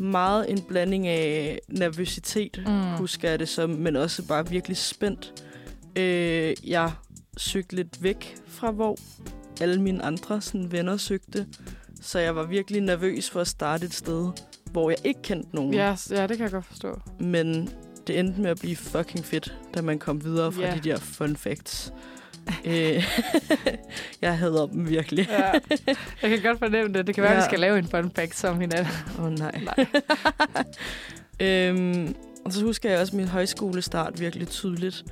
meget 0.00 0.50
en 0.50 0.62
blanding 0.62 1.06
af 1.06 1.58
nervøsitet, 1.68 2.62
Mm. 2.66 2.96
husker 2.96 3.30
jeg 3.30 3.38
det 3.38 3.48
som, 3.48 3.70
men 3.70 3.96
også 3.96 4.26
bare 4.26 4.48
virkelig 4.48 4.76
spændt. 4.76 5.44
Øh, 5.96 6.54
jeg 6.70 6.92
søgte 7.36 7.76
lidt 7.76 8.02
væk 8.02 8.36
fra, 8.46 8.70
hvor 8.70 8.96
alle 9.60 9.82
mine 9.82 10.02
andre 10.04 10.40
sådan, 10.40 10.72
venner 10.72 10.96
søgte. 10.96 11.46
Så 12.02 12.18
jeg 12.18 12.36
var 12.36 12.44
virkelig 12.46 12.80
nervøs 12.80 13.30
for 13.30 13.40
at 13.40 13.48
starte 13.48 13.86
et 13.86 13.94
sted, 13.94 14.28
hvor 14.72 14.90
jeg 14.90 14.98
ikke 15.04 15.22
kendte 15.22 15.48
nogen. 15.54 15.74
Ja, 15.74 15.94
s- 15.96 16.10
ja, 16.10 16.26
det 16.26 16.36
kan 16.36 16.44
jeg 16.44 16.50
godt 16.52 16.66
forstå. 16.66 17.00
Men 17.20 17.68
det 18.06 18.18
endte 18.18 18.40
med 18.40 18.50
at 18.50 18.58
blive 18.60 18.76
fucking 18.76 19.24
fedt, 19.24 19.58
da 19.74 19.82
man 19.82 19.98
kom 19.98 20.24
videre 20.24 20.52
fra 20.52 20.62
Ja. 20.62 20.74
de 20.74 20.88
der 20.90 20.98
fun 20.98 21.36
facts. 21.36 21.92
Øh, 22.64 23.04
jeg 24.22 24.38
hader 24.38 24.66
dem 24.66 24.88
virkelig. 24.88 25.28
Ja. 25.30 25.52
Jeg 26.22 26.30
kan 26.30 26.42
godt 26.42 26.58
fornemme 26.58 26.92
det. 26.98 27.06
Det 27.06 27.14
kan 27.14 27.22
være, 27.22 27.32
ja. 27.32 27.38
Ja. 27.38 27.44
vi 27.44 27.48
skal 27.48 27.60
lave 27.60 27.78
en 27.78 27.88
fun 27.88 28.10
fact 28.16 28.36
som 28.36 28.60
hinanden. 28.60 28.92
Åh 29.18 29.24
oh, 29.24 29.32
nej. 29.32 29.60
Nej. 29.68 29.86
øhm, 31.68 32.14
og 32.44 32.52
så 32.52 32.64
husker 32.64 32.90
jeg 32.90 33.00
også 33.00 33.16
min 33.16 33.28
højskolestart 33.28 34.20
virkelig 34.20 34.48
tydeligt. 34.48 35.04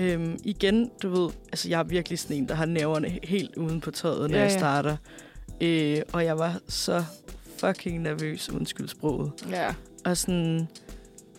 Øhm, 0.00 0.38
igen, 0.44 0.90
du 1.02 1.08
ved, 1.08 1.30
altså 1.52 1.68
jeg 1.68 1.78
er 1.80 1.84
virkelig 1.84 2.18
sådan 2.18 2.36
en, 2.36 2.48
der 2.48 2.54
har 2.54 2.66
nerverne 2.66 3.18
helt 3.22 3.56
uden 3.56 3.80
på 3.80 3.90
tøjet, 3.90 4.30
når 4.30 4.36
Ja, 4.38 4.42
jeg 4.42 4.52
ja. 4.52 4.58
starter. 4.58 4.96
Øh, 5.60 5.98
og 6.12 6.24
jeg 6.24 6.38
var 6.38 6.58
så 6.68 7.04
fucking 7.58 8.02
nervøs, 8.02 8.50
undskyld 8.50 8.88
sproget. 8.88 9.32
Ja. 9.50 9.74
Og 10.04 10.16
sådan, 10.16 10.68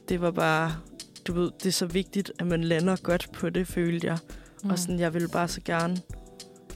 det 0.10 0.22
var 0.22 0.32
bare, 0.32 0.76
du 1.28 1.34
ved, 1.34 1.51
det 1.60 1.66
er 1.66 1.72
så 1.72 1.86
vigtigt, 1.86 2.32
at 2.39 2.47
man 2.47 2.64
lander 2.64 2.95
godt 3.04 3.30
på 3.34 3.49
det, 3.49 3.68
følte 3.68 4.08
jeg. 4.08 4.18
Mm. 4.64 4.70
Og 4.70 4.80
sådan, 4.80 4.99
jeg 4.99 5.14
ville 5.14 5.28
bare 5.28 5.47
så 5.47 5.61
gerne 5.66 5.97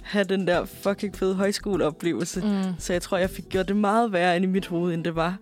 have 0.02 0.24
den 0.24 0.48
der 0.48 0.66
fucking 0.66 1.16
fede 1.16 1.36
højskoleoplevelse. 1.36 2.42
Mm. 2.42 2.64
Så 2.80 2.94
jeg 2.94 3.02
tror, 3.02 3.18
jeg 3.18 3.30
fik 3.30 3.50
gjort 3.50 3.68
det 3.68 3.76
meget 3.76 4.12
værre 4.12 4.36
ind 4.36 4.46
i 4.46 4.48
mit 4.48 4.68
hoved, 4.68 4.94
end 4.94 5.04
det 5.04 5.16
var. 5.16 5.38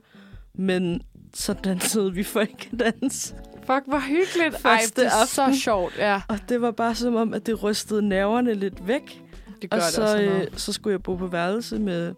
Men 0.53 1.01
så 1.33 1.53
dansede 1.53 2.13
vi 2.13 2.23
folkedans. 2.23 3.35
Fuck, 3.57 3.81
hvor 3.87 3.99
hyggeligt. 3.99 4.65
Ej, 4.65 4.79
det 4.95 5.05
er 5.05 5.25
så 5.27 5.59
sjovt. 5.63 5.97
Ja, 5.97 6.21
Og 6.27 6.39
det 6.49 6.61
var 6.61 6.71
bare 6.71 6.95
som 6.95 7.15
om, 7.15 7.33
at 7.33 7.45
det 7.45 7.63
rystede 7.63 8.01
nerverne 8.01 8.53
lidt 8.53 8.87
væk. 8.87 9.21
det 9.61 9.69
gør 9.69 9.77
og 9.77 9.83
det 9.85 9.93
så, 9.93 10.01
også 10.01 10.21
øh, 10.21 10.29
noget. 10.29 10.49
så 10.55 10.73
skulle 10.73 10.91
jeg 10.91 11.03
bo 11.03 11.15
på 11.15 11.27
værelse 11.27 11.79
med 11.79 12.13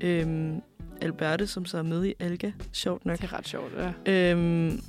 øhm, 0.00 0.60
Alberte, 1.00 1.46
som 1.46 1.64
så 1.64 1.78
er 1.78 1.82
med 1.82 2.04
i 2.04 2.14
Alga. 2.20 2.50
Sjovt 2.72 3.04
nok. 3.06 3.16
Det 3.18 3.24
er 3.24 3.32
ret 3.38 3.48
sjovt, 3.48 3.72
ja. 4.06 4.12
Øhm, 4.30 4.80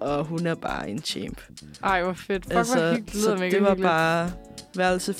og 0.00 0.24
hun 0.24 0.46
er 0.46 0.54
bare 0.54 0.90
en 0.90 0.98
champ. 1.02 1.40
Ej, 1.84 2.02
hvor 2.02 2.12
fedt. 2.12 2.44
Fuck, 2.44 2.54
altså, 2.56 2.78
hvor 2.80 2.88
hyggeligt. 2.88 3.12
Det 3.12 3.22
så 3.22 3.36
det 3.36 3.62
var 3.62 3.74
bare 3.74 4.30
værelse 4.76 5.12
5-2. 5.12 5.16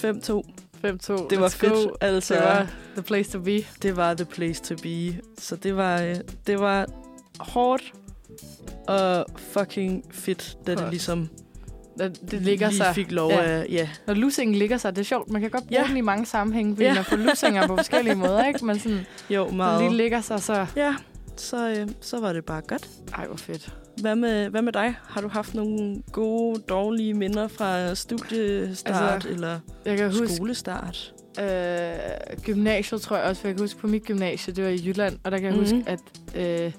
5-2. 0.86 1.28
Det 1.30 1.40
var 1.40 1.48
Let's 1.48 1.56
fedt. 1.56 1.72
Go. 1.72 1.90
Altså, 2.00 2.34
Det 2.34 2.42
var 2.42 2.66
the 2.94 3.02
place 3.02 3.30
to 3.32 3.40
be. 3.40 3.62
det 3.82 3.96
var 3.96 4.14
the 4.14 4.24
place 4.24 4.62
to 4.62 4.74
be. 4.82 5.14
Så 5.38 5.56
det 5.56 5.76
var, 5.76 6.00
øh, 6.02 6.16
det 6.46 6.60
var 6.60 6.86
hårdt 7.38 7.92
og 8.88 9.26
fucking 9.36 10.04
fedt, 10.10 10.56
da 10.66 10.70
det 10.70 10.78
Godt. 10.80 10.90
ligesom 10.90 11.28
Det, 11.98 12.18
det 12.30 12.42
ligger 12.42 12.68
lige 12.68 12.76
sig. 12.76 12.94
fik 12.94 13.10
lov 13.12 13.30
Ja. 13.30 13.42
at... 13.60 13.66
Ja. 13.70 13.88
Når 14.06 14.14
lussingen 14.14 14.54
ligger 14.54 14.78
sig, 14.78 14.96
det 14.96 15.00
er 15.00 15.04
sjovt. 15.04 15.30
Man 15.30 15.40
kan 15.40 15.50
godt 15.50 15.66
bruge 15.66 15.80
Ja. 15.80 15.88
den 15.88 15.96
i 15.96 16.00
mange 16.00 16.26
sammenhænge, 16.26 16.74
fordi 16.76 16.84
Ja. 16.86 16.94
man 16.94 17.04
får 17.04 17.16
lussinger 17.16 17.66
på 17.66 17.76
forskellige 17.82 18.14
måder, 18.14 18.46
ikke? 18.46 18.64
Men 18.64 18.78
sådan, 18.78 19.06
Jo, 19.30 19.50
meget. 19.50 19.82
lige 19.82 19.96
ligger 19.96 20.20
sig, 20.20 20.40
så... 20.42 20.66
Ja, 20.76 20.94
så, 21.36 21.68
øh, 21.70 21.88
så 22.00 22.20
var 22.20 22.32
det 22.32 22.44
bare 22.44 22.60
godt. 22.60 22.88
Ej, 23.14 23.26
hvor 23.26 23.36
fedt. 23.36 23.74
Hvad 24.00 24.16
med, 24.16 24.48
hvad 24.48 24.62
med 24.62 24.72
dig? 24.72 24.94
Har 25.08 25.20
du 25.20 25.28
haft 25.28 25.54
nogle 25.54 26.02
gode, 26.12 26.60
dårlige 26.68 27.14
minder 27.14 27.48
fra 27.48 27.94
studiestart 27.94 29.12
Altså, 29.14 29.28
eller 29.28 29.58
Jeg 29.84 29.96
kan 29.96 30.06
huske, 30.06 30.28
skolestart? 30.34 31.14
øh, 31.40 32.36
gymnasiet, 32.42 33.00
tror 33.00 33.16
jeg 33.16 33.24
også, 33.26 33.40
for 33.40 33.48
jeg 33.48 33.56
kan 33.56 33.64
huske 33.64 33.80
på 33.80 33.86
mit 33.86 34.04
gymnasie, 34.04 34.54
det 34.54 34.64
var 34.64 34.70
i 34.70 34.80
Jylland, 34.86 35.18
og 35.24 35.30
der 35.30 35.38
kan 35.38 35.46
jeg 35.46 35.52
Mhm. 35.54 35.60
huske, 35.64 35.84
at 35.86 36.00
øh, 36.34 36.72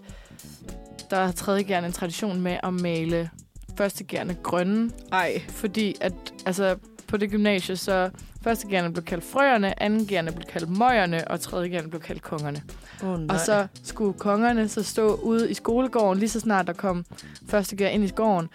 der 1.10 1.24
har 1.26 1.32
tredje 1.32 1.64
gerne 1.64 1.88
en 1.88 1.94
tradition 1.94 2.42
med 2.42 2.58
at 2.64 2.74
male 2.74 3.30
første 3.78 4.04
gerne 4.04 4.34
grønne, 4.44 4.92
Ej. 5.12 5.42
fordi 5.50 5.96
at 6.02 6.14
altså, 6.46 6.76
på 7.08 7.18
det 7.18 7.32
gymnasie, 7.32 7.76
så 7.76 8.10
første 8.44 8.68
gerne 8.68 8.94
blev 8.94 9.06
kaldt 9.06 9.24
frøerne, 9.24 9.84
anden 9.84 10.08
gerne 10.08 10.32
blev 10.32 10.44
kaldt 10.44 10.78
møgerne, 10.78 11.28
og 11.28 11.40
tredje 11.40 11.70
gerne 11.70 11.90
blev 11.90 12.02
kaldt 12.02 12.22
kongerne. 12.22 12.62
Oh, 13.04 13.20
nej. 13.20 13.36
Og 13.36 13.40
så 13.40 13.68
skulle 13.84 14.14
kongerne 14.14 14.68
så 14.68 14.84
stå 14.84 15.16
ude 15.16 15.52
i 15.52 15.54
skolegården, 15.54 16.20
lige 16.20 16.30
så 16.30 16.40
snart 16.40 16.68
der 16.68 16.74
kom 16.74 17.06
første 17.48 17.76
gær 17.76 17.88
ind 17.88 18.04
i 18.04 18.08
gården, 18.08 18.50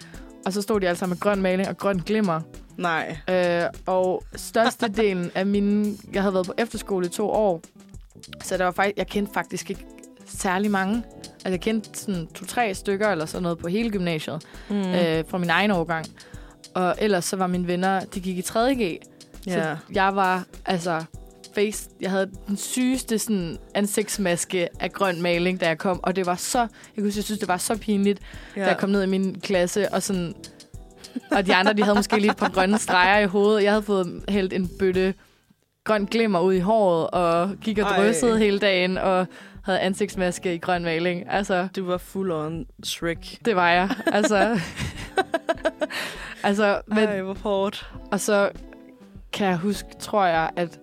og 0.47 0.53
så 0.53 0.63
stod 0.63 0.81
de 0.81 0.89
alle 0.89 0.99
sammen 0.99 1.15
med 1.15 1.21
grøn 1.21 1.43
maling 1.43 1.69
og 1.69 1.77
grøn 1.77 1.99
glimmer. 1.99 2.41
Nej. 2.77 3.17
Øh, 3.31 3.63
og 3.87 4.23
størstedelen 4.37 5.31
af 5.35 5.47
mine... 5.47 5.95
Jeg 6.13 6.23
havde 6.23 6.35
været 6.35 6.47
på 6.47 6.55
efterskole 6.59 7.07
i 7.07 7.09
to 7.09 7.31
år, 7.31 7.61
så 8.43 8.57
der 8.57 8.65
var 8.65 8.73
faktisk, 8.73 8.99
jeg 8.99 9.07
kendte 9.07 9.33
faktisk 9.35 9.71
ikke 9.71 9.87
særlig 10.27 10.71
mange. 10.71 11.03
Altså, 11.35 11.49
jeg 11.49 11.61
kendte 11.61 11.99
sådan 11.99 12.27
to-tre 12.27 12.75
stykker 12.75 13.09
eller 13.09 13.27
sådan 13.27 13.43
noget 13.43 13.59
på 13.59 13.69
hele 13.69 13.91
gymnasiet 13.91 14.43
mm. 14.71 14.77
øh, 14.77 15.25
fra 15.29 15.39
min 15.39 15.51
egen 15.51 15.71
årgang. 15.71 16.07
Og 16.75 16.95
ellers 16.99 17.25
så 17.25 17.37
var 17.37 17.47
mine 17.47 17.67
venner, 17.67 18.01
de 18.01 18.21
gik 18.21 18.39
i 18.39 18.41
3.G. 18.41 18.99
ja. 19.47 19.53
Så 19.53 19.77
jeg 19.95 20.17
var, 20.17 20.45
altså, 20.67 21.05
face, 21.55 21.89
jeg 22.01 22.11
havde 22.11 22.31
den 22.47 22.57
sygeste 22.57 23.19
sådan, 23.19 23.59
ansigtsmaske 23.75 24.69
af 24.81 24.93
grøn 24.93 25.23
maling, 25.23 25.61
da 25.61 25.67
jeg 25.69 25.79
kom. 25.79 26.01
Og 26.03 26.17
det 26.17 26.27
var 26.27 26.35
så, 26.35 26.59
jeg 26.59 26.69
kunne 26.97 27.13
jeg 27.17 27.25
synes, 27.25 27.41
det 27.41 27.49
var 27.49 27.57
så 27.57 27.79
pinligt, 27.79 28.21
ja. 28.57 28.61
da 28.61 28.67
jeg 28.67 28.77
kom 28.79 28.91
ned 28.91 29.03
i 29.03 29.07
min 29.07 29.41
klasse, 29.41 29.93
og 29.93 30.03
sådan... 30.03 30.35
Og 31.31 31.47
de 31.47 31.55
andre, 31.55 31.73
de 31.73 31.83
havde 31.83 31.97
måske 31.97 32.17
lige 32.21 32.31
et 32.31 32.37
par 32.37 32.49
grønne 32.49 32.79
streger 32.79 33.19
i 33.19 33.27
hovedet. 33.27 33.63
Jeg 33.63 33.73
havde 33.73 33.83
fået 33.83 34.25
hældt 34.29 34.53
en 34.53 34.71
bøtte 34.79 35.15
grøn 35.85 36.05
glimmer 36.07 36.41
ud 36.41 36.55
i 36.55 36.59
håret, 36.59 37.11
og 37.11 37.51
gik 37.61 37.79
og 37.79 37.85
Ej. 37.85 37.97
dryssede 37.97 38.39
hele 38.39 38.59
dagen, 38.59 38.99
og 38.99 39.27
havde 39.65 39.81
ansigtsmaske 39.81 40.55
i 40.55 40.59
grøn 40.59 40.85
maling. 40.85 41.31
Altså, 41.31 41.69
Du 41.77 41.87
var 41.87 41.99
full 41.99 42.31
on 42.31 42.67
Shrek. 42.85 43.39
det 43.45 43.57
var 43.57 43.71
jeg. 43.71 43.91
Altså, 44.13 44.61
altså 46.43 46.81
men, 46.87 46.97
Men... 46.97 47.09
Ej, 47.09 47.21
hvor 47.23 47.35
hårdt. 47.35 47.91
og 48.13 48.21
så 48.21 48.51
kan 49.37 49.47
jeg 49.47 49.57
huske, 49.57 49.89
tror 49.99 50.27
jeg, 50.27 50.51
at 50.57 50.81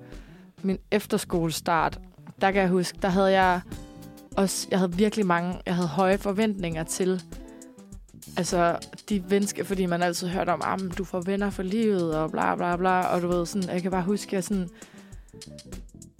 min 0.61 0.77
efterskolestart, 0.91 1.99
der 2.41 2.51
kan 2.51 2.61
jeg 2.61 2.69
huske, 2.69 2.97
der 3.01 3.07
havde 3.07 3.31
jeg 3.31 3.61
også, 4.37 4.67
jeg 4.71 4.79
havde 4.79 4.93
virkelig 4.95 5.25
mange, 5.25 5.61
jeg 5.65 5.75
havde 5.75 5.87
høje 5.87 6.17
forventninger 6.17 6.83
til, 6.83 7.21
altså 8.37 8.77
de 9.09 9.23
venskaber, 9.29 9.67
fordi 9.67 9.85
man 9.85 10.03
altid 10.03 10.27
hørte 10.27 10.49
om, 10.49 10.61
at 10.63 10.97
du 10.97 11.03
får 11.03 11.21
venner 11.21 11.49
for 11.49 11.63
livet, 11.63 12.15
og 12.15 12.31
bla 12.31 12.55
bla 12.55 12.75
bla, 12.75 13.01
og 13.01 13.21
du 13.21 13.27
ved 13.27 13.45
sådan, 13.45 13.69
jeg 13.69 13.81
kan 13.81 13.91
bare 13.91 14.03
huske, 14.03 14.37
at 14.37 14.43
sådan 14.43 14.69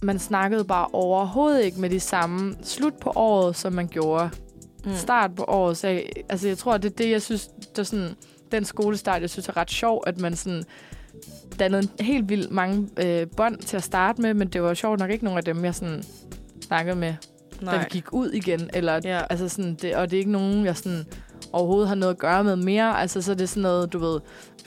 man 0.04 0.20
snakkede 0.20 0.64
bare 0.64 0.88
overhovedet 0.94 1.64
ikke 1.64 1.82
med 1.82 1.90
de 1.90 2.00
samme 2.00 2.56
slut 2.64 2.94
på 2.94 3.12
året, 3.16 3.56
som 3.56 3.74
man 3.74 3.88
gjorde 3.88 4.30
mm. 4.86 4.96
start 4.96 5.36
på 5.36 5.44
året. 5.48 5.78
Så 5.78 5.88
jeg, 5.88 6.06
altså, 6.30 6.48
jeg 6.48 6.58
tror, 6.58 6.78
det 6.78 6.92
er 6.92 6.96
det, 6.96 7.10
jeg 7.10 7.22
synes, 7.22 7.48
det 7.48 7.80
er 7.80 7.84
sådan, 7.84 8.16
den 8.52 8.66
skolestart, 8.66 9.22
jeg 9.22 9.30
synes 9.30 9.50
er 9.50 9.58
ret 9.58 9.72
sjov, 9.72 10.04
at 10.08 10.20
man 10.20 10.36
sådan 10.36 10.64
dannede 11.60 11.88
helt 12.00 12.30
vildt 12.30 12.52
mange 12.52 12.88
øh, 12.98 13.28
bånd 13.38 13.58
til 13.58 13.78
at 13.78 13.84
starte 13.84 14.22
med, 14.22 14.34
men 14.34 14.48
det 14.48 14.64
var 14.64 14.74
sjovt 14.74 15.00
nok 15.00 15.10
ikke 15.12 15.24
nogen 15.26 15.38
af 15.38 15.44
dem, 15.44 15.66
jeg 15.66 15.76
sådan 15.76 16.04
snakkede 16.62 16.96
med, 16.96 17.14
Nej. 17.62 17.74
da 17.76 17.80
vi 17.80 17.86
gik 17.90 18.14
ud 18.14 18.30
igen. 18.30 18.70
Eller, 18.74 19.00
Ja. 19.04 19.22
altså 19.30 19.50
sådan, 19.50 19.76
det, 19.82 19.96
og 19.96 20.12
det 20.12 20.18
er 20.18 20.20
ikke 20.20 20.32
nogen, 20.32 20.66
jeg 20.66 20.78
sådan 20.78 21.06
overhovedet 21.52 21.88
har 21.88 21.96
noget 21.96 22.14
at 22.14 22.20
gøre 22.20 22.44
med 22.44 22.56
mere. 22.56 23.00
Altså, 23.00 23.22
så 23.22 23.32
er 23.32 23.36
det 23.36 23.50
sådan 23.50 23.64
noget, 23.64 23.94
du 23.94 24.00
ved, 24.00 24.20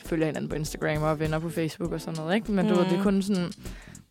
følger 0.06 0.26
hinanden 0.26 0.48
på 0.48 0.56
Instagram 0.56 1.02
og 1.02 1.20
venner 1.20 1.38
på 1.38 1.50
Facebook 1.50 1.92
og 1.92 2.00
sådan 2.00 2.16
noget, 2.20 2.34
ikke? 2.34 2.52
Men 2.52 2.66
mm. 2.66 2.72
du 2.72 2.76
ved, 2.78 2.84
det 2.84 2.92
er 2.92 2.96
Mhm. 2.96 3.02
kun 3.04 3.22
sådan 3.22 3.52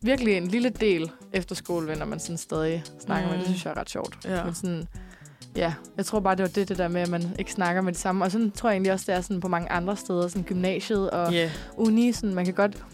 virkelig 0.02 0.36
en 0.36 0.46
lille 0.46 0.68
del 0.68 1.10
efter 1.32 1.54
skolevenner, 1.54 2.04
man 2.06 2.18
sådan 2.20 2.36
stadig 2.36 2.82
snakker 3.00 3.26
mm. 3.28 3.30
med. 3.32 3.38
Det 3.38 3.46
Mhm. 3.48 3.54
synes 3.54 3.64
jeg 3.64 3.70
er 3.70 3.80
ret 3.80 3.90
sjovt. 3.90 4.18
Ja. 4.24 4.44
Men 4.44 4.54
sådan, 4.54 4.88
ja, 5.56 5.74
jeg 5.96 6.06
tror 6.06 6.20
bare, 6.20 6.34
det 6.34 6.42
var 6.42 6.48
det, 6.48 6.68
det 6.68 6.78
der 6.78 6.88
med, 6.88 7.00
at 7.00 7.08
man 7.08 7.22
ikke 7.38 7.52
snakker 7.52 7.82
med 7.82 7.92
de 7.92 7.98
samme. 7.98 8.24
Og 8.24 8.32
sådan 8.32 8.50
tror 8.50 8.68
jeg 8.68 8.74
egentlig 8.74 8.92
også, 8.92 9.04
det 9.08 9.14
er 9.14 9.20
sådan 9.20 9.40
på 9.40 9.48
mange 9.48 9.70
andre 9.72 9.96
steder, 9.96 10.28
sådan 10.28 10.42
gymnasiet 10.44 11.10
og 11.10 11.32
Ja. 11.32 11.50
uni, 11.76 12.12
sådan, 12.12 12.34
man 12.34 12.44
kan 12.44 12.54
godt 12.54 12.84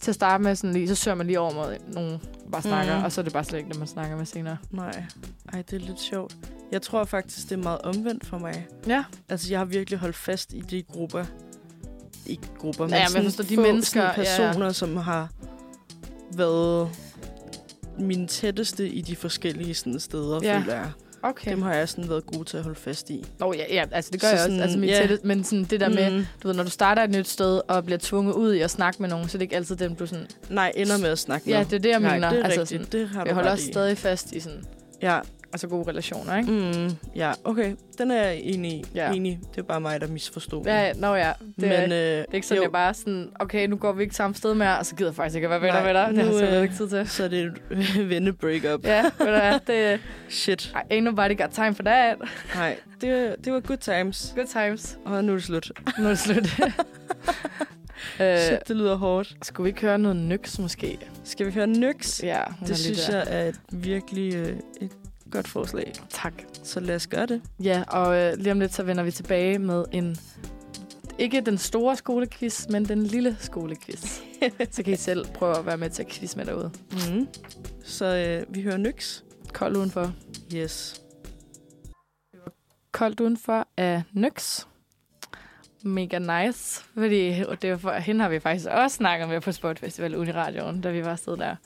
til 0.00 0.10
at 0.10 0.14
starte 0.14 0.44
med, 0.44 0.54
sådan 0.56 0.72
lige, 0.74 0.88
så 0.88 0.94
søger 0.94 1.14
man 1.14 1.26
lige 1.26 1.40
over 1.40 1.54
mod 1.54 1.76
nogen, 1.94 2.18
bare 2.52 2.62
snakker, 2.62 2.94
Mhm. 2.96 3.04
og 3.04 3.12
så 3.12 3.20
er 3.20 3.22
det 3.22 3.32
bare 3.32 3.44
slet 3.44 3.58
ikke, 3.58 3.70
det 3.70 3.78
man 3.78 3.88
snakker 3.88 4.16
med 4.16 4.26
senere. 4.26 4.56
Nej. 4.70 5.04
Ej, 5.52 5.62
det 5.70 5.82
er 5.82 5.86
lidt 5.86 6.00
sjovt. 6.00 6.36
Jeg 6.72 6.82
tror 6.82 7.04
faktisk, 7.04 7.48
det 7.50 7.52
er 7.58 7.62
meget 7.62 7.78
omvendt 7.82 8.26
for 8.26 8.38
mig. 8.38 8.66
Ja, 8.86 9.04
Altså, 9.28 9.50
jeg 9.50 9.58
har 9.60 9.64
virkelig 9.64 9.98
holdt 9.98 10.16
fast 10.16 10.52
i 10.52 10.60
de 10.60 10.82
grupper. 10.82 11.24
Ikke 12.26 12.42
grupper, 12.58 12.84
men 12.84 12.94
Ja, 12.94 13.00
men 13.02 13.08
sådan 13.08 13.24
forstår, 13.24 13.44
de 13.44 13.54
få 13.54 13.60
mennesker, 13.62 14.00
sådan 14.00 14.24
ja, 14.24 14.42
ja. 14.44 14.48
personer, 14.50 14.72
som 14.72 14.96
har 14.96 15.28
været 16.36 16.88
mine 17.98 18.26
tætteste 18.26 18.88
i 18.88 19.00
de 19.00 19.16
forskellige 19.16 19.74
sådan, 19.74 20.00
steder, 20.00 20.40
ja. 20.42 20.58
føler 20.60 20.74
jeg. 20.74 20.90
Okay. 21.28 21.50
Dem 21.50 21.62
har 21.62 21.74
jeg 21.74 21.88
sådan 21.88 22.08
været 22.08 22.26
god 22.26 22.44
til 22.44 22.56
at 22.56 22.62
holde 22.62 22.78
fast 22.80 23.10
i. 23.10 23.24
Nå, 23.38 23.52
ja, 23.52 23.64
ja, 23.74 23.84
altså 23.92 24.10
det 24.12 24.20
gør 24.20 24.28
Så 24.28 24.32
jeg 24.32 24.38
også. 24.40 24.44
sådan, 24.44 24.60
Altså, 24.60 24.78
min 24.78 24.88
ja. 24.88 24.96
tætte, 25.00 25.18
men 25.24 25.44
sådan 25.44 25.64
det 25.64 25.80
der 25.80 25.88
med, 25.88 26.10
Mm. 26.10 26.26
du 26.42 26.48
ved, 26.48 26.54
når 26.56 26.62
du 26.64 26.70
starter 26.70 27.02
et 27.04 27.10
nyt 27.10 27.28
sted 27.28 27.60
og 27.68 27.84
bliver 27.84 27.98
tvunget 28.02 28.32
ud 28.34 28.54
i 28.54 28.60
at 28.60 28.70
snakke 28.70 29.02
med 29.02 29.08
nogen, 29.08 29.28
så 29.28 29.36
er 29.36 29.38
det 29.38 29.42
ikke 29.42 29.56
altid 29.56 29.76
dem, 29.76 29.94
du 29.96 30.06
sådan... 30.06 30.26
Nej, 30.50 30.72
ender 30.76 30.98
med 30.98 31.08
at 31.10 31.18
snakke 31.18 31.50
Ja, 31.50 31.58
med. 31.58 31.66
det 31.66 31.72
er 31.76 31.78
det, 31.80 31.88
jeg 31.88 32.00
Nej, 32.00 32.14
mener. 32.14 32.30
det 32.30 32.38
er 32.40 32.44
altså, 32.44 32.60
rigtigt. 32.60 32.92
det 32.92 33.08
har 33.08 33.24
jeg 33.24 33.34
holder 33.34 33.50
også 33.50 33.68
i. 33.68 33.72
stadig 33.72 33.98
fast 33.98 34.32
i 34.32 34.40
sådan, 34.40 34.64
Ja, 35.02 35.20
altså 35.54 35.68
gode 35.68 35.88
relationer, 35.88 36.36
ikke? 36.36 36.50
mm, 36.52 36.96
ja, 37.16 37.32
okay. 37.44 37.74
Den 37.98 38.10
er 38.10 38.22
jeg 38.22 38.40
enig 38.42 38.72
i. 38.72 38.84
Ja. 38.94 39.12
Enig. 39.12 39.40
Det 39.54 39.58
er 39.58 39.62
bare 39.62 39.80
mig, 39.80 40.00
der 40.00 40.06
misforstod. 40.06 40.64
Ja, 40.64 40.86
ja, 40.86 40.92
nå 40.92 41.14
ja. 41.14 41.32
Det, 41.40 41.52
Men, 41.56 41.70
er, 41.72 41.82
øh, 41.84 41.88
det 41.90 42.18
er 42.20 42.24
ikke 42.34 42.46
sådan, 42.46 42.56
jo, 42.56 42.62
jeg 42.62 42.72
bare 42.72 42.94
sådan, 42.94 43.30
okay, 43.40 43.66
nu 43.66 43.76
går 43.76 43.92
vi 43.92 44.02
ikke 44.02 44.14
samme 44.14 44.34
sted 44.36 44.54
mere, 44.54 44.78
og 44.78 44.86
så 44.86 44.94
gider 44.96 45.10
jeg 45.10 45.14
faktisk 45.16 45.34
ikke 45.36 45.46
at 45.46 45.50
være 45.50 45.60
venner 45.62 45.84
med 45.84 45.94
dig. 45.94 46.08
Det 46.08 46.16
har 46.18 46.24
nu, 46.24 46.38
jeg 46.38 46.38
simpelthen 46.38 46.56
øh, 46.56 46.62
ikke 46.62 46.74
tid 46.76 46.88
til. 46.88 47.08
Så 47.08 47.24
er 47.24 47.28
det 47.28 47.42
et 47.42 48.08
venne-breakup. 48.10 48.84
Ja, 48.86 49.02
ved 49.02 49.10
du 49.18 49.24
hvad, 49.24 49.60
det 49.92 50.00
Shit. 50.28 50.74
I 50.90 50.94
ain't 50.94 51.00
nobody 51.00 51.36
got 51.38 51.50
time 51.50 51.74
for 51.74 51.82
that. 51.82 52.16
Nej, 52.54 52.76
det, 53.00 53.36
det 53.44 53.52
var 53.52 53.60
good 53.60 53.76
times. 53.78 54.32
Good 54.36 54.46
times. 54.46 54.98
Og 55.04 55.24
nu 55.24 55.32
er 55.32 55.36
det 55.36 55.44
slut. 55.44 55.70
Nu 55.98 56.04
er 56.04 56.08
det 56.08 56.18
slut. 56.18 56.60
øh, 58.20 58.38
Shit, 58.38 58.68
det 58.68 58.76
lyder 58.76 58.94
hårdt. 58.96 59.36
skulle 59.42 59.64
vi 59.64 59.68
ikke 59.68 59.80
høre 59.80 59.98
noget 59.98 60.16
nyks, 60.16 60.58
måske? 60.58 60.98
Skal 61.24 61.46
vi 61.46 61.52
høre 61.52 61.66
Nyx? 61.66 62.22
Ja, 62.22 62.40
Det 62.66 62.78
synes 62.78 63.04
der. 63.04 63.16
jeg 63.16 63.26
er 63.28 63.48
et 63.48 63.60
virkelig 63.72 64.34
øh, 64.34 64.56
et 64.80 64.90
godt 65.34 65.48
forslag. 65.48 65.92
Tak. 66.08 66.32
Så 66.62 66.80
lad 66.80 66.94
os 66.94 67.06
gøre 67.06 67.26
det. 67.26 67.42
Ja, 67.62 67.84
og 67.88 68.16
øh, 68.16 68.36
lige 68.36 68.52
om 68.52 68.60
lidt, 68.60 68.74
så 68.74 68.82
vender 68.82 69.02
vi 69.02 69.10
tilbage 69.10 69.58
med 69.58 69.84
en... 69.92 70.16
Ikke 71.18 71.40
den 71.40 71.58
store 71.58 71.96
skolequiz, 71.96 72.68
men 72.68 72.84
den 72.84 73.02
lille 73.02 73.36
skolequiz. 73.40 74.20
så 74.70 74.82
kan 74.82 74.92
I 74.92 74.96
selv 74.96 75.26
prøve 75.26 75.58
at 75.58 75.66
være 75.66 75.76
med 75.76 75.90
til 75.90 76.02
at 76.02 76.08
quiz 76.08 76.36
med 76.36 76.44
derude. 76.44 76.70
Mm. 76.90 77.28
Så 77.84 78.04
øh, 78.04 78.54
vi 78.54 78.62
hører 78.62 78.76
Nyx. 78.76 79.20
Kold 79.52 79.76
udenfor. 79.76 80.12
Yes. 80.54 81.02
Koldt 82.92 83.20
udenfor 83.20 83.68
af 83.76 84.02
Nyx. 84.12 84.66
Mega 85.82 86.18
nice, 86.18 86.84
fordi 86.94 87.30
det 87.62 87.64
er 87.64 87.76
for, 87.76 87.92
hende 87.92 88.22
har 88.22 88.28
vi 88.28 88.40
faktisk 88.40 88.66
også 88.70 88.96
snakket 88.96 89.28
med 89.28 89.40
på 89.40 89.52
Spot 89.52 89.78
Festival 89.78 90.16
Uniradioen, 90.16 90.80
da 90.80 90.90
vi 90.90 91.04
var 91.04 91.10
afsted 91.10 91.36
der. 91.36 91.56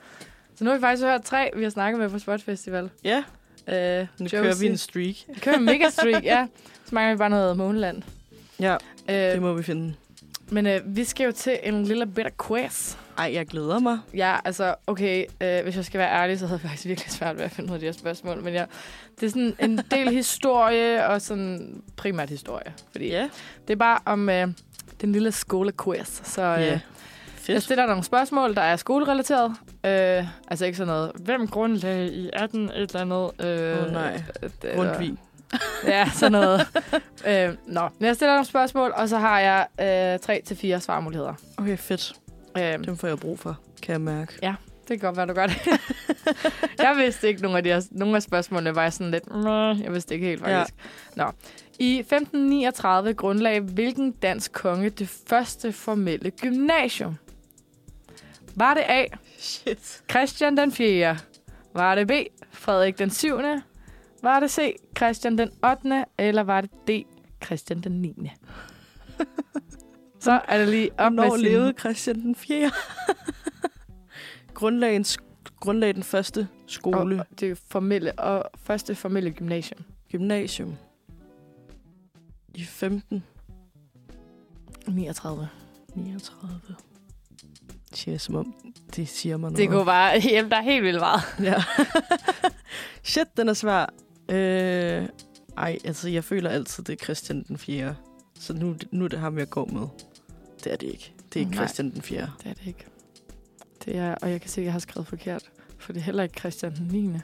Så 0.54 0.64
nu 0.64 0.70
har 0.70 0.76
vi 0.76 0.80
faktisk 0.80 1.04
hørt 1.04 1.22
tre, 1.22 1.50
vi 1.56 1.62
har 1.62 1.70
snakket 1.70 2.00
med 2.00 2.10
på 2.10 2.18
Spot 2.18 2.42
Festival. 2.42 2.90
Ja, 3.04 3.24
Øh, 3.68 4.06
nu 4.18 4.24
Josie. 4.24 4.40
kører 4.40 4.54
vi 4.60 4.66
en 4.66 4.76
streak. 4.76 5.14
Vi 5.34 5.40
kører 5.40 5.56
en 5.56 5.64
mega 5.64 5.90
streak, 5.90 6.24
ja. 6.24 6.46
Så 6.84 6.94
mangler 6.94 7.14
vi 7.14 7.18
bare 7.18 7.30
noget 7.30 7.56
Måneland. 7.56 8.02
Ja, 8.60 8.76
Øh, 9.08 9.14
det 9.14 9.42
må 9.42 9.52
vi 9.54 9.62
finde. 9.62 9.94
men 10.50 10.66
øh, 10.66 10.80
vi 10.96 11.04
skal 11.04 11.24
jo 11.24 11.32
til 11.32 11.58
en 11.62 11.84
lille 11.84 12.06
bitte 12.06 12.30
quiz. 12.46 12.96
Ej, 13.18 13.30
jeg 13.34 13.46
glæder 13.46 13.78
mig. 13.78 13.98
Ja, 14.14 14.36
altså, 14.44 14.74
okay, 14.86 15.24
øh, 15.40 15.62
hvis 15.62 15.76
jeg 15.76 15.84
skal 15.84 15.98
være 15.98 16.10
ærlig, 16.22 16.38
så 16.38 16.46
havde 16.46 16.60
jeg 16.62 16.70
faktisk 16.70 16.86
virkelig 16.86 17.10
svært 17.12 17.36
ved 17.36 17.44
at 17.44 17.50
finde 17.50 17.68
ud 17.70 17.74
af 17.74 17.80
de 17.80 17.86
her 17.86 17.92
spørgsmål. 17.92 18.42
Men 18.42 18.54
ja, 18.54 18.64
det 19.20 19.26
er 19.26 19.30
sådan 19.30 19.56
en 19.60 19.80
del 19.90 20.08
historie, 20.22 21.06
og 21.06 21.22
sådan 21.22 21.82
primært 21.96 22.28
historie. 22.28 22.72
Fordi 22.92 23.08
Ja, 23.08 23.28
det 23.68 23.72
er 23.72 23.78
bare 23.78 23.98
om 24.04 24.28
øh, 24.28 24.48
den 25.00 25.12
lille 25.12 25.32
skolequiz. 25.32 26.20
Så 26.24 26.42
øh, 26.42 26.78
ja. 27.48 27.52
jeg 27.52 27.56
Fedt. 27.56 27.64
stiller 27.64 27.86
nogle 27.86 28.02
spørgsmål, 28.04 28.54
der 28.54 28.62
er 28.62 28.76
skolerelateret. 28.76 29.50
Øh, 29.86 30.24
altså 30.48 30.66
ikke 30.66 30.78
sådan 30.78 30.94
noget, 30.94 31.12
hvem 31.14 31.46
grundlagde 31.48 32.12
i 32.12 32.30
18 32.32 32.70
et 32.70 32.74
eller 32.76 33.00
andet? 33.00 33.46
Øh, 33.46 33.86
Åh, 33.86 33.92
nej. 33.92 34.22
øh, 34.42 34.76
Grundtvig. 34.76 35.14
Ja, 35.86 36.10
sådan 36.14 36.32
noget. 36.32 36.60
øh, 37.26 37.54
nå, 37.66 37.88
men 37.98 38.06
jeg 38.06 38.14
stiller 38.16 38.32
nogle 38.32 38.44
spørgsmål, 38.46 38.92
og 38.96 39.08
så 39.08 39.18
har 39.18 39.40
jeg 39.40 39.66
øh, 40.14 40.18
tre 40.18 40.42
til 40.44 40.56
fire 40.56 40.80
svarmuligheder. 40.80 41.34
Okay, 41.58 41.76
fedt. 41.78 42.12
Øh, 42.58 42.84
Dem 42.84 42.96
får 42.96 43.08
jeg 43.08 43.18
brug 43.18 43.38
for, 43.38 43.58
kan 43.82 43.92
jeg 43.92 44.00
mærke. 44.00 44.32
det 44.88 45.00
kan 45.00 45.06
godt 45.08 45.16
være, 45.16 45.26
du 45.26 45.32
gør 45.32 45.46
det. 45.46 45.68
jeg 46.78 46.94
vidste 46.96 47.28
ikke, 47.28 47.42
nogle 47.42 47.56
af, 47.58 47.64
de 47.64 47.70
her, 47.70 47.82
nogle 47.90 48.16
af 48.16 48.22
spørgsmålene 48.22 48.74
var 48.74 48.82
jeg 48.82 48.92
sådan 48.92 49.10
lidt... 49.10 49.24
Jeg 49.84 49.92
vidste 49.92 50.14
ikke 50.14 50.26
helt, 50.26 50.40
faktisk. 50.40 50.74
Ja. 51.16 51.24
Nå. 51.24 51.30
I 51.78 51.98
1539 51.98 53.14
grundlagde 53.14 53.60
hvilken 53.60 54.12
dansk 54.12 54.52
konge 54.52 54.90
det 54.90 55.08
første 55.28 55.72
formelle 55.72 56.30
gymnasium? 56.30 57.16
Var 58.58 58.74
det 58.74 58.80
A. 58.88 59.04
Shit. 59.38 60.02
Christian 60.10 60.56
den 60.56 60.72
4. 60.72 61.18
Var 61.74 61.94
det 61.94 62.06
B. 62.08 62.12
Frederik 62.52 62.98
den 62.98 63.10
7. 63.10 63.36
Var 64.22 64.40
det 64.40 64.50
C. 64.50 64.76
Christian 64.96 65.38
den 65.38 65.50
8. 65.64 66.04
Eller 66.18 66.42
var 66.42 66.60
det 66.60 66.70
D. 66.88 67.04
Christian 67.44 67.80
den 67.80 67.92
9. 68.02 68.30
Så 70.20 70.40
er 70.48 70.58
det 70.58 70.68
lige 70.68 70.90
op 70.98 71.12
med 71.12 71.22
Hvornår 71.24 71.36
sin... 71.36 71.44
levede 71.44 71.74
Christian 71.80 72.20
den 72.20 72.34
4. 72.34 72.70
grundlag, 74.54 74.96
en 74.96 75.02
sk- 75.04 75.44
grundlag 75.60 75.94
den 75.94 76.02
første 76.02 76.48
skole. 76.66 77.20
Og, 77.20 77.26
det 77.40 77.58
formelle, 77.58 78.18
og 78.18 78.50
første 78.56 78.94
formelle 78.94 79.30
gymnasium. 79.30 79.80
Gymnasium. 80.10 80.76
I 82.54 82.64
15. 82.64 83.24
39. 84.86 85.48
39. 85.94 86.76
Siger 87.94 88.18
som 88.18 88.34
om, 88.34 88.54
det 88.96 89.08
siger 89.08 89.36
mig 89.36 89.50
noget. 89.50 89.58
Det 89.58 89.68
kunne 89.68 89.84
bare... 89.84 90.20
Der 90.50 90.56
er 90.56 90.62
helt 90.62 90.84
vildt 90.84 91.00
meget. 91.00 91.20
Ja. 91.42 91.62
Shit, 93.02 93.36
den 93.36 93.48
er 93.48 93.54
svær. 93.54 93.86
Øh, 94.28 95.08
ej, 95.56 95.78
altså, 95.84 96.08
jeg 96.08 96.24
føler 96.24 96.50
altid, 96.50 96.84
det 96.84 96.92
er 96.92 97.04
Christian 97.04 97.44
den 97.48 97.58
4. 97.58 97.96
Så 98.40 98.52
nu, 98.52 98.76
nu 98.90 99.04
er 99.04 99.08
det 99.08 99.18
ham, 99.18 99.38
jeg 99.38 99.48
går 99.48 99.66
med. 99.66 99.86
Det 100.64 100.72
er 100.72 100.76
det 100.76 100.86
ikke. 100.86 101.12
Det 101.32 101.36
er 101.36 101.40
ikke 101.40 101.50
Nej. 101.50 101.64
Christian 101.64 101.90
den 101.90 102.02
4. 102.02 102.30
Det 102.42 102.50
er 102.50 102.54
det 102.54 102.66
ikke. 102.66 102.86
Det 103.84 103.96
er, 103.96 104.14
og 104.14 104.30
jeg 104.30 104.40
kan 104.40 104.50
se, 104.50 104.60
at 104.60 104.64
jeg 104.64 104.72
har 104.72 104.80
skrevet 104.80 105.08
forkert. 105.08 105.50
For 105.78 105.92
det 105.92 106.00
er 106.00 106.04
heller 106.04 106.22
ikke 106.22 106.40
Christian 106.40 106.76
den 106.76 106.86
9. 106.86 107.18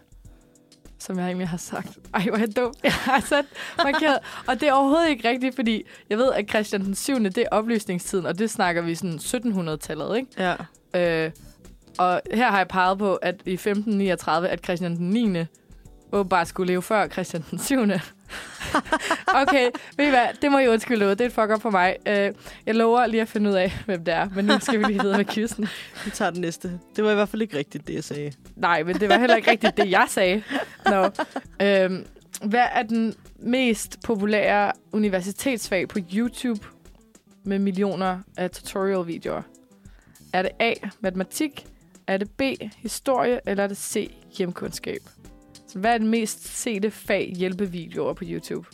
Som 1.07 1.19
jeg 1.19 1.27
egentlig 1.27 1.49
har 1.49 1.57
sagt. 1.57 1.99
Ej, 2.15 2.23
hvor 2.23 2.35
er 2.35 2.39
jeg 2.39 2.57
dum. 2.57 2.73
Jeg 2.85 2.93
har 2.93 3.21
sat 3.21 3.45
markeret. 3.85 4.19
Og 4.47 4.61
det 4.61 4.69
er 4.69 4.73
overhovedet 4.73 5.09
ikke 5.09 5.29
rigtigt, 5.29 5.55
fordi 5.55 5.85
jeg 6.11 6.19
ved, 6.19 6.33
at 6.33 6.49
Christian 6.49 6.85
den 6.85 6.95
7. 6.95 7.19
det 7.25 7.39
er 7.39 7.49
oplysningstiden, 7.51 8.27
og 8.27 8.39
det 8.39 8.51
snakker 8.51 8.83
vi 8.83 8.95
sådan 8.95 9.19
1700-tallet, 9.19 10.17
ikke? 10.17 10.29
Ja. 10.39 10.55
Øh, 11.27 11.31
og 11.99 12.21
her 12.33 12.51
har 12.51 12.59
jeg 12.59 12.69
peget 12.69 12.99
på, 12.99 13.15
at 13.15 13.35
i 13.47 13.53
1539, 13.53 14.49
at 14.49 14.65
Christian 14.65 14.97
den 14.97 15.11
9. 15.11 15.45
åbenbart 16.15 16.49
skulle 16.49 16.73
leve 16.73 16.83
før 16.83 17.09
Christian 17.09 17.45
den 17.51 17.59
7. 17.59 17.81
okay, 19.43 19.71
ved 19.97 20.07
I 20.07 20.11
hvad? 20.11 20.27
Det 20.43 20.53
må 20.53 20.59
I 20.59 20.69
undskylde 20.69 21.07
ud. 21.07 21.11
Det 21.11 21.21
er 21.21 21.27
et 21.27 21.33
fuck 21.33 21.51
up 21.51 21.63
for 21.63 21.71
mig. 21.71 21.97
Øh, 22.07 22.33
jeg 22.67 22.75
lover 22.75 23.07
lige 23.07 23.21
at 23.21 23.29
finde 23.29 23.51
ud 23.51 23.55
af, 23.55 23.73
hvem 23.87 24.05
det 24.05 24.15
er. 24.15 24.29
Men 24.35 24.45
nu 24.45 24.59
skal 24.61 24.79
vi 24.79 24.85
lige 24.85 25.01
videre 25.03 25.17
med 25.17 25.25
quizzen. 25.25 25.69
Vi 26.05 26.11
tager 26.11 26.31
den 26.31 26.41
næste. 26.41 26.81
Det 26.97 27.05
var 27.05 27.11
i 27.11 27.15
hvert 27.15 27.29
fald 27.29 27.43
ikke 27.43 27.57
rigtigt, 27.57 27.87
det 27.87 27.95
jeg 27.95 28.05
sagde. 28.05 28.33
Nej, 28.57 28.83
men 28.83 29.01
det 29.01 29.09
var 29.09 29.19
heller 29.19 29.37
ikke 29.37 29.51
rigtigt 29.51 29.77
det, 29.77 29.91
jeg 29.91 30.07
sagde. 30.09 30.43
Nå. 30.87 31.11
Øhm, 31.63 32.07
hvad 32.45 32.67
er 32.73 32.83
den 32.83 33.15
mest 33.39 33.99
populære 34.05 34.73
universitetsfag 34.93 35.89
på 35.89 35.99
YouTube 36.15 36.61
med 37.45 37.59
millioner 37.59 38.19
af 38.37 38.51
tutorial-videoer? 38.51 39.43
Er 40.33 40.43
det 40.43 40.51
A, 40.61 40.73
matematik? 41.01 41.67
Er 42.07 42.17
det 42.17 42.31
B, 42.31 42.43
historie? 42.77 43.41
Eller 43.47 43.65
er 43.65 43.69
det 43.69 43.77
C, 43.77 44.15
hjemkundskab? 44.39 45.01
Hvad 45.75 45.95
er 45.95 45.99
det 45.99 46.07
mest 46.07 46.45
sete 46.45 46.91
fag 46.91 47.33
hjælpevideoer 47.37 48.13
på 48.13 48.25
YouTube? 48.27 48.67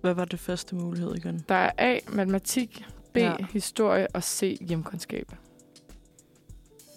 Hvad 0.00 0.14
var 0.14 0.24
det 0.24 0.40
første 0.40 0.74
mulighed 0.74 1.14
igen? 1.14 1.44
Der 1.48 1.54
er 1.54 1.70
A, 1.78 1.98
matematik, 2.08 2.84
B, 3.14 3.16
ja. 3.16 3.36
historie 3.52 4.06
og 4.14 4.22
C, 4.24 4.58
hjemkundskab. 4.60 5.32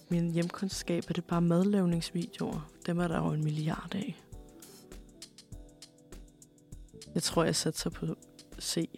min 0.10 0.32
hjemkundskab, 0.32 1.04
er 1.10 1.14
det 1.14 1.26
bare 1.26 1.42
madlavningsvideoer. 1.42 2.70
Dem 2.86 3.00
er 3.00 3.08
der 3.08 3.18
jo 3.18 3.32
en 3.32 3.44
milliard 3.44 3.96
af. 3.96 4.22
Jeg 7.16 7.24
tror, 7.24 7.44
jeg 7.44 7.56
satser 7.56 7.90
på 7.90 8.06
C. 8.62 8.90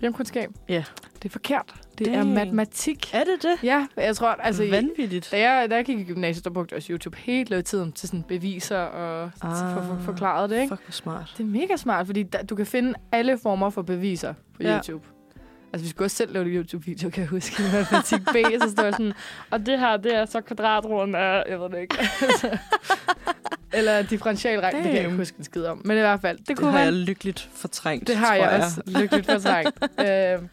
Hjemkundskab? 0.00 0.50
Ja. 0.68 0.84
Det 1.14 1.24
er 1.24 1.30
forkert. 1.30 1.83
Det 1.98 2.06
er 2.08 2.12
Dang. 2.12 2.32
matematik. 2.32 3.14
Er 3.14 3.24
det 3.24 3.42
det? 3.42 3.54
Ja, 3.62 3.86
jeg 3.96 4.16
tror, 4.16 4.28
altså... 4.28 4.66
Vanvittigt. 4.70 5.28
Da 5.32 5.50
jeg, 5.50 5.70
da 5.70 5.74
jeg 5.76 5.84
gik 5.84 5.98
i 5.98 6.04
gymnasiet, 6.04 6.44
der 6.44 6.50
brugte 6.50 6.72
jeg 6.72 6.76
også 6.76 6.92
YouTube 6.92 7.16
hele 7.18 7.62
tiden 7.62 7.92
til 7.92 8.08
sådan 8.08 8.22
beviser 8.22 8.78
og 8.78 9.22
ah. 9.24 9.30
for, 9.74 9.82
for, 9.82 9.98
forklaret 10.04 10.50
det, 10.50 10.60
ikke? 10.60 10.68
Fuck, 10.76 10.84
hvor 10.86 10.92
smart. 10.92 11.34
Det 11.38 11.42
er 11.42 11.48
mega 11.48 11.76
smart, 11.76 12.06
fordi 12.06 12.22
der, 12.22 12.42
du 12.42 12.54
kan 12.56 12.66
finde 12.66 12.94
alle 13.12 13.38
former 13.42 13.70
for 13.70 13.82
beviser 13.82 14.34
på 14.56 14.62
Ja. 14.62 14.76
YouTube. 14.76 15.04
Altså, 15.72 15.84
vi 15.84 15.90
skulle 15.90 16.06
også 16.06 16.16
selv 16.16 16.32
lave 16.32 16.44
en 16.44 16.50
YouTube-video, 16.50 17.10
kan 17.10 17.20
jeg 17.20 17.28
huske, 17.28 17.62
i 17.62 17.66
matematik 17.72 18.20
B, 18.26 18.36
så 18.62 18.70
står 18.70 18.82
jeg 18.84 18.92
sådan, 18.92 19.12
og 19.50 19.66
det 19.66 19.78
her, 19.78 19.96
det 19.96 20.14
er 20.14 20.24
så 20.26 20.40
kvadratroden 20.40 21.14
af, 21.14 21.42
jeg 21.48 21.60
ved 21.60 21.68
det 21.70 21.78
ikke. 21.80 21.96
Eller 23.72 24.02
differentialregn, 24.02 24.74
det 24.74 24.82
kan 24.84 24.92
jeg 24.94 25.04
ikke 25.04 25.16
huske 25.16 25.34
en 25.38 25.44
skid 25.44 25.64
om. 25.64 25.82
Men 25.84 25.96
i 25.96 26.00
hvert 26.00 26.20
fald, 26.20 26.38
det 26.38 26.48
Det 26.48 26.56
kunne 26.56 26.70
har 26.70 26.78
man. 26.78 26.84
jeg 26.84 26.92
lykkeligt 26.92 27.48
fortrængt, 27.54 28.06
Det 28.08 28.16
har 28.16 28.26
tror 28.26 28.34
jeg, 28.34 28.62
også 28.64 28.82
lykkeligt 28.86 29.30
fortrængt. 29.30 29.78
øh, 30.00 30.48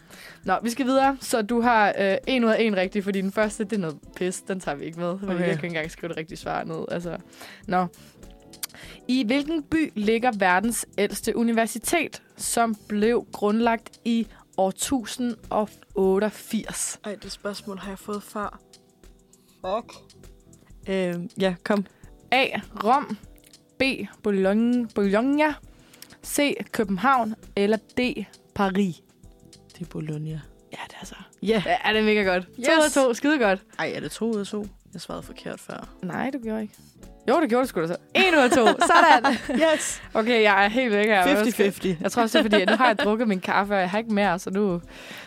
nå, 0.45 0.53
vi 0.63 0.69
skal 0.69 0.85
videre. 0.85 1.17
Så 1.21 1.41
du 1.41 1.61
har 1.61 1.93
øh, 1.99 2.17
en 2.27 2.43
ud 2.43 2.49
af 2.49 2.61
en 2.61 2.75
rigtig, 2.75 3.03
fordi 3.03 3.21
den 3.21 3.31
første, 3.31 3.63
det 3.63 3.73
er 3.73 3.77
noget 3.77 3.97
pis. 4.15 4.41
Den 4.41 4.59
tager 4.59 4.75
vi 4.75 4.85
ikke 4.85 4.99
med, 4.99 5.19
fordi 5.19 5.31
Okay. 5.33 5.39
jeg 5.39 5.47
kan 5.47 5.55
ikke 5.55 5.67
engang 5.67 5.91
skrive 5.91 6.09
det 6.09 6.17
rigtige 6.17 6.37
svar 6.37 6.63
ned. 6.63 6.85
Altså, 6.91 7.17
nå. 7.67 7.85
I 9.07 9.23
hvilken 9.25 9.63
by 9.63 9.91
ligger 9.95 10.31
verdens 10.37 10.85
ældste 10.97 11.35
universitet, 11.35 12.21
som 12.37 12.75
blev 12.87 13.25
grundlagt 13.31 13.99
i 14.05 14.27
år 14.57 14.69
1088? 14.69 16.99
Ej, 17.05 17.15
det 17.23 17.31
spørgsmål 17.31 17.77
har 17.77 17.91
jeg 17.91 17.99
fået 17.99 18.23
før. 18.23 18.59
Fuck. 19.65 19.93
Øh, 20.89 21.15
ja, 21.39 21.55
kom. 21.63 21.85
A. 22.31 22.45
Rom. 22.83 23.17
B. 23.79 23.83
Bologna. 24.23 24.87
Bologna. 24.95 25.53
C. 26.25 26.55
København. 26.71 27.35
Eller 27.55 27.77
D. 27.77 28.25
Paris. 28.55 28.95
Det 29.81 29.87
er 29.87 29.91
Bologna. 29.91 30.29
Ja, 30.71 30.77
det 30.87 30.95
er 31.01 31.05
så. 31.05 31.15
Ja. 31.43 31.63
Ja, 31.65 31.75
er 31.85 31.93
det 31.93 32.03
mega 32.03 32.21
godt. 32.23 32.47
Yes. 32.59 32.65
To 32.67 32.71
ud 32.73 32.77
af 32.81 32.85
Yes. 32.85 32.93
to. 32.93 33.13
Skide 33.13 33.39
godt. 33.39 33.59
Ej, 33.79 33.91
er 33.95 33.99
det 33.99 34.11
to 34.11 34.25
ud 34.33 34.39
af 34.39 34.45
to? 34.47 34.65
Jeg 34.93 35.01
svarede 35.01 35.23
forkert 35.23 35.59
før. 35.59 35.87
Nej, 36.03 36.29
du 36.33 36.39
gjorde 36.43 36.61
ikke. 36.61 36.73
Jo, 37.29 37.41
det 37.41 37.49
gjorde 37.49 37.63
du 37.63 37.67
sgu 37.69 37.81
da 37.81 37.87
så. 37.87 37.95
En 38.15 38.23
ud 38.37 38.43
af 38.43 38.49
to. 38.51 38.65
Sådan. 38.91 39.33
Yes. 39.73 40.01
Okay, 40.13 40.41
jeg 40.43 40.65
er 40.65 40.69
helt 40.69 40.91
væk 40.91 41.05
her. 41.05 41.27
Jeg 41.27 41.41
50-50. 41.41 41.87
Jeg 42.01 42.11
tror 42.11 42.21
også, 42.23 42.37
det 42.37 42.45
er 42.45 42.49
fordi, 42.49 42.61
at 42.61 42.69
nu 42.69 42.75
har 42.75 42.87
jeg 42.87 42.99
drukket 42.99 43.27
min 43.27 43.39
kaffe, 43.39 43.73
og 43.73 43.79
jeg 43.79 43.89
har 43.89 43.97
ikke 43.97 44.13
mere, 44.13 44.39
så 44.39 44.49
nu, 44.49 44.61
nu, 44.61 44.81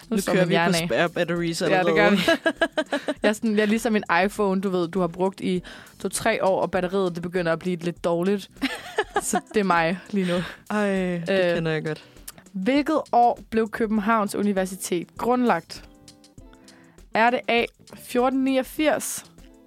Nu 0.09 0.17
kører 0.33 0.45
vi 0.45 0.55
på 0.55 0.61
af. 0.61 0.75
spare 0.75 1.09
batteries 1.09 1.61
Ja, 1.63 1.67
allerede. 1.67 1.87
det 1.87 1.97
gør 1.97 2.11
vi. 2.11 2.17
Jeg 3.23 3.29
er, 3.29 3.33
sådan, 3.33 3.57
jeg 3.57 3.63
er 3.63 3.67
ligesom 3.67 3.97
en 3.97 4.05
iPhone, 4.25 4.61
du 4.61 4.69
ved, 4.71 4.89
du 4.89 5.01
har 5.01 5.07
brugt 5.07 5.41
i 5.41 5.63
to-tre 6.03 6.45
år, 6.45 6.61
og 6.63 6.71
batteriet 6.71 7.15
det 7.15 7.23
begynder 7.23 7.53
at 7.53 7.59
blive 7.59 7.77
lidt 7.77 8.05
dårligt. 8.05 8.51
så 9.23 9.41
det 9.55 9.61
er 9.61 9.65
mig 9.65 9.99
lige 10.11 10.27
nu. 10.27 10.43
Ej, 10.71 10.87
det 11.27 11.31
Øh. 11.49 11.55
kender 11.55 11.73
jeg 11.73 11.85
godt. 11.85 12.05
Hvilket 12.55 13.01
år 13.13 13.41
blev 13.51 13.71
Københavns 13.71 14.35
Universitet 14.35 15.19
grundlagt? 15.19 15.89
Er 17.15 17.31
det 17.31 17.41
A. 17.49 17.63
1489, 17.63 19.25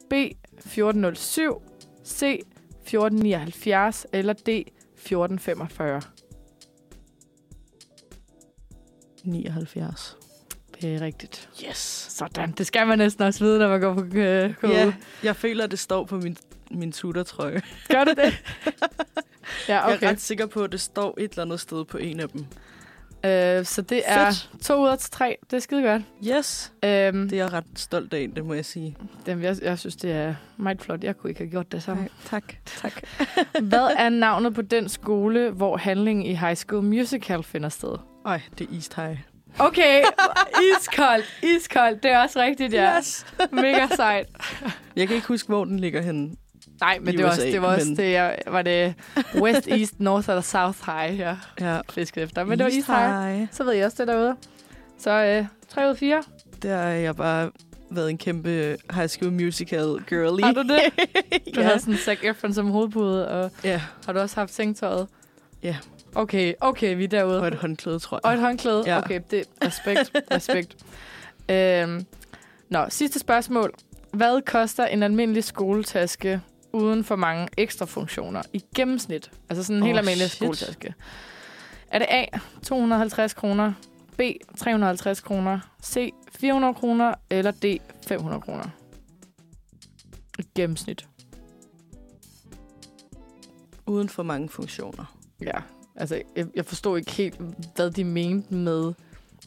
B. 0.09 0.13
1407, 0.13 1.61
C. 2.05 2.41
1479 2.83 4.05
eller 4.13 4.33
D. 4.33 4.49
1445? 4.49 6.01
79. 9.23 10.17
Det 10.81 10.95
er 10.95 11.01
rigtigt. 11.01 11.49
Yes. 11.67 11.77
Sådan. 12.09 12.51
Det 12.51 12.67
skal 12.67 12.87
man 12.87 12.97
næsten 12.97 13.23
også 13.23 13.43
vide, 13.43 13.59
når 13.59 13.67
man 13.69 13.81
går 13.81 13.93
på 13.93 14.01
øh, 14.01 14.53
KU. 14.53 14.67
Ja, 14.67 14.93
jeg 15.23 15.35
føler, 15.35 15.63
at 15.63 15.71
det 15.71 15.79
står 15.79 16.03
på 16.03 16.17
min, 16.17 16.37
min 16.71 16.91
tutortrøje. 16.91 17.61
Gør 17.89 18.03
det 18.03 18.17
det? 18.17 18.33
ja, 19.69 19.83
Okay. 19.83 20.01
Jeg 20.01 20.07
er 20.07 20.09
ret 20.11 20.21
sikker 20.21 20.45
på, 20.45 20.63
at 20.63 20.71
det 20.71 20.81
står 20.81 21.15
et 21.17 21.31
eller 21.31 21.43
andet 21.43 21.59
sted 21.59 21.85
på 21.85 21.97
en 21.97 22.19
af 22.19 22.29
dem. 22.29 22.45
Øh, 23.25 23.65
så 23.65 23.81
det 23.81 24.01
er 24.05 24.25
Fedt. 24.25 24.49
to 24.63 24.83
ud 24.83 24.87
af 24.89 24.97
tre. 24.97 25.37
Det 25.51 25.57
er 25.57 25.61
skide 25.61 25.83
godt. 25.83 26.01
Yes. 26.27 26.73
Øhm, 26.83 27.29
Det 27.29 27.39
er 27.39 27.43
jeg 27.43 27.53
ret 27.53 27.63
stolt 27.75 28.13
af, 28.13 28.27
det 28.35 28.45
må 28.45 28.53
jeg 28.53 28.65
sige. 28.65 28.97
det, 29.25 29.43
jeg, 29.43 29.55
jeg 29.61 29.79
synes, 29.79 29.95
det 29.95 30.11
er 30.11 30.35
meget 30.57 30.81
flot. 30.81 31.03
Jeg 31.03 31.17
kunne 31.17 31.29
ikke 31.29 31.39
have 31.41 31.49
gjort 31.51 31.71
det 31.71 31.83
samme. 31.83 32.01
Nej, 32.01 32.09
tak. 32.25 32.43
tak. 32.65 32.93
Hvad 33.69 33.89
er 33.97 34.09
navnet 34.25 34.53
på 34.53 34.61
den 34.61 34.89
skole, 34.89 35.49
hvor 35.49 35.77
handlingen 35.77 36.25
i 36.25 36.33
High 36.35 36.55
School 36.55 36.83
Musical 36.83 37.43
finder 37.43 37.69
sted? 37.69 37.95
Ej, 38.25 38.41
det 38.59 38.67
er 38.71 38.75
East 38.75 38.95
High. 38.95 39.17
Okay, 39.59 40.03
iskoldt, 40.79 41.25
iskoldt. 41.43 42.03
Det 42.03 42.11
er 42.11 42.19
også 42.19 42.39
rigtigt, 42.39 42.73
ja. 42.73 42.97
Yes. 42.97 43.25
Mega 43.51 43.87
sejt. 43.95 44.27
Jeg 44.95 45.07
kan 45.07 45.15
ikke 45.15 45.27
huske, 45.27 45.47
hvor 45.47 45.65
den 45.65 45.79
ligger 45.79 46.01
henne. 46.01 46.31
Nej, 46.81 46.99
men 47.01 47.17
det 47.17 47.23
var 47.23 47.29
også, 47.29 47.41
det 47.41 47.61
var, 47.61 47.75
også 47.75 47.87
men- 47.87 47.97
det, 47.97 48.11
jeg, 48.11 48.37
var 48.47 48.61
det 48.61 48.93
West, 49.35 49.67
East, 49.67 49.99
North 49.99 50.29
eller 50.29 50.41
South 50.41 50.77
High, 50.85 51.19
jeg 51.19 51.37
Ja. 51.61 51.79
fiskede 51.89 52.25
efter. 52.25 52.43
Men 52.43 52.59
det 52.59 52.65
var 52.65 52.71
East 52.71 52.87
High. 52.87 53.47
Så 53.51 53.63
ved 53.63 53.73
jeg 53.73 53.85
også 53.85 53.97
det 54.05 54.07
derude. 54.07 54.35
Så 54.99 55.11
øh, 55.11 55.45
3 55.69 55.83
ud 55.85 55.89
af 55.89 55.97
4. 55.97 56.23
Der 56.61 56.77
har 56.77 56.83
jeg 56.89 57.15
bare 57.15 57.51
været 57.89 58.09
en 58.09 58.17
kæmpe 58.17 58.77
High 58.93 59.07
School 59.09 59.31
Musical 59.33 60.03
girly. 60.09 60.41
Har 60.41 60.51
du 60.53 60.61
det? 60.61 60.79
Du 61.55 61.61
ja. 61.61 61.67
havde 61.67 61.79
sådan 61.79 61.97
Zac 61.97 62.17
Efron 62.23 62.53
som 62.53 62.69
hovedpude, 62.71 63.27
og 63.29 63.51
ja. 63.63 63.81
har 64.05 64.13
du 64.13 64.19
også 64.19 64.35
haft 64.35 64.53
sengtøjet? 64.53 65.07
Ja. 65.63 65.75
Okay, 66.15 66.53
okay, 66.61 66.95
vi 66.97 67.03
er 67.03 67.07
derude. 67.07 67.39
Og 67.41 67.47
et 67.47 67.55
håndklæde, 67.55 67.99
tror 67.99 68.17
Og 68.17 68.31
jeg. 68.31 68.37
et 68.37 68.41
håndklæde? 68.45 68.83
Ja. 68.85 68.97
Okay, 68.97 69.21
det 69.31 69.43
respekt, 69.65 70.11
respekt. 70.31 70.75
Øhm, 71.49 72.05
nå, 72.69 72.85
sidste 72.89 73.19
spørgsmål. 73.19 73.73
Hvad 74.13 74.41
koster 74.45 74.85
en 74.85 75.03
almindelig 75.03 75.43
skoletaske 75.43 76.41
uden 76.73 77.03
for 77.03 77.15
mange 77.15 77.47
ekstra 77.57 77.85
funktioner 77.85 78.41
i 78.53 78.63
gennemsnit? 78.75 79.31
Altså 79.49 79.63
sådan 79.63 79.77
en 79.77 79.83
helt 79.83 79.95
Oh, 79.95 79.99
almindelig 79.99 80.29
shit. 80.29 80.37
skoletaske. 80.37 80.93
Er 81.87 81.99
det 81.99 82.07
A, 82.09 82.25
250 82.63 83.33
kroner, 83.33 83.73
B, 84.17 84.21
350 84.57 85.21
kroner, 85.21 85.59
C, 85.83 86.11
400 86.39 86.73
kroner, 86.73 87.13
eller 87.29 87.51
D, 87.51 87.65
500 88.07 88.41
kroner? 88.41 88.63
I 90.39 90.43
gennemsnit. 90.55 91.07
Uden 93.85 94.09
for 94.09 94.23
mange 94.23 94.49
funktioner. 94.49 95.17
Ja, 95.41 95.57
altså 95.95 96.21
jeg, 96.35 96.45
jeg 96.55 96.65
forstod 96.65 96.97
ikke 96.97 97.11
helt, 97.11 97.35
hvad 97.75 97.91
de 97.91 98.03
mente 98.03 98.53
med 98.53 98.93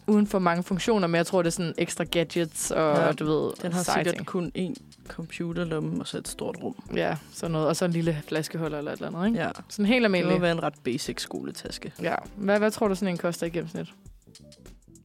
uden 0.07 0.27
for 0.27 0.39
mange 0.39 0.63
funktioner, 0.63 1.07
men 1.09 1.15
jeg 1.15 1.27
tror, 1.27 1.43
det 1.43 1.47
er 1.47 1.53
sådan 1.53 1.75
ekstra 1.79 2.05
gadgets 2.05 2.71
og 2.71 2.97
Ja, 2.97 3.13
du 3.13 3.25
ved, 3.25 3.53
Den 3.63 3.73
har 3.73 3.83
sikkert 3.83 4.27
kun 4.27 4.53
én 4.59 4.75
computerlomme 5.09 6.01
og 6.01 6.07
så 6.07 6.19
et 6.19 6.29
stort 6.29 6.57
rum. 6.63 6.75
Ja, 6.95 7.17
sådan 7.33 7.51
noget. 7.53 7.69
Og 7.69 7.77
så 7.77 7.85
en 7.85 7.91
lille 7.91 8.23
flaskeholder 8.29 8.79
eller 8.79 8.93
et 8.93 8.97
eller 8.97 9.09
andet, 9.19 9.27
ikke? 9.27 9.39
Ja, 9.39 9.51
Sådan 9.69 9.87
helt 9.87 10.03
det 10.03 10.11
må 10.11 10.17
almindelig. 10.17 10.43
være 10.43 10.53
en 10.53 10.63
ret 10.63 10.75
basic 10.85 11.21
skoletaske. 11.23 11.93
Ja. 12.03 12.15
Hvad, 12.37 12.59
hvad 12.59 12.71
tror 12.71 12.89
du, 12.89 12.95
sådan 12.95 13.09
en 13.15 13.19
koster 13.19 13.47
i 13.47 13.51
gennemsnit? 13.51 13.87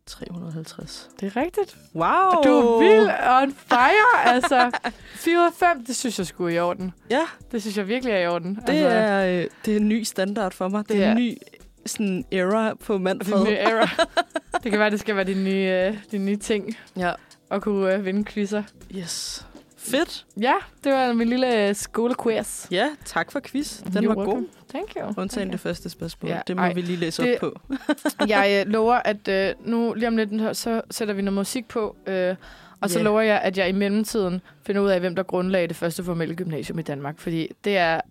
350. 0.05 1.09
Det 1.19 1.25
er 1.35 1.41
rigtigt. 1.41 1.77
Wow! 1.95 2.43
Du 2.43 2.49
er 2.49 2.79
vild 2.79 3.09
on 3.43 3.53
fire, 3.67 4.25
altså. 4.35 4.71
4 5.15 5.39
ud 5.39 5.45
af 5.45 5.53
5, 5.53 5.85
det 5.85 5.95
synes 5.95 6.17
jeg 6.19 6.27
skulle 6.27 6.53
er 6.55 6.57
i 6.57 6.59
orden. 6.59 6.93
Ja, 7.09 7.21
Det 7.51 7.61
synes 7.61 7.77
jeg 7.77 7.87
virkelig 7.87 8.13
er 8.13 8.19
i 8.19 8.27
orden. 8.27 8.55
det, 8.55 8.69
altså, 8.69 8.87
er, 8.87 9.39
øh, 9.41 9.47
det 9.65 9.73
er 9.73 9.77
en 9.77 9.89
ny 9.89 10.03
standard 10.03 10.51
for 10.53 10.67
mig. 10.67 10.89
Det 10.89 10.95
er 10.97 11.01
Ja. 11.05 11.11
en 11.11 11.17
ny 11.17 11.37
sådan 11.85 12.25
era 12.31 12.73
på 12.73 12.93
det, 12.93 13.01
Manfred. 13.01 13.33
er 13.41 13.43
nye 13.45 13.55
era. 13.57 13.89
det 14.63 14.71
kan 14.71 14.79
være, 14.79 14.89
det 14.89 14.99
skal 14.99 15.15
være 15.15 15.25
din 15.25 15.43
nye, 15.43 15.69
øh, 15.87 15.97
din 16.11 16.25
nye 16.25 16.37
ting 16.37 16.77
Ja. 16.97 17.11
at 17.51 17.61
kunne 17.61 17.93
øh, 17.93 18.05
vinde 18.05 18.25
quizzer. 18.25 18.63
Yes. 18.95 19.45
Fedt. 19.85 20.25
Ja, 20.41 20.53
det 20.83 20.91
var 20.91 21.13
min 21.13 21.29
lille 21.29 21.67
øh, 21.69 21.75
skolequiz. 21.75 22.67
Ja, 22.71 22.89
tak 23.05 23.31
for 23.31 23.39
quiz. 23.39 23.81
Den 23.81 23.91
You're 24.05 24.07
var 24.07 24.15
welcome. 24.15 24.35
god. 24.41 24.47
Thank 24.69 24.93
you. 24.97 25.13
Undtagen 25.17 25.47
Okay. 25.47 25.51
det 25.53 25.59
første 25.59 25.89
spørgsmål. 25.89 26.31
Ja, 26.31 26.39
det 26.47 26.55
må 26.55 26.61
ej, 26.61 26.73
vi 26.73 26.81
lige 26.81 26.97
læse 26.97 27.23
det- 27.23 27.33
op 27.35 27.39
på. 27.39 27.59
Jeg 28.27 28.63
øh, 28.67 28.71
lover, 28.73 28.93
at 28.95 29.27
øh, 29.27 29.53
nu 29.65 29.93
lige 29.93 30.07
om 30.07 30.17
lidt, 30.17 30.57
så 30.57 30.81
sætter 30.91 31.13
vi 31.13 31.21
noget 31.21 31.33
musik 31.35 31.67
på. 31.67 31.95
Øh, 32.07 32.35
og 32.81 32.89
så 32.89 33.03
lover 33.03 33.21
jeg, 33.21 33.39
at 33.41 33.57
jeg 33.57 33.69
i 33.69 33.71
mellemtiden 33.71 34.41
finder 34.65 34.81
ud 34.81 34.89
af, 34.89 34.99
hvem 34.99 35.15
der 35.15 35.23
grundlagde 35.23 35.67
det 35.67 35.75
første 35.75 36.03
formelle 36.03 36.35
gymnasium 36.35 36.79
i 36.79 36.81
Danmark. 36.81 37.19
Fordi 37.19 37.47
det 37.63 37.77
er 37.77 38.01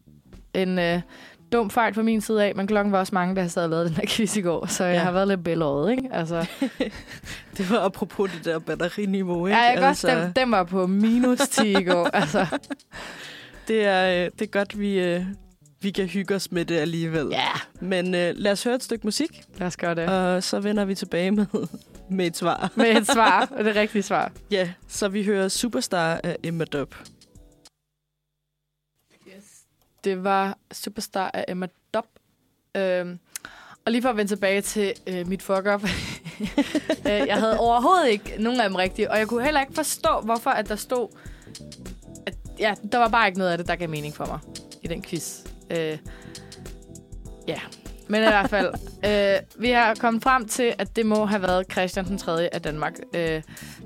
en 0.54 0.78
øh, 0.78 1.00
dum 1.54 1.70
fejl 1.70 1.94
fra 1.94 2.02
min 2.02 2.20
side 2.20 2.44
af, 2.44 2.52
men 2.56 2.66
klokken 2.66 2.92
var 2.92 2.98
også 2.98 3.14
mange, 3.14 3.36
der 3.36 3.48
sad 3.48 3.64
og 3.64 3.70
lavet 3.70 3.86
den 3.88 3.96
her 3.96 4.04
quiz 4.08 4.36
i 4.36 4.40
går. 4.40 4.66
Så 4.66 4.84
jeg 4.84 4.94
Ja. 4.94 5.00
har 5.02 5.12
været 5.12 5.28
lidt 5.28 5.44
billåret, 5.44 5.90
ikke? 5.90 6.08
Altså, 6.12 6.46
Det 7.56 7.70
var 7.70 7.78
apropos 7.84 8.30
det 8.30 8.44
der 8.44 8.58
batteriniveau, 8.58 9.46
ja, 9.46 9.52
ikke? 9.52 9.62
jeg 9.62 9.74
kan 9.74 9.84
altså... 9.84 10.08
også, 10.08 10.20
den, 10.24 10.32
den 10.36 10.50
var 10.50 10.64
på 10.64 10.86
minus 10.86 11.38
10 11.38 11.70
i 11.70 11.84
går. 11.84 12.10
Altså, 12.24 12.46
det, 13.68 13.84
er, 13.84 14.24
øh, 14.24 14.30
det 14.38 14.42
er 14.42 14.46
godt, 14.50 14.78
vi, 14.78 14.98
øh, 15.00 15.22
vi 15.80 15.90
kan 15.90 16.06
hygge 16.06 16.34
os 16.34 16.52
med 16.52 16.64
det 16.64 16.76
alligevel. 16.76 17.28
ja, 17.30 17.48
Men 17.80 18.14
øh, 18.14 18.32
lad 18.36 18.52
os 18.52 18.64
høre 18.64 18.74
et 18.74 18.82
stykke 18.82 19.06
musik, 19.06 19.42
lad 19.58 19.66
os 19.66 19.76
gøre 19.76 19.94
det. 19.94 20.08
og 20.08 20.42
så 20.42 20.60
vender 20.60 20.84
vi 20.84 20.94
tilbage 20.94 21.30
med, 21.30 21.46
med 22.10 22.26
et 22.26 22.36
svar. 22.36 22.70
Med 22.74 22.96
et 22.96 23.06
svar, 23.06 23.48
og 23.58 23.64
det 23.64 23.76
rigtige 23.76 24.02
svar. 24.02 24.32
Ja, 24.50 24.68
så 24.88 25.08
vi 25.08 25.24
hører 25.24 25.48
Superstar 25.48 26.20
af 26.24 26.36
Emma 26.42 26.64
Dobb. 26.64 26.94
Det 30.04 30.24
var 30.24 30.58
Superstar 30.72 31.30
af 31.34 31.44
Emma 31.48 31.66
Dobb. 31.94 32.06
Øhm, 32.76 33.18
og 33.86 33.92
lige 33.92 34.02
for 34.02 34.08
at 34.08 34.16
vende 34.16 34.30
tilbage 34.30 34.60
til 34.60 34.92
øh, 35.06 35.28
mit 35.28 35.42
fuck-up. 35.42 35.82
øh, 37.08 37.26
jeg 37.26 37.36
havde 37.36 37.58
overhovedet 37.58 38.08
ikke 38.08 38.34
nogen 38.38 38.60
af 38.60 38.68
dem 38.68 38.76
rigtige, 38.76 39.10
og 39.10 39.18
jeg 39.18 39.28
kunne 39.28 39.44
heller 39.44 39.60
ikke 39.60 39.74
forstå, 39.74 40.20
hvorfor 40.20 40.50
at 40.50 40.68
der 40.68 40.76
stod 40.76 41.08
ja, 42.58 42.74
der 42.92 42.98
var 42.98 43.08
bare 43.08 43.26
ikke 43.26 43.38
noget 43.38 43.52
af 43.52 43.58
det, 43.58 43.68
der 43.68 43.76
gav 43.76 43.88
mening 43.88 44.14
for 44.14 44.26
mig 44.26 44.38
i 44.82 44.86
den 44.86 45.02
quiz. 45.02 45.40
Øh, 45.70 45.98
ja, 47.48 47.60
men 48.08 48.22
i 48.22 48.26
hvert 48.26 48.50
fald, 48.50 48.74
øh, 49.08 49.62
vi 49.62 49.70
har 49.70 49.94
kommet 49.94 50.22
frem 50.22 50.48
til, 50.48 50.74
at 50.78 50.96
det 50.96 51.06
må 51.06 51.24
have 51.24 51.42
været 51.42 51.72
Christian 51.72 52.04
den 52.04 52.18
3. 52.18 52.54
af 52.54 52.62
Danmark. 52.62 52.92
Øh, 53.14 53.42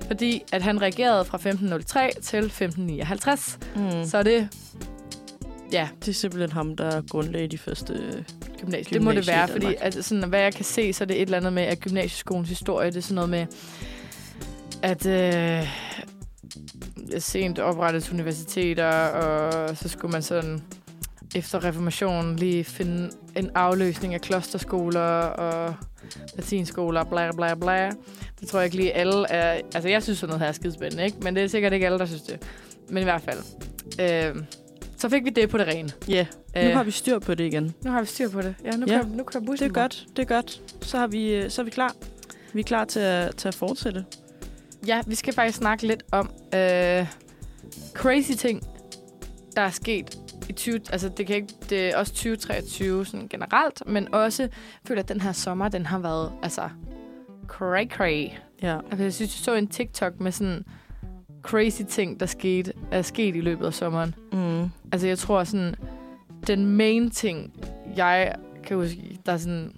fordi 0.07 0.43
at 0.51 0.61
han 0.61 0.81
regerede 0.81 1.25
fra 1.25 1.37
1503 1.37 2.11
til 2.21 2.39
1559. 2.39 3.59
Mm. 3.75 4.05
Så 4.05 4.23
det, 4.23 4.49
ja, 5.71 5.87
Det 5.99 6.07
er 6.07 6.13
simpelthen 6.13 6.51
ham, 6.51 6.75
der 6.75 7.01
grundlagde 7.01 7.47
de 7.47 7.57
første... 7.57 7.93
øh, 7.93 8.23
gymnasiet. 8.59 8.93
Det 8.93 9.01
må 9.01 9.11
det 9.11 9.27
være, 9.27 9.47
fordi 9.47 9.75
at, 9.79 10.05
sådan, 10.05 10.29
hvad 10.29 10.39
jeg 10.39 10.53
kan 10.53 10.65
se, 10.65 10.93
så 10.93 11.03
er 11.03 11.05
det 11.05 11.15
et 11.15 11.21
eller 11.21 11.37
andet 11.37 11.53
med, 11.53 11.63
at 11.63 11.79
gymnasieskolens 11.79 12.49
historie, 12.49 12.91
det 12.91 12.97
er 12.97 13.01
sådan 13.01 13.15
noget 13.15 13.29
med, 13.29 13.45
at 14.81 15.05
øh, 15.05 15.67
sent 17.19 17.59
oprettes 17.59 18.11
universiteter, 18.11 18.87
og 19.07 19.77
så 19.77 19.89
skulle 19.89 20.11
man 20.11 20.21
sådan 20.21 20.61
efter 21.35 21.63
reformationen 21.63 22.35
lige 22.35 22.63
finde 22.63 23.09
en 23.35 23.51
afløsning 23.55 24.13
af 24.13 24.21
klosterskoler 24.21 25.01
og 25.21 25.75
latinskoler, 26.35 27.03
bla 27.03 27.31
bla 27.31 27.55
bla. 27.55 27.89
Det 28.39 28.47
tror 28.47 28.59
jeg 28.59 28.65
ikke 28.65 28.77
lige 28.77 28.93
alle 28.93 29.27
er... 29.29 29.61
Altså, 29.75 29.89
jeg 29.89 30.03
synes 30.03 30.19
sådan 30.19 30.29
noget 30.29 30.41
her 30.41 30.47
er 30.47 30.51
skidespændende, 30.51 31.05
ikke? 31.05 31.17
Men 31.21 31.35
det 31.35 31.43
er 31.43 31.47
sikkert 31.47 31.73
ikke 31.73 31.85
alle, 31.85 31.99
der 31.99 32.05
synes 32.05 32.21
det. 32.21 32.41
Men 32.89 33.01
i 33.01 33.03
hvert 33.03 33.21
fald. 33.21 33.39
Øh, 33.99 34.43
så 34.99 35.09
fik 35.09 35.25
vi 35.25 35.29
det 35.29 35.49
på 35.49 35.57
det 35.57 35.67
rene. 35.67 35.89
Ja, 36.07 36.25
nu 36.55 36.61
Øh, 36.61 36.73
har 36.75 36.83
vi 36.83 36.91
styr 36.91 37.19
på 37.19 37.35
det 37.35 37.43
igen. 37.45 37.73
nu 37.85 37.91
har 37.91 38.01
vi 38.01 38.07
styr 38.07 38.29
på 38.29 38.41
det. 38.41 38.55
Ja, 38.63 38.71
nu, 38.77 38.85
Ja. 38.87 38.97
Kører, 39.01 39.15
nu 39.15 39.23
kører 39.23 39.43
bussen. 39.45 39.69
Det 39.69 39.77
er 39.77 39.81
godt, 39.81 40.05
det 40.15 40.21
er 40.21 40.35
godt. 40.35 40.61
Så, 40.81 40.97
har 40.97 41.07
vi, 41.07 41.33
øh, 41.33 41.49
så 41.49 41.61
er 41.61 41.63
vi 41.63 41.71
klar. 41.71 41.95
Vi 42.53 42.59
er 42.59 42.63
klar 42.63 42.85
til 42.85 42.99
at, 42.99 43.35
til 43.35 43.47
at 43.47 43.55
fortsætte. 43.55 44.05
Ja, 44.87 45.01
vi 45.07 45.15
skal 45.15 45.33
faktisk 45.33 45.57
snakke 45.57 45.87
lidt 45.87 46.03
om 46.11 46.29
øh, 46.53 47.05
crazy 47.93 48.31
ting, 48.31 48.63
der 49.55 49.61
er 49.61 49.69
sket 49.69 50.17
i 50.49 50.53
20... 50.53 50.79
Altså, 50.91 51.09
det, 51.09 51.27
kan 51.27 51.35
ikke, 51.35 51.53
det 51.69 51.89
er 51.89 51.97
også 51.97 52.13
2023 52.13 53.05
sådan 53.05 53.27
generelt, 53.27 53.83
men 53.87 54.13
også 54.13 54.43
jeg 54.43 54.49
føler, 54.87 55.01
at 55.01 55.09
den 55.09 55.21
her 55.21 55.31
sommer, 55.31 55.69
den 55.69 55.85
har 55.85 55.99
været 55.99 56.31
altså 56.43 56.69
cray 57.47 57.87
cray. 57.89 58.27
Ja. 58.61 58.77
Altså, 58.91 59.03
jeg 59.03 59.13
synes, 59.13 59.39
jeg 59.39 59.43
så 59.43 59.53
en 59.53 59.67
TikTok 59.67 60.19
med 60.19 60.31
sådan 60.31 60.65
crazy 61.43 61.81
ting, 61.89 62.19
der 62.19 62.25
skete, 62.25 62.73
er 62.91 63.01
sket 63.01 63.35
i 63.35 63.41
løbet 63.41 63.65
af 63.65 63.73
sommeren. 63.73 64.15
Mm. 64.33 64.69
Altså, 64.91 65.07
jeg 65.07 65.17
tror 65.17 65.43
sådan, 65.43 65.75
den 66.47 66.65
main 66.65 67.09
ting, 67.09 67.53
jeg 67.95 68.35
kan 68.63 68.77
huske, 68.77 69.19
der, 69.25 69.31
er 69.33 69.37
sådan, 69.37 69.71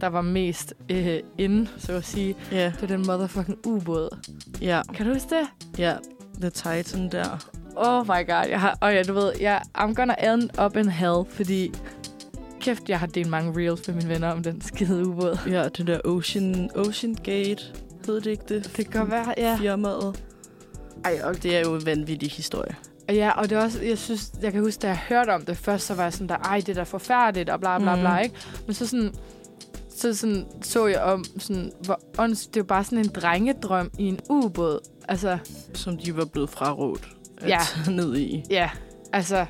der 0.00 0.06
var 0.06 0.20
mest 0.20 0.74
øh, 0.90 1.20
inde, 1.38 1.68
så 1.78 1.92
at 1.92 2.04
sige, 2.04 2.34
Ja, 2.52 2.64
det 2.64 2.80
var 2.90 2.96
den 2.96 3.06
motherfucking 3.06 3.58
ubåd. 3.66 4.08
ja, 4.60 4.80
Kan 4.94 5.06
du 5.06 5.12
huske 5.12 5.28
det? 5.34 5.78
ja. 5.78 5.96
The 6.40 6.50
Titan 6.50 7.08
der. 7.12 7.46
Oh 7.76 8.04
my 8.06 8.26
god. 8.26 8.48
Jeg 8.50 8.60
har, 8.60 8.78
og 8.80 8.94
ja, 8.94 9.02
du 9.02 9.12
ved, 9.12 9.32
jeg, 9.40 9.62
I'm 9.78 9.94
gonna 9.94 10.34
end 10.34 10.60
up 10.66 10.76
in 10.76 10.88
hell, 10.88 11.22
fordi 11.28 11.72
kæft, 12.60 12.88
jeg 12.88 12.98
har 13.00 13.06
delt 13.06 13.28
mange 13.28 13.60
reels 13.60 13.88
med 13.88 13.94
mine 13.96 14.08
venner 14.08 14.28
om 14.30 14.42
den 14.42 14.60
skide 14.60 15.06
ubåd. 15.06 15.38
Ja, 15.46 15.68
det 15.68 15.86
der 15.86 16.00
Ocean, 16.04 16.70
Ocean 16.76 17.14
Gate. 17.14 17.62
Hed 18.06 18.14
det 18.20 18.26
ikke 18.26 18.42
det? 18.48 18.72
Det 18.76 18.90
kan 18.90 19.00
godt 19.00 19.10
være, 19.10 19.34
ja. 19.38 19.56
Firmaet. 19.60 20.24
Ej, 21.04 21.20
og 21.24 21.42
det 21.42 21.56
er 21.56 21.60
jo 21.60 21.74
en 21.74 21.86
vanvittig 21.86 22.30
historie. 22.30 22.76
Ja, 23.08 23.30
og 23.30 23.50
det 23.50 23.58
er 23.58 23.62
også, 23.62 23.82
jeg 23.82 23.98
synes, 23.98 24.32
jeg 24.42 24.52
kan 24.52 24.60
huske, 24.62 24.80
da 24.80 24.86
jeg 24.88 24.98
hørte 25.08 25.30
om 25.34 25.44
det 25.44 25.56
først, 25.56 25.86
så 25.86 25.94
var 25.94 26.02
jeg 26.02 26.12
sådan 26.12 26.28
der, 26.28 26.36
ej, 26.36 26.56
det 26.60 26.68
er 26.68 26.74
da 26.74 26.82
forfærdeligt, 26.82 27.50
og 27.50 27.60
bla 27.60 27.78
bla 27.78 27.96
bla, 28.00 28.14
Mhm. 28.14 28.22
ikke? 28.24 28.34
Men 28.66 28.74
så 28.74 28.86
sådan, 28.86 29.14
så 29.96 30.14
sådan, 30.14 30.46
så 30.62 30.86
jeg 30.86 31.00
om, 31.02 31.24
sådan, 31.38 31.72
hvor 31.84 32.00
ånds, 32.18 32.46
det 32.46 32.56
jo 32.56 32.64
bare 32.64 32.84
sådan 32.84 32.98
en 32.98 33.08
drengedrøm 33.14 33.90
i 33.98 34.04
en 34.08 34.18
ubåd. 34.30 34.78
Altså, 35.08 35.38
Som 35.74 35.98
de 35.98 36.16
var 36.16 36.24
blevet 36.24 36.50
frarådt 36.50 37.08
at 37.40 37.48
Ja. 37.48 37.60
ned 37.92 38.16
i. 38.16 38.44
ja, 38.50 38.70
altså, 39.12 39.46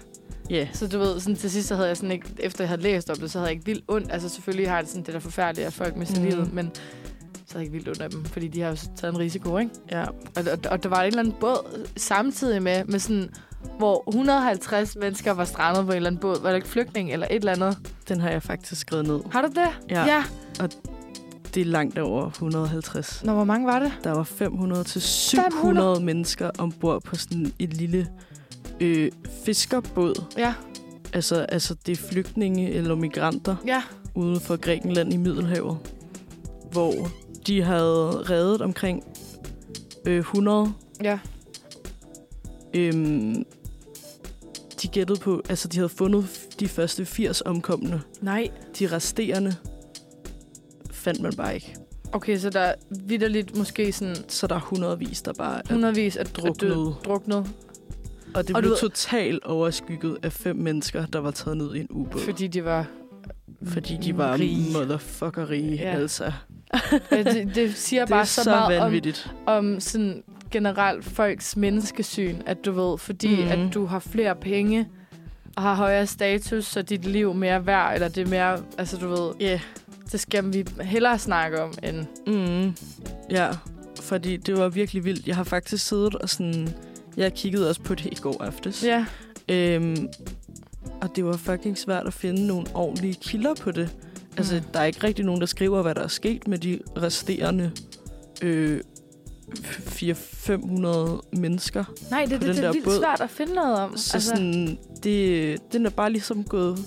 Ja. 0.51 0.68
Så 0.72 0.88
du 0.88 0.98
ved, 0.98 1.20
sådan, 1.20 1.36
til 1.36 1.51
sidst 1.51 1.68
så 1.68 1.74
havde 1.74 1.88
jeg 1.88 1.96
sådan 1.96 2.11
ikke, 2.11 2.26
efter 2.38 2.64
jeg 2.64 2.68
havde 2.68 2.82
læst 2.82 3.11
om 3.11 3.16
det, 3.16 3.30
så 3.30 3.38
havde 3.38 3.48
jeg 3.48 3.55
ikke 3.55 3.66
vildt 3.66 3.84
ondt. 3.88 4.12
Altså 4.12 4.28
selvfølgelig 4.28 4.68
har 4.68 4.76
jeg 4.76 4.82
det 4.84 4.90
sådan, 4.90 5.05
det 5.05 5.14
der 5.14 5.20
forfærdeligt, 5.20 5.66
at 5.66 5.72
folk 5.72 5.96
mister 5.96 6.20
mm. 6.20 6.26
livet, 6.26 6.53
men 6.53 6.70
ikke 7.59 7.72
vildt 7.72 8.01
af 8.01 8.11
dem, 8.11 8.24
fordi 8.24 8.48
de 8.48 8.61
har 8.61 8.70
jo 8.70 8.76
taget 8.96 9.14
en 9.14 9.18
risiko, 9.18 9.59
ikke? 9.59 9.70
Ja. 9.90 10.03
Og, 10.03 10.12
og, 10.36 10.59
og 10.70 10.82
der 10.82 10.88
var 10.88 11.03
en 11.03 11.07
eller 11.07 11.18
anden 11.18 11.34
båd 11.40 11.88
samtidig 11.96 12.62
med, 12.62 12.84
med 12.84 12.98
sådan, 12.98 13.30
hvor 13.78 14.05
150 14.09 14.96
mennesker 14.96 15.30
var 15.32 15.44
strandet 15.44 15.86
på 15.86 15.90
en 15.90 15.96
eller 15.96 16.11
anden 16.11 16.20
båd. 16.20 16.42
Var 16.42 16.48
det 16.48 16.57
ikke 16.57 16.68
flygtning 16.68 17.12
eller 17.12 17.26
et 17.30 17.36
eller 17.36 17.53
andet? 17.53 17.78
Den 18.09 18.20
har 18.20 18.30
jeg 18.30 18.42
faktisk 18.42 18.80
skrevet 18.80 19.07
ned. 19.07 19.20
Har 19.30 19.42
du 19.42 19.48
det? 19.48 19.90
Ja. 19.90 20.05
ja. 20.07 20.24
Det 21.55 21.61
er 21.61 21.64
langt 21.64 21.98
over 21.98 22.26
150. 22.26 23.24
Nå, 23.24 23.32
hvor 23.32 23.44
mange 23.44 23.66
var 23.66 23.78
det? 23.78 23.92
Der 24.05 24.11
var 24.11 24.22
500 24.22 24.84
til 24.84 25.03
700 25.03 25.53
500? 25.53 26.01
mennesker 26.01 26.51
ombord 26.59 27.03
på 27.03 27.16
sådan 27.16 27.53
et 27.59 27.74
lille 27.74 28.09
øh, 28.80 29.11
fiskerbåd. 29.44 30.24
Ja, 30.38 30.55
Altså, 31.12 31.36
altså, 31.36 31.74
det 31.86 31.92
er 31.92 31.96
flygtninge 32.11 32.70
eller 32.70 32.94
migranter 32.94 33.57
ja. 33.66 33.82
ude 34.14 34.40
for 34.40 34.57
Grækenland 34.57 35.12
i 35.12 35.16
Middelhavet, 35.16 35.78
hvor 36.72 36.94
de 37.51 37.62
havde 37.62 38.22
reddet 38.30 38.61
omkring 38.62 39.05
øh, 40.07 40.18
100. 40.18 40.72
Ja. 41.05 41.18
Øhm, 42.74 43.44
de 44.82 44.88
gættede 44.88 45.18
på, 45.20 45.42
altså 45.48 45.68
de 45.68 45.76
havde 45.76 45.88
fundet 45.88 46.26
de 46.61 46.68
første 46.68 47.05
80 47.05 47.40
omkomne. 47.40 48.03
Nej. 48.20 48.48
De 48.78 48.86
resterende 48.86 49.57
fandt 50.90 51.20
man 51.20 51.32
bare 51.36 51.55
ikke. 51.55 51.76
Okay, 52.12 52.38
så 52.38 52.51
der 52.51 52.61
er 52.61 52.74
vidderligt 52.90 53.57
måske 53.59 53.92
sådan 53.92 54.16
Så 54.28 54.46
der 54.46 54.55
er 54.55 54.61
hundredvis, 54.61 55.22
der 55.22 55.32
bare 55.32 55.59
er 55.59 55.72
hundredvis 55.74 56.16
af 56.16 56.26
druknet. 56.26 56.94
druknet. 57.05 57.51
Og 58.34 58.48
det 58.48 58.57
Og 58.57 58.62
blev 58.62 58.70
ved- 58.70 58.78
totalt 58.78 59.44
overskygget 59.44 60.18
af 60.22 60.32
fem 60.32 60.57
mennesker, 60.57 61.07
der 61.07 61.18
var 61.18 61.30
taget 61.30 61.57
ned 61.57 61.74
i 61.74 61.80
en 61.80 61.86
ubåd. 61.90 62.20
fordi 62.20 62.46
de 62.46 62.64
var 62.64 62.86
fordi 63.66 63.96
de 63.96 64.16
var 64.16 64.38
rige. 64.38 64.72
motherfucker 64.72 65.51
rige, 65.51 65.74
ja. 65.74 65.90
altså. 65.96 66.32
Ja, 67.11 67.23
det, 67.23 67.55
det 67.55 67.75
siger 67.77 68.05
Det 68.05 68.11
bare 68.11 68.27
så, 68.27 68.43
så 68.43 68.51
meget 68.51 68.79
om, 68.79 68.85
vanvittigt. 68.85 69.31
om 69.47 69.81
sådan 69.81 70.23
generelt 70.51 71.05
folks 71.05 71.57
menneskesyn, 71.57 72.37
at 72.47 72.64
du 72.64 72.73
ved, 72.73 72.99
fordi 72.99 73.29
Mhm. 73.37 73.45
mm. 73.45 73.49
at 73.68 73.75
du 73.75 73.87
har 73.87 73.99
flere 73.99 74.35
penge 74.37 74.89
og 75.57 75.62
har 75.62 75.75
højere 75.75 76.07
status, 76.07 76.64
så 76.66 76.83
dit 76.83 77.05
liv 77.05 77.35
mere 77.35 77.66
værd, 77.66 77.95
eller 77.95 78.09
det 78.09 78.23
er 78.23 78.27
mere, 78.31 78.59
altså 78.79 78.97
du 78.97 79.09
ved, 79.09 79.31
Ja. 79.41 79.47
Yeah. 79.51 79.61
det 80.12 80.21
skal 80.21 80.53
vi 80.53 80.66
hellere 80.81 81.18
snakke 81.18 81.62
om, 81.62 81.73
end... 81.83 82.07
Mm. 82.27 82.75
Ja, 83.31 83.49
fordi 84.03 84.37
det 84.37 84.59
var 84.59 84.68
virkelig 84.68 85.05
vildt. 85.05 85.27
Jeg 85.27 85.37
har 85.37 85.45
faktisk 85.45 85.87
siddet 85.89 86.14
og 86.14 86.29
sådan... 86.29 86.68
Jeg 87.16 87.35
kiggede 87.35 87.68
også 87.68 87.81
på 87.83 87.95
det 87.95 88.07
i 88.07 88.14
går 88.21 88.43
aftes. 88.45 88.85
Ja, 88.85 89.05
Øhm, 89.49 90.09
og 91.01 91.16
det 91.16 91.25
var 91.25 91.37
fucking 91.37 91.79
svært 91.79 92.07
at 92.07 92.12
finde 92.14 92.47
nogle 92.47 92.66
ordentlige 92.75 93.14
kilder 93.23 93.55
på 93.55 93.71
det. 93.71 93.91
Altså, 94.41 94.55
Mm. 94.57 94.62
der 94.72 94.80
er 94.80 94.84
ikke 94.84 95.05
rigtig 95.05 95.24
nogen, 95.24 95.41
der 95.41 95.47
skriver, 95.47 95.82
hvad 95.82 95.95
der 95.95 96.03
er 96.03 96.09
sket 96.09 96.49
med 96.49 96.59
de 96.59 96.80
resterende 97.03 97.70
øh, 98.43 98.80
400-500 99.51 101.20
mennesker. 101.41 101.84
nej, 102.11 102.20
det, 102.24 102.30
det, 102.30 102.41
den 102.41 102.49
det 102.49 102.59
er 102.59 102.62
der 102.62 102.72
vildt 102.72 102.84
båd. 102.84 102.99
svært 102.99 103.20
at 103.20 103.30
finde 103.30 103.55
noget 103.55 103.78
om. 103.78 103.97
Så 103.97 104.16
altså, 104.16 104.28
sådan, 104.28 104.78
det, 105.03 105.59
den 105.72 105.86
er 105.86 105.91
bare 105.91 106.11
ligesom 106.12 106.45
gået 106.45 106.78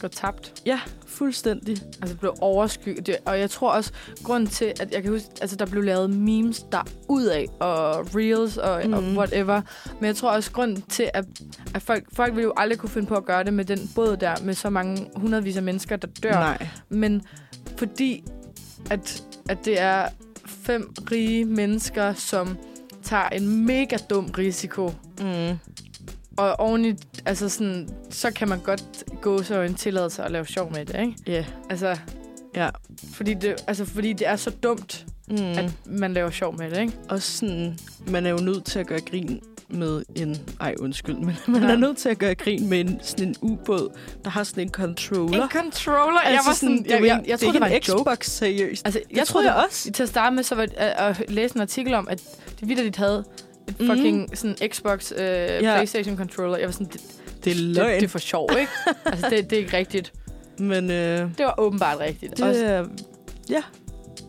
går 0.00 0.08
tabt. 0.08 0.62
Ja, 0.66 0.80
fuldstændig. 1.06 1.76
Altså 2.02 2.16
blev 2.16 2.34
overskygget. 2.40 3.06
Det, 3.06 3.16
og 3.24 3.38
jeg 3.40 3.50
tror 3.50 3.72
også, 3.72 3.92
grund 4.24 4.46
til, 4.48 4.72
at 4.80 4.92
jeg 4.92 5.02
kan 5.02 5.12
huske, 5.12 5.28
altså 5.40 5.56
der 5.56 5.66
blev 5.66 5.82
lavet 5.82 6.10
memes 6.10 6.64
der 6.72 6.82
ud 7.08 7.24
af, 7.24 7.46
og 7.60 8.06
reels 8.16 8.56
og, 8.56 8.82
mm. 8.86 8.92
og 8.92 9.02
Mhm. 9.02 9.16
whatever. 9.18 9.60
Men 10.00 10.06
jeg 10.06 10.16
tror 10.16 10.30
også, 10.30 10.50
grund 10.52 10.76
til, 10.88 11.10
at, 11.14 11.24
at 11.74 11.82
folk, 11.82 12.04
folk 12.12 12.32
ville 12.34 12.44
jo 12.44 12.52
aldrig 12.56 12.78
kunne 12.78 12.90
finde 12.90 13.06
på 13.08 13.14
at 13.14 13.24
gøre 13.24 13.44
det 13.44 13.54
med 13.54 13.64
den 13.64 13.90
båd 13.94 14.16
der, 14.16 14.34
med 14.42 14.54
så 14.54 14.70
mange 14.70 15.06
hundredvis 15.16 15.56
af 15.56 15.62
mennesker, 15.62 15.96
der 15.96 16.08
dør. 16.22 16.30
Nej. 16.32 16.68
Men 16.88 17.22
fordi, 17.76 18.24
at, 18.90 19.22
at 19.48 19.58
det 19.64 19.80
er 19.80 20.08
fem 20.46 20.94
rige 21.12 21.44
mennesker, 21.44 22.14
som 22.14 22.56
tager 23.02 23.28
en 23.28 23.66
mega 23.66 23.96
dum 24.10 24.24
risiko, 24.38 24.92
Mm. 25.20 25.58
Og 26.40 26.60
oveni, 26.60 26.92
altså 27.26 27.48
sådan, 27.48 27.88
så 28.10 28.30
kan 28.30 28.48
man 28.48 28.58
godt 28.60 28.84
gå 29.22 29.42
så 29.42 29.60
en 29.60 29.74
tilladelse 29.74 30.24
og 30.24 30.30
lave 30.30 30.46
sjov 30.46 30.72
med 30.72 30.84
det, 30.86 31.00
ikke? 31.00 31.14
Ja. 31.26 31.44
Altså, 31.70 31.96
Ja. 32.56 32.68
fordi 33.12 33.34
det, 33.34 33.64
altså, 33.66 33.84
fordi 33.84 34.12
det 34.12 34.26
er 34.28 34.36
så 34.36 34.50
dumt, 34.50 35.06
Mm. 35.28 35.36
at 35.36 35.70
man 35.86 36.12
laver 36.12 36.30
sjov 36.30 36.58
med 36.58 36.70
det, 36.70 36.80
ikke? 36.80 36.92
Og 37.08 37.22
sådan, 37.22 37.78
man 38.06 38.26
er 38.26 38.30
jo 38.30 38.36
nødt 38.36 38.64
til 38.64 38.78
at 38.78 38.86
gøre 38.86 39.00
grin 39.00 39.40
med 39.68 40.02
en... 40.16 40.36
Ej, 40.60 40.74
undskyld, 40.80 41.14
men 41.16 41.36
man 41.48 41.62
Ja. 41.62 41.70
er 41.70 41.76
nødt 41.76 41.96
til 41.96 42.08
at 42.08 42.18
gøre 42.18 42.34
grin 42.34 42.68
med 42.68 42.80
en, 42.80 43.00
sådan 43.02 43.28
en 43.28 43.34
ubåd, 43.40 43.96
der 44.24 44.30
har 44.30 44.44
sådan 44.44 44.62
en 44.62 44.70
controller. 44.70 45.42
En 45.42 45.50
controller? 45.50 46.20
Altså, 46.20 46.32
jeg 46.32 46.42
var 46.46 46.52
sådan, 46.54 46.78
det 46.82 46.92
er 46.92 46.96
jeg, 46.96 47.04
jeg, 47.06 47.08
jeg 47.16 47.24
det 47.24 47.32
er 47.32 47.36
troede, 47.36 47.52
det 47.52 47.60
var 47.60 47.66
en 47.66 47.82
joke. 47.88 48.00
Xbox, 48.02 48.26
seriøst. 48.30 48.86
Altså, 48.86 49.00
Det 49.14 49.26
troede 49.26 49.46
jeg 49.52 49.64
også. 49.66 49.92
Til 49.92 50.02
at 50.02 50.08
starte 50.08 50.36
med, 50.36 50.42
så 50.42 50.54
var 50.54 50.62
at, 50.62 51.18
at 51.20 51.30
læse 51.30 51.54
en 51.56 51.60
artikel 51.60 51.94
om, 51.94 52.08
at 52.08 52.22
de 52.60 52.66
vidderligt 52.66 52.96
havde 52.96 53.24
Mhm. 53.78 53.86
fucking 53.88 54.38
sådan 54.38 54.56
Xbox, 54.72 55.12
øh, 55.12 55.18
Playstation 55.60 56.16
controller. 56.16 56.56
Jeg 56.56 56.66
var 56.66 56.72
sådan, 56.72 56.86
det, 56.86 57.00
Det 57.44 57.50
er 57.50 57.54
det, 57.54 57.56
løgn. 57.56 57.94
det 58.00 58.02
er 58.04 58.08
for 58.08 58.18
sjov, 58.18 58.48
ikke? 58.60 58.72
altså, 59.12 59.26
det, 59.30 59.50
det 59.50 59.56
er 59.56 59.60
ikke 59.60 59.76
rigtigt. 59.76 60.12
Men 60.58 60.90
øh, 60.90 61.18
Det 61.38 61.44
var 61.46 61.54
åbenbart 61.58 61.98
rigtigt. 62.00 62.36
det 62.36 62.44
Også. 62.44 62.86
Ja, 63.50 63.62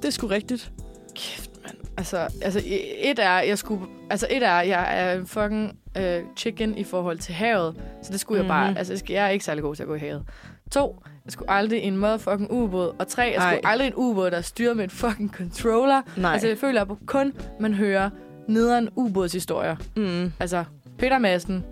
det 0.02 0.06
er 0.06 0.10
sgu 0.12 0.28
rigtigt. 0.28 0.72
kæft, 1.16 1.52
mand. 1.64 1.76
Altså, 1.98 2.18
altså, 2.42 2.62
et 3.02 3.20
er, 3.20 3.40
jeg 3.42 3.58
skulle, 3.58 3.82
altså 4.10 4.28
et 4.30 4.44
er, 4.44 4.62
jeg 4.62 5.00
er 5.10 5.14
en 5.20 5.28
fucking 5.28 5.78
øh, 5.98 6.22
chicken 6.38 6.78
i 6.78 6.84
forhold 6.84 7.18
til 7.20 7.34
havet. 7.34 7.76
Så 8.04 8.12
det 8.12 8.20
skulle 8.20 8.42
mm-hmm. 8.42 8.50
jeg 8.52 8.62
bare, 8.62 8.70
Mhm. 8.70 8.78
altså 8.78 9.04
jeg 9.10 9.26
er 9.26 9.30
ikke 9.30 9.46
særlig 9.46 9.64
god 9.64 9.76
til 9.76 9.84
at 9.84 9.88
gå 9.88 9.96
i 9.96 10.00
havet. 10.00 10.24
To, 10.72 11.04
jeg 11.26 11.32
skulle 11.34 11.52
aldrig 11.52 11.84
i 11.84 11.88
en 11.88 11.98
motherfucking 11.98 12.52
ubåd. 12.52 12.96
Og 13.00 13.08
tre, 13.08 13.22
jeg 13.24 13.34
skulle 13.42 13.66
Ej. 13.66 13.72
aldrig 13.72 13.86
i 13.86 13.88
en 13.88 13.94
ubåd, 13.96 14.32
der 14.32 14.38
er 14.38 14.42
styret 14.42 14.76
med 14.78 14.84
en 14.84 14.90
fucking 14.90 15.34
controller. 15.36 16.02
Nej. 16.18 16.32
Altså 16.34 16.48
jeg 16.48 16.58
føler 16.58 16.82
at 16.82 16.88
kun, 17.06 17.34
man 17.60 17.74
hører 17.74 18.10
nederen 18.48 18.90
ubådshistorier. 18.96 19.76
mm. 19.96 20.34
Altså, 20.40 20.64
Peter 20.98 21.18
Madsen, 21.18 21.64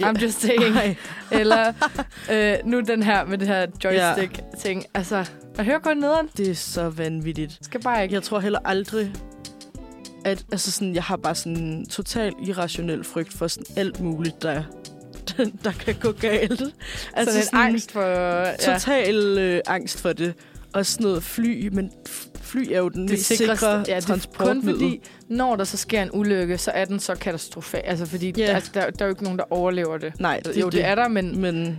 Ja. 0.00 0.12
I'm 0.12 0.22
just 0.22 0.40
saying. 0.40 0.76
Ej. 0.76 0.96
Eller 1.40 1.72
øh, 2.32 2.54
nu 2.64 2.80
den 2.80 3.02
her 3.02 3.24
med 3.24 3.38
det 3.38 3.48
her 3.48 3.66
joystick-ting. 3.84 4.84
Altså, 4.94 5.24
man 5.56 5.66
hører 5.66 5.78
kun 5.78 5.96
nederen. 5.96 6.28
Det 6.36 6.50
er 6.50 6.54
så 6.54 6.88
vanvittigt. 6.88 7.58
Skal 7.62 7.80
bare 7.82 8.02
ikke. 8.02 8.14
Jeg 8.14 8.22
tror 8.22 8.40
heller 8.40 8.58
aldrig, 8.64 9.12
at 10.24 10.44
altså 10.52 10.72
sådan, 10.72 10.94
jeg 10.94 11.02
har 11.02 11.16
bare 11.16 11.34
sådan 11.34 11.56
en 11.56 11.86
total 11.86 12.32
irrationel 12.48 13.04
frygt 13.04 13.32
for 13.32 13.48
sådan 13.48 13.66
alt 13.76 14.00
muligt, 14.00 14.42
der, 14.42 14.62
der 15.64 15.72
kan 15.72 15.94
gå 16.00 16.12
galt. 16.12 16.62
Altså, 17.14 17.42
sådan 17.42 17.60
en 17.66 17.68
angst 17.68 17.92
for... 17.92 18.02
Ja. 18.02 18.56
Total 18.56 19.38
øh, 19.38 19.60
angst 19.66 20.00
for 20.00 20.12
det. 20.12 20.34
Og 20.78 20.86
sådan 20.86 21.04
noget 21.06 21.22
fly, 21.22 21.68
men 21.72 21.90
fly 22.40 22.72
er 22.72 22.78
jo 22.78 22.88
den 22.88 23.06
mest 23.10 23.24
sikre 23.24 23.68
ja, 23.70 23.78
det 23.78 23.88
er 23.88 23.94
kun 24.00 24.02
transportmiddel. 24.06 24.72
fordi, 24.72 25.00
når 25.28 25.56
der 25.56 25.64
så 25.64 25.76
sker 25.76 26.02
en 26.02 26.10
ulykke, 26.12 26.58
så 26.58 26.70
er 26.70 26.84
den 26.84 27.00
så 27.00 27.14
katastrofal. 27.14 27.82
Altså, 27.84 28.06
fordi 28.06 28.32
Ja. 28.36 28.42
yeah. 28.44 28.54
altså, 28.54 28.70
der, 28.74 28.90
der 28.90 29.04
er 29.04 29.06
jo 29.06 29.10
ikke 29.12 29.22
nogen, 29.22 29.38
der 29.38 29.44
overlever 29.52 29.98
det. 29.98 30.20
Nej, 30.20 30.40
det, 30.44 30.60
jo, 30.60 30.68
det 30.68 30.84
er 30.84 30.94
der, 30.94 31.08
men 31.08 31.40
Men 31.40 31.78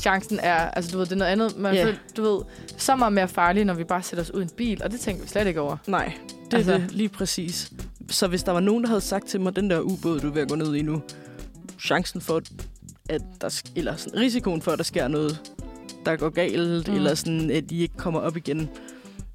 chancen 0.00 0.38
er... 0.42 0.54
Altså, 0.54 0.90
du 0.90 0.98
ved, 0.98 1.06
det 1.06 1.12
er 1.12 1.16
noget 1.16 1.32
andet. 1.32 1.56
Man 1.58 1.74
Ja. 1.74 1.86
yeah. 1.86 1.96
du 2.16 2.22
ved, 2.22 2.40
det 2.68 2.82
så 2.82 2.96
meget 2.96 3.12
mere 3.12 3.28
farligt, 3.28 3.66
når 3.66 3.74
vi 3.74 3.84
bare 3.84 4.02
sætter 4.02 4.22
os 4.24 4.30
ud 4.34 4.40
i 4.40 4.42
en 4.44 4.50
bil, 4.56 4.82
og 4.84 4.90
det 4.92 5.00
tænker 5.00 5.22
vi 5.22 5.28
slet 5.28 5.46
ikke 5.46 5.60
over. 5.60 5.76
nej, 5.86 6.12
det 6.50 6.56
Altså- 6.56 6.72
er 6.72 6.78
det 6.78 6.92
lige 6.92 7.08
præcis. 7.08 7.72
Så 8.10 8.26
hvis 8.26 8.42
der 8.42 8.52
var 8.52 8.60
nogen, 8.60 8.82
der 8.82 8.88
havde 8.88 9.00
sagt 9.00 9.26
til 9.26 9.40
mig, 9.40 9.56
den 9.56 9.70
der 9.70 9.80
ubåd, 9.80 10.20
du 10.20 10.28
er 10.28 10.32
ved 10.32 10.42
at 10.42 10.48
gå 10.48 10.54
ned 10.54 10.74
i 10.74 10.82
nu, 10.82 11.02
chancen 11.84 12.20
for, 12.20 12.40
at 13.08 13.22
der, 13.40 13.62
eller 13.76 13.96
sådan, 13.96 14.20
risikoen 14.20 14.62
for, 14.62 14.70
at 14.72 14.78
der 14.78 14.84
sker 14.84 15.08
noget, 15.08 15.40
der 16.06 16.16
går 16.16 16.28
galt, 16.28 16.88
Mm. 16.88 16.94
eller 16.94 17.14
sådan, 17.14 17.50
at 17.50 17.70
de 17.70 17.78
ikke 17.78 17.96
kommer 17.96 18.20
op 18.20 18.36
igen, 18.36 18.70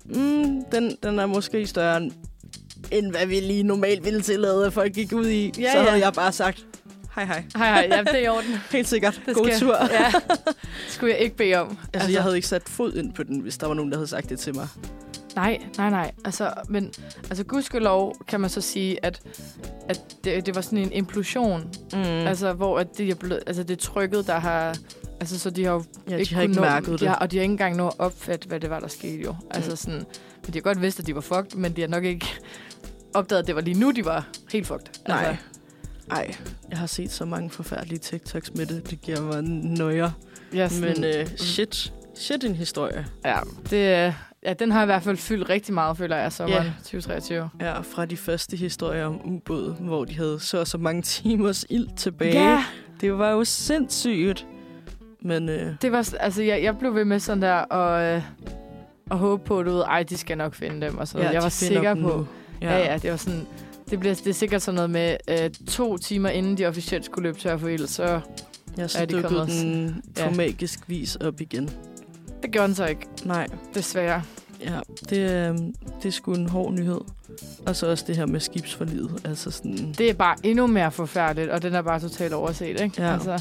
mm, 0.06 0.64
den, 0.72 0.98
den 1.04 1.20
er 1.20 1.26
måske 1.26 1.68
større 1.68 2.10
end, 2.92 3.12
hvad 3.12 3.26
vi 3.26 3.40
lige 3.40 3.64
normalt 3.64 4.06
ville 4.06 4.22
tillade, 4.22 4.66
at 4.66 4.74
folk 4.74 4.94
gik 4.94 5.14
ud 5.14 5.28
i. 5.28 5.54
Ja, 5.60 5.72
så 5.72 5.78
ja. 5.80 5.84
havde 5.90 6.06
jeg 6.06 6.14
bare 6.14 6.32
sagt, 6.32 6.66
hej 7.16 7.26
hej, 7.26 7.44
Hej, 7.58 7.68
hej. 7.74 7.88
Ja, 7.92 8.04
det 8.04 8.16
er 8.16 8.18
i 8.20 8.28
orden. 8.28 8.52
helt 8.72 8.88
sikkert, 8.88 9.22
Det 9.26 9.36
god 9.36 9.46
skal- 9.48 9.60
tur. 9.60 9.78
Ja. 9.92 10.12
skulle 10.90 11.14
jeg 11.14 11.22
ikke 11.22 11.36
bede 11.38 11.56
om. 11.56 11.68
Altså, 11.70 11.80
altså, 11.94 12.12
jeg 12.12 12.22
havde 12.24 12.36
ikke 12.36 12.48
sat 12.48 12.70
fod 12.70 12.94
ind 12.94 13.14
på 13.14 13.24
den, 13.24 13.40
hvis 13.40 13.58
der 13.58 13.68
var 13.68 13.74
nogen, 13.74 13.92
der 13.92 13.98
havde 13.98 14.08
sagt 14.08 14.30
det 14.30 14.40
til 14.40 14.56
mig. 14.56 14.68
Nej, 15.36 15.58
nej, 15.78 15.90
nej. 15.90 16.12
Altså, 16.26 16.54
men 16.70 16.92
altså, 17.30 17.44
gudskelov 17.44 18.16
kan 18.28 18.40
man 18.42 18.50
så 18.50 18.62
sige, 18.62 19.06
at, 19.06 19.22
at 19.90 20.02
det, 20.24 20.46
det 20.46 20.56
var 20.56 20.62
sådan 20.62 20.78
en 20.78 20.92
implosion. 20.92 21.62
Mm. 21.94 22.00
Altså, 22.04 22.54
hvor 22.54 22.80
at 22.80 22.88
det, 22.98 23.10
er 23.10 23.16
blevet, 23.16 23.44
altså, 23.48 23.64
det 23.64 23.80
trykket, 23.80 24.28
der 24.28 24.40
har... 24.40 24.76
Altså, 25.20 25.40
så 25.40 25.50
de 25.50 25.64
har 25.66 25.72
jo 25.74 25.84
ja, 26.10 26.16
ikke 26.16 26.30
de 26.30 26.36
har 26.36 26.42
ikke 26.42 26.56
nå- 26.56 26.62
mærket 26.62 26.88
de 26.90 26.98
det. 26.98 27.08
har, 27.08 27.16
og 27.16 27.32
de 27.32 27.38
har 27.38 27.42
ikke 27.42 27.52
engang 27.52 27.76
nået 27.76 27.88
at 27.90 28.00
opfatte, 28.00 28.48
hvad 28.48 28.60
det 28.60 28.70
var, 28.70 28.80
der 28.80 28.88
skete 28.88 29.24
jo. 29.24 29.36
Altså 29.52 29.76
sådan... 29.76 30.00
Men 30.46 30.54
de 30.54 30.58
har 30.58 30.62
godt 30.62 30.82
vidst, 30.82 31.00
at 31.00 31.08
de 31.08 31.16
var 31.16 31.22
fucked, 31.22 31.56
men 31.58 31.76
de 31.76 31.82
har 31.82 31.88
nok 31.88 32.04
ikke 32.04 32.28
opdaget, 33.14 33.42
at 33.42 33.48
det 33.48 33.56
var 33.56 33.62
lige 33.62 33.80
nu, 33.80 33.92
de 33.92 34.06
var 34.06 34.28
helt 34.52 34.68
fucked. 34.68 34.86
Nej. 35.08 35.26
Altså, 35.26 35.44
Ej, 36.12 36.36
jeg 36.70 36.78
har 36.78 36.88
set 36.88 37.12
så 37.12 37.26
mange 37.26 37.50
forfærdelige 37.50 38.00
TikToks 38.00 38.54
med 38.54 38.66
det. 38.66 38.90
Det 38.90 39.02
giver 39.02 39.22
mig 39.22 39.42
nøjer. 39.78 40.12
ja, 40.54 40.70
sådan, 40.70 41.02
Men 41.02 41.04
øh, 41.04 41.28
shit, 41.38 41.94
shit 42.16 42.44
en 42.44 42.56
historie. 42.56 43.06
ja, 43.26 43.38
det, 43.70 44.08
øh, 44.08 44.14
ja, 44.44 44.54
den 44.54 44.72
har 44.72 44.82
i 44.84 44.86
hvert 44.86 45.04
fald 45.04 45.18
fyldt 45.18 45.50
rigtig 45.50 45.74
meget, 45.74 45.98
føler 45.98 46.16
jeg, 46.16 46.32
sommeren 46.32 46.66
Ja. 46.66 46.72
2023. 46.78 47.50
Ja, 47.62 47.80
fra 47.80 48.06
de 48.06 48.18
første 48.18 48.58
historier 48.58 49.06
om 49.06 49.22
ubåd, 49.36 49.76
hvor 49.80 50.06
de 50.06 50.16
havde 50.16 50.40
så 50.40 50.60
og 50.60 50.68
så 50.68 50.78
mange 50.78 51.02
timers 51.22 51.66
ild 51.70 51.88
tilbage. 51.98 52.50
Ja, 52.52 52.64
Det 53.02 53.18
var 53.18 53.30
jo 53.32 53.44
sindssygt. 53.44 54.46
Men 55.26 55.50
øh, 55.50 55.74
det 55.82 55.92
var, 55.92 56.14
altså, 56.20 56.44
jeg, 56.44 56.64
jeg 56.64 56.78
blev 56.78 56.96
ved 56.96 57.06
med 57.06 57.20
sådan 57.20 57.42
der, 57.42 57.54
og, 57.54 58.04
øh, 58.04 58.22
og 59.10 59.18
håbe 59.18 59.44
på, 59.46 59.64
du 59.64 59.72
ved, 59.72 59.82
ej, 59.82 60.04
de 60.04 60.18
skal 60.18 60.38
nok 60.38 60.56
finde 60.56 60.86
dem, 60.88 60.98
og 60.98 61.08
så. 61.08 61.18
ja, 61.18 61.24
Ja, 61.26 61.32
jeg 61.32 61.42
var 61.44 61.50
sikker 61.50 61.96
på, 61.96 62.26
ja. 62.62 62.78
ja, 62.78 62.92
ja, 62.92 62.98
det 62.98 63.12
var 63.12 63.18
sådan, 63.18 63.48
det, 63.90 64.00
bliver, 64.00 64.16
det 64.16 64.28
er 64.28 64.34
sikkert 64.34 64.62
sådan 64.62 64.76
noget 64.76 64.90
med 64.90 65.18
øh, 65.30 65.50
to 65.68 65.98
timer 65.98 66.30
inden 66.30 66.58
de 66.58 66.66
officielt 66.66 67.06
skulle 67.06 67.30
løbe 67.30 67.40
tør 67.40 67.58
for 67.58 67.68
ild, 67.68 67.88
så 67.88 68.20
Jeg 68.78 68.90
så 68.90 69.00
Ja, 69.00 69.06
de 69.06 69.14
dukkede 69.22 69.48
den 69.48 70.04
ja. 70.18 70.30
på 70.30 70.36
magisk 70.36 70.80
vis 70.90 71.16
op 71.16 71.42
igen. 71.42 71.70
det 72.44 72.52
gjorde 72.52 72.68
den 72.68 72.76
så 72.76 72.86
ikke, 72.86 73.08
Nej, 73.26 73.48
desværre. 73.74 74.22
ja, 74.62 74.80
det, 75.10 75.18
øh, 75.18 75.58
det 76.02 76.06
er 76.08 76.12
sgu 76.12 76.34
en 76.34 76.50
hård 76.50 76.74
nyhed. 76.74 77.02
Og 77.68 77.76
så 77.76 77.88
også 77.92 78.04
det 78.08 78.18
her 78.18 78.26
med 78.26 78.40
skibsforlidet. 78.40 79.22
Altså 79.26 79.52
sådan, 79.52 79.96
Det 79.98 80.10
er 80.10 80.14
bare 80.14 80.36
endnu 80.44 80.68
mere 80.68 80.92
forfærdeligt, 80.92 81.50
og 81.52 81.62
den 81.62 81.74
er 81.76 81.82
bare 81.82 82.00
totalt 82.00 82.34
overset, 82.34 82.82
ikke? 82.82 83.02
Ja. 83.02 83.14
Altså, 83.14 83.40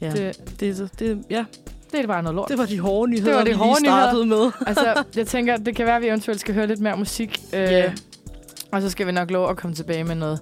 ja, 0.00 0.10
det, 0.10 0.60
det, 0.60 0.90
det, 0.98 1.24
ja, 1.30 1.44
det 1.92 2.00
er 2.00 2.06
bare 2.06 2.22
noget 2.22 2.36
lort. 2.36 2.48
det 2.48 2.58
var 2.58 2.66
de 2.66 2.78
hårde 2.78 3.10
nyheder, 3.10 3.26
Det 3.30 3.34
var 3.36 3.40
de 3.40 3.44
vi 3.44 3.50
lige 3.50 3.58
hårde 3.58 3.82
nyheder. 3.82 4.02
startede 4.02 4.26
med. 4.26 4.50
altså, 4.68 5.04
jeg 5.20 5.26
tænker, 5.26 5.56
det 5.56 5.76
kan 5.76 5.86
være, 5.86 5.96
at 5.96 6.02
vi 6.02 6.08
eventuelt 6.08 6.40
skal 6.40 6.54
høre 6.54 6.66
lidt 6.66 6.80
mere 6.80 6.96
musik. 6.96 7.40
Øh, 7.52 7.60
Ja. 7.62 7.92
Og 8.72 8.82
så 8.82 8.90
skal 8.90 9.06
vi 9.06 9.12
nok 9.12 9.30
lov 9.30 9.50
at 9.50 9.56
komme 9.56 9.74
tilbage 9.76 10.04
med 10.04 10.14
noget 10.14 10.40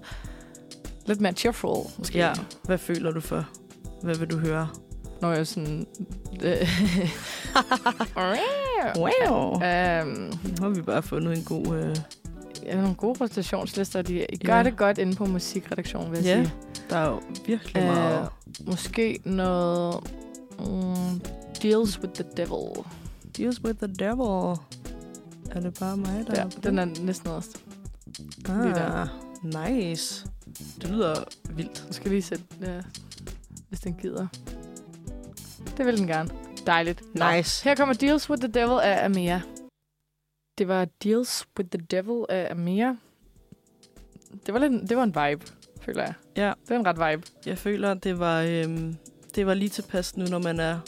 lidt 1.07 1.21
mere 1.21 1.33
cheerful, 1.33 1.77
måske. 1.99 2.19
Ja, 2.19 2.33
hvad 2.65 2.79
føler 2.79 3.11
du 3.11 3.21
for? 3.21 3.49
Hvad 4.03 4.15
vil 4.15 4.31
du 4.31 4.39
høre? 4.39 4.69
Når 5.21 5.33
jeg 5.33 5.47
sådan... 5.47 5.87
Øh, 6.43 6.69
Wow. 8.97 9.63
øhm, 9.63 10.33
Nu 10.59 10.63
har 10.63 10.69
vi 10.69 10.83
bare 10.83 11.03
fundet 11.03 11.39
en 11.39 11.45
god... 11.45 11.77
Øh, 11.77 11.97
ja, 12.67 12.75
nogle 12.81 12.95
gode 12.95 13.19
rotationslister. 13.21 14.03
De 14.03 14.27
I 14.33 14.37
gør 14.37 14.57
Ja. 14.57 14.63
det 14.63 14.77
godt 14.77 14.99
inde 14.99 15.17
på 15.17 15.25
musikredaktionen, 15.27 16.11
vil 16.13 16.25
jeg 16.25 16.37
Ja. 16.37 16.45
sige. 16.45 16.55
der 16.91 16.97
er 16.97 17.09
jo 17.09 17.21
virkelig 17.47 17.77
Øh, 17.83 17.89
meget... 17.89 18.29
Måske 18.67 19.19
noget... 19.25 19.95
Um, 20.59 21.21
Deals 21.63 22.01
with 22.03 22.13
the 22.15 22.25
Devil. 22.37 22.85
Deals 23.39 23.65
with 23.65 23.79
the 23.79 23.87
devil. 23.95 24.59
Er 25.51 25.61
det 25.61 25.75
bare 25.81 25.97
mig, 25.97 26.25
der 26.27 26.35
Ja, 26.37 26.43
er 26.43 26.49
den 26.49 26.79
er 26.79 26.85
næsten 26.85 27.29
nederst. 27.29 27.57
lige 28.37 28.75
der. 28.75 29.07
Ah, 29.55 29.71
nice. 29.73 30.27
Det 30.83 30.91
lyder 30.91 31.15
vildt. 31.51 31.85
Jeg 31.87 31.95
skal 31.95 32.11
lige 32.11 32.23
sætte, 32.23 32.45
ja, 32.61 32.81
hvis 33.69 33.81
den 33.81 33.95
gider. 33.95 34.27
Det 35.77 35.87
vil 35.87 35.99
den 35.99 36.07
gerne. 36.07 36.31
Dejligt. 36.67 37.03
Nå. 37.15 37.31
Nice. 37.37 37.65
Her 37.65 37.75
kommer 37.75 37.95
Deals 37.95 38.31
with 38.31 38.43
the 38.43 38.53
Devil 38.53 38.79
af 38.83 39.05
Amia. 39.05 39.41
Det 40.63 40.69
var 40.69 40.87
Deals 41.05 41.47
with 41.59 41.71
the 41.71 41.87
Devil 41.91 42.25
af 42.29 42.49
Amia. 42.51 42.95
Det 44.47 44.55
var, 44.55 44.61
lidt, 44.61 44.89
det 44.89 44.97
var 44.97 45.03
en 45.03 45.09
vibe, 45.15 45.45
føler 45.81 46.03
jeg. 46.03 46.15
Ja, 46.37 46.53
Det 46.69 46.71
var 46.71 46.77
en 46.77 46.87
ret 46.87 47.11
vibe. 47.11 47.23
jeg 47.47 47.59
føler, 47.59 47.95
det 47.95 48.19
var, 48.19 48.43
øhm, 48.43 48.97
det 49.35 49.47
var 49.47 49.55
lige 49.55 49.69
tilpas 49.69 50.17
nu, 50.17 50.25
når 50.25 50.39
man 50.39 50.61
er 50.61 50.79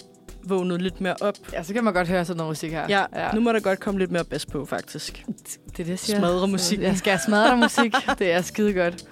vågnet 0.45 0.83
lidt 0.83 1.01
mere 1.01 1.17
op. 1.21 1.35
Ja, 1.53 1.63
så 1.63 1.75
kan 1.75 1.85
man 1.85 1.95
godt 1.95 2.09
høre 2.09 2.25
sådan 2.25 2.37
noget 2.37 2.51
musik 2.51 2.73
her. 2.73 2.87
Ja, 2.89 3.05
ja. 3.15 3.33
nu 3.33 3.41
må 3.41 3.53
der 3.53 3.61
godt 3.61 3.81
komme 3.81 4.01
lidt 4.01 4.11
mere 4.11 4.25
bas 4.25 4.47
på, 4.47 4.65
faktisk. 4.65 5.25
det 5.27 5.59
er 5.73 5.77
det, 5.77 5.89
jeg 5.89 5.99
siger. 5.99 6.19
Smadre 6.19 6.49
musikken. 6.49 6.87
Jeg 6.87 6.97
skal 6.97 7.19
smadre 7.27 7.57
musik. 7.57 7.95
det 8.19 8.33
er 8.33 8.41
skide 8.41 8.75
godt. 8.75 9.05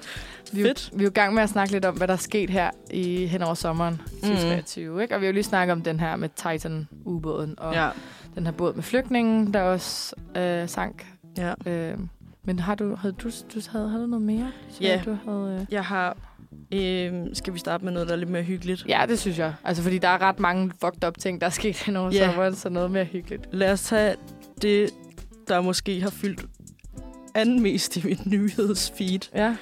Vi 0.52 0.60
er, 0.60 0.62
jo- 0.62 0.68
Fedt. 0.68 0.90
vi 0.94 0.98
er 0.98 1.02
jo 1.04 1.10
i 1.10 1.12
gang 1.14 1.34
med 1.34 1.42
at 1.42 1.48
snakke 1.48 1.72
lidt 1.72 1.84
om, 1.84 1.96
hvad 1.96 2.06
der 2.08 2.14
er 2.14 2.18
sket 2.18 2.50
her 2.50 2.70
i 2.90 3.26
hen 3.26 3.42
over 3.42 3.54
sommeren 3.54 4.00
2023. 4.22 4.94
Mm. 4.94 5.00
Ikke? 5.00 5.14
Og 5.14 5.20
vi 5.20 5.26
har 5.26 5.28
jo 5.28 5.34
lige 5.34 5.44
snakket 5.44 5.72
om 5.72 5.82
den 5.82 6.00
her 6.00 6.16
med 6.16 6.28
Titan-ubåden, 6.36 7.54
og 7.58 7.74
Ja, 7.74 7.88
den 8.34 8.44
her 8.46 8.52
båd 8.52 8.74
med 8.74 8.82
flygtningen, 8.82 9.54
der 9.54 9.60
også 9.62 10.14
øh, 10.36 10.68
sank. 10.68 11.06
ja. 11.38 11.54
Øh, 11.66 11.98
men 12.44 12.58
har 12.58 12.74
du, 12.74 12.94
havde 12.94 13.14
du, 13.22 13.28
du 13.54 13.60
havde, 13.70 13.88
havde 13.88 14.02
du 14.02 14.08
noget 14.08 14.26
mere? 14.26 14.52
Ja. 14.80 15.00
Du 15.04 15.16
havde, 15.24 15.58
øh... 15.60 15.66
Jeg 15.74 15.84
har... 15.84 16.16
Øhm, 16.74 17.34
skal 17.34 17.54
vi 17.54 17.58
starte 17.58 17.84
med 17.84 17.92
noget, 17.92 18.08
der 18.08 18.14
er 18.14 18.18
lidt 18.18 18.30
mere 18.30 18.42
hyggeligt? 18.42 18.84
Ja, 18.88 19.04
det 19.08 19.18
synes 19.18 19.38
jeg. 19.38 19.54
Altså, 19.64 19.82
fordi 19.82 19.98
der 19.98 20.08
er 20.08 20.22
ret 20.22 20.40
mange 20.40 20.72
fucked 20.80 21.04
up 21.08 21.18
ting, 21.18 21.40
der 21.40 21.46
er 21.46 21.50
sket 21.50 21.76
hen 21.86 21.96
over 21.96 22.10
Ja. 22.12 22.26
sommeren, 22.26 22.54
så 22.54 22.68
noget 22.68 22.90
mere 22.90 23.04
hyggeligt. 23.04 23.48
Lad 23.52 23.72
os 23.72 23.82
tage 23.82 24.14
det, 24.62 24.90
der 25.48 25.60
måske 25.60 26.00
har 26.02 26.10
fyldt 26.10 26.44
anden 27.34 27.62
mest 27.62 27.96
i 27.96 28.02
mit 28.06 28.26
nyhedsfeed. 28.26 29.20
Ja. 29.34 29.56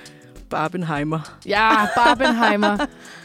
Barbenheimer. 0.51 1.39
Ja, 1.47 1.71
Barbenheimer. 1.97 2.79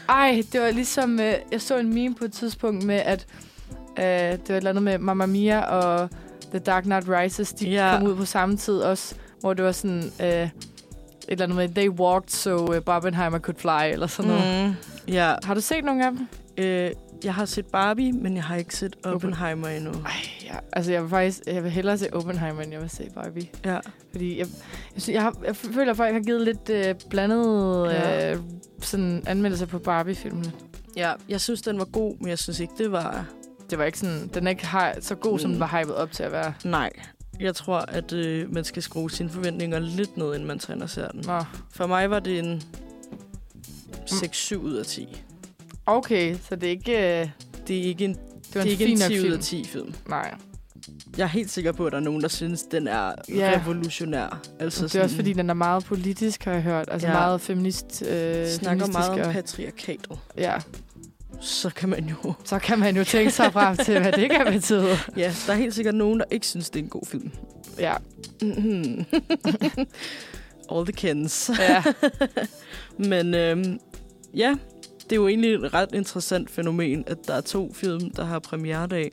Ej, 0.08 0.42
det 0.52 0.60
var 0.60 0.70
ligesom... 0.70 1.20
Øh, 1.20 1.34
jeg 1.52 1.60
så 1.60 1.78
en 1.78 1.94
meme 1.94 2.14
på 2.14 2.24
et 2.24 2.32
tidspunkt 2.32 2.84
med, 2.84 2.94
at 2.96 3.26
øh, 3.98 4.04
det 4.04 4.48
var 4.48 4.54
et 4.54 4.56
eller 4.56 4.70
andet 4.70 4.82
med 4.82 4.98
Mamma 4.98 5.26
Mia 5.26 5.60
og 5.60 6.10
The 6.50 6.58
Dark 6.58 6.82
Knight 6.82 7.06
Rises. 7.08 7.52
De 7.52 7.68
Ja. 7.70 7.96
kom 7.98 8.06
ud 8.08 8.16
på 8.16 8.24
samme 8.24 8.56
tid 8.56 8.78
også, 8.78 9.14
hvor 9.40 9.54
det 9.54 9.64
var 9.64 9.72
sådan... 9.72 10.02
Øh, 10.20 10.48
et 11.28 11.32
eller 11.32 11.44
andet 11.44 11.56
med, 11.56 11.68
they 11.68 11.88
walked, 11.88 12.28
so 12.30 12.56
uh, 12.76 12.78
Barbenheimer 12.82 13.38
could 13.38 13.56
fly, 13.58 13.92
eller 13.92 14.06
sådan 14.06 14.30
noget. 14.30 14.66
Mm, 14.68 14.74
ja, 15.14 15.34
Har 15.44 15.54
du 15.54 15.60
set 15.60 15.84
nogle 15.84 16.06
af 16.06 16.10
dem? 16.12 16.28
øh, 16.56 16.90
jeg 17.26 17.34
har 17.34 17.44
set 17.44 17.66
Barbie, 17.66 18.12
men 18.12 18.36
jeg 18.36 18.44
har 18.44 18.56
ikke 18.56 18.76
set 18.76 18.96
Oppen- 19.06 19.10
Oppenheimer 19.14 19.68
endnu. 19.68 19.90
Ej, 19.92 20.10
ja. 20.44 20.54
Altså, 20.72 20.92
jeg 20.92 21.02
vil 21.02 21.10
faktisk 21.10 21.40
jeg 21.46 21.62
vil 21.64 21.70
hellere 21.70 21.98
se 21.98 22.14
Oppenheimer, 22.14 22.62
end 22.62 22.72
jeg 22.72 22.80
vil 22.80 22.90
se 22.90 23.10
Barbie. 23.14 23.48
Ja. 23.64 23.78
Fordi 24.10 24.38
jeg, 24.38 24.46
jeg, 24.94 25.14
jeg, 25.14 25.22
har, 25.22 25.36
jeg 25.46 25.56
føler, 25.56 25.90
at 25.90 25.96
folk 25.96 26.12
har 26.12 26.20
givet 26.20 26.40
lidt 26.40 26.70
øh, 26.70 26.94
blandet 27.10 27.84
Ja. 27.90 28.32
øh, 28.32 28.38
sådan 28.80 29.22
anmeldelser 29.26 29.66
på 29.66 29.78
Barbie-filmene. 29.78 30.52
ja, 30.96 31.12
jeg 31.28 31.40
synes, 31.40 31.62
den 31.62 31.78
var 31.78 31.84
god, 31.84 32.16
men 32.20 32.28
jeg 32.28 32.38
synes 32.38 32.60
ikke, 32.60 32.72
det 32.78 32.92
var... 32.92 33.24
Det 33.70 33.78
var 33.78 33.84
ikke 33.84 33.98
sådan, 33.98 34.30
den 34.34 34.46
er 34.46 34.50
ikke 34.50 34.66
har, 34.66 34.94
så 35.00 35.14
god, 35.14 35.38
som 35.38 35.50
Mm. 35.50 35.54
den 35.54 35.60
var 35.60 35.80
hypet 35.80 35.94
op 35.94 36.12
til 36.12 36.22
at 36.22 36.32
være. 36.32 36.52
Nej. 36.64 36.90
Jeg 37.40 37.54
tror, 37.54 37.78
at 37.78 38.12
øh, 38.12 38.54
man 38.54 38.64
skal 38.64 38.82
skrue 38.82 39.10
sine 39.10 39.28
forventninger 39.30 39.78
lidt 39.78 40.16
ned, 40.16 40.34
inden 40.34 40.46
man 40.68 40.82
og 40.82 40.90
ser 40.90 41.08
den. 41.08 41.22
Nå. 41.26 41.40
For 41.70 41.86
mig 41.86 42.10
var 42.10 42.20
det 42.20 42.38
en 42.38 42.62
6-7 44.10 44.56
ud 44.56 44.72
af 44.74 44.86
10. 44.86 45.22
Okay, 45.86 46.36
så 46.48 46.56
det 46.56 46.66
er 46.66 46.70
ikke... 46.70 47.20
øh, 47.20 47.28
Det 47.68 47.78
er 47.78 47.82
ikke 47.82 48.04
en, 48.04 48.14
Det 48.14 48.20
det 48.44 48.54
var 48.54 48.60
er 48.60 48.64
en 48.64 48.70
ikke 48.70 48.84
fin 48.84 48.92
en 48.96 48.98
nok 48.98 49.10
10 49.10 49.18
ud 49.18 49.22
film. 49.22 49.32
af 49.34 49.40
10 49.40 49.64
film. 49.64 49.94
Nej. 50.08 50.34
Jeg 51.16 51.22
er 51.24 51.28
helt 51.28 51.50
sikker 51.50 51.72
på, 51.72 51.86
at 51.86 51.92
der 51.92 51.98
er 51.98 52.02
nogen, 52.02 52.22
der 52.22 52.28
synes, 52.28 52.62
den 52.62 52.88
er 52.88 53.12
Ja. 53.28 53.60
revolutionær. 53.62 54.40
Altså 54.60 54.84
Det 54.84 54.94
er 54.94 55.02
også 55.02 55.16
fordi, 55.16 55.32
den 55.32 55.50
er 55.50 55.54
meget 55.54 55.84
politisk, 55.84 56.44
har 56.44 56.52
jeg 56.52 56.62
hørt. 56.62 56.88
Altså 56.90 57.08
Ja. 57.08 57.12
meget 57.12 57.40
feminist, 57.40 58.02
øh, 58.10 58.46
snakker 58.48 58.86
meget 58.86 59.10
om 59.26 59.32
patriarkatet. 59.32 60.18
Ja, 60.36 60.54
Så 61.40 61.70
kan 61.70 61.88
man 61.88 62.04
jo... 62.04 62.32
så 62.44 62.58
kan 62.58 62.78
man 62.78 62.96
jo 62.96 63.04
tænke 63.04 63.30
sig 63.30 63.52
frem 63.52 63.76
til, 63.76 64.00
hvad 64.00 64.12
det 64.12 64.30
kan 64.30 64.46
betyde. 64.52 64.96
Ja, 65.16 65.32
der 65.46 65.52
er 65.52 65.56
helt 65.56 65.74
sikkert 65.74 65.94
nogen, 65.94 66.18
der 66.18 66.24
ikke 66.30 66.46
synes, 66.46 66.70
det 66.70 66.80
er 66.80 66.84
en 66.84 66.90
god 66.90 67.06
film. 67.06 67.30
Ja, 67.78 67.94
Mhm. 68.42 69.04
All 70.72 70.84
the 70.86 70.92
Kens. 70.92 71.50
ja. 71.58 71.82
Men 73.10 73.34
øhm, 73.34 73.78
ja, 74.34 74.54
det 75.10 75.12
er 75.12 75.16
jo 75.16 75.28
egentlig 75.28 75.54
et 75.54 75.74
ret 75.74 75.88
interessant 75.94 76.50
fænomen, 76.50 77.04
at 77.06 77.18
der 77.26 77.34
er 77.34 77.40
to 77.40 77.72
film, 77.74 78.10
der 78.10 78.24
har 78.24 78.38
premieredag 78.38 79.10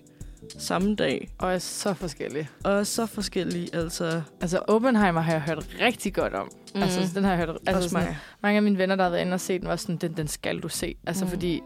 samme 0.58 0.96
dag, 0.96 1.30
og 1.38 1.54
er 1.54 1.58
så 1.60 1.94
forskellige. 1.94 2.50
og 2.64 2.72
er 2.72 2.84
så 2.84 3.06
forskellige. 3.06 3.76
Altså, 3.76 4.22
Altså, 4.42 4.58
Oppenheimer 4.58 5.22
har 5.22 5.32
jeg 5.32 5.42
hørt 5.42 5.68
rigtig 5.82 6.14
godt 6.14 6.34
om. 6.34 6.50
Mm. 6.76 6.82
Altså, 6.82 7.00
den 7.16 7.24
har 7.24 7.32
jeg 7.32 7.40
hørt... 7.40 7.50
Altså, 7.50 7.76
også 7.76 7.90
sådan, 7.90 8.06
mig. 8.08 8.18
mange 8.44 8.58
af 8.58 8.64
mine 8.64 8.78
venner, 8.78 8.96
der 8.96 9.04
har 9.04 9.10
været 9.10 9.22
inde 9.22 9.34
og 9.34 9.40
set 9.42 9.62
den, 9.62 9.70
var 9.70 9.76
sådan, 9.76 9.96
den, 9.98 10.18
den 10.18 10.28
skal 10.28 10.60
du 10.60 10.70
se. 10.70 10.96
Altså, 11.08 11.26
Mm. 11.26 11.30
fordi... 11.32 11.62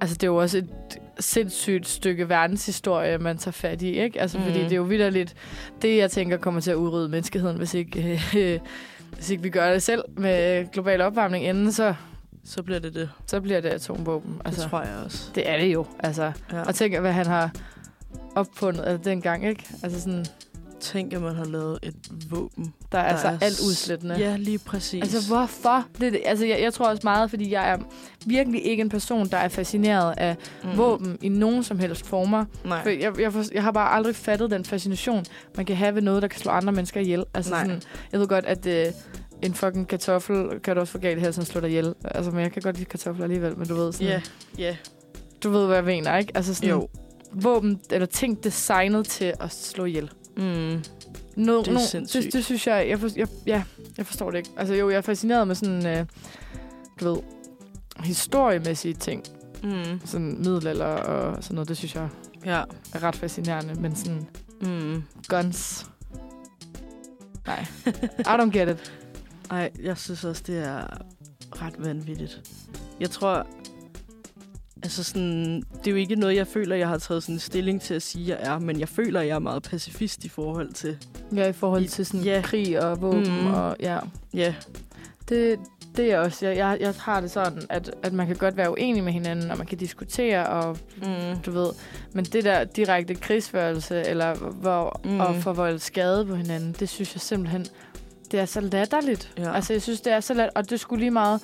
Altså, 0.00 0.14
det 0.16 0.22
er 0.22 0.26
jo 0.26 0.36
også 0.36 0.58
et 0.58 0.68
sindssygt 1.20 1.88
stykke 1.88 2.28
verdenshistorie, 2.28 3.18
man 3.18 3.38
tager 3.38 3.52
fat 3.52 3.82
i, 3.82 3.88
ikke? 4.00 4.20
Altså, 4.20 4.38
mm. 4.38 4.44
fordi 4.44 4.58
Mm. 4.58 4.64
det 4.64 4.72
er 4.72 4.76
jo 4.76 4.82
vidderligt 4.82 5.34
det, 5.82 5.96
jeg 5.96 6.10
tænker 6.10 6.36
kommer 6.36 6.60
til 6.60 6.70
at 6.70 6.74
udrydde 6.76 7.08
menneskeheden, 7.08 7.56
hvis 7.56 7.74
ikke, 7.74 8.20
øh, 8.36 8.60
hvis 9.14 9.30
ikke 9.30 9.42
vi 9.42 9.50
gør 9.50 9.72
det 9.72 9.82
selv 9.82 10.02
med 10.16 10.66
global 10.72 11.00
opvarmning 11.00 11.44
inden, 11.44 11.72
så, 11.72 11.94
Så 12.44 12.62
bliver 12.62 12.78
det 12.80 12.94
det. 12.94 13.10
så 13.26 13.40
bliver 13.40 13.60
det 13.60 13.68
atomvåben. 13.68 14.40
Altså, 14.44 14.62
det 14.62 14.70
tror 14.70 14.80
jeg 14.82 14.94
også. 15.04 15.30
det 15.34 15.50
er 15.50 15.56
det 15.58 15.72
jo, 15.72 15.86
altså. 15.98 16.32
Ja. 16.52 16.62
Og 16.62 16.74
tænk, 16.74 16.96
hvad 16.98 17.12
han 17.12 17.26
har 17.26 17.50
opfundet 18.34 18.84
altså, 18.86 19.10
dengang, 19.10 19.46
ikke? 19.46 19.64
Altså 19.82 20.00
sådan, 20.00 20.26
Tænk, 20.80 21.12
at 21.12 21.22
man 21.22 21.34
har 21.34 21.44
lavet 21.44 21.78
et 21.82 21.94
våben. 22.30 22.74
der 22.92 22.98
er 22.98 23.02
der 23.02 23.08
altså 23.10 23.26
er 23.28 23.38
alt 23.40 23.60
udslættende. 23.68 24.14
Ja, 24.18 24.36
lige 24.36 24.58
præcis. 24.58 25.02
Altså, 25.02 25.28
hvorfor? 25.28 25.86
Det, 26.00 26.12
det- 26.12 26.20
altså, 26.24 26.46
jeg, 26.46 26.60
jeg 26.62 26.72
tror 26.74 26.88
også 26.88 27.00
meget, 27.04 27.30
fordi 27.30 27.52
jeg 27.52 27.70
er 27.70 27.78
virkelig 28.26 28.64
ikke 28.66 28.80
en 28.80 28.88
person, 28.88 29.28
der 29.28 29.36
er 29.36 29.48
fascineret 29.48 30.14
af 30.18 30.36
mm. 30.64 30.76
våben 30.76 31.18
i 31.22 31.28
nogen 31.28 31.62
som 31.62 31.78
helst 31.78 32.06
former. 32.06 32.44
Nej. 32.64 32.82
For 32.82 32.90
jeg, 32.90 33.20
jeg, 33.20 33.32
jeg 33.54 33.62
har 33.62 33.70
bare 33.72 33.90
aldrig 33.96 34.16
fattet 34.16 34.50
den 34.50 34.64
fascination, 34.64 35.24
man 35.56 35.66
kan 35.66 35.76
have 35.76 35.94
ved 35.94 36.02
noget, 36.02 36.22
der 36.22 36.28
kan 36.28 36.40
slå 36.40 36.50
andre 36.52 36.72
mennesker 36.72 37.00
ihjel. 37.00 37.24
Altså, 37.34 37.50
Nej. 37.50 37.64
sådan, 37.64 37.82
jeg 38.12 38.20
ved 38.20 38.28
godt, 38.28 38.44
at 38.44 38.66
øh, 38.66 38.86
en 39.44 39.54
fucking 39.54 39.88
kartoffel 39.88 40.60
kan 40.60 40.74
du 40.74 40.80
også 40.80 40.92
få 40.92 40.98
galt 40.98 41.20
her, 41.20 41.30
som 41.30 41.44
slår 41.44 41.60
dig 41.60 41.68
ihjel. 41.70 41.94
Altså, 42.04 42.30
men 42.30 42.40
jeg 42.40 42.52
kan 42.52 42.62
godt 42.62 42.76
lide 42.76 42.88
kartofler 42.88 43.24
alligevel, 43.24 43.58
men 43.58 43.68
du 43.68 43.74
ved 43.74 43.92
sådan... 43.92 44.06
Ja, 44.06 44.20
ja. 44.58 44.76
Du 45.42 45.50
ved, 45.50 45.66
hvad 45.66 45.76
jeg 45.76 45.84
mener, 45.84 46.16
ikke? 46.16 46.32
Altså 46.36 46.54
sådan 46.54 46.70
Jo. 46.70 46.88
våben, 47.32 47.80
eller 47.90 48.06
ting 48.06 48.44
designet 48.44 49.06
til 49.06 49.32
at 49.40 49.52
slå 49.52 49.84
ihjel. 49.84 50.10
Mm. 50.36 50.42
No, 51.36 51.58
Det 51.58 51.68
er 51.68 51.72
no, 51.72 51.80
sindssygt. 51.80 52.24
det, 52.24 52.32
det 52.32 52.44
synes 52.44 52.66
jeg, 52.66 52.88
jeg, 52.88 52.98
for, 53.00 53.08
jeg, 53.16 53.28
ja, 53.46 53.62
jeg 53.98 54.06
forstår 54.06 54.30
det 54.30 54.38
ikke. 54.38 54.50
Altså 54.56 54.74
jo, 54.74 54.90
jeg 54.90 54.96
er 54.96 55.00
fascineret 55.00 55.46
med 55.46 55.54
sådan, 55.54 55.86
øh, 55.86 56.06
du 57.00 57.12
ved, 57.14 57.22
historiemæssige 58.00 58.94
ting. 58.94 59.22
Mm. 59.62 60.00
Sådan 60.04 60.36
middelalder 60.38 60.86
og 60.86 61.42
sådan 61.44 61.54
noget, 61.54 61.68
det 61.68 61.76
synes 61.76 61.94
jeg 61.94 62.08
Ja. 62.46 62.62
er 62.94 63.02
ret 63.02 63.16
fascinerende. 63.16 63.74
Men 63.74 63.96
sådan 63.96 64.26
Mm. 64.60 65.02
guns, 65.28 65.86
nej, 67.46 67.64
I 68.18 68.22
don't 68.40 68.50
get 68.58 68.68
it. 68.68 68.92
Ej, 69.50 69.70
jeg 69.82 69.98
synes 69.98 70.24
også, 70.24 70.42
det 70.46 70.58
er 70.58 70.86
ret 71.62 71.74
vanvittigt. 71.78 72.40
Jeg 73.00 73.10
tror, 73.10 73.46
altså 74.82 75.04
sådan, 75.04 75.56
det 75.78 75.86
er 75.86 75.90
jo 75.90 75.96
ikke 75.96 76.16
noget, 76.16 76.36
jeg 76.36 76.46
føler, 76.46 76.76
jeg 76.76 76.88
har 76.88 76.98
taget 76.98 77.22
sådan 77.22 77.34
en 77.34 77.38
stilling 77.38 77.80
til 77.80 77.94
at 77.94 78.02
sige, 78.02 78.28
jeg 78.28 78.38
er, 78.54 78.58
men 78.58 78.80
jeg 78.80 78.88
føler, 78.88 79.20
jeg 79.20 79.34
er 79.34 79.38
meget 79.38 79.62
pacifist 79.62 80.24
i 80.24 80.28
forhold 80.28 80.72
til, 80.72 80.96
Ja, 81.34 81.48
i 81.48 81.52
forhold 81.52 81.82
I- 81.84 81.88
til 81.88 82.06
sådan 82.06 82.20
ja. 82.20 82.40
krig 82.44 82.82
og 82.84 83.02
våben 83.02 83.20
Mhm. 83.40 83.46
og 83.54 83.76
ja. 83.80 83.98
ja, 84.34 84.54
Det, 85.28 85.58
det 85.96 86.12
er 86.12 86.18
også, 86.18 86.46
jeg, 86.46 86.56
jeg, 86.56 86.76
jeg 86.80 86.94
har 87.00 87.20
det 87.20 87.30
sådan, 87.30 87.62
at, 87.70 87.90
at 88.02 88.12
man 88.12 88.26
kan 88.26 88.36
godt 88.36 88.56
være 88.56 88.70
uenig 88.70 89.04
med 89.04 89.12
hinanden, 89.12 89.50
og 89.50 89.58
man 89.58 89.66
kan 89.66 89.78
diskutere, 89.78 90.46
og 90.46 90.78
mm. 90.96 91.38
du 91.46 91.50
ved, 91.50 91.70
men 92.12 92.24
det 92.24 92.44
der 92.44 92.64
direkte 92.64 93.14
krigsførelse, 93.14 94.02
eller 94.06 94.34
hvor, 94.34 95.00
Mm. 95.04 95.10
mm. 95.10 95.20
og 95.20 95.34
forvolde 95.34 95.78
skade 95.78 96.26
på 96.26 96.34
hinanden, 96.34 96.72
det 96.80 96.88
synes 96.88 97.14
jeg 97.14 97.20
simpelthen, 97.20 97.66
det 98.34 98.42
er 98.42 98.46
så 98.46 98.60
latterligt. 98.60 99.32
Ja. 99.38 99.54
Altså, 99.54 99.72
jeg 99.72 99.82
synes, 99.82 100.00
det 100.00 100.12
er 100.12 100.20
så 100.20 100.34
let, 100.34 100.50
og 100.54 100.70
det 100.70 100.80
skulle 100.80 101.00
lige 101.00 101.10
meget, 101.10 101.40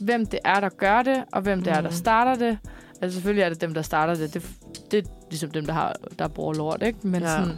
hvem 0.00 0.26
det 0.26 0.38
er, 0.44 0.60
der 0.60 0.68
gør 0.68 1.02
det, 1.02 1.24
og 1.32 1.42
hvem 1.42 1.62
det 1.62 1.70
er, 1.70 1.74
der 1.80 1.88
Mhm. 1.88 1.92
starter 1.92 2.34
det. 2.34 2.58
Altså, 3.02 3.16
selvfølgelig 3.16 3.42
er 3.42 3.48
det 3.48 3.60
dem, 3.60 3.74
der 3.74 3.82
starter 3.82 4.14
det. 4.14 4.34
Det, 4.34 4.46
det 4.90 4.98
er 5.06 5.10
ligesom 5.30 5.50
dem, 5.50 5.66
der, 5.66 5.72
har, 5.72 5.96
der 6.18 6.28
bruger 6.28 6.54
lort, 6.54 6.82
ikke? 6.82 6.98
Men 7.02 7.22
Ja. 7.22 7.28
sådan, 7.28 7.56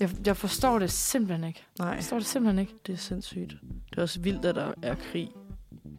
jeg, 0.00 0.10
jeg 0.26 0.36
forstår 0.36 0.78
det 0.78 0.90
simpelthen 0.90 1.48
ikke. 1.48 1.64
nej, 1.78 1.88
Jeg 1.88 1.96
forstår 1.96 2.16
det 2.18 2.26
simpelthen 2.26 2.58
ikke. 2.58 2.72
det 2.86 2.92
er 2.92 2.96
sindssygt. 2.96 3.54
Det 3.90 3.98
er 3.98 4.02
også 4.02 4.20
vildt, 4.20 4.44
at 4.44 4.54
der 4.54 4.72
er 4.82 4.94
krig 5.12 5.28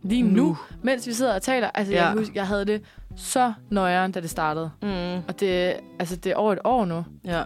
Lige 0.03 0.21
nu, 0.23 0.57
mens 0.83 1.07
vi 1.07 1.13
sidder 1.13 1.35
og 1.35 1.41
taler, 1.41 1.69
altså, 1.73 1.93
Ja. 1.93 2.01
jeg, 2.03 2.09
kan 2.13 2.17
huske, 2.17 2.31
jeg 2.35 2.47
havde 2.47 2.65
det 2.65 2.81
så 3.15 3.53
nøjeren, 3.69 4.11
da 4.11 4.19
det 4.21 4.29
startede. 4.29 4.71
Mm. 4.81 4.89
Og 5.27 5.39
det, 5.39 5.73
altså, 5.99 6.15
det 6.15 6.31
er 6.31 6.35
over 6.35 6.53
et 6.53 6.59
år 6.63 6.85
nu. 6.85 7.05
Ja. 7.25 7.43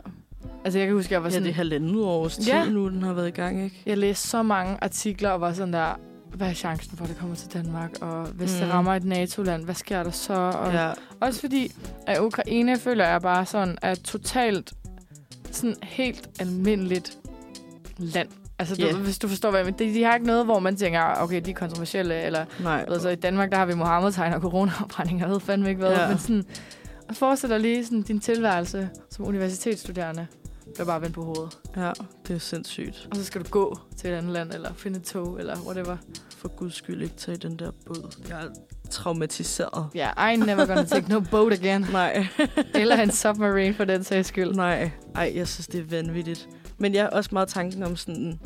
Altså, 0.65 0.79
jeg 0.79 0.87
kan 0.87 0.95
huske, 0.95 1.13
jeg 1.13 1.23
var 1.23 1.27
ja, 1.29 1.31
sådan... 1.33 1.43
det 1.43 1.49
er 1.49 1.55
halvandet 1.55 2.03
års 2.03 2.35
tid 2.37 2.45
Ja. 2.45 2.65
nu, 2.69 2.89
den 2.89 3.03
har 3.03 3.13
været 3.13 3.27
i 3.27 3.31
gang, 3.31 3.63
ikke? 3.63 3.81
Jeg 3.85 3.97
læste 3.97 4.27
så 4.27 4.43
mange 4.43 4.77
artikler 4.81 5.29
og 5.29 5.41
var 5.41 5.53
sådan 5.53 5.73
der, 5.73 5.99
hvad 6.35 6.47
er 6.49 6.53
chancen 6.53 6.97
for, 6.97 7.03
at 7.03 7.09
det 7.09 7.17
kommer 7.17 7.35
til 7.35 7.53
Danmark? 7.53 7.89
Og 8.01 8.25
hvis 8.27 8.51
mm. 8.53 8.57
det 8.59 8.67
Mm. 8.67 8.71
rammer 8.73 8.93
et 8.93 9.03
NATO-land, 9.03 9.63
hvad 9.65 9.75
sker 9.75 10.03
der 10.03 10.11
så? 10.11 10.33
Og 10.33 10.73
Ja. 10.73 10.91
Også 11.19 11.39
fordi, 11.39 11.71
at 12.07 12.19
Ukraine 12.21 12.79
føler 12.79 13.07
jeg 13.07 13.21
bare 13.21 13.45
sådan, 13.45 13.77
er 13.81 13.95
totalt 13.95 14.73
sådan 15.51 15.75
helt 15.83 16.29
almindeligt 16.39 17.17
land. 17.97 18.27
Altså, 18.59 18.75
du, 18.75 18.81
Ja. 18.85 18.95
hvis 18.95 19.19
du 19.19 19.27
forstår, 19.27 19.49
hvad 19.49 19.59
jeg 19.59 19.65
mener. 19.65 19.77
De, 19.77 19.93
de 19.99 20.03
har 20.03 20.13
ikke 20.13 20.27
noget, 20.27 20.45
hvor 20.45 20.59
man 20.59 20.75
tænker, 20.75 21.01
okay, 21.21 21.41
de 21.45 21.49
er 21.51 21.55
kontroversielle, 21.55 22.21
eller 22.21 22.45
Nej. 22.63 22.85
ved, 22.87 22.99
så 22.99 23.09
i 23.09 23.15
Danmark, 23.15 23.51
der 23.51 23.57
har 23.57 23.65
vi 23.65 23.73
Mohammed-tegn 23.75 24.33
og 24.33 24.41
corona-afbrænding, 24.41 25.19
jeg 25.19 25.29
ved 25.29 25.39
fandme 25.39 25.69
ikke 25.69 25.79
hvad. 25.79 25.91
Ja. 25.91 26.01
Ja. 26.01 26.07
Men 26.09 26.17
sådan, 26.17 26.43
og 27.09 27.15
forestil 27.15 27.49
dig 27.49 27.59
lige 27.59 27.85
sådan, 27.85 28.01
din 28.01 28.19
tilværelse 28.19 28.89
som 29.09 29.27
universitetsstuderende, 29.27 30.27
bliver 30.73 30.85
bare 30.85 31.01
vendt 31.01 31.15
på 31.15 31.23
hovedet. 31.23 31.57
Ja, 31.75 31.91
det 32.27 32.35
er 32.35 32.39
sindssygt. 32.39 33.07
Og 33.11 33.17
så 33.17 33.23
skal 33.23 33.43
du 33.43 33.49
gå 33.49 33.77
til 33.97 34.09
et 34.09 34.13
andet 34.13 34.31
land, 34.31 34.53
eller 34.53 34.73
finde 34.73 34.97
et 34.99 35.03
tog, 35.03 35.39
eller 35.39 35.57
whatever. 35.65 35.97
For 36.37 36.47
guds 36.47 36.75
skyld 36.75 37.01
ikke 37.01 37.15
tage 37.15 37.37
den 37.37 37.59
der 37.59 37.71
båd. 37.85 38.15
Jeg 38.29 38.43
er 38.43 38.49
traumatiseret. 38.89 39.87
Ja, 39.95 40.11
yeah, 40.17 40.33
I 40.33 40.37
never 40.37 40.65
gonna 40.65 40.83
take 40.83 41.09
no 41.09 41.19
boat 41.31 41.53
again. 41.53 41.85
Nej. 41.91 42.27
eller 42.75 43.01
en 43.01 43.11
submarine 43.11 43.73
for 43.73 43.85
den 43.85 44.03
sags 44.03 44.27
skyld. 44.27 44.53
Nej. 44.53 44.91
Ej, 45.15 45.31
jeg 45.35 45.47
synes, 45.47 45.67
det 45.67 45.79
er 45.79 45.85
vanvittigt. 45.85 46.49
Men 46.77 46.93
jeg 46.93 47.03
har 47.03 47.09
også 47.09 47.29
meget 47.33 47.47
tanken 47.47 47.83
om 47.83 47.95
sådan... 47.95 48.39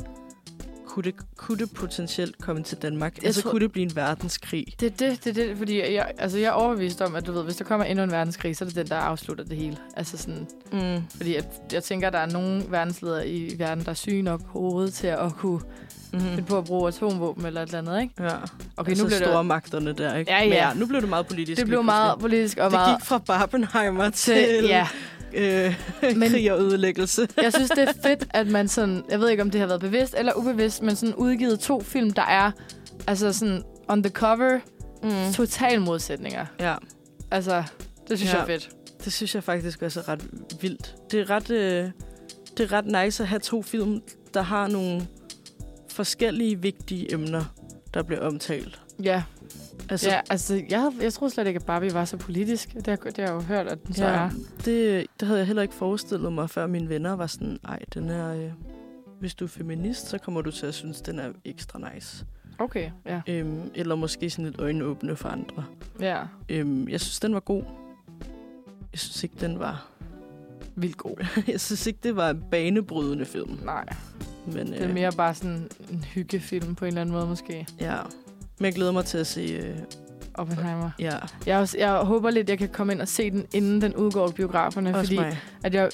Kunne 0.88 1.02
det, 1.04 1.14
kunne 1.36 1.58
det 1.58 1.72
potentielt 1.74 2.38
komme 2.38 2.62
til 2.62 2.78
Danmark? 2.78 3.16
Jeg 3.16 3.24
altså, 3.26 3.42
tror- 3.42 3.50
kunne 3.50 3.60
det 3.60 3.72
blive 3.72 3.84
en 3.84 3.96
verdenskrig? 3.96 4.66
Det 4.80 4.86
er 4.86 5.08
det, 5.08 5.24
det, 5.24 5.36
det, 5.36 5.56
fordi 5.58 5.94
jeg, 5.94 6.10
altså 6.18 6.38
jeg 6.38 6.46
er 6.46 6.50
overbevist 6.52 7.00
om, 7.02 7.14
at 7.16 7.26
du 7.26 7.32
ved, 7.32 7.44
hvis 7.44 7.56
der 7.56 7.64
kommer 7.64 7.84
endnu 7.86 8.04
en 8.04 8.10
verdenskrig, 8.12 8.56
så 8.56 8.64
er 8.64 8.66
det 8.66 8.76
den, 8.76 8.86
der 8.88 8.96
afslutter 8.96 9.44
det 9.44 9.56
hele. 9.56 9.76
Altså 9.96 10.16
sådan, 10.16 10.46
Mm. 10.72 11.02
fordi 11.16 11.34
at, 11.34 11.44
jeg 11.72 11.82
tænker, 11.82 12.06
at 12.06 12.12
der 12.12 12.18
er 12.18 12.26
nogle 12.30 12.62
verdensledere 12.68 13.28
i 13.28 13.54
verden, 13.58 13.84
der 13.84 13.90
er 13.90 13.94
syge 13.94 14.22
nok 14.22 14.40
på 14.52 14.58
hovedet 14.58 14.94
til 14.94 15.06
at 15.06 15.32
kunne 15.36 15.60
Mm. 16.12 16.20
finde 16.20 16.42
på 16.42 16.58
at 16.58 16.64
bruge 16.64 16.88
atomvåben 16.88 17.46
eller 17.46 17.62
et 17.62 17.66
eller 17.66 17.78
andet, 17.78 18.02
ikke? 18.02 18.14
Ja. 18.22 18.28
Okay, 18.76 18.90
altså 18.90 19.04
nu 19.04 19.08
bliver 19.08 19.20
store 19.22 19.38
det, 19.38 19.46
magterne 19.46 19.92
der, 19.92 20.16
ikke? 20.16 20.32
Ja, 20.32 20.40
Men 20.44 20.52
ja. 20.52 20.74
nu 20.74 20.86
blev 20.86 21.00
det 21.00 21.08
meget 21.08 21.26
politisk. 21.26 21.58
det 21.60 21.66
blev 21.66 21.82
meget 21.84 22.18
politisk 22.20 22.58
og 22.58 22.64
Det 22.64 22.72
meget... 22.72 22.98
gik 23.00 23.06
fra 23.06 23.18
Barbenheimer 23.18 24.10
til, 24.10 24.34
til, 24.34 24.64
ja, 24.64 24.88
øh, 25.34 25.74
Men- 26.16 26.30
krig 26.30 26.52
og 26.52 26.60
ødelæggelse. 26.60 27.28
jeg 27.42 27.52
synes, 27.52 27.70
det 27.70 27.78
er 27.88 27.92
fedt, 28.02 28.24
at 28.30 28.46
man 28.46 28.68
sådan... 28.68 29.02
Jeg 29.10 29.20
ved 29.20 29.28
ikke, 29.28 29.42
om 29.42 29.50
det 29.50 29.60
har 29.60 29.66
været 29.68 29.80
bevidst 29.80 30.14
eller 30.18 30.32
ubevidst, 30.34 30.82
men 30.82 30.96
sådan 30.96 31.14
udgivet 31.14 31.60
to 31.60 31.80
film, 31.80 32.10
der 32.10 32.22
er 32.22 32.50
altså 33.06 33.32
sådan 33.32 33.62
on 33.88 34.02
the 34.02 34.10
cover, 34.12 34.58
Mm. 35.02 35.32
total 35.34 35.80
modsætninger. 35.80 36.46
Ja, 36.60 36.74
Altså, 37.30 37.62
det 38.08 38.18
synes 38.18 38.32
Ja. 38.32 38.36
jeg 38.36 38.42
er 38.42 38.46
fedt. 38.46 38.70
det 39.04 39.12
synes 39.12 39.34
jeg 39.34 39.44
faktisk 39.44 39.82
også 39.82 40.00
er 40.00 40.08
ret 40.08 40.24
vildt. 40.60 40.94
Det 41.10 41.20
er 41.20 41.30
ret, 41.30 41.50
øh, 41.50 41.90
det 42.56 42.64
er 42.64 42.72
ret 42.72 43.04
nice 43.04 43.22
at 43.22 43.28
have 43.28 43.38
to 43.40 43.62
film, 43.62 44.00
der 44.34 44.42
har 44.42 44.68
nogle 44.68 45.06
forskellige 45.90 46.62
vigtige 46.62 47.12
emner, 47.14 47.44
der 47.94 48.02
bliver 48.02 48.20
omtalt. 48.20 48.80
Ja, 49.02 49.22
Altså, 49.90 50.10
ja 50.10 50.20
altså, 50.30 50.62
jeg, 50.70 50.92
jeg 51.00 51.12
troede 51.12 51.34
slet 51.34 51.46
ikke, 51.46 51.58
at 51.58 51.66
Barbie 51.66 51.94
var 51.94 52.04
så 52.04 52.16
politisk. 52.16 52.74
Det 52.74 52.86
har, 52.86 52.96
det 52.96 53.16
har 53.16 53.22
jeg 53.22 53.32
jo 53.34 53.40
hørt, 53.40 53.66
at 53.66 53.86
den 53.86 53.94
så 53.94 54.04
ja, 54.04 54.10
er. 54.10 54.30
det, 54.64 55.06
det 55.20 55.28
havde 55.28 55.38
jeg 55.38 55.46
heller 55.46 55.62
ikke 55.62 55.74
forestillet 55.74 56.32
mig, 56.32 56.50
før 56.50 56.66
mine 56.66 56.88
venner 56.88 57.16
var 57.16 57.26
sådan, 57.26 57.58
ej, 57.64 57.82
den 57.94 58.10
er... 58.10 58.34
Øh, 58.34 58.50
hvis 59.20 59.34
du 59.34 59.44
er 59.44 59.48
feminist, 59.48 60.06
så 60.08 60.18
kommer 60.18 60.40
du 60.40 60.50
til 60.50 60.66
at 60.66 60.74
synes, 60.74 61.00
den 61.00 61.18
er 61.18 61.28
ekstra 61.44 61.92
nice. 61.94 62.24
Okay, 62.58 62.90
ja. 63.06 63.20
Øhm, 63.26 63.70
eller 63.74 63.94
måske 63.94 64.30
sådan 64.30 64.44
lidt 64.44 64.60
øjenåbne 64.60 65.16
for 65.16 65.28
andre. 65.28 65.64
Ja. 66.00 66.22
Øhm, 66.48 66.88
jeg 66.88 67.00
synes, 67.00 67.20
den 67.20 67.34
var 67.34 67.40
god. 67.40 67.62
Jeg 68.92 69.00
synes 69.00 69.24
ikke, 69.24 69.36
den 69.40 69.58
var 69.58 69.88
vildt 70.76 70.96
god. 70.96 71.26
Jeg 71.52 71.60
synes 71.60 71.86
ikke, 71.86 71.98
det 72.02 72.16
var 72.16 72.30
en 72.30 72.44
banebrydende 72.50 73.24
film. 73.24 73.58
Nej, 73.64 73.84
Men, 74.46 74.66
det 74.66 74.82
er 74.82 74.88
øh, 74.88 74.94
mere 74.94 75.12
bare 75.12 75.34
sådan 75.34 75.68
en 75.90 76.04
hyggefilm 76.04 76.74
på 76.74 76.84
en 76.84 76.88
eller 76.88 77.00
anden 77.00 77.14
måde 77.14 77.26
måske. 77.26 77.66
Ja. 77.80 77.96
Men 78.58 78.64
jeg 78.66 78.74
glæder 78.74 78.92
mig 78.92 79.04
til 79.04 79.18
at 79.18 79.26
se... 79.26 79.40
Øh, 79.40 79.74
Oppenheimer. 80.34 80.90
ja, 80.98 81.16
Jeg, 81.46 81.58
også, 81.58 81.78
jeg 81.78 81.92
håber 81.92 82.30
lidt, 82.30 82.48
jeg 82.50 82.58
kan 82.58 82.68
komme 82.68 82.92
ind 82.92 83.00
og 83.02 83.08
se 83.08 83.30
den, 83.30 83.46
inden 83.54 83.82
den 83.82 83.94
udgår 83.96 84.28
i 84.28 84.32
biograferne. 84.32 84.90
også 84.90 85.00
fordi 85.00 85.16
mig. 85.16 85.38
at 85.64 85.74
jeg, 85.74 85.90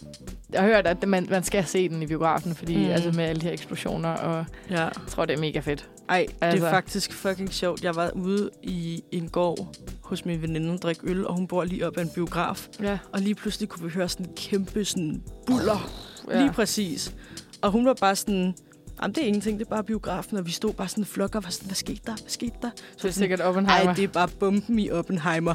jeg 0.52 0.60
har 0.60 0.68
hørt, 0.68 0.86
at 0.86 1.08
man, 1.08 1.26
man 1.30 1.42
skal 1.44 1.64
se 1.66 1.88
den 1.88 2.02
i 2.02 2.06
biografen, 2.06 2.54
fordi 2.54 2.76
Mm. 2.76 2.90
altså 2.90 3.10
med 3.12 3.24
alle 3.24 3.40
de 3.40 3.46
her 3.46 3.52
eksplosioner, 3.52 4.08
og 4.08 4.44
Ja. 4.70 4.80
jeg 4.82 4.92
tror, 5.08 5.24
det 5.24 5.34
er 5.36 5.40
mega 5.40 5.58
fedt. 5.60 5.88
Ej, 6.08 6.16
altså. 6.18 6.34
det 6.40 6.46
Altså. 6.46 6.66
er 6.66 6.70
faktisk 6.70 7.12
fucking 7.12 7.52
sjovt. 7.52 7.84
Jeg 7.84 7.96
var 7.96 8.10
ude 8.10 8.50
i 8.62 9.02
en 9.12 9.28
gård 9.28 9.68
hos 10.02 10.24
min 10.24 10.42
veninde 10.42 10.72
og 10.72 10.82
drikke 10.82 11.00
øl, 11.10 11.26
og 11.26 11.34
hun 11.34 11.46
bor 11.46 11.64
lige 11.64 11.86
op 11.86 11.96
ad 11.98 12.02
en 12.02 12.10
biograf. 12.14 12.68
Ja. 12.82 12.98
Og 13.12 13.20
lige 13.20 13.34
pludselig 13.34 13.68
kunne 13.68 13.84
vi 13.84 13.90
høre 13.94 14.08
sådan 14.08 14.26
en 14.26 14.32
kæmpe 14.36 14.84
sådan 14.84 15.22
buller. 15.46 15.90
ja. 16.30 16.40
Lige 16.40 16.52
præcis. 16.52 17.14
Og 17.62 17.70
hun 17.70 17.86
var 17.86 17.94
bare 18.00 18.16
sådan, 18.16 18.54
Jamen, 19.02 19.14
det 19.14 19.22
er 19.22 19.26
ingenting, 19.26 19.58
det 19.58 19.64
er 19.66 19.70
bare 19.70 19.84
biografen, 19.84 20.36
og 20.36 20.46
vi 20.46 20.50
stod 20.52 20.72
bare 20.72 20.88
sådan 20.88 21.02
en 21.02 21.06
flok 21.06 21.34
og 21.34 21.44
var 21.44 21.50
sådan, 21.50 21.66
hvad 21.66 21.74
skete 21.74 22.00
der? 22.06 22.12
Hvad 22.12 22.28
skete 22.30 22.52
der? 22.62 22.70
Så 22.76 22.82
det 23.02 23.08
er 23.08 23.12
sikkert 23.12 23.40
Oppenheimer. 23.40 23.88
Ej, 23.90 23.94
det 23.94 24.04
er 24.04 24.08
bare 24.08 24.28
bomben 24.28 24.78
i 24.78 24.90
Oppenheimer. 24.90 25.54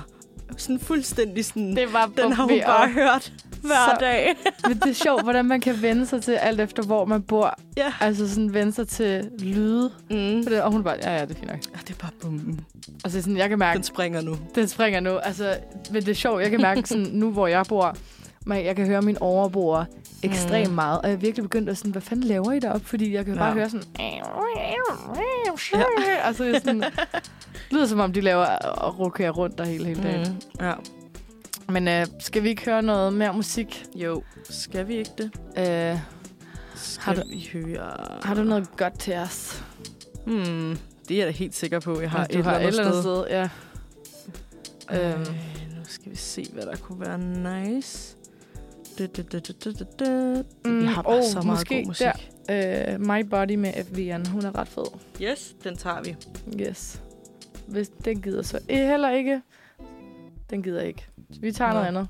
Sådan 0.58 0.80
fuldstændig 0.80 1.46
sådan, 1.46 1.76
det 1.76 1.94
var 1.94 2.12
den 2.18 2.32
har 2.32 2.44
hun 2.44 2.62
bare 2.66 2.84
at- 2.84 2.92
hørt 2.94 3.34
hver 3.62 3.70
Så- 3.90 3.98
dag. 4.00 4.36
Men 4.68 4.78
det 4.80 4.90
er 4.90 4.94
sjovt, 4.94 5.24
hvordan 5.24 5.46
man 5.46 5.62
kan 5.62 5.82
vende 5.82 6.06
sig 6.06 6.22
til 6.22 6.32
alt 6.32 6.60
efter, 6.62 6.84
hvor 6.84 7.06
man 7.06 7.22
bor. 7.22 7.60
Ja. 7.78 7.94
Altså 8.00 8.30
sådan 8.30 8.54
vende 8.54 8.72
sig 8.74 8.88
til 8.88 9.30
lyde. 9.40 9.92
Mm. 10.10 10.44
For 10.44 10.50
det, 10.50 10.62
og 10.62 10.72
hun 10.72 10.84
bare, 10.84 10.96
ja, 11.04 11.16
ja, 11.16 11.22
det 11.26 11.32
er 11.32 11.36
fint 11.40 11.48
nok. 11.52 11.60
Ja, 11.76 11.80
det 11.88 11.90
er 11.90 11.98
bare 12.02 12.12
bomben. 12.22 12.62
Og 13.04 13.12
så 13.12 13.22
sådan, 13.22 13.38
jeg 13.38 13.50
kan 13.50 13.60
mærke, 13.60 13.76
Den 13.78 13.84
springer 13.84 14.22
nu. 14.22 14.38
den 14.56 14.68
springer 14.68 15.00
nu. 15.00 15.18
Altså, 15.18 15.58
men 15.92 16.02
det 16.02 16.10
er 16.10 16.14
sjovt, 16.16 16.42
jeg 16.42 16.50
kan 16.52 16.62
mærke 16.62 16.82
sådan, 16.90 17.06
nu 17.12 17.32
hvor 17.32 17.48
jeg 17.48 17.66
bor, 17.70 17.98
men 18.46 18.66
jeg 18.66 18.76
kan 18.76 18.86
høre 18.86 19.02
mine 19.02 19.22
overboer 19.22 19.86
ekstremt 20.24 20.70
Mm. 20.70 20.76
meget. 20.76 21.02
Og 21.02 21.08
jeg 21.08 21.14
er 21.14 21.18
virkelig 21.20 21.44
begyndt 21.44 21.70
at 21.70 21.78
sådan, 21.78 21.92
hvad 21.92 22.02
fanden 22.02 22.24
laver 22.28 22.52
I 22.52 22.60
deroppe? 22.60 22.88
Fordi 22.88 23.14
jeg 23.14 23.26
kan 23.26 23.34
Ja. 23.34 23.40
bare 23.40 23.54
høre 23.54 23.70
sådan... 23.70 23.84
Ja. 24.00 24.22
Altså, 26.24 26.44
det 26.44 26.56
er 26.56 26.60
sådan, 26.60 26.82
det 26.82 26.92
lyder 27.72 27.86
som 27.86 28.00
om, 28.00 28.14
de 28.14 28.22
laver 28.22 28.46
og 28.46 29.00
rokerer 29.00 29.32
rundt 29.32 29.58
der 29.58 29.64
hele, 29.66 29.86
hele 29.86 30.04
dagen. 30.04 30.28
Mm. 30.60 30.66
Ja. 30.66 30.74
Men 31.70 31.88
øh, 31.88 32.06
skal 32.20 32.44
vi 32.44 32.50
ikke 32.50 32.66
høre 32.66 32.82
noget 32.82 33.14
mere 33.14 33.34
musik? 33.34 33.86
Jo, 33.96 34.24
skal 34.50 34.88
vi 34.88 34.96
ikke 34.98 35.12
det? 35.18 35.32
Øh, 35.58 36.00
Skal 36.76 37.04
Har 37.16 37.24
du- 37.24 37.30
vi 37.30 37.50
høre... 37.54 37.92
har 38.24 38.34
du 38.36 38.44
noget 38.44 38.78
godt 38.78 39.00
til 39.00 39.14
os? 39.14 39.64
Hmm, 40.26 40.78
det 41.08 41.16
er 41.16 41.18
jeg 41.18 41.28
da 41.28 41.32
helt 41.32 41.56
sikker 41.56 41.80
på, 41.80 42.00
jeg 42.02 42.12
har 42.12 42.24
et 42.24 42.34
du 42.34 42.42
har 42.42 42.56
et 42.56 42.68
eller 42.68 42.86
andet 42.86 43.04
sted. 43.04 43.26
sted, 43.26 43.26
ja. 43.30 43.50
Øhm. 44.92 45.12
Øhm. 45.12 45.20
nu 45.78 45.82
skal 45.88 46.12
vi 46.12 46.16
se, 46.18 46.48
hvad 46.54 46.64
der 46.64 46.76
kunne 46.76 47.00
være 47.02 47.18
nice. 47.74 48.16
Mm, 50.66 50.80
vi 50.82 50.86
har 50.86 51.02
bare 51.02 51.18
oh, 51.18 51.24
så 51.24 51.36
meget 51.36 51.46
måske 51.46 51.76
god 51.76 51.88
musik. 51.88 52.08
der. 52.50 52.94
Øh, 52.94 53.00
My 53.02 53.22
Body 53.30 53.56
med 53.56 53.74
FVN, 53.84 54.26
hun 54.26 54.46
er 54.46 54.56
ret 54.60 54.68
fed. 54.68 54.84
Yes, 55.22 55.56
den 55.64 55.78
tager 55.78 56.02
vi. 56.02 56.16
Yes. 56.62 57.02
Hvis 57.68 57.90
den 57.90 58.22
gider 58.22 58.42
så 58.42 58.60
eh, 58.70 58.88
heller 58.88 59.10
ikke. 59.12 59.42
Den 60.50 60.64
gider 60.64 60.82
ikke. 60.82 61.06
Vi 61.42 61.52
tager 61.52 61.70
Nå. 61.70 61.74
noget 61.74 61.88
andet. 61.88 62.08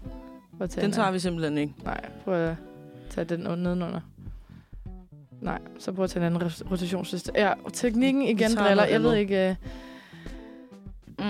Prøv 0.58 0.64
at 0.64 0.70
tage 0.70 0.84
Den 0.86 0.92
tager 0.92 1.12
vi 1.12 1.20
simpelthen 1.20 1.58
ikke. 1.58 1.74
Nej, 1.84 2.10
prøv 2.24 2.34
at 2.50 2.56
tage 3.10 3.26
den 3.26 3.48
un- 3.48 3.56
nedenunder. 3.56 4.00
Nej, 5.42 5.60
så 5.80 5.92
prøv 5.92 6.04
at 6.04 6.10
tage 6.10 6.28
en 6.28 6.36
anden 6.36 6.44
ro- 6.44 6.72
rotationsliste. 6.72 7.32
Ja, 7.36 7.54
og 7.64 7.74
teknikken 7.74 8.22
igen 8.22 8.52
tager 8.52 8.68
driller. 8.68 8.86
Jeg 8.86 9.04
ved 9.04 9.16
ikke... 9.16 9.50
Øh, 9.50 9.56
Mm. 11.20 11.26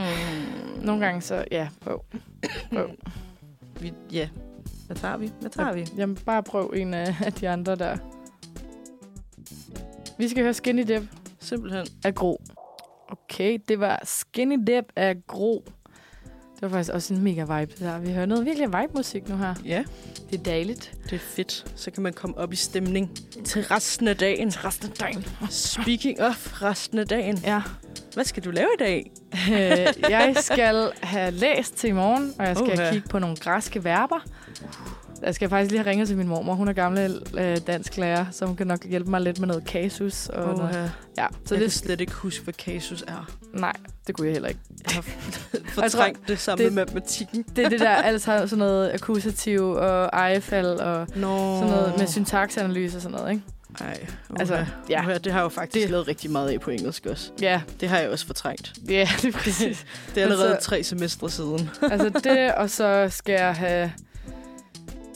nogle 0.86 1.06
gange 1.06 1.22
så... 1.22 1.46
Ja, 1.52 1.70
prøv. 1.82 2.02
prøv. 2.74 2.90
Vi, 3.82 3.94
ja, 4.14 4.30
hvad 4.90 4.98
tager 4.98 5.18
vi? 5.18 5.32
Hvad 5.42 5.50
tager 5.50 5.74
vi? 5.74 5.86
Jamen, 5.98 6.16
bare 6.16 6.44
prøv 6.44 6.74
en 6.76 6.94
af, 6.94 7.16
de 7.40 7.50
andre 7.50 7.76
der. 7.76 7.98
Vi 10.18 10.28
skal 10.30 10.44
høre 10.44 10.54
Skinny 10.54 10.82
Dip 10.88 11.04
Simpelthen. 11.40 11.88
af 12.04 12.16
Gro. 12.16 12.42
Okay, 13.10 13.58
det 13.68 13.80
var 13.80 14.02
Skinny 14.04 14.56
Dip 14.68 14.86
af 14.96 15.16
Gro. 15.28 15.66
Det 16.56 16.62
var 16.62 16.70
faktisk 16.70 16.94
også 16.94 17.14
en 17.14 17.22
mega 17.24 17.42
vibe 17.60 17.74
der. 17.80 18.00
Vi 18.00 18.12
hører 18.14 18.26
noget 18.26 18.46
virkelig 18.46 18.68
vibe-musik 18.68 19.30
nu 19.30 19.38
her. 19.38 19.56
Ja, 19.66 19.84
Det 20.32 20.40
er 20.40 20.44
dejligt. 20.44 20.94
det 21.04 21.14
er 21.14 21.20
fedt. 21.20 21.72
Så 21.76 21.92
kan 21.92 22.04
man 22.04 22.14
komme 22.14 22.38
op 22.38 22.54
i 22.54 22.56
stemning 22.56 23.12
til 23.46 23.64
resten 23.64 24.08
af 24.08 24.18
dagen. 24.18 24.52
Til 24.52 24.62
resten 24.62 24.90
af 24.90 24.96
dagen. 24.96 25.26
Speaking 25.50 26.22
of 26.22 26.62
resten 26.62 27.00
af 27.00 27.08
dagen. 27.08 27.38
Ja. 27.38 27.62
Hvad 28.14 28.24
skal 28.24 28.44
du 28.44 28.52
lave 28.52 28.68
i 28.76 28.80
dag? 28.80 29.12
Øh, 29.52 29.58
jeg 30.10 30.36
skal 30.40 30.92
have 31.02 31.32
læst 31.32 31.76
til 31.76 31.90
i 31.90 31.92
morgen, 31.94 32.34
og 32.40 32.46
jeg 32.46 32.58
skal 32.58 32.74
Uha. 32.80 32.92
kigge 32.92 33.10
på 33.10 33.20
nogle 33.20 33.36
græske 33.36 33.84
verber. 33.84 34.20
Jeg 35.22 35.36
skal 35.36 35.50
faktisk 35.50 35.72
lige 35.72 35.84
have 35.84 35.90
ringet 35.92 36.08
til 36.08 36.18
min 36.18 36.28
mormor. 36.28 36.54
Hun 36.54 36.68
er 36.68 36.74
gammel 36.74 37.22
øh, 37.38 37.58
dansk 37.68 37.98
lærer, 37.98 38.26
så 38.32 38.46
hun 38.46 38.56
kan 38.56 38.68
nok 38.68 38.86
hjælpe 38.86 39.10
mig 39.10 39.22
lidt 39.22 39.40
med 39.40 39.48
noget 39.48 39.66
kasus. 39.66 40.30
Og 40.30 40.44
Oh, 40.52 40.58
noget. 40.58 40.74
ja. 40.74 40.82
Ja, 41.24 41.28
Så 41.46 41.56
jeg 41.56 41.60
kan 41.60 41.60
det, 41.60 41.72
slet 41.74 42.02
ikke 42.02 42.14
huske, 42.14 42.44
hvad 42.44 42.54
kasus 42.54 43.02
er. 43.08 43.30
nej, 43.54 43.74
det 44.08 44.16
kunne 44.16 44.28
jeg 44.28 44.34
heller 44.34 44.50
ikke. 44.50 44.62
Jeg 44.88 44.94
har 44.96 45.02
fortrængt 45.82 46.28
det 46.28 46.40
sammen 46.40 46.66
det- 46.66 46.74
med 46.74 46.84
matematikken. 46.86 47.46
Det 47.56 47.66
er 47.66 47.70
det 47.70 47.80
der, 47.80 47.90
alt 48.10 48.26
har 48.26 48.46
sådan 48.46 48.58
noget 48.58 48.92
akkusativ 48.94 49.70
og 49.70 50.06
ejefald 50.14 50.68
og 50.68 51.08
Nå. 51.16 51.56
sådan 51.60 51.70
noget 51.76 51.94
med 51.98 52.08
syntaksanalyse 52.08 52.98
og 52.98 53.02
sådan 53.02 53.18
noget, 53.18 53.32
ikke? 53.32 53.44
Ej, 53.82 54.00
uh, 54.30 54.36
Altså, 54.40 54.66
ja. 54.90 55.02
Uh, 55.08 55.14
det 55.24 55.32
har 55.32 55.40
jeg 55.40 55.44
jo 55.44 55.50
faktisk 55.50 55.84
Det- 55.84 55.92
lavet 55.92 56.08
rigtig 56.08 56.32
meget 56.32 56.50
af 56.50 56.60
på 56.60 56.70
engelsk 56.72 57.06
også. 57.06 57.32
Ja, 57.42 57.62
Det 57.80 57.90
har 57.90 57.98
jeg 57.98 58.10
også 58.10 58.26
fortrængt. 58.26 58.74
ja, 58.90 59.10
det 59.22 59.36
er 59.36 59.38
præcis. 59.40 59.86
Det 60.16 60.22
er 60.22 60.26
allerede 60.26 60.54
Altså- 60.54 60.70
tre 60.70 60.84
semestre 60.84 61.30
siden. 61.30 61.70
altså 61.82 62.10
det, 62.24 62.52
og 62.54 62.70
så 62.70 63.08
skal 63.12 63.34
jeg 63.34 63.54
have 63.56 63.92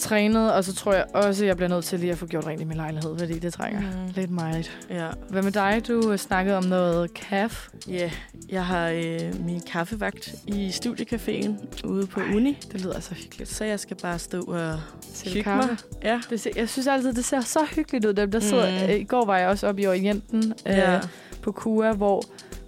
trænet, 0.04 0.54
og 0.54 0.64
så 0.64 0.74
tror 0.76 0.94
jeg 0.94 1.06
også, 1.14 1.44
at 1.44 1.48
jeg 1.48 1.56
bliver 1.56 1.70
nødt 1.70 1.86
til 1.86 2.00
lige 2.00 2.12
at 2.12 2.18
få 2.18 2.26
gjort 2.26 2.46
rent 2.48 2.62
i 2.62 2.64
min 2.64 2.78
lejlighed, 2.78 3.18
fordi 3.20 3.40
det 3.40 3.54
trænger 3.54 3.82
mm. 3.82 4.12
Lidt 4.16 4.32
meget. 4.32 4.72
Ja, 4.90 5.08
Hvad 5.30 5.42
med 5.42 5.52
dig? 5.52 5.82
Du 5.88 6.18
snakkede 6.18 6.58
om 6.58 6.64
noget 6.64 7.14
kaf. 7.14 7.68
yeah. 7.90 8.12
jeg 8.50 8.66
har 8.66 8.90
øh, 8.90 9.46
min 9.46 9.62
kaffevagt 9.72 10.36
i 10.48 10.70
studiecaféen 10.70 11.52
ude 11.88 12.08
på 12.08 12.20
Ej. 12.20 12.36
uni. 12.36 12.58
Det 12.72 12.82
lyder 12.82 13.00
så 13.00 13.14
hyggeligt. 13.14 13.50
Så 13.54 13.64
jeg 13.66 13.80
skal 13.80 13.98
bare 13.98 14.20
stå 14.20 14.42
og 14.42 14.80
hygge 15.26 15.44
kaffe. 15.44 15.68
mig. 15.70 15.78
Ja. 16.04 16.22
Det 16.30 16.40
ser, 16.40 16.52
jeg 16.56 16.70
synes 16.70 16.88
altid, 16.88 17.14
det 17.14 17.26
ser 17.26 17.42
så 17.42 17.60
hyggeligt 17.76 18.06
ud. 18.06 18.14
Dem, 18.14 18.32
der 18.32 18.40
sidder, 18.40 18.88
Mm. 18.88 18.94
I 19.02 19.04
går 19.04 19.26
var 19.26 19.38
jeg 19.38 19.48
også 19.50 19.68
oppe 19.68 19.82
i 19.82 19.88
Orienten 19.88 20.54
øh, 20.68 20.74
ja. 20.74 21.00
på 21.42 21.52
KUA, 21.52 21.92
hvor 21.94 22.24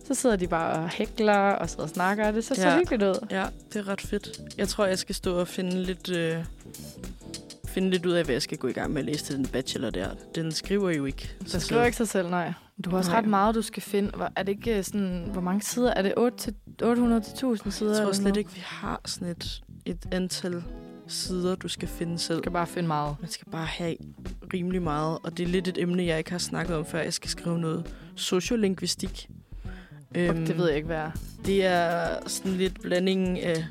så 0.08 0.14
sidder 0.14 0.36
de 0.36 0.48
bare 0.48 0.74
og 0.84 0.90
hækler 0.90 1.34
og 1.38 1.70
sidder 1.70 1.84
og 1.84 1.90
snakker. 1.90 2.28
og 2.28 2.34
Det 2.34 2.44
ser 2.46 2.56
så 2.56 2.62
Ja. 2.70 2.78
hyggeligt 2.78 3.04
ud. 3.04 3.28
Ja, 3.32 3.46
det 3.74 3.80
er 3.80 3.88
ret 3.88 4.02
fedt. 4.02 4.42
Jeg 4.58 4.68
tror, 4.68 4.86
jeg 4.86 5.00
skal 5.00 5.16
stå 5.16 5.40
og 5.40 5.48
finde 5.48 5.84
lidt, 5.84 6.10
øh, 6.12 6.38
finde 7.76 7.90
lidt 7.90 8.06
ud 8.06 8.12
af, 8.12 8.24
hvad 8.26 8.36
jeg 8.36 8.42
skal 8.42 8.58
gå 8.58 8.68
i 8.68 8.72
gang 8.72 8.94
med 8.94 9.00
at 9.00 9.06
læse 9.06 9.26
til 9.26 9.38
den 9.38 9.46
bachelor 9.46 9.90
der. 9.90 10.10
Den 10.36 10.52
skriver 10.52 10.92
jo 10.92 11.06
ikke. 11.06 11.36
Så 11.46 11.60
skriver 11.60 11.84
ikke 11.84 11.98
sig 11.98 12.08
selv, 12.08 12.30
nej. 12.30 12.54
Du 12.86 12.90
har 12.90 12.98
også 12.98 13.12
Nej. 13.12 13.20
ret 13.20 13.28
meget, 13.28 13.56
du 13.56 13.62
skal 13.62 13.84
finde. 13.84 14.12
Er 14.36 14.44
det 14.44 14.52
ikke 14.52 14.78
øh, 14.78 14.84
sådan, 14.84 15.30
hvor 15.32 15.42
mange 15.42 15.62
sider? 15.62 15.94
Er 15.94 16.02
det 16.02 16.14
8 16.18 16.38
til 16.38 16.54
800 16.82 17.22
til 17.22 17.32
1000 17.32 17.72
sider? 17.72 17.96
Jeg 17.96 18.04
tror 18.04 18.12
slet 18.12 18.24
noget? 18.24 18.38
ikke, 18.38 18.52
vi 18.52 18.62
har 18.66 19.02
sådan 19.06 19.28
et, 19.28 19.64
et 19.86 20.06
antal 20.12 20.64
sider, 21.08 21.56
du 21.56 21.68
skal 21.68 21.88
finde 21.88 22.20
selv. 22.20 22.38
Du 22.38 22.42
skal 22.44 22.52
bare 22.52 22.68
finde 22.68 22.88
meget. 22.88 23.16
Man 23.22 23.30
skal 23.30 23.52
bare 23.52 23.66
have 23.66 23.96
rimelig 24.54 24.82
meget, 24.82 25.18
og 25.24 25.38
det 25.38 25.44
er 25.44 25.48
lidt 25.48 25.68
et 25.68 25.78
emne, 25.78 26.06
jeg 26.06 26.18
ikke 26.18 26.32
har 26.32 26.38
snakket 26.38 26.76
om 26.76 26.86
før. 26.86 27.00
Jeg 27.00 27.14
skal 27.14 27.30
skrive 27.30 27.60
noget 27.60 27.96
sociolingvistik. 28.16 29.30
Øhm, 30.16 30.46
det 30.46 30.58
ved 30.58 30.68
jeg 30.68 30.76
ikke, 30.76 30.86
hvad 30.86 30.98
er. 30.98 31.12
Det 31.46 31.66
er 31.66 32.08
sådan 32.28 32.52
lidt 32.52 32.82
blandingen 32.82 33.38
af, 33.38 33.66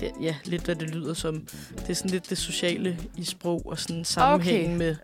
det, 0.00 0.10
ja, 0.20 0.34
lidt 0.44 0.62
hvad 0.64 0.74
det 0.74 0.90
lyder 0.94 1.14
som. 1.14 1.46
Det 1.76 1.90
er 1.90 1.94
sådan 1.94 2.10
lidt 2.10 2.30
det 2.30 2.38
sociale 2.38 2.98
i 3.16 3.24
sprog, 3.24 3.62
og 3.66 3.78
sådan 3.78 4.04
sammenhængen 4.04 4.66
Okay. 4.74 4.78
med, 4.78 4.96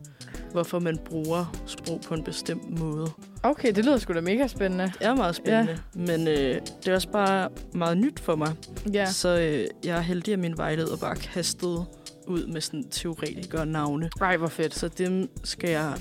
hvorfor 0.53 0.79
man 0.79 0.99
bruger 1.05 1.55
sprog 1.66 2.01
på 2.01 2.15
en 2.15 2.25
bestemt 2.25 2.79
måde. 2.79 3.11
Okay, 3.43 3.73
det 3.73 3.85
lyder 3.85 3.99
sgu 3.99 4.12
da 4.15 4.21
mega 4.21 4.47
spændende. 4.47 4.85
Det 4.99 5.07
er 5.07 5.15
meget 5.15 5.35
spændende, 5.37 5.79
ja. 5.97 6.01
men 6.15 6.29
øh, 6.29 6.61
det 6.85 6.89
er 6.89 6.95
også 6.95 7.09
bare 7.09 7.49
meget 7.75 7.99
nyt 7.99 8.21
for 8.21 8.37
mig. 8.37 8.53
Ja. 8.93 9.07
Så 9.11 9.29
øh, 9.29 9.66
jeg 9.85 9.97
er 9.97 10.01
heldig, 10.01 10.33
at 10.33 10.39
min 10.39 10.57
vejleder 10.57 10.97
bare 10.97 11.16
kastede 11.16 11.85
ud 12.27 12.47
med 12.47 12.61
sådan 12.61 12.85
teoretikere 12.91 13.66
navne. 13.66 14.11
Ej, 14.21 14.37
hvor 14.37 14.49
fedt. 14.49 14.75
Så 14.75 14.89
dem 14.89 15.31
skal 15.45 15.71
jeg 15.71 15.95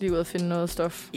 Lige 0.00 0.12
ud 0.12 0.16
og 0.16 0.26
finde 0.26 0.48
noget 0.48 0.70
stof. 0.70 1.08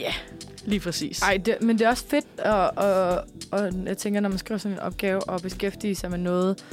lige 0.65 0.79
præcis. 0.79 1.21
Ej, 1.21 1.37
det, 1.45 1.57
men 1.61 1.79
det 1.79 1.85
er 1.85 1.89
også 1.89 2.05
fedt, 2.07 2.39
og, 2.39 2.71
og, 2.77 3.23
og 3.51 3.71
jeg 3.85 3.97
tænker, 3.97 4.19
når 4.19 4.29
man 4.29 4.37
skriver 4.37 4.57
sådan 4.57 4.77
en 4.77 4.79
opgave 4.79 5.23
og 5.29 5.41
beskæftige 5.41 5.95
sig 5.95 6.09
med 6.11 6.17
noget, 6.19 6.63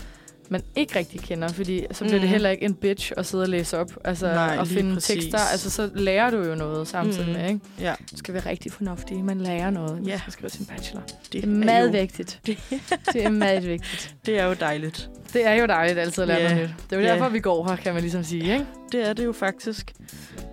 man 0.48 0.62
ikke 0.77 0.98
rigtig 0.98 1.20
kender, 1.20 1.48
fordi 1.48 1.86
så 1.93 2.05
bliver 2.05 2.16
mm. 2.16 2.20
det 2.20 2.28
heller 2.28 2.51
ikke 2.51 2.64
en 2.64 2.74
bitch 2.74 3.12
at 3.16 3.27
sidde 3.27 3.43
og 3.43 3.48
læse 3.48 3.78
op, 3.78 3.90
altså 4.05 4.27
Nej, 4.27 4.56
og 4.59 4.66
lige 4.66 4.77
finde 4.78 4.94
præcis. 4.94 5.16
tekster. 5.24 5.39
Altså, 5.52 5.70
så 5.70 5.90
lærer 5.94 6.31
du 6.31 6.36
jo 6.43 6.55
noget 6.55 6.89
samtidig 6.89 7.27
Mm. 7.27 7.32
med, 7.32 7.48
ikke? 7.48 7.60
Ja, 7.81 7.94
Du 8.12 8.16
skal 8.16 8.35
være 8.35 8.47
rigtig 8.47 8.73
fornuftig, 8.73 9.24
man 9.24 9.40
lærer 9.40 9.70
noget, 9.70 10.01
Ja. 10.06 10.10
man 10.10 10.18
skal 10.18 10.32
skrive 10.32 10.51
sin 10.51 10.66
bachelor. 10.66 11.01
det, 11.06 11.32
Det 11.32 11.43
er 11.44 11.48
meget 11.48 11.86
jo, 11.86 11.90
vigtigt. 11.93 12.40
det 13.12 13.24
er 13.24 13.28
meget 13.31 13.66
vigtigt. 13.66 14.14
det 14.27 14.39
er 14.39 14.44
jo 14.44 14.55
dejligt. 14.60 15.10
Det 15.32 15.47
er 15.47 15.52
jo 15.55 15.66
dejligt 15.66 15.98
altid 15.98 16.23
at 16.23 16.28
lære 16.28 16.39
Ja. 16.43 16.48
noget 16.55 16.62
nyt. 16.68 16.74
Det 16.90 16.97
er 16.97 17.01
jo 17.01 17.06
Ja. 17.06 17.12
derfor, 17.12 17.28
vi 17.28 17.40
går 17.40 17.68
her, 17.68 17.77
kan 17.77 17.93
man 17.94 18.02
ligesom 18.02 18.24
sige, 18.24 18.43
ikke? 18.52 18.66
Det 18.93 19.09
er 19.09 19.12
det 19.12 19.24
jo 19.24 19.32
faktisk. 19.32 19.93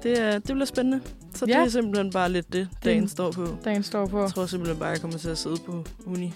Det, 0.04 0.22
er, 0.22 0.32
det 0.32 0.44
bliver 0.44 0.66
spændende. 0.66 1.02
Så 1.36 1.46
Ja. 1.46 1.54
det 1.60 1.66
er 1.66 1.70
simpelthen 1.70 2.12
bare 2.12 2.32
lidt 2.32 2.54
det, 2.54 2.68
dagen 2.86 3.08
står 3.08 3.32
på. 3.32 3.48
Dagen 3.66 3.84
står 3.84 4.06
på. 4.08 4.22
Jeg 4.22 4.30
tror 4.30 4.46
simpelthen 4.46 4.80
bare, 4.80 4.90
jeg 4.90 5.02
kommer 5.02 5.18
til 5.18 5.30
at 5.30 5.38
sidde 5.38 5.56
på 5.66 5.86
uni 6.06 6.34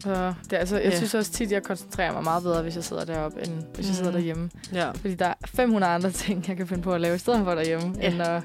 Så 0.00 0.34
det, 0.50 0.56
altså, 0.56 0.76
jeg 0.76 0.90
ja. 0.90 0.96
synes 0.96 1.14
også 1.14 1.32
tit, 1.32 1.52
jeg 1.52 1.62
koncentrerer 1.62 2.12
mig 2.12 2.24
meget 2.24 2.42
bedre, 2.42 2.62
hvis 2.62 2.76
jeg 2.76 2.84
sidder 2.84 3.04
deroppe, 3.04 3.40
end 3.46 3.62
hvis 3.74 3.86
jeg 3.86 3.94
sidder 3.96 4.10
Mhm. 4.10 4.18
derhjemme. 4.18 4.50
Ja. 4.72 4.90
Fordi 4.90 5.14
der 5.14 5.26
er 5.26 5.34
500 5.46 5.92
andre 5.92 6.10
ting, 6.22 6.44
jeg 6.48 6.56
kan 6.56 6.66
finde 6.66 6.82
på 6.82 6.92
at 6.92 7.00
lave 7.00 7.14
i 7.14 7.18
stedet 7.18 7.44
for 7.44 7.54
derhjemme. 7.54 7.94
Ja. 8.00 8.10
End 8.12 8.22
at, 8.22 8.42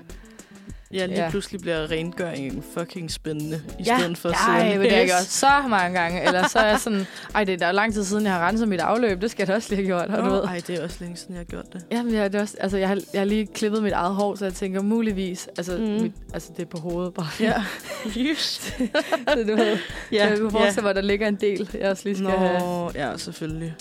Ja, 0.93 1.05
lige 1.05 1.23
Ja. 1.23 1.30
pludselig 1.30 1.61
bliver 1.61 1.91
rengøringen 1.91 2.64
fucking 2.77 3.11
spændende, 3.11 3.61
i 3.80 3.84
ja, 3.84 3.97
stedet 3.99 4.18
for 4.18 4.30
at 4.30 4.35
ja, 4.35 4.45
sidde 4.45 4.57
og 4.65 4.72
jeg 4.72 4.80
vil 4.80 4.84
det 4.85 4.91
har 4.91 4.97
jeg 4.99 5.07
gjort 5.07 5.22
så 5.23 5.49
mange 5.69 5.99
gange. 5.99 6.27
Eller 6.27 6.47
så 6.47 6.59
er 6.59 6.65
jeg 6.68 6.80
sådan, 6.80 7.07
ej, 7.35 7.43
det 7.43 7.53
er 7.53 7.57
der 7.57 7.65
er 7.65 7.72
lang 7.72 7.93
tid 7.93 8.03
siden, 8.03 8.23
jeg 8.26 8.34
har 8.34 8.47
renset 8.47 8.68
mit 8.68 8.80
afløb. 8.80 9.22
Det 9.22 9.31
skal 9.31 9.41
jeg 9.41 9.47
da 9.47 9.53
også 9.55 9.69
lige 9.76 9.77
have 9.77 9.88
gjort. 9.88 10.09
Og 10.18 10.23
du 10.23 10.30
Nå, 10.30 10.35
ved. 10.35 10.43
ej, 10.43 10.61
det 10.68 10.76
er 10.80 10.84
også 10.84 10.97
længe 10.99 11.18
siden, 11.18 11.34
jeg 11.35 11.39
har 11.39 11.43
gjort 11.45 11.73
det. 11.73 11.85
Jamen, 11.91 12.14
jeg, 12.14 12.31
det 12.34 12.38
er 12.38 12.41
også, 12.41 12.55
altså, 12.59 12.77
jeg, 12.77 12.88
har, 12.88 12.99
jeg 13.14 13.22
har 13.22 13.26
lige 13.26 13.47
klippet 13.47 13.84
mit 13.84 13.93
eget 13.93 14.15
hår, 14.15 14.35
så 14.35 14.45
jeg 14.45 14.53
tænker 14.53 14.81
muligvis, 14.81 15.47
altså, 15.57 15.77
mm. 15.77 15.84
mit, 15.84 16.11
altså 16.34 16.49
det 16.57 16.61
er 16.64 16.69
på 16.69 16.77
hovedet 16.77 17.14
bare. 17.14 17.27
Ja, 17.39 17.53
just. 18.30 18.64
så 19.27 19.43
du 19.47 19.55
ved, 19.55 19.77
ja, 20.11 20.30
jeg 20.30 20.38
kunne 20.39 20.51
forestille 20.51 20.81
mig, 20.84 20.89
at 20.89 20.95
der 20.95 21.01
ligger 21.01 21.27
en 21.27 21.35
del, 21.35 21.69
jeg 21.80 21.89
også 21.91 22.03
lige 22.05 22.15
skal 22.15 22.23
Nå, 22.30 22.38
have. 22.38 22.91
ja, 22.95 23.18
selvfølgelig. 23.18 23.76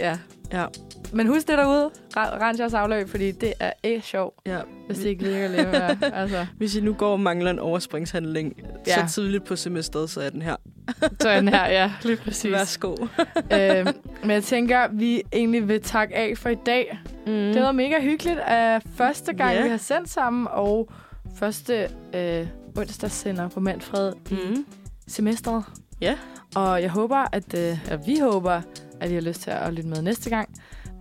Ja. 0.00 0.18
Ja. 0.52 0.66
Men 1.12 1.26
husk 1.26 1.48
det 1.48 1.58
derude. 1.58 1.90
Ren- 2.16 2.40
Rens 2.42 2.60
jeres 2.60 2.74
afløb, 2.74 3.08
fordi 3.08 3.30
det 3.30 3.52
er 3.60 3.72
ikke 3.82 4.06
sjovt, 4.06 4.38
Ja. 4.46 4.58
hvis 4.86 4.98
det 4.98 5.06
ikke 5.06 5.22
ligger 5.22 5.48
lidt 5.48 5.68
mere. 5.70 5.96
Altså, 6.14 6.46
Hvis 6.56 6.76
I 6.76 6.80
nu 6.80 6.92
går 6.92 7.12
og 7.12 7.20
mangler 7.20 7.50
en 7.50 7.58
overspringshandling 7.58 8.54
Ja. 8.86 9.06
så 9.06 9.14
tidligt 9.14 9.44
på 9.44 9.56
semesteret, 9.56 10.10
så 10.10 10.20
er 10.20 10.30
den 10.30 10.42
her. 10.42 10.56
sådan 11.20 11.48
her, 11.48 11.66
ja, 11.70 11.92
lige 12.04 12.16
præcis. 12.16 12.52
Værsgo. 12.52 12.94
øh, 13.54 13.86
men 14.22 14.30
jeg 14.30 14.42
tænker, 14.44 14.88
vi 14.92 15.22
egentlig 15.32 15.68
vil 15.68 15.82
takke 15.82 16.16
af 16.16 16.38
for 16.38 16.48
i 16.48 16.54
dag. 16.66 16.98
Mm. 17.26 17.32
Det 17.32 17.62
var 17.62 17.72
mega 17.72 18.00
hyggeligt 18.00 18.38
at 18.46 18.82
første 18.96 19.32
gang, 19.32 19.54
Ja. 19.54 19.62
vi 19.62 19.68
har 19.68 19.76
sendt 19.76 20.08
sammen, 20.10 20.46
og 20.50 20.88
første 21.36 21.88
øh, 22.14 22.46
onsdagssender 22.78 23.48
på 23.48 23.60
Manfred 23.60 24.12
i 24.30 24.34
Mm. 24.34 24.66
semesteret. 25.08 25.64
Ja. 26.00 26.16
Og 26.54 26.82
jeg 26.82 26.90
håber, 26.90 27.26
at 27.32 27.54
øh, 27.54 27.78
ja, 27.90 27.96
vi 28.06 28.18
håber, 28.18 28.60
at 29.02 29.10
I 29.10 29.14
har 29.14 29.20
lyst 29.20 29.40
til 29.40 29.50
at 29.50 29.72
lytte 29.72 29.88
med 29.88 30.02
næste 30.02 30.30
gang. 30.30 30.48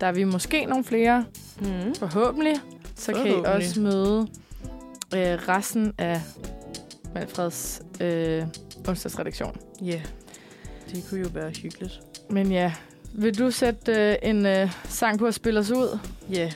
Der 0.02 0.08
er 0.08 0.12
vi 0.12 0.24
måske 0.24 0.66
nogle 0.66 0.84
flere, 0.84 1.26
Mm. 1.62 1.96
forhåbentlig. 1.96 2.56
Så 2.96 3.14
kan 3.14 3.26
I 3.26 3.30
Forhåbentlig. 3.30 3.56
også 3.56 3.80
møde 3.82 4.28
øh, 5.16 5.48
resten 5.48 5.94
af 5.98 6.22
Manfreds 7.14 7.82
øh, 8.02 8.44
onsdagsredaktion. 8.88 9.56
Ja, 9.82 10.02
det 10.92 11.06
kunne 11.10 11.22
jo 11.22 11.28
være 11.34 11.50
hyggeligt. 11.50 12.00
Men 12.30 12.52
ja, 12.52 12.74
vil 13.14 13.40
du 13.40 13.52
sætte 13.52 13.92
øh, 14.12 14.16
en 14.24 14.46
øh, 14.46 14.72
sang 14.86 15.20
på 15.20 15.26
at 15.26 15.34
spille 15.34 15.60
os 15.60 15.72
ud? 15.72 16.00
Ja, 16.30 16.52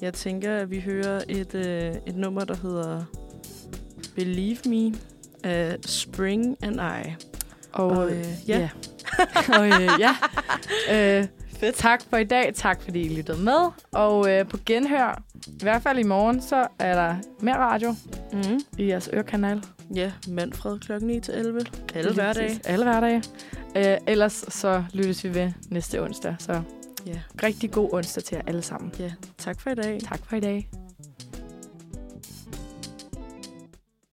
jeg 0.00 0.14
tænker, 0.14 0.56
at 0.56 0.70
vi 0.70 0.80
hører 0.80 1.22
et, 1.28 1.54
øh, 1.54 1.94
et 2.06 2.16
nummer, 2.16 2.44
der 2.44 2.56
hedder 2.62 3.04
Believe 4.14 4.58
Me 4.66 4.94
af 5.44 5.76
Spring 5.86 6.56
and 6.62 6.80
I. 6.80 7.14
Og, 7.72 7.86
Og, 7.90 8.10
øh, 8.10 8.24
ja. 8.48 8.58
ja. 8.58 8.68
og 9.58 9.66
øh, 9.66 9.88
ja. 10.00 10.16
Øh, 11.20 11.26
Fedt. 11.60 11.76
tak 11.76 12.02
for 12.10 12.16
i 12.16 12.24
dag. 12.24 12.52
Tak 12.54 12.82
fordi 12.82 13.00
I 13.00 13.16
lyttede 13.16 13.38
med. 13.42 13.70
Og 13.92 14.30
øh, 14.32 14.48
på 14.48 14.56
genhør, 14.66 15.22
i 15.46 15.62
hvert 15.62 15.82
fald 15.82 15.98
i 15.98 16.02
morgen, 16.02 16.42
så 16.42 16.66
er 16.78 16.94
der 16.94 17.14
mere 17.40 17.56
radio 17.56 17.94
Mm. 18.32 18.60
i 18.78 18.86
jeres 18.88 19.10
ørekanal. 19.12 19.62
Ja, 19.94 20.12
Manfred 20.28 20.78
klokken 20.78 21.06
9 21.08 21.20
til 21.20 21.34
11. 21.34 21.60
Alle 21.94 22.12
hverdage. 22.14 22.60
Alle 22.64 22.84
hverdage. 22.84 23.22
Øh, 23.76 23.96
ellers 24.06 24.44
så 24.48 24.84
lyttes 24.92 25.24
vi 25.24 25.34
ved 25.34 25.52
næste 25.68 26.02
onsdag. 26.02 26.36
Så 26.38 26.62
Ja. 27.06 27.20
rigtig 27.42 27.70
god 27.70 27.88
onsdag 27.92 28.24
til 28.24 28.34
jer 28.36 28.42
alle 28.46 28.62
sammen. 28.62 28.92
ja, 28.98 29.10
tak 29.38 29.60
for 29.60 29.70
i 29.70 29.74
dag. 29.74 29.98
Tak 30.08 30.20
for 30.28 30.36
i 30.36 30.40
dag. 30.40 30.70